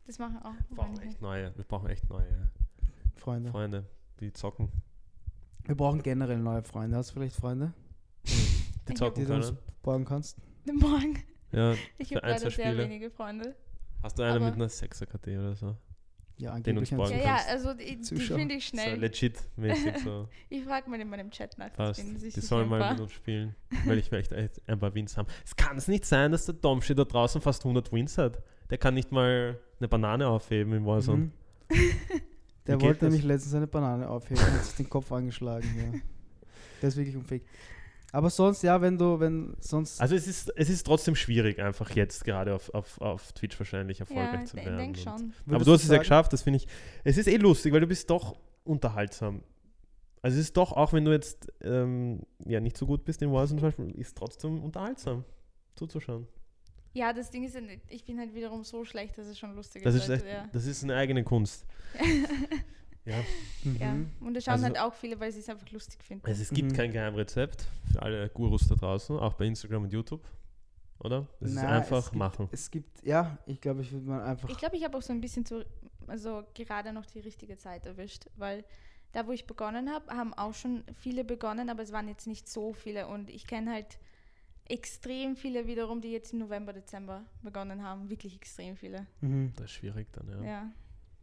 Das 0.07 0.19
machen 0.19 0.39
auch 0.43 0.55
Wir 0.69 0.77
brauchen 0.77 0.99
echt 1.03 1.21
neue, 1.21 1.55
wir 1.57 1.65
brauchen 1.65 1.89
echt 1.91 2.09
neue 2.09 2.51
Freunde. 3.17 3.51
Freunde, 3.51 3.85
die 4.21 4.33
zocken. 4.33 4.71
Wir 5.65 5.75
brauchen 5.77 6.03
generell 6.03 6.39
neue 6.39 6.63
Freunde. 6.63 6.97
Hast 6.97 7.11
du 7.11 7.15
vielleicht 7.15 7.37
Freunde, 7.37 7.73
Die 8.25 8.31
Ich 8.93 8.97
zocken 8.97 9.21
die 9.23 9.27
du 9.27 9.35
uns 9.35 9.47
können. 9.49 9.59
borgen 9.83 10.05
kannst? 10.07 10.39
Morgen. 10.73 11.19
Ja. 11.53 11.75
Ich 11.99 12.09
Für 12.09 12.17
habe 12.17 12.27
leider 12.29 12.39
sehr 12.41 12.51
Spiele. 12.51 12.79
wenige 12.79 13.11
Freunde. 13.11 13.55
Hast 14.03 14.19
du 14.19 14.23
eine 14.23 14.37
Aber- 14.37 14.45
mit 14.47 14.55
einer 14.55 14.69
6er-KT 14.69 15.39
oder 15.39 15.55
so? 15.57 15.77
Ja, 16.39 16.59
Den 16.61 16.79
uns 16.79 16.93
angeblich. 16.93 17.23
Ja, 17.25 17.35
ein- 17.37 17.47
ja, 17.47 17.53
also 17.53 17.75
die, 17.75 17.97
die 18.01 18.17
finde 18.17 18.55
ich 18.55 18.65
So 18.71 18.77
schnell. 18.77 18.99
legit-mäßig 19.01 19.99
so. 20.05 20.29
Ich 20.49 20.65
frage 20.65 20.89
mal 20.89 21.01
in 21.01 21.09
meinem 21.09 21.31
Chat 21.31 21.59
nach. 21.59 21.73
Passt. 21.73 22.01
Die 22.01 22.31
sollen 22.41 22.69
mal 22.69 22.93
mit 22.93 23.01
uns 23.01 23.13
spielen, 23.13 23.55
weil 23.85 23.99
ich 23.99 24.11
möchte 24.13 24.37
echt 24.37 24.61
ein 24.69 24.79
paar 24.79 24.95
Wins 24.95 25.17
haben. 25.17 25.27
Es 25.45 25.57
kann 25.57 25.77
es 25.77 25.89
nicht 25.89 26.05
sein, 26.05 26.31
dass 26.33 26.47
der 26.47 26.55
Domschi 26.55 26.95
da 26.95 27.05
draußen 27.05 27.41
fast 27.41 27.65
100 27.65 27.93
Wins 27.93 28.19
hat. 28.19 28.41
Der 28.71 28.79
kann 28.79 28.95
nicht 28.95 29.11
mal 29.11 29.59
eine 29.81 29.89
Banane 29.89 30.29
aufheben 30.29 30.73
im 30.75 30.87
Warzone. 30.87 31.19
Mhm. 31.19 31.33
Der 32.67 32.81
wollte 32.83 33.01
das? 33.01 33.11
nämlich 33.11 33.25
letztens 33.25 33.55
eine 33.55 33.67
Banane 33.67 34.09
aufheben 34.09 34.43
und 34.45 34.53
hat 34.53 34.65
sich 34.65 34.77
den 34.77 34.91
Kopf 34.91 35.11
angeschlagen. 35.11 35.67
Ja. 35.77 35.99
Der 36.83 36.89
ist 36.89 36.97
wirklich 36.97 37.17
unfähig. 37.17 37.43
Aber 38.13 38.31
sonst, 38.31 38.63
ja, 38.63 38.81
wenn 38.81 38.97
du, 38.97 39.21
wenn 39.21 39.55
sonst. 39.61 40.01
Also 40.01 40.15
es 40.15 40.27
ist, 40.27 40.51
es 40.57 40.71
ist 40.71 40.85
trotzdem 40.87 41.15
schwierig, 41.15 41.59
einfach 41.61 41.91
jetzt 41.91 42.25
gerade 42.25 42.55
auf, 42.55 42.73
auf, 42.75 42.99
auf 43.03 43.33
Twitch 43.33 43.59
wahrscheinlich 43.61 44.01
erfolgreich 44.01 44.41
Ja, 44.41 44.45
zu 44.47 44.57
ich 44.57 44.65
werden. 44.65 44.79
denke 44.79 44.99
Und- 45.11 45.19
schon. 45.21 45.33
Aber 45.55 45.65
du 45.65 45.73
hast 45.73 45.83
es 45.85 45.91
ja 45.91 45.99
geschafft, 45.99 46.33
das 46.33 46.43
finde 46.43 46.57
ich. 46.59 46.67
Es 47.05 47.19
ist 47.19 47.27
eh 47.29 47.37
lustig, 47.37 47.73
weil 47.73 47.81
du 47.81 47.87
bist 47.87 48.09
doch 48.09 48.39
unterhaltsam. 48.65 49.43
Also 50.23 50.37
es 50.39 50.45
ist 50.47 50.57
doch, 50.57 50.73
auch 50.73 50.93
wenn 50.95 51.05
du 51.05 51.13
jetzt 51.13 51.53
ähm, 51.63 52.23
ja 52.47 52.61
nicht 52.61 52.77
so 52.79 52.87
gut 52.87 53.05
bist 53.05 53.21
in 53.23 53.31
Warzone 53.31 53.61
zum 53.61 53.69
Beispiel, 53.69 53.91
ist 54.01 54.17
trotzdem 54.17 54.63
unterhaltsam 54.63 55.25
zuzuschauen. 55.77 56.27
Ja, 56.95 57.13
das 57.13 57.31
Ding 57.31 57.45
ist, 57.45 57.55
ja 57.55 57.61
nicht- 57.61 57.83
ich 57.89 58.05
bin 58.05 58.19
halt 58.19 58.35
wiederum 58.35 58.65
so 58.65 58.85
schlecht, 58.85 59.19
dass 59.19 59.27
es 59.27 59.39
schon 59.39 59.55
lustig 59.55 59.83
Das 59.85 59.95
ist, 59.95 60.09
ist. 60.09 60.25
echt, 60.25 60.27
das 60.53 60.65
ist 60.67 60.83
eine 60.83 60.97
eigene 60.97 61.23
Kunst. 61.25 61.67
Ja, 63.05 63.15
ja. 63.79 63.93
Mhm. 63.95 64.11
Und 64.21 64.35
das 64.35 64.45
schauen 64.45 64.53
Also- 64.55 64.67
halt 64.67 64.79
auch 64.81 64.93
viele, 64.95 65.19
weil 65.19 65.33
sie 65.33 65.41
es 65.41 65.49
einfach 65.49 65.71
lustig 65.71 66.03
finden. 66.05 66.27
also 66.27 66.43
es 66.43 66.51
gibt 66.51 66.73
Mhm. 66.73 66.77
kein 66.77 66.93
Geheimrezept 66.93 67.67
für 67.93 68.03
alle 68.03 68.29
Gurus 68.29 68.69
da 68.69 68.75
draußen, 68.75 69.19
auch 69.19 69.35
bei 69.35 69.47
Instagram 69.47 69.85
und 69.85 69.93
YouTube. 69.93 70.23
oder? 71.01 71.29
Das 71.39 71.51
ist 71.51 71.55
Nein, 71.55 71.67
einfach 71.67 71.99
es 71.99 72.05
gibt, 72.07 72.17
machen. 72.19 72.49
Es 72.51 72.71
gibt, 72.73 73.05
ja, 73.05 73.39
ich 73.47 73.61
glaube, 73.61 73.83
ich 73.83 73.93
würde 73.93 74.05
mal 74.05 74.21
einfach. 74.25 74.49
Ich 74.49 74.59
glaube, 74.59 74.77
ich 74.77 74.83
habe 74.85 74.99
auch 74.99 75.03
so 75.03 75.13
ein 75.13 75.21
bisschen 75.21 75.47
zu, 75.47 75.65
also 76.09 76.43
gerade 76.55 76.93
noch 76.93 77.07
die 77.07 77.21
richtige 77.21 77.57
Zeit 77.57 77.87
erwischt, 77.87 78.25
weil 78.37 78.65
da, 79.13 79.25
wo 79.25 79.31
ich 79.31 79.47
begonnen 79.47 79.91
habe, 79.91 80.11
haben 80.13 80.35
auch 80.35 80.55
schon 80.55 80.83
viele 80.97 81.23
begonnen, 81.25 81.71
aber 81.71 81.85
es 81.85 81.93
waren 81.93 82.09
jetzt 82.09 82.27
nicht 82.27 82.49
so 82.49 82.73
viele 82.73 83.07
und 83.07 83.31
ich 83.31 83.47
kenne 83.47 83.71
halt 83.75 83.97
extrem 84.69 85.37
viele 85.37 85.67
wiederum, 85.69 86.01
die 86.01 86.11
jetzt 86.11 86.33
im 86.33 86.41
November, 86.41 86.73
Dezember 86.73 87.25
begonnen 87.43 87.83
haben, 87.85 88.11
wirklich 88.11 88.35
extrem 88.35 88.77
viele. 88.77 89.07
Mhm. 89.21 89.53
Das 89.57 89.67
ist 89.67 89.71
schwierig 89.73 90.09
dann, 90.13 90.29
ja. 90.29 90.43
Ja. 90.43 90.73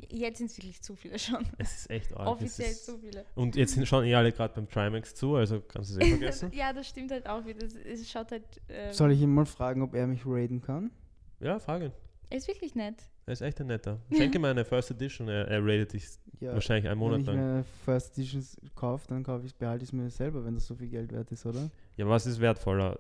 Jetzt 0.10 0.40
sind 0.40 0.50
es 0.52 0.58
wirklich 0.58 0.82
zu 0.82 0.96
viele 0.96 1.18
schon. 1.18 1.46
Es 1.58 1.78
ist 1.78 1.90
echt 1.90 2.16
arg. 2.16 2.28
Offiziell 2.28 2.70
ist, 2.72 2.86
zu 2.86 2.98
viele. 2.98 3.26
Und 3.36 3.56
jetzt 3.56 3.74
sind 3.76 3.88
schon 3.88 4.04
eh 4.04 4.14
alle 4.14 4.32
gerade 4.32 4.54
beim 4.54 4.70
Trimax 4.70 5.16
zu, 5.16 5.36
also 5.36 5.62
kannst 5.62 5.96
du 5.96 6.00
es 6.00 6.06
eh 6.06 6.10
vergessen. 6.12 6.52
Ja, 6.54 6.74
das 6.74 6.88
stimmt 6.88 7.12
halt 7.12 7.28
auch 7.28 7.46
wieder. 7.46 7.66
Es- 7.86 8.10
schaut 8.12 8.32
halt. 8.32 8.44
ähm, 8.70 8.92
Soll 8.92 9.12
ich 9.14 9.22
ihn 9.22 9.34
mal 9.34 9.46
fragen, 9.46 9.82
ob 9.82 9.94
er 9.96 10.06
mich 10.08 10.22
raiden 10.26 10.62
kann? 10.62 10.92
ja, 11.40 11.60
frage 11.60 11.86
ihn. 11.86 11.92
Er 12.30 12.38
ist 12.38 12.48
wirklich 12.48 12.76
nett. 12.76 12.96
Er 13.28 13.34
ist 13.34 13.42
echt 13.42 13.60
ein 13.62 13.68
netter. 13.68 14.00
Schenke 14.12 14.38
ihm 14.38 14.46
eine 14.46 14.66
First 14.66 14.92
Edition, 14.92 15.28
er, 15.30 15.48
er 15.48 15.64
ratet 15.64 15.94
dich 15.94 16.06
Ja. 16.40 16.54
wahrscheinlich 16.54 16.90
einen 16.90 17.00
Wenn 17.00 17.08
Monat 17.08 17.20
ich 17.22 17.26
lang. 17.28 17.58
mir 17.58 17.64
First 17.86 18.18
Editions 18.18 18.58
kaufe, 18.76 19.08
dann 19.08 19.24
kaufe 19.24 19.46
ich, 19.46 19.56
behalte 19.56 19.84
ich 19.84 19.90
es 19.90 19.94
mir 19.94 20.10
selber, 20.10 20.44
wenn 20.44 20.56
das 20.56 20.66
so 20.68 20.76
viel 20.76 20.88
Geld 20.90 21.12
wert 21.14 21.32
ist, 21.32 21.46
oder? 21.46 21.70
Ja, 21.98 22.08
was 22.08 22.26
ist 22.26 22.40
wertvoller? 22.42 23.00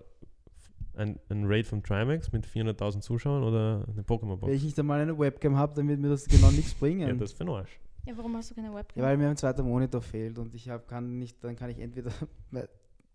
Ein, 0.97 1.19
ein 1.29 1.43
Raid 1.45 1.67
vom 1.67 1.83
Trimax 1.83 2.31
mit 2.31 2.45
400.000 2.47 3.01
Zuschauern 3.01 3.43
oder 3.43 3.85
eine 3.91 4.01
Pokémon-Box? 4.03 4.47
Wenn 4.47 4.55
ich 4.55 4.63
nicht 4.63 4.79
einmal 4.79 5.01
eine 5.01 5.17
Webcam 5.17 5.55
habe, 5.57 5.73
dann 5.75 5.87
wird 5.87 5.99
mir 5.99 6.09
das 6.09 6.25
genau 6.25 6.49
nichts 6.51 6.73
bringen. 6.79 7.01
Ja, 7.07 7.13
das 7.13 7.31
ist 7.31 7.37
für 7.37 7.45
den 7.45 7.53
Arsch. 7.53 7.79
Ja, 8.05 8.15
warum 8.17 8.35
hast 8.37 8.51
du 8.51 8.55
keine 8.55 8.73
Webcam? 8.73 9.01
Ja, 9.01 9.09
weil 9.09 9.17
mir 9.17 9.29
ein 9.29 9.35
zweiter 9.37 9.63
Monitor 9.63 10.01
fehlt 10.01 10.37
und 10.37 10.53
ich 10.53 10.69
hab, 10.69 10.87
kann 10.87 11.17
nicht, 11.19 11.43
dann 11.43 11.55
kann 11.55 11.69
ich 11.69 11.79
entweder 11.79 12.11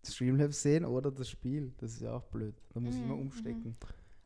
Streamlabs 0.07 0.63
sehen 0.63 0.85
oder 0.85 1.11
das 1.11 1.29
Spiel. 1.29 1.73
Das 1.79 1.93
ist 1.93 2.01
ja 2.01 2.15
auch 2.17 2.25
blöd. 2.25 2.55
Da 2.75 2.81
muss 2.81 2.97
ich 2.97 3.03
immer 3.03 3.15
Mhm, 3.15 3.21
umstecken. 3.23 3.77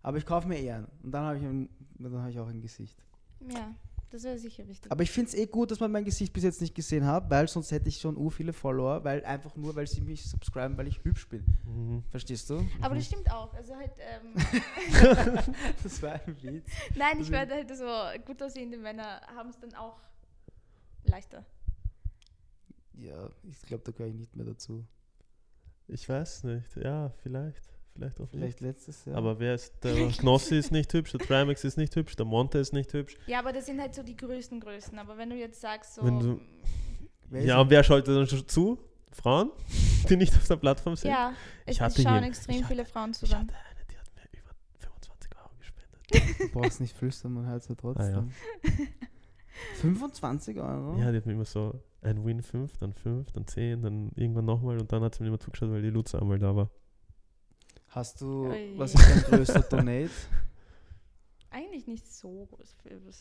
Aber 0.03 0.19
ich 0.19 0.27
kaufe 0.27 0.47
mir 0.49 0.59
eher 0.59 0.77
einen. 0.77 0.87
Und 1.03 1.13
dann 1.13 1.25
habe 1.25 1.39
ich, 1.39 1.45
ein- 1.45 1.69
dann 1.99 2.23
hab 2.23 2.29
ich 2.31 2.39
auch 2.39 2.49
ein 2.49 2.61
Gesicht. 2.61 2.97
ja, 3.41 3.75
das 4.15 4.23
wäre 4.23 4.39
sicher 4.39 4.67
wichtig. 4.69 4.93
Aber 4.93 5.03
ich 5.03 5.11
finde 5.11 5.29
es 5.31 5.35
eh 5.35 5.47
gut, 5.47 5.73
dass 5.73 5.81
man 5.81 5.91
mein 5.91 6.05
Gesicht 6.05 6.33
bis 6.33 6.45
jetzt 6.45 6.61
nicht 6.61 6.73
gesehen 6.75 7.05
hat, 7.05 7.29
weil 7.31 7.49
sonst 7.49 7.73
hätte 7.73 7.89
ich 7.89 7.99
schon 8.01 8.17
u 8.17 8.31
viele 8.31 8.53
Follower, 8.53 9.03
weil 9.03 9.25
einfach 9.25 9.57
nur, 9.57 9.75
weil 9.75 9.89
sie 9.89 10.01
mich 10.01 10.25
subscriben, 10.31 10.77
weil 10.79 10.87
ich 10.87 11.03
hübsch 11.03 11.29
bin. 11.29 11.45
Mhm. 11.65 12.05
Verstehst 12.11 12.49
du? 12.49 12.65
Aber 12.81 12.95
das 12.95 13.07
stimmt 13.07 13.29
auch. 13.33 13.53
Also 13.55 13.75
halt, 13.75 13.91
ähm, 13.99 14.35
Das 15.83 16.01
war 16.01 16.13
ein 16.13 16.37
Witz. 16.43 16.71
nein, 16.95 17.15
ich 17.15 17.19
Also- 17.19 17.33
werde 17.33 17.55
halt 17.55 17.77
so 17.77 17.85
gut 18.25 18.41
aussehende 18.41 18.79
Männer 18.79 19.21
haben 19.35 19.49
es 19.51 19.59
dann 19.59 19.75
auch 19.75 19.99
leichter. 21.05 21.45
Ja, 22.97 23.29
ich 23.43 23.61
glaube, 23.63 23.83
da 23.85 23.91
gehöre 23.91 24.07
ich 24.11 24.15
nicht 24.15 24.37
mehr 24.37 24.47
dazu. 24.47 24.85
Ich 25.89 26.09
weiß 26.09 26.45
nicht. 26.45 26.77
Ja, 26.77 27.11
vielleicht. 27.25 27.74
Vielleicht 27.95 28.21
auch 28.21 28.29
Vielleicht 28.29 28.61
letztes 28.61 29.05
Jahr. 29.05 29.15
nicht. 29.15 29.19
Aber 29.19 29.39
wer 29.39 29.55
ist 29.55 29.73
der 29.85 30.09
Knossi 30.09 30.57
ist 30.59 30.73
nicht 30.73 30.93
hübsch, 30.93 31.13
der 31.13 31.21
Trimax 31.21 31.63
ist 31.65 31.77
nicht 31.77 31.95
hübsch, 31.95 32.17
der 32.17 32.27
Monte 32.27 32.59
ist 32.59 32.73
nicht 32.73 32.93
hübsch. 32.93 33.17
Ja, 33.27 33.39
aber 33.39 33.53
das 33.53 33.67
sind 33.67 33.81
halt 33.81 33.95
so 33.95 34.03
die 34.03 34.17
größten 34.17 34.59
Größen. 34.61 34.99
Aber 34.99 35.17
wenn 35.17 35.31
du 35.31 35.37
jetzt 35.37 35.61
sagst, 35.61 35.95
so. 35.95 36.05
Wenn 36.05 36.19
du- 36.19 36.41
Ja, 37.39 37.61
und 37.61 37.71
wer 37.71 37.85
schaltet 37.85 38.17
dann 38.17 38.27
schon 38.27 38.47
zu? 38.49 38.79
Frauen, 39.13 39.51
die 40.09 40.17
nicht 40.17 40.35
auf 40.35 40.47
der 40.49 40.57
Plattform 40.57 40.97
sind? 40.97 41.11
ja, 41.13 41.33
es 41.67 41.77
Ich 41.77 41.81
hatte 41.81 42.03
schauen 42.03 42.19
hier- 42.19 42.29
extrem 42.29 42.57
hatte- 42.57 42.67
viele 42.67 42.85
Frauen 42.85 43.15
zu 43.15 43.27
Ich 43.27 43.33
hatte 43.35 43.53
eine, 43.55 43.85
die 43.89 43.97
hat 43.97 44.11
mir 44.17 44.41
über 44.41 44.51
25 44.81 45.31
Euro 45.37 45.51
gespendet. 45.61 46.41
Du 46.53 46.61
brauchst 46.61 46.81
nicht 46.81 46.97
flüstern, 46.97 47.33
man 47.35 47.47
hört 47.47 47.63
es 47.63 47.69
ja 47.69 47.75
trotzdem. 47.77 48.33
25 49.81 50.59
Euro? 50.59 50.99
Ja, 50.99 51.11
die 51.13 51.19
hat 51.19 51.27
mir 51.27 51.33
immer 51.35 51.45
so 51.45 51.81
ein 52.03 52.25
Win 52.25 52.43
5, 52.43 52.77
dann 52.79 52.93
5, 52.93 53.31
dann 53.33 53.47
10, 53.47 53.83
dann 53.83 54.11
irgendwann 54.17 54.45
nochmal 54.47 54.79
und 54.81 54.91
dann 54.93 55.03
hat 55.03 55.15
sie 55.15 55.23
mir 55.23 55.29
immer 55.29 55.39
zugeschaut, 55.39 55.71
weil 55.71 55.83
die 55.83 55.91
Luza 55.91 56.19
einmal 56.19 56.39
da 56.41 56.55
war. 56.57 56.71
Hast 57.95 58.21
du, 58.21 58.49
Ui. 58.51 58.73
was 58.77 58.93
ist 58.95 59.09
dein 59.09 59.23
größter 59.23 59.61
Donate? 59.71 60.11
Eigentlich 61.51 61.87
nicht 61.87 62.13
so 62.13 62.47
groß, 62.51 62.75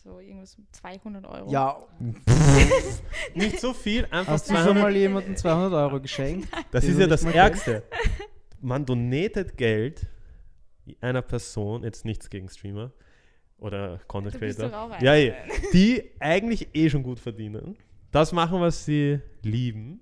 so 0.04 0.20
irgendwas 0.20 0.56
um 0.56 0.66
200 0.72 1.24
Euro. 1.28 1.52
ja, 1.52 1.78
Nicht 3.36 3.60
so 3.60 3.74
viel, 3.74 4.06
einfach 4.06 4.34
hast 4.34 4.50
du 4.50 4.54
Nein, 4.54 4.64
schon 4.64 4.74
200. 4.78 4.84
mal 4.92 4.96
jemandem 4.98 5.36
200 5.36 5.74
Euro 5.74 6.02
geschenkt? 6.02 6.48
Das 6.72 6.84
ist 6.84 6.96
du 6.98 7.02
ja 7.02 7.08
das 7.08 7.24
Ärgste. 7.24 7.84
Man 8.62 8.84
donatet 8.86 9.56
Geld 9.58 10.08
einer 11.02 11.22
Person, 11.22 11.84
jetzt 11.84 12.06
nichts 12.06 12.30
gegen 12.32 12.50
Streamer 12.50 12.92
oder 13.60 14.00
Content 14.08 14.34
du 14.36 14.40
bist 14.40 14.58
Creator, 14.60 14.76
doch 14.76 14.88
auch 14.88 14.92
einer. 14.92 15.04
ja, 15.04 15.16
eh, 15.16 15.34
die 15.72 16.12
eigentlich 16.20 16.70
eh 16.74 16.90
schon 16.90 17.04
gut 17.04 17.20
verdienen, 17.20 17.78
das 18.12 18.32
machen, 18.32 18.60
was 18.60 18.84
sie 18.86 19.20
lieben 19.44 20.00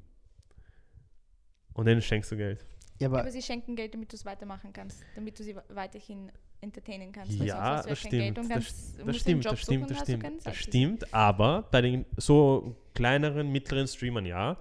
und 1.73 1.85
denen 1.85 2.01
schenkst 2.01 2.31
du 2.31 2.37
Geld. 2.37 2.65
Ja, 3.01 3.07
Aber, 3.07 3.21
aber 3.21 3.31
sie 3.31 3.41
schenken 3.41 3.75
Geld, 3.75 3.93
damit 3.93 4.11
du 4.11 4.15
es 4.15 4.25
weitermachen 4.25 4.71
kannst, 4.71 5.03
damit 5.15 5.37
du 5.39 5.43
sie 5.43 5.55
weiterhin 5.69 6.31
entertainen 6.61 7.11
kannst. 7.11 7.33
Ja, 7.33 7.81
das 7.81 7.99
stimmt, 7.99 8.37
und 8.37 8.37
das- 8.37 8.47
kannst, 8.49 8.99
Das 8.99 9.05
musst 9.05 9.19
stimmt, 9.21 9.45
das 9.45 9.59
stimmt, 9.59 9.89
das 9.89 9.99
stimmt, 10.01 10.45
das 10.45 10.55
stimmt, 10.55 11.13
aber 11.13 11.63
bei 11.71 11.81
den 11.81 12.05
so 12.17 12.75
kleineren, 12.93 13.51
mittleren 13.51 13.87
Streamern 13.87 14.27
ja, 14.27 14.57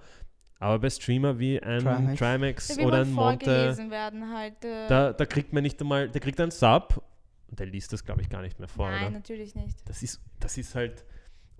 aber 0.59 0.79
bei 0.79 0.89
Streamer 0.89 1.37
wie 1.37 1.61
ein 1.61 1.79
Trimax. 1.81 2.19
Trimax 2.19 2.67
Da 2.69 2.77
will 2.77 2.85
oder 2.85 3.01
ein 3.01 3.13
Monte, 3.13 3.75
halt. 4.33 4.65
Äh, 4.65 4.87
da, 4.87 5.13
da 5.13 5.25
kriegt 5.25 5.53
man 5.53 5.61
nicht 5.61 5.79
einmal, 5.79 6.09
der 6.09 6.21
kriegt 6.21 6.39
einen 6.39 6.51
Sub 6.51 7.03
und 7.47 7.59
der 7.59 7.67
liest 7.67 7.93
das 7.93 8.03
glaube 8.03 8.21
ich 8.21 8.29
gar 8.29 8.41
nicht 8.41 8.57
mehr 8.57 8.67
vor, 8.67 8.89
nein, 8.89 9.03
oder? 9.03 9.11
natürlich 9.11 9.53
nicht. 9.53 9.77
Das 9.87 10.01
ist, 10.01 10.19
das 10.39 10.57
ist 10.57 10.73
halt. 10.73 11.05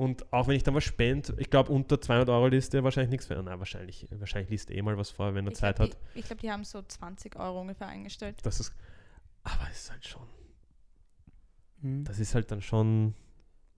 Und 0.01 0.33
auch 0.33 0.47
wenn 0.47 0.55
ich 0.55 0.63
dann 0.63 0.73
was 0.73 0.83
spende, 0.83 1.35
ich 1.37 1.51
glaube, 1.51 1.71
unter 1.71 2.01
200 2.01 2.27
Euro 2.29 2.47
liest 2.47 2.73
er 2.73 2.83
wahrscheinlich 2.83 3.11
nichts 3.11 3.27
für. 3.27 3.35
Nein, 3.41 3.59
wahrscheinlich, 3.59 4.07
wahrscheinlich 4.09 4.49
liest 4.49 4.71
er 4.71 4.77
eh 4.77 4.81
mal 4.81 4.97
was 4.97 5.11
vor, 5.11 5.35
wenn 5.35 5.45
er 5.45 5.51
Ich 5.51 5.59
Zeit 5.59 5.75
glaub, 5.75 5.89
hat. 5.91 5.97
Die, 6.15 6.19
ich 6.19 6.25
glaube, 6.25 6.41
die 6.41 6.49
haben 6.51 6.63
so 6.63 6.81
20 6.81 7.35
Euro 7.35 7.61
ungefähr 7.61 7.87
eingestellt. 7.87 8.39
Das 8.41 8.59
ist, 8.59 8.73
aber 9.43 9.67
es 9.69 9.81
ist 9.83 9.91
halt 9.91 10.07
schon. 10.07 10.27
Hm. 11.81 12.03
Das 12.03 12.17
ist 12.19 12.33
halt 12.33 12.49
dann 12.51 12.61
schon. 12.61 13.13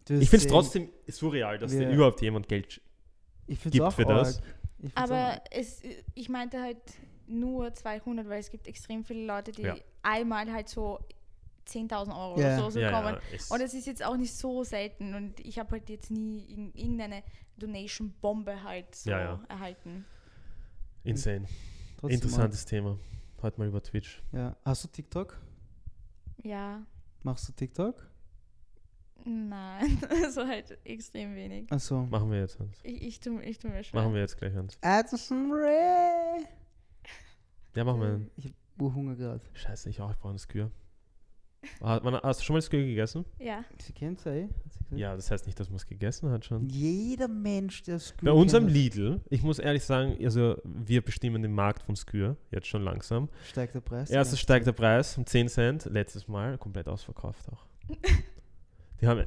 Du 0.05 0.13
Ich 0.13 0.29
finde 0.29 0.45
es 0.45 0.51
trotzdem 0.51 0.89
surreal, 1.07 1.57
dass 1.57 1.71
dir 1.71 1.79
wir- 1.81 1.89
überhaupt 1.91 2.21
jemand 2.21 2.47
Geld. 2.47 2.81
ich 3.47 3.59
find's 3.59 3.73
gibt 3.73 3.85
auch 3.85 3.91
für 3.93 4.05
das. 4.05 4.37
arg. 4.37 4.45
Ich 4.77 4.93
find's 4.93 4.95
Aber 4.95 5.41
es, 5.51 5.81
ich 6.13 6.29
meinte 6.29 6.61
halt 6.61 6.77
nur 7.27 7.73
200, 7.73 8.27
weil 8.29 8.39
es 8.39 8.49
gibt 8.49 8.67
extrem 8.67 9.03
viele 9.03 9.25
Leute, 9.25 9.51
die 9.51 9.61
Ja. 9.63 9.75
einmal 10.01 10.51
halt 10.51 10.67
so 10.69 10.99
10.000 11.67 12.09
Euro 12.15 12.39
Ja. 12.39 12.47
oder 12.47 12.57
so, 12.57 12.69
so 12.71 12.79
ja, 12.79 12.91
kommen. 12.91 13.15
ja, 13.31 13.39
Und 13.49 13.61
es 13.61 13.73
ist 13.73 13.87
jetzt 13.87 14.03
auch 14.03 14.17
nicht 14.17 14.33
so 14.33 14.63
selten 14.63 15.13
und 15.15 15.39
ich 15.39 15.59
habe 15.59 15.71
halt 15.71 15.89
jetzt 15.89 16.11
nie 16.11 16.45
irg- 16.49 16.75
irgendeine 16.75 17.23
Donation-Bombe 17.57 18.63
halt 18.63 18.93
so 18.95 19.09
Ja, 19.09 19.19
ja. 19.19 19.43
erhalten. 19.49 20.05
insane. 21.03 21.45
Trotzdem 21.97 22.15
Interessantes 22.15 22.65
Thema. 22.65 22.97
Heute 23.41 23.59
mal 23.59 23.67
über 23.67 23.81
Twitch. 23.83 24.21
Ja. 24.31 24.55
Hast 24.65 24.83
du 24.83 24.87
TikTok? 24.89 25.39
Ja, 26.43 26.85
Machst 27.23 27.47
du 27.47 27.53
TikTok? 27.53 27.95
nein, 29.25 29.97
also 30.23 30.45
halt 30.45 30.77
extrem 30.85 31.33
wenig. 31.35 31.71
Achso. 31.71 32.05
Machen 32.05 32.29
wir 32.31 32.39
jetzt, 32.39 32.59
Hans. 32.59 32.77
Ich, 32.83 33.01
ich 33.01 33.19
tue 33.21 33.41
ich 33.43 33.57
tu 33.59 33.69
mir 33.69 33.81
schwer. 33.83 34.01
Machen 34.01 34.13
wir 34.13 34.21
jetzt 34.21 34.37
gleich, 34.37 34.53
Ray. 34.53 36.45
Ja, 37.75 37.83
machen 37.85 38.01
wir. 38.01 38.29
Ich 38.35 38.45
hab 38.45 38.53
Urhunger 38.81 39.15
gerade. 39.15 39.41
Scheiße, 39.53 39.89
ich 39.89 40.01
auch, 40.01 40.11
ich 40.11 40.17
brauche 40.17 40.29
einen 40.29 40.39
Skür. 40.39 40.69
Hast 41.81 42.39
du 42.39 42.43
schon 42.43 42.55
mal 42.55 42.61
Skür 42.61 42.83
gegessen? 42.83 43.25
Ja, 43.39 43.63
Sie 43.79 43.93
kennt 43.93 44.19
es 44.19 44.25
eh. 44.25 44.47
Sie 44.69 44.79
gesagt. 44.79 44.99
Ja, 44.99 45.15
das 45.15 45.31
heißt 45.31 45.45
nicht, 45.45 45.59
dass 45.59 45.69
man 45.69 45.77
es 45.77 45.87
gegessen 45.87 46.29
hat 46.29 46.45
schon. 46.45 46.67
Jeder 46.69 47.27
Mensch, 47.27 47.83
der 47.83 47.99
Skür 47.99 48.31
Bei 48.31 48.31
unserem 48.31 48.65
kennt, 48.65 48.75
Lidl, 48.75 49.21
ich 49.29 49.43
muss 49.43 49.59
ehrlich 49.59 49.83
sagen, 49.83 50.17
also 50.23 50.57
wir 50.63 51.01
bestimmen 51.01 51.41
den 51.41 51.53
Markt 51.53 51.83
von 51.83 51.95
Skür, 51.95 52.37
jetzt 52.51 52.67
schon 52.67 52.83
langsam. 52.83 53.29
steigt 53.49 53.75
der 53.75 53.81
Preis. 53.81 54.09
Erstes 54.09 54.39
steigt 54.39 54.67
der 54.67 54.73
Preis 54.73 55.17
um 55.17 55.25
10 55.25 55.49
Cent, 55.49 55.85
letztes 55.85 56.27
Mal 56.27 56.57
komplett 56.57 56.87
ausverkauft 56.87 57.45
auch. 57.51 57.65
Die 59.01 59.07
haben 59.07 59.25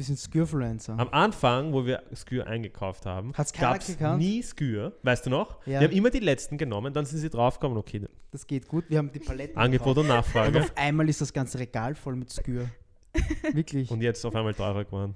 Wir 0.00 0.04
sind 0.06 0.18
Skürfluencer. 0.18 0.98
am 0.98 1.10
Anfang, 1.10 1.74
wo 1.74 1.84
wir 1.84 2.02
Skür 2.14 2.46
eingekauft 2.46 3.04
haben, 3.04 3.32
gab 3.32 3.80
es 3.82 3.98
nie 4.16 4.42
Skür, 4.42 4.96
weißt 5.02 5.26
du 5.26 5.30
noch? 5.30 5.58
Ja. 5.66 5.78
Die 5.80 5.84
haben 5.84 5.92
immer 5.92 6.08
die 6.08 6.20
letzten 6.20 6.56
genommen, 6.56 6.94
dann 6.94 7.04
sind 7.04 7.18
sie 7.18 7.28
draufgekommen, 7.28 7.76
okay, 7.76 8.06
Das 8.30 8.46
geht 8.46 8.66
gut. 8.66 8.86
Wir 8.88 8.96
haben 8.96 9.12
die 9.12 9.18
Paletten. 9.18 9.58
Angebot 9.58 9.98
und 9.98 10.06
gekauft. 10.06 10.34
Und 10.34 10.34
Nachfrage. 10.44 10.60
auf 10.62 10.72
einmal 10.74 11.06
ist 11.10 11.20
das 11.20 11.30
ganze 11.34 11.58
Regal 11.58 11.94
voll 11.94 12.16
mit 12.16 12.32
Skür. 12.32 12.66
Wirklich. 13.52 13.90
Und 13.90 13.98
Und, 13.98 14.02
jetzt 14.02 14.24
auf 14.24 14.34
einmal 14.34 14.54
teurer 14.54 14.86
geworden. 14.86 15.14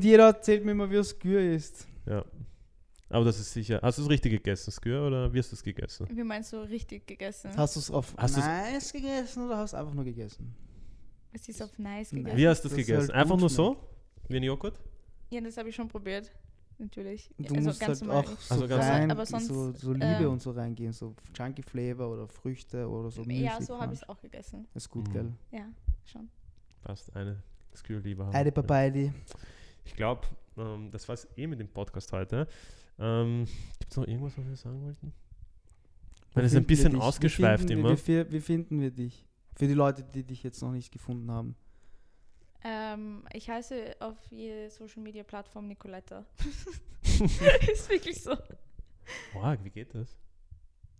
jeder 0.00 0.24
erzählt 0.26 0.64
mir 0.64 0.72
immer, 0.72 0.90
wie 0.90 0.96
er 0.96 1.04
Skür 1.04 1.40
ist. 1.40 1.86
Ja. 2.04 2.24
Aber 3.10 3.24
das 3.24 3.38
ist 3.38 3.52
sicher. 3.52 3.78
Hast 3.80 3.98
du 3.98 4.02
es 4.02 4.10
richtig 4.10 4.32
gegessen, 4.32 4.72
Skür, 4.72 5.06
oder 5.06 5.32
wie 5.32 5.38
hast 5.38 5.52
du 5.52 5.54
es 5.54 5.62
gegessen? 5.62 6.08
wie 6.10 6.24
meinst 6.24 6.52
du 6.52 6.56
richtig 6.68 7.06
gegessen? 7.06 7.52
Hast 7.56 7.76
du 7.76 7.80
es 7.80 7.92
auf 7.92 8.12
Hast 8.16 8.36
du's- 8.36 8.44
nice 8.44 8.92
gegessen 8.92 9.46
oder 9.46 9.56
hast 9.58 9.72
du 9.72 9.76
einfach 9.76 9.94
nur 9.94 10.04
gegessen? 10.04 10.52
Es 11.32 11.48
ist 11.48 11.62
auf 11.62 11.78
nice 11.78 12.10
gegessen. 12.10 12.36
Wie 12.36 12.48
hast 12.48 12.62
du 12.64 12.66
es 12.66 12.72
es 12.72 12.78
gegessen? 12.78 13.02
halt 13.02 13.10
Einfach 13.12 13.36
nur 13.36 13.48
so? 13.48 13.76
Wie 14.30 14.36
ein 14.36 14.42
Joghurt? 14.44 14.80
Ja, 15.30 15.40
das 15.40 15.56
habe 15.56 15.68
ich 15.68 15.74
schon 15.74 15.88
probiert. 15.88 16.30
Natürlich. 16.78 17.28
Du 17.36 17.54
also 17.54 17.68
musst 17.68 17.80
ganz 17.80 18.00
halt 18.00 18.08
normal. 18.08 18.24
auch 18.24 18.38
so 18.40 18.54
Also 18.54 18.68
ganz- 18.68 18.84
rein, 18.86 19.10
Aber 19.10 19.26
sonst, 19.26 19.48
so, 19.48 19.72
so 19.72 19.92
Liebe 19.92 20.06
ähm, 20.06 20.30
und 20.30 20.40
so 20.40 20.52
reingehen, 20.52 20.92
so 20.92 21.14
Chunky 21.34 21.62
Flavor 21.62 22.08
oder 22.10 22.26
Früchte 22.26 22.88
oder 22.88 23.10
so 23.10 23.22
ja, 23.24 23.60
so 23.60 23.78
habe 23.78 23.92
ich 23.92 24.00
es 24.00 24.08
auch 24.08 24.18
gegessen. 24.20 24.66
Ist 24.74 24.88
gut, 24.88 25.06
Mhm. 25.08 25.12
gell? 25.12 25.32
Ja, 25.50 25.68
schon. 26.06 26.30
Passt, 26.82 27.14
eine 27.14 27.42
Skür 27.74 28.00
lieber 28.00 28.26
haben. 28.26 28.32
Heide 28.34 28.50
Papaidi. 28.52 29.12
Ich 29.84 29.94
glaube, 29.94 30.22
ähm, 30.56 30.90
das 30.90 31.06
war 31.08 31.14
es 31.14 31.28
eh 31.36 31.46
mit 31.46 31.60
dem 31.60 31.68
Podcast 31.68 32.12
heute. 32.12 32.46
Ähm, 32.98 33.44
Gibt 33.78 33.90
es 33.92 33.96
noch 33.98 34.06
irgendwas, 34.06 34.38
was 34.38 34.46
wir 34.46 34.56
sagen 34.56 34.82
wollten? 34.82 35.12
Weil 36.32 36.44
es 36.44 36.54
ein 36.54 36.64
bisschen 36.64 36.96
ausgeschweift 36.98 37.64
wie 37.64 37.74
finden 37.74 37.86
immer. 37.86 38.06
Wir, 38.06 38.30
wie 38.32 38.40
finden 38.40 38.80
wir 38.80 38.90
dich? 38.90 39.26
Für 39.54 39.66
die 39.66 39.74
Leute, 39.74 40.02
die 40.02 40.22
dich 40.22 40.42
jetzt 40.42 40.62
noch 40.62 40.72
nicht 40.72 40.92
gefunden 40.92 41.30
haben. 41.30 41.56
Ähm, 42.62 43.24
ich 43.32 43.48
heiße 43.48 43.96
auf 44.00 44.16
jede 44.30 44.68
Social 44.70 45.02
Media 45.02 45.22
Plattform 45.22 45.66
Nicoletta. 45.68 46.24
ist 47.02 47.88
wirklich 47.88 48.22
so. 48.22 48.36
Wow, 49.32 49.56
wie 49.62 49.70
geht 49.70 49.94
das? 49.94 50.16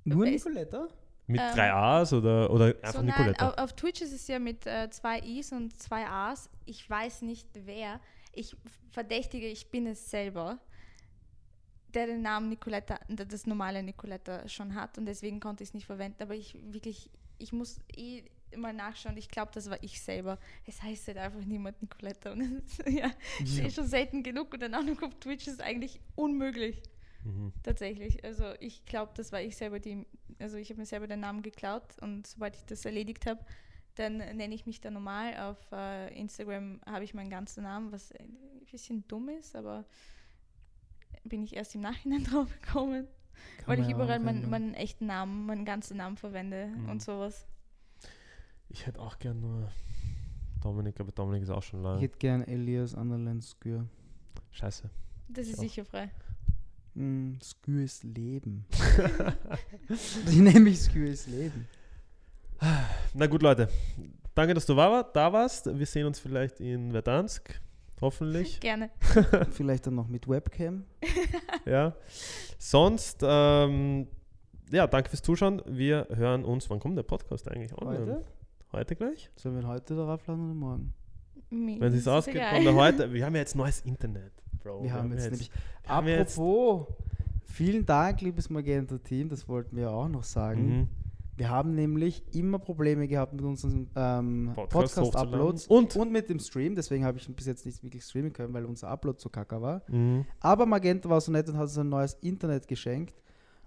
Nur 0.05 0.27
Ist- 0.27 0.47
Nicoletta? 0.47 0.89
Mit 1.27 1.41
Ähm, 1.41 1.55
drei 1.55 1.73
A's 1.73 2.13
oder, 2.13 2.51
oder 2.51 2.67
einfach 2.67 2.93
so, 2.95 2.99
nein, 3.03 3.07
Nicoletta? 3.07 3.49
auf, 3.51 3.59
auf 3.59 3.73
Twitch 3.77 4.01
ist 4.01 4.13
es 4.13 4.27
ja 4.27 4.41
mit 4.41 4.67
äh, 4.67 4.91
zwei 4.91 5.21
I's 5.21 5.53
und 5.53 5.79
zwei 5.81 6.05
A's. 6.09 6.51
Ich 6.65 6.89
weiß 6.91 7.23
nicht 7.23 7.47
wer. 7.53 8.01
Ich 8.33 8.57
verdächtige, 8.91 9.47
ich 9.47 9.71
bin 9.71 9.87
es 9.87 10.11
selber, 10.11 10.59
der 11.95 12.07
den 12.07 12.23
Namen 12.23 12.49
Nicoletta, 12.49 12.99
das 13.09 13.47
normale 13.47 13.83
Nicoletta 13.83 14.49
schon 14.49 14.75
hat 14.75 14.99
und 14.99 15.07
deswegen 15.07 15.39
konnte 15.39 15.63
ich 15.63 15.69
es 15.71 15.75
nicht 15.75 15.87
verwenden. 15.87 16.21
Aber 16.23 16.35
ich 16.35 16.57
wirklich, 16.73 17.11
ich 17.39 17.53
muss 17.53 17.79
eh 17.97 18.25
mal 18.57 18.73
nachschauen. 18.73 19.17
Ich 19.17 19.29
glaube, 19.29 19.51
das 19.55 19.71
war 19.71 19.83
ich 19.83 20.01
selber. 20.01 20.39
Es 20.67 20.83
heißt 20.83 21.09
halt 21.09 21.19
einfach 21.19 21.45
niemand 21.45 21.81
Nicoletta. 21.83 22.33
Und 22.33 22.41
es 22.67 22.79
ist, 22.79 22.89
ja, 22.89 23.11
ist 23.43 23.59
eh 23.59 23.71
schon 23.71 23.87
selten 23.87 24.23
genug 24.23 24.53
und 24.55 24.61
dann 24.63 24.75
auch 24.75 24.83
noch 24.83 25.03
auf 25.03 25.15
Twitch 25.21 25.47
ist 25.47 25.61
eigentlich 25.61 26.01
unmöglich. 26.15 26.83
Mhm. 27.25 27.53
Tatsächlich. 27.63 28.25
Also 28.25 28.53
ich 28.61 28.85
glaube, 28.87 29.13
das 29.15 29.31
war 29.33 29.41
ich 29.43 29.57
selber, 29.57 29.79
die, 29.79 30.07
also 30.39 30.57
ich 30.57 30.71
habe 30.71 30.81
mir 30.81 30.87
selber 30.87 31.07
den 31.07 31.21
Namen 31.21 31.43
geklaut 31.43 31.85
und 32.01 32.27
sobald 32.27 32.57
ich 32.57 32.65
das 32.65 32.85
erledigt 32.85 33.27
habe, 33.27 33.45
dann 33.97 34.17
nenne 34.19 34.55
ich 34.55 34.65
mich 34.67 34.81
da 34.81 34.91
normal. 34.91 35.37
Auf 35.39 35.59
äh, 35.73 36.19
Instagram 36.19 36.81
habe 36.87 37.05
ich 37.05 37.13
meinen 37.13 37.29
ganzen 37.29 37.65
Namen, 37.65 37.93
was 37.93 38.13
ein 38.13 38.37
bisschen 38.71 39.07
dumm 39.09 39.29
ist, 39.29 39.55
aber 39.55 39.85
bin 41.25 41.43
ich 41.43 41.55
erst 41.57 41.75
im 41.75 41.83
Nachhinein 41.83 42.25
drauf 42.31 42.49
gekommen, 42.63 43.07
Kann 43.59 43.67
weil 43.67 43.81
ich 43.81 43.89
ja 43.89 43.95
überall 43.95 44.19
meinen, 44.21 44.37
ändern. 44.45 44.51
meinen 44.51 44.75
echten 44.75 45.07
Namen, 45.07 45.45
meinen 45.45 45.65
ganzen 45.65 45.97
Namen 45.99 46.17
verwende 46.17 46.69
Mhm. 46.69 46.89
und 46.89 47.03
sowas. 47.03 47.47
Ich 48.71 48.87
hätte 48.87 49.01
auch 49.01 49.18
gern 49.18 49.41
nur 49.41 49.71
Dominik, 50.62 51.01
aber 51.01 51.11
Dominik 51.12 51.43
ist 51.43 51.51
auch 51.51 51.62
schon 51.62 51.81
Ich 51.81 51.85
lang. 51.85 51.99
hätte 51.99 52.18
gern 52.18 52.43
Elias 52.43 52.95
Anderland 52.95 53.43
Skür. 53.45 53.87
Scheiße. 54.53 54.89
Das 55.29 55.49
ist 55.49 55.59
sicher 55.59 55.85
frei. 55.85 56.11
Mm, 56.95 57.35
Skür 57.43 57.83
ist 57.83 58.05
Leben. 58.05 58.64
ich 59.89 60.37
nenne 60.37 60.61
mich 60.61 60.81
Skür 60.81 61.11
ist 61.11 61.27
Leben. 61.27 61.66
Na 63.14 63.27
gut, 63.27 63.43
Leute. 63.43 63.68
Danke, 64.35 64.55
dass 64.55 64.66
du 64.66 64.75
da 64.75 65.33
warst. 65.33 65.66
Wir 65.79 65.87
sehen 65.87 66.07
uns 66.07 66.18
vielleicht 66.21 66.61
in 66.61 66.93
Verdansk. 66.93 67.61
Hoffentlich. 68.01 68.61
Gerne. 68.61 68.91
Vielleicht 69.51 69.87
dann 69.87 69.95
noch 69.95 70.09
mit 70.09 70.29
Webcam. 70.29 70.85
ja. 71.66 71.95
Sonst, 72.59 73.18
ähm, 73.23 74.07
ja, 74.71 74.87
danke 74.87 75.11
fürs 75.11 75.23
Zuschauen. 75.23 75.62
Wir 75.66 76.07
hören 76.11 76.45
uns. 76.45 76.71
Wann 76.71 76.81
kommt 76.81 76.97
der 76.97 77.03
Podcast 77.03 77.49
eigentlich? 77.49 77.73
online? 77.77 78.01
Heute? 78.01 78.25
Heute 78.73 78.95
gleich? 78.95 79.31
Sollen 79.37 79.57
wir 79.57 79.62
ihn 79.62 79.68
heute 79.68 79.97
darauf 79.97 80.27
laden 80.27 80.45
oder 80.45 80.55
morgen? 80.55 80.95
Mir 81.51 81.81
Wenn 81.81 81.93
es 81.93 82.01
ist 82.01 82.09
ausgeht, 82.09 82.41
kommt 82.51 82.64
er 82.66 82.75
heute. 82.75 83.12
Wir 83.12 83.25
haben 83.27 83.35
ja 83.35 83.41
jetzt 83.41 83.57
neues 83.57 83.81
Internet, 83.81 84.33
Bro. 84.62 84.85
wir 84.85 84.93
haben 84.93 85.11
jetzt 85.12 85.25
nämlich. 85.31 85.51
wir 85.83 85.91
haben 85.91 86.07
jetzt- 86.07 86.39
Apropos, 86.39 86.87
vielen 87.47 87.85
Dank, 87.85 88.21
liebes 88.21 88.49
Magenta-Team, 88.51 89.29
das 89.29 89.49
wollten 89.49 89.77
wir 89.77 89.91
auch 89.91 90.09
noch 90.09 90.23
sagen. 90.23 90.79
Mhm. 90.83 90.89
Wir 91.37 91.49
haben 91.49 91.75
nämlich 91.75 92.23
immer 92.35 92.59
Probleme 92.61 93.09
gehabt 93.09 93.33
mit 93.33 93.43
unseren 93.45 93.89
ähm, 93.97 94.53
Podcast 94.55 94.95
Podcast-Uploads 94.95 95.68
hochzuladen. 95.68 96.03
Und- 96.03 96.12
mit 96.12 96.29
dem 96.31 96.39
Stream. 96.39 96.75
Deswegen 96.77 97.05
habe 97.05 97.18
ich 97.18 97.35
bis 97.35 97.47
jetzt 97.47 97.64
nicht 97.66 97.83
wirklich 97.83 98.05
streamen 98.05 98.33
können, 98.33 98.53
weil 98.55 98.64
unser 98.66 98.89
Upload 98.89 99.18
so 99.18 99.29
kacke 99.31 99.61
war. 99.61 99.83
Mhm. 99.89 100.27
Aber 100.39 100.66
Magenta 100.66 101.09
war 101.09 101.21
so 101.21 101.33
nett 101.33 101.49
und 101.49 101.57
hat 101.57 101.62
uns 101.64 101.79
ein 101.79 101.89
neues 101.89 102.14
Internet 102.21 102.68
geschenkt. 102.68 103.14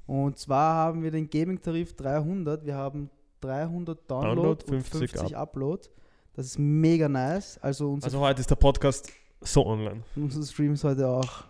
Und 0.06 0.38
zwar 0.38 0.76
haben 0.76 1.02
wir 1.04 1.12
den 1.12 1.30
Gaming-Tarif 1.30 1.96
300. 1.96 2.64
Wir 2.66 2.76
haben 2.76 3.10
300 3.44 4.10
Download, 4.10 4.36
Download, 4.36 4.64
und 4.66 4.84
50 4.84 5.12
50 5.12 5.38
Upload. 5.38 5.90
Das 6.34 6.46
ist 6.46 6.58
mega 6.60 7.08
nice. 7.10 7.58
Also 7.60 7.92
unser, 7.92 8.06
Also 8.06 8.20
heute 8.20 8.42
ist 8.42 8.50
der 8.50 8.56
Podcast 8.56 9.12
so 9.42 9.66
online. 9.66 10.04
unser 10.16 10.44
Stream 10.44 10.74
ist 10.74 10.84
heute 10.84 11.08
auch 11.08 11.44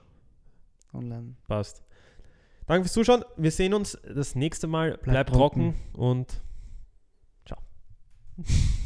online. 0.93 1.35
Passt. 1.47 1.83
Danke 2.65 2.83
fürs 2.85 2.93
Zuschauen. 2.93 3.23
Wir 3.37 3.51
sehen 3.51 3.73
uns 3.73 3.97
das 4.15 4.35
nächste 4.35 4.67
Mal. 4.67 4.91
Bleibt, 4.91 5.03
Bleibt 5.03 5.29
trocken 5.31 5.73
trocken. 5.73 5.99
und 5.99 6.41
ciao. 7.45 7.59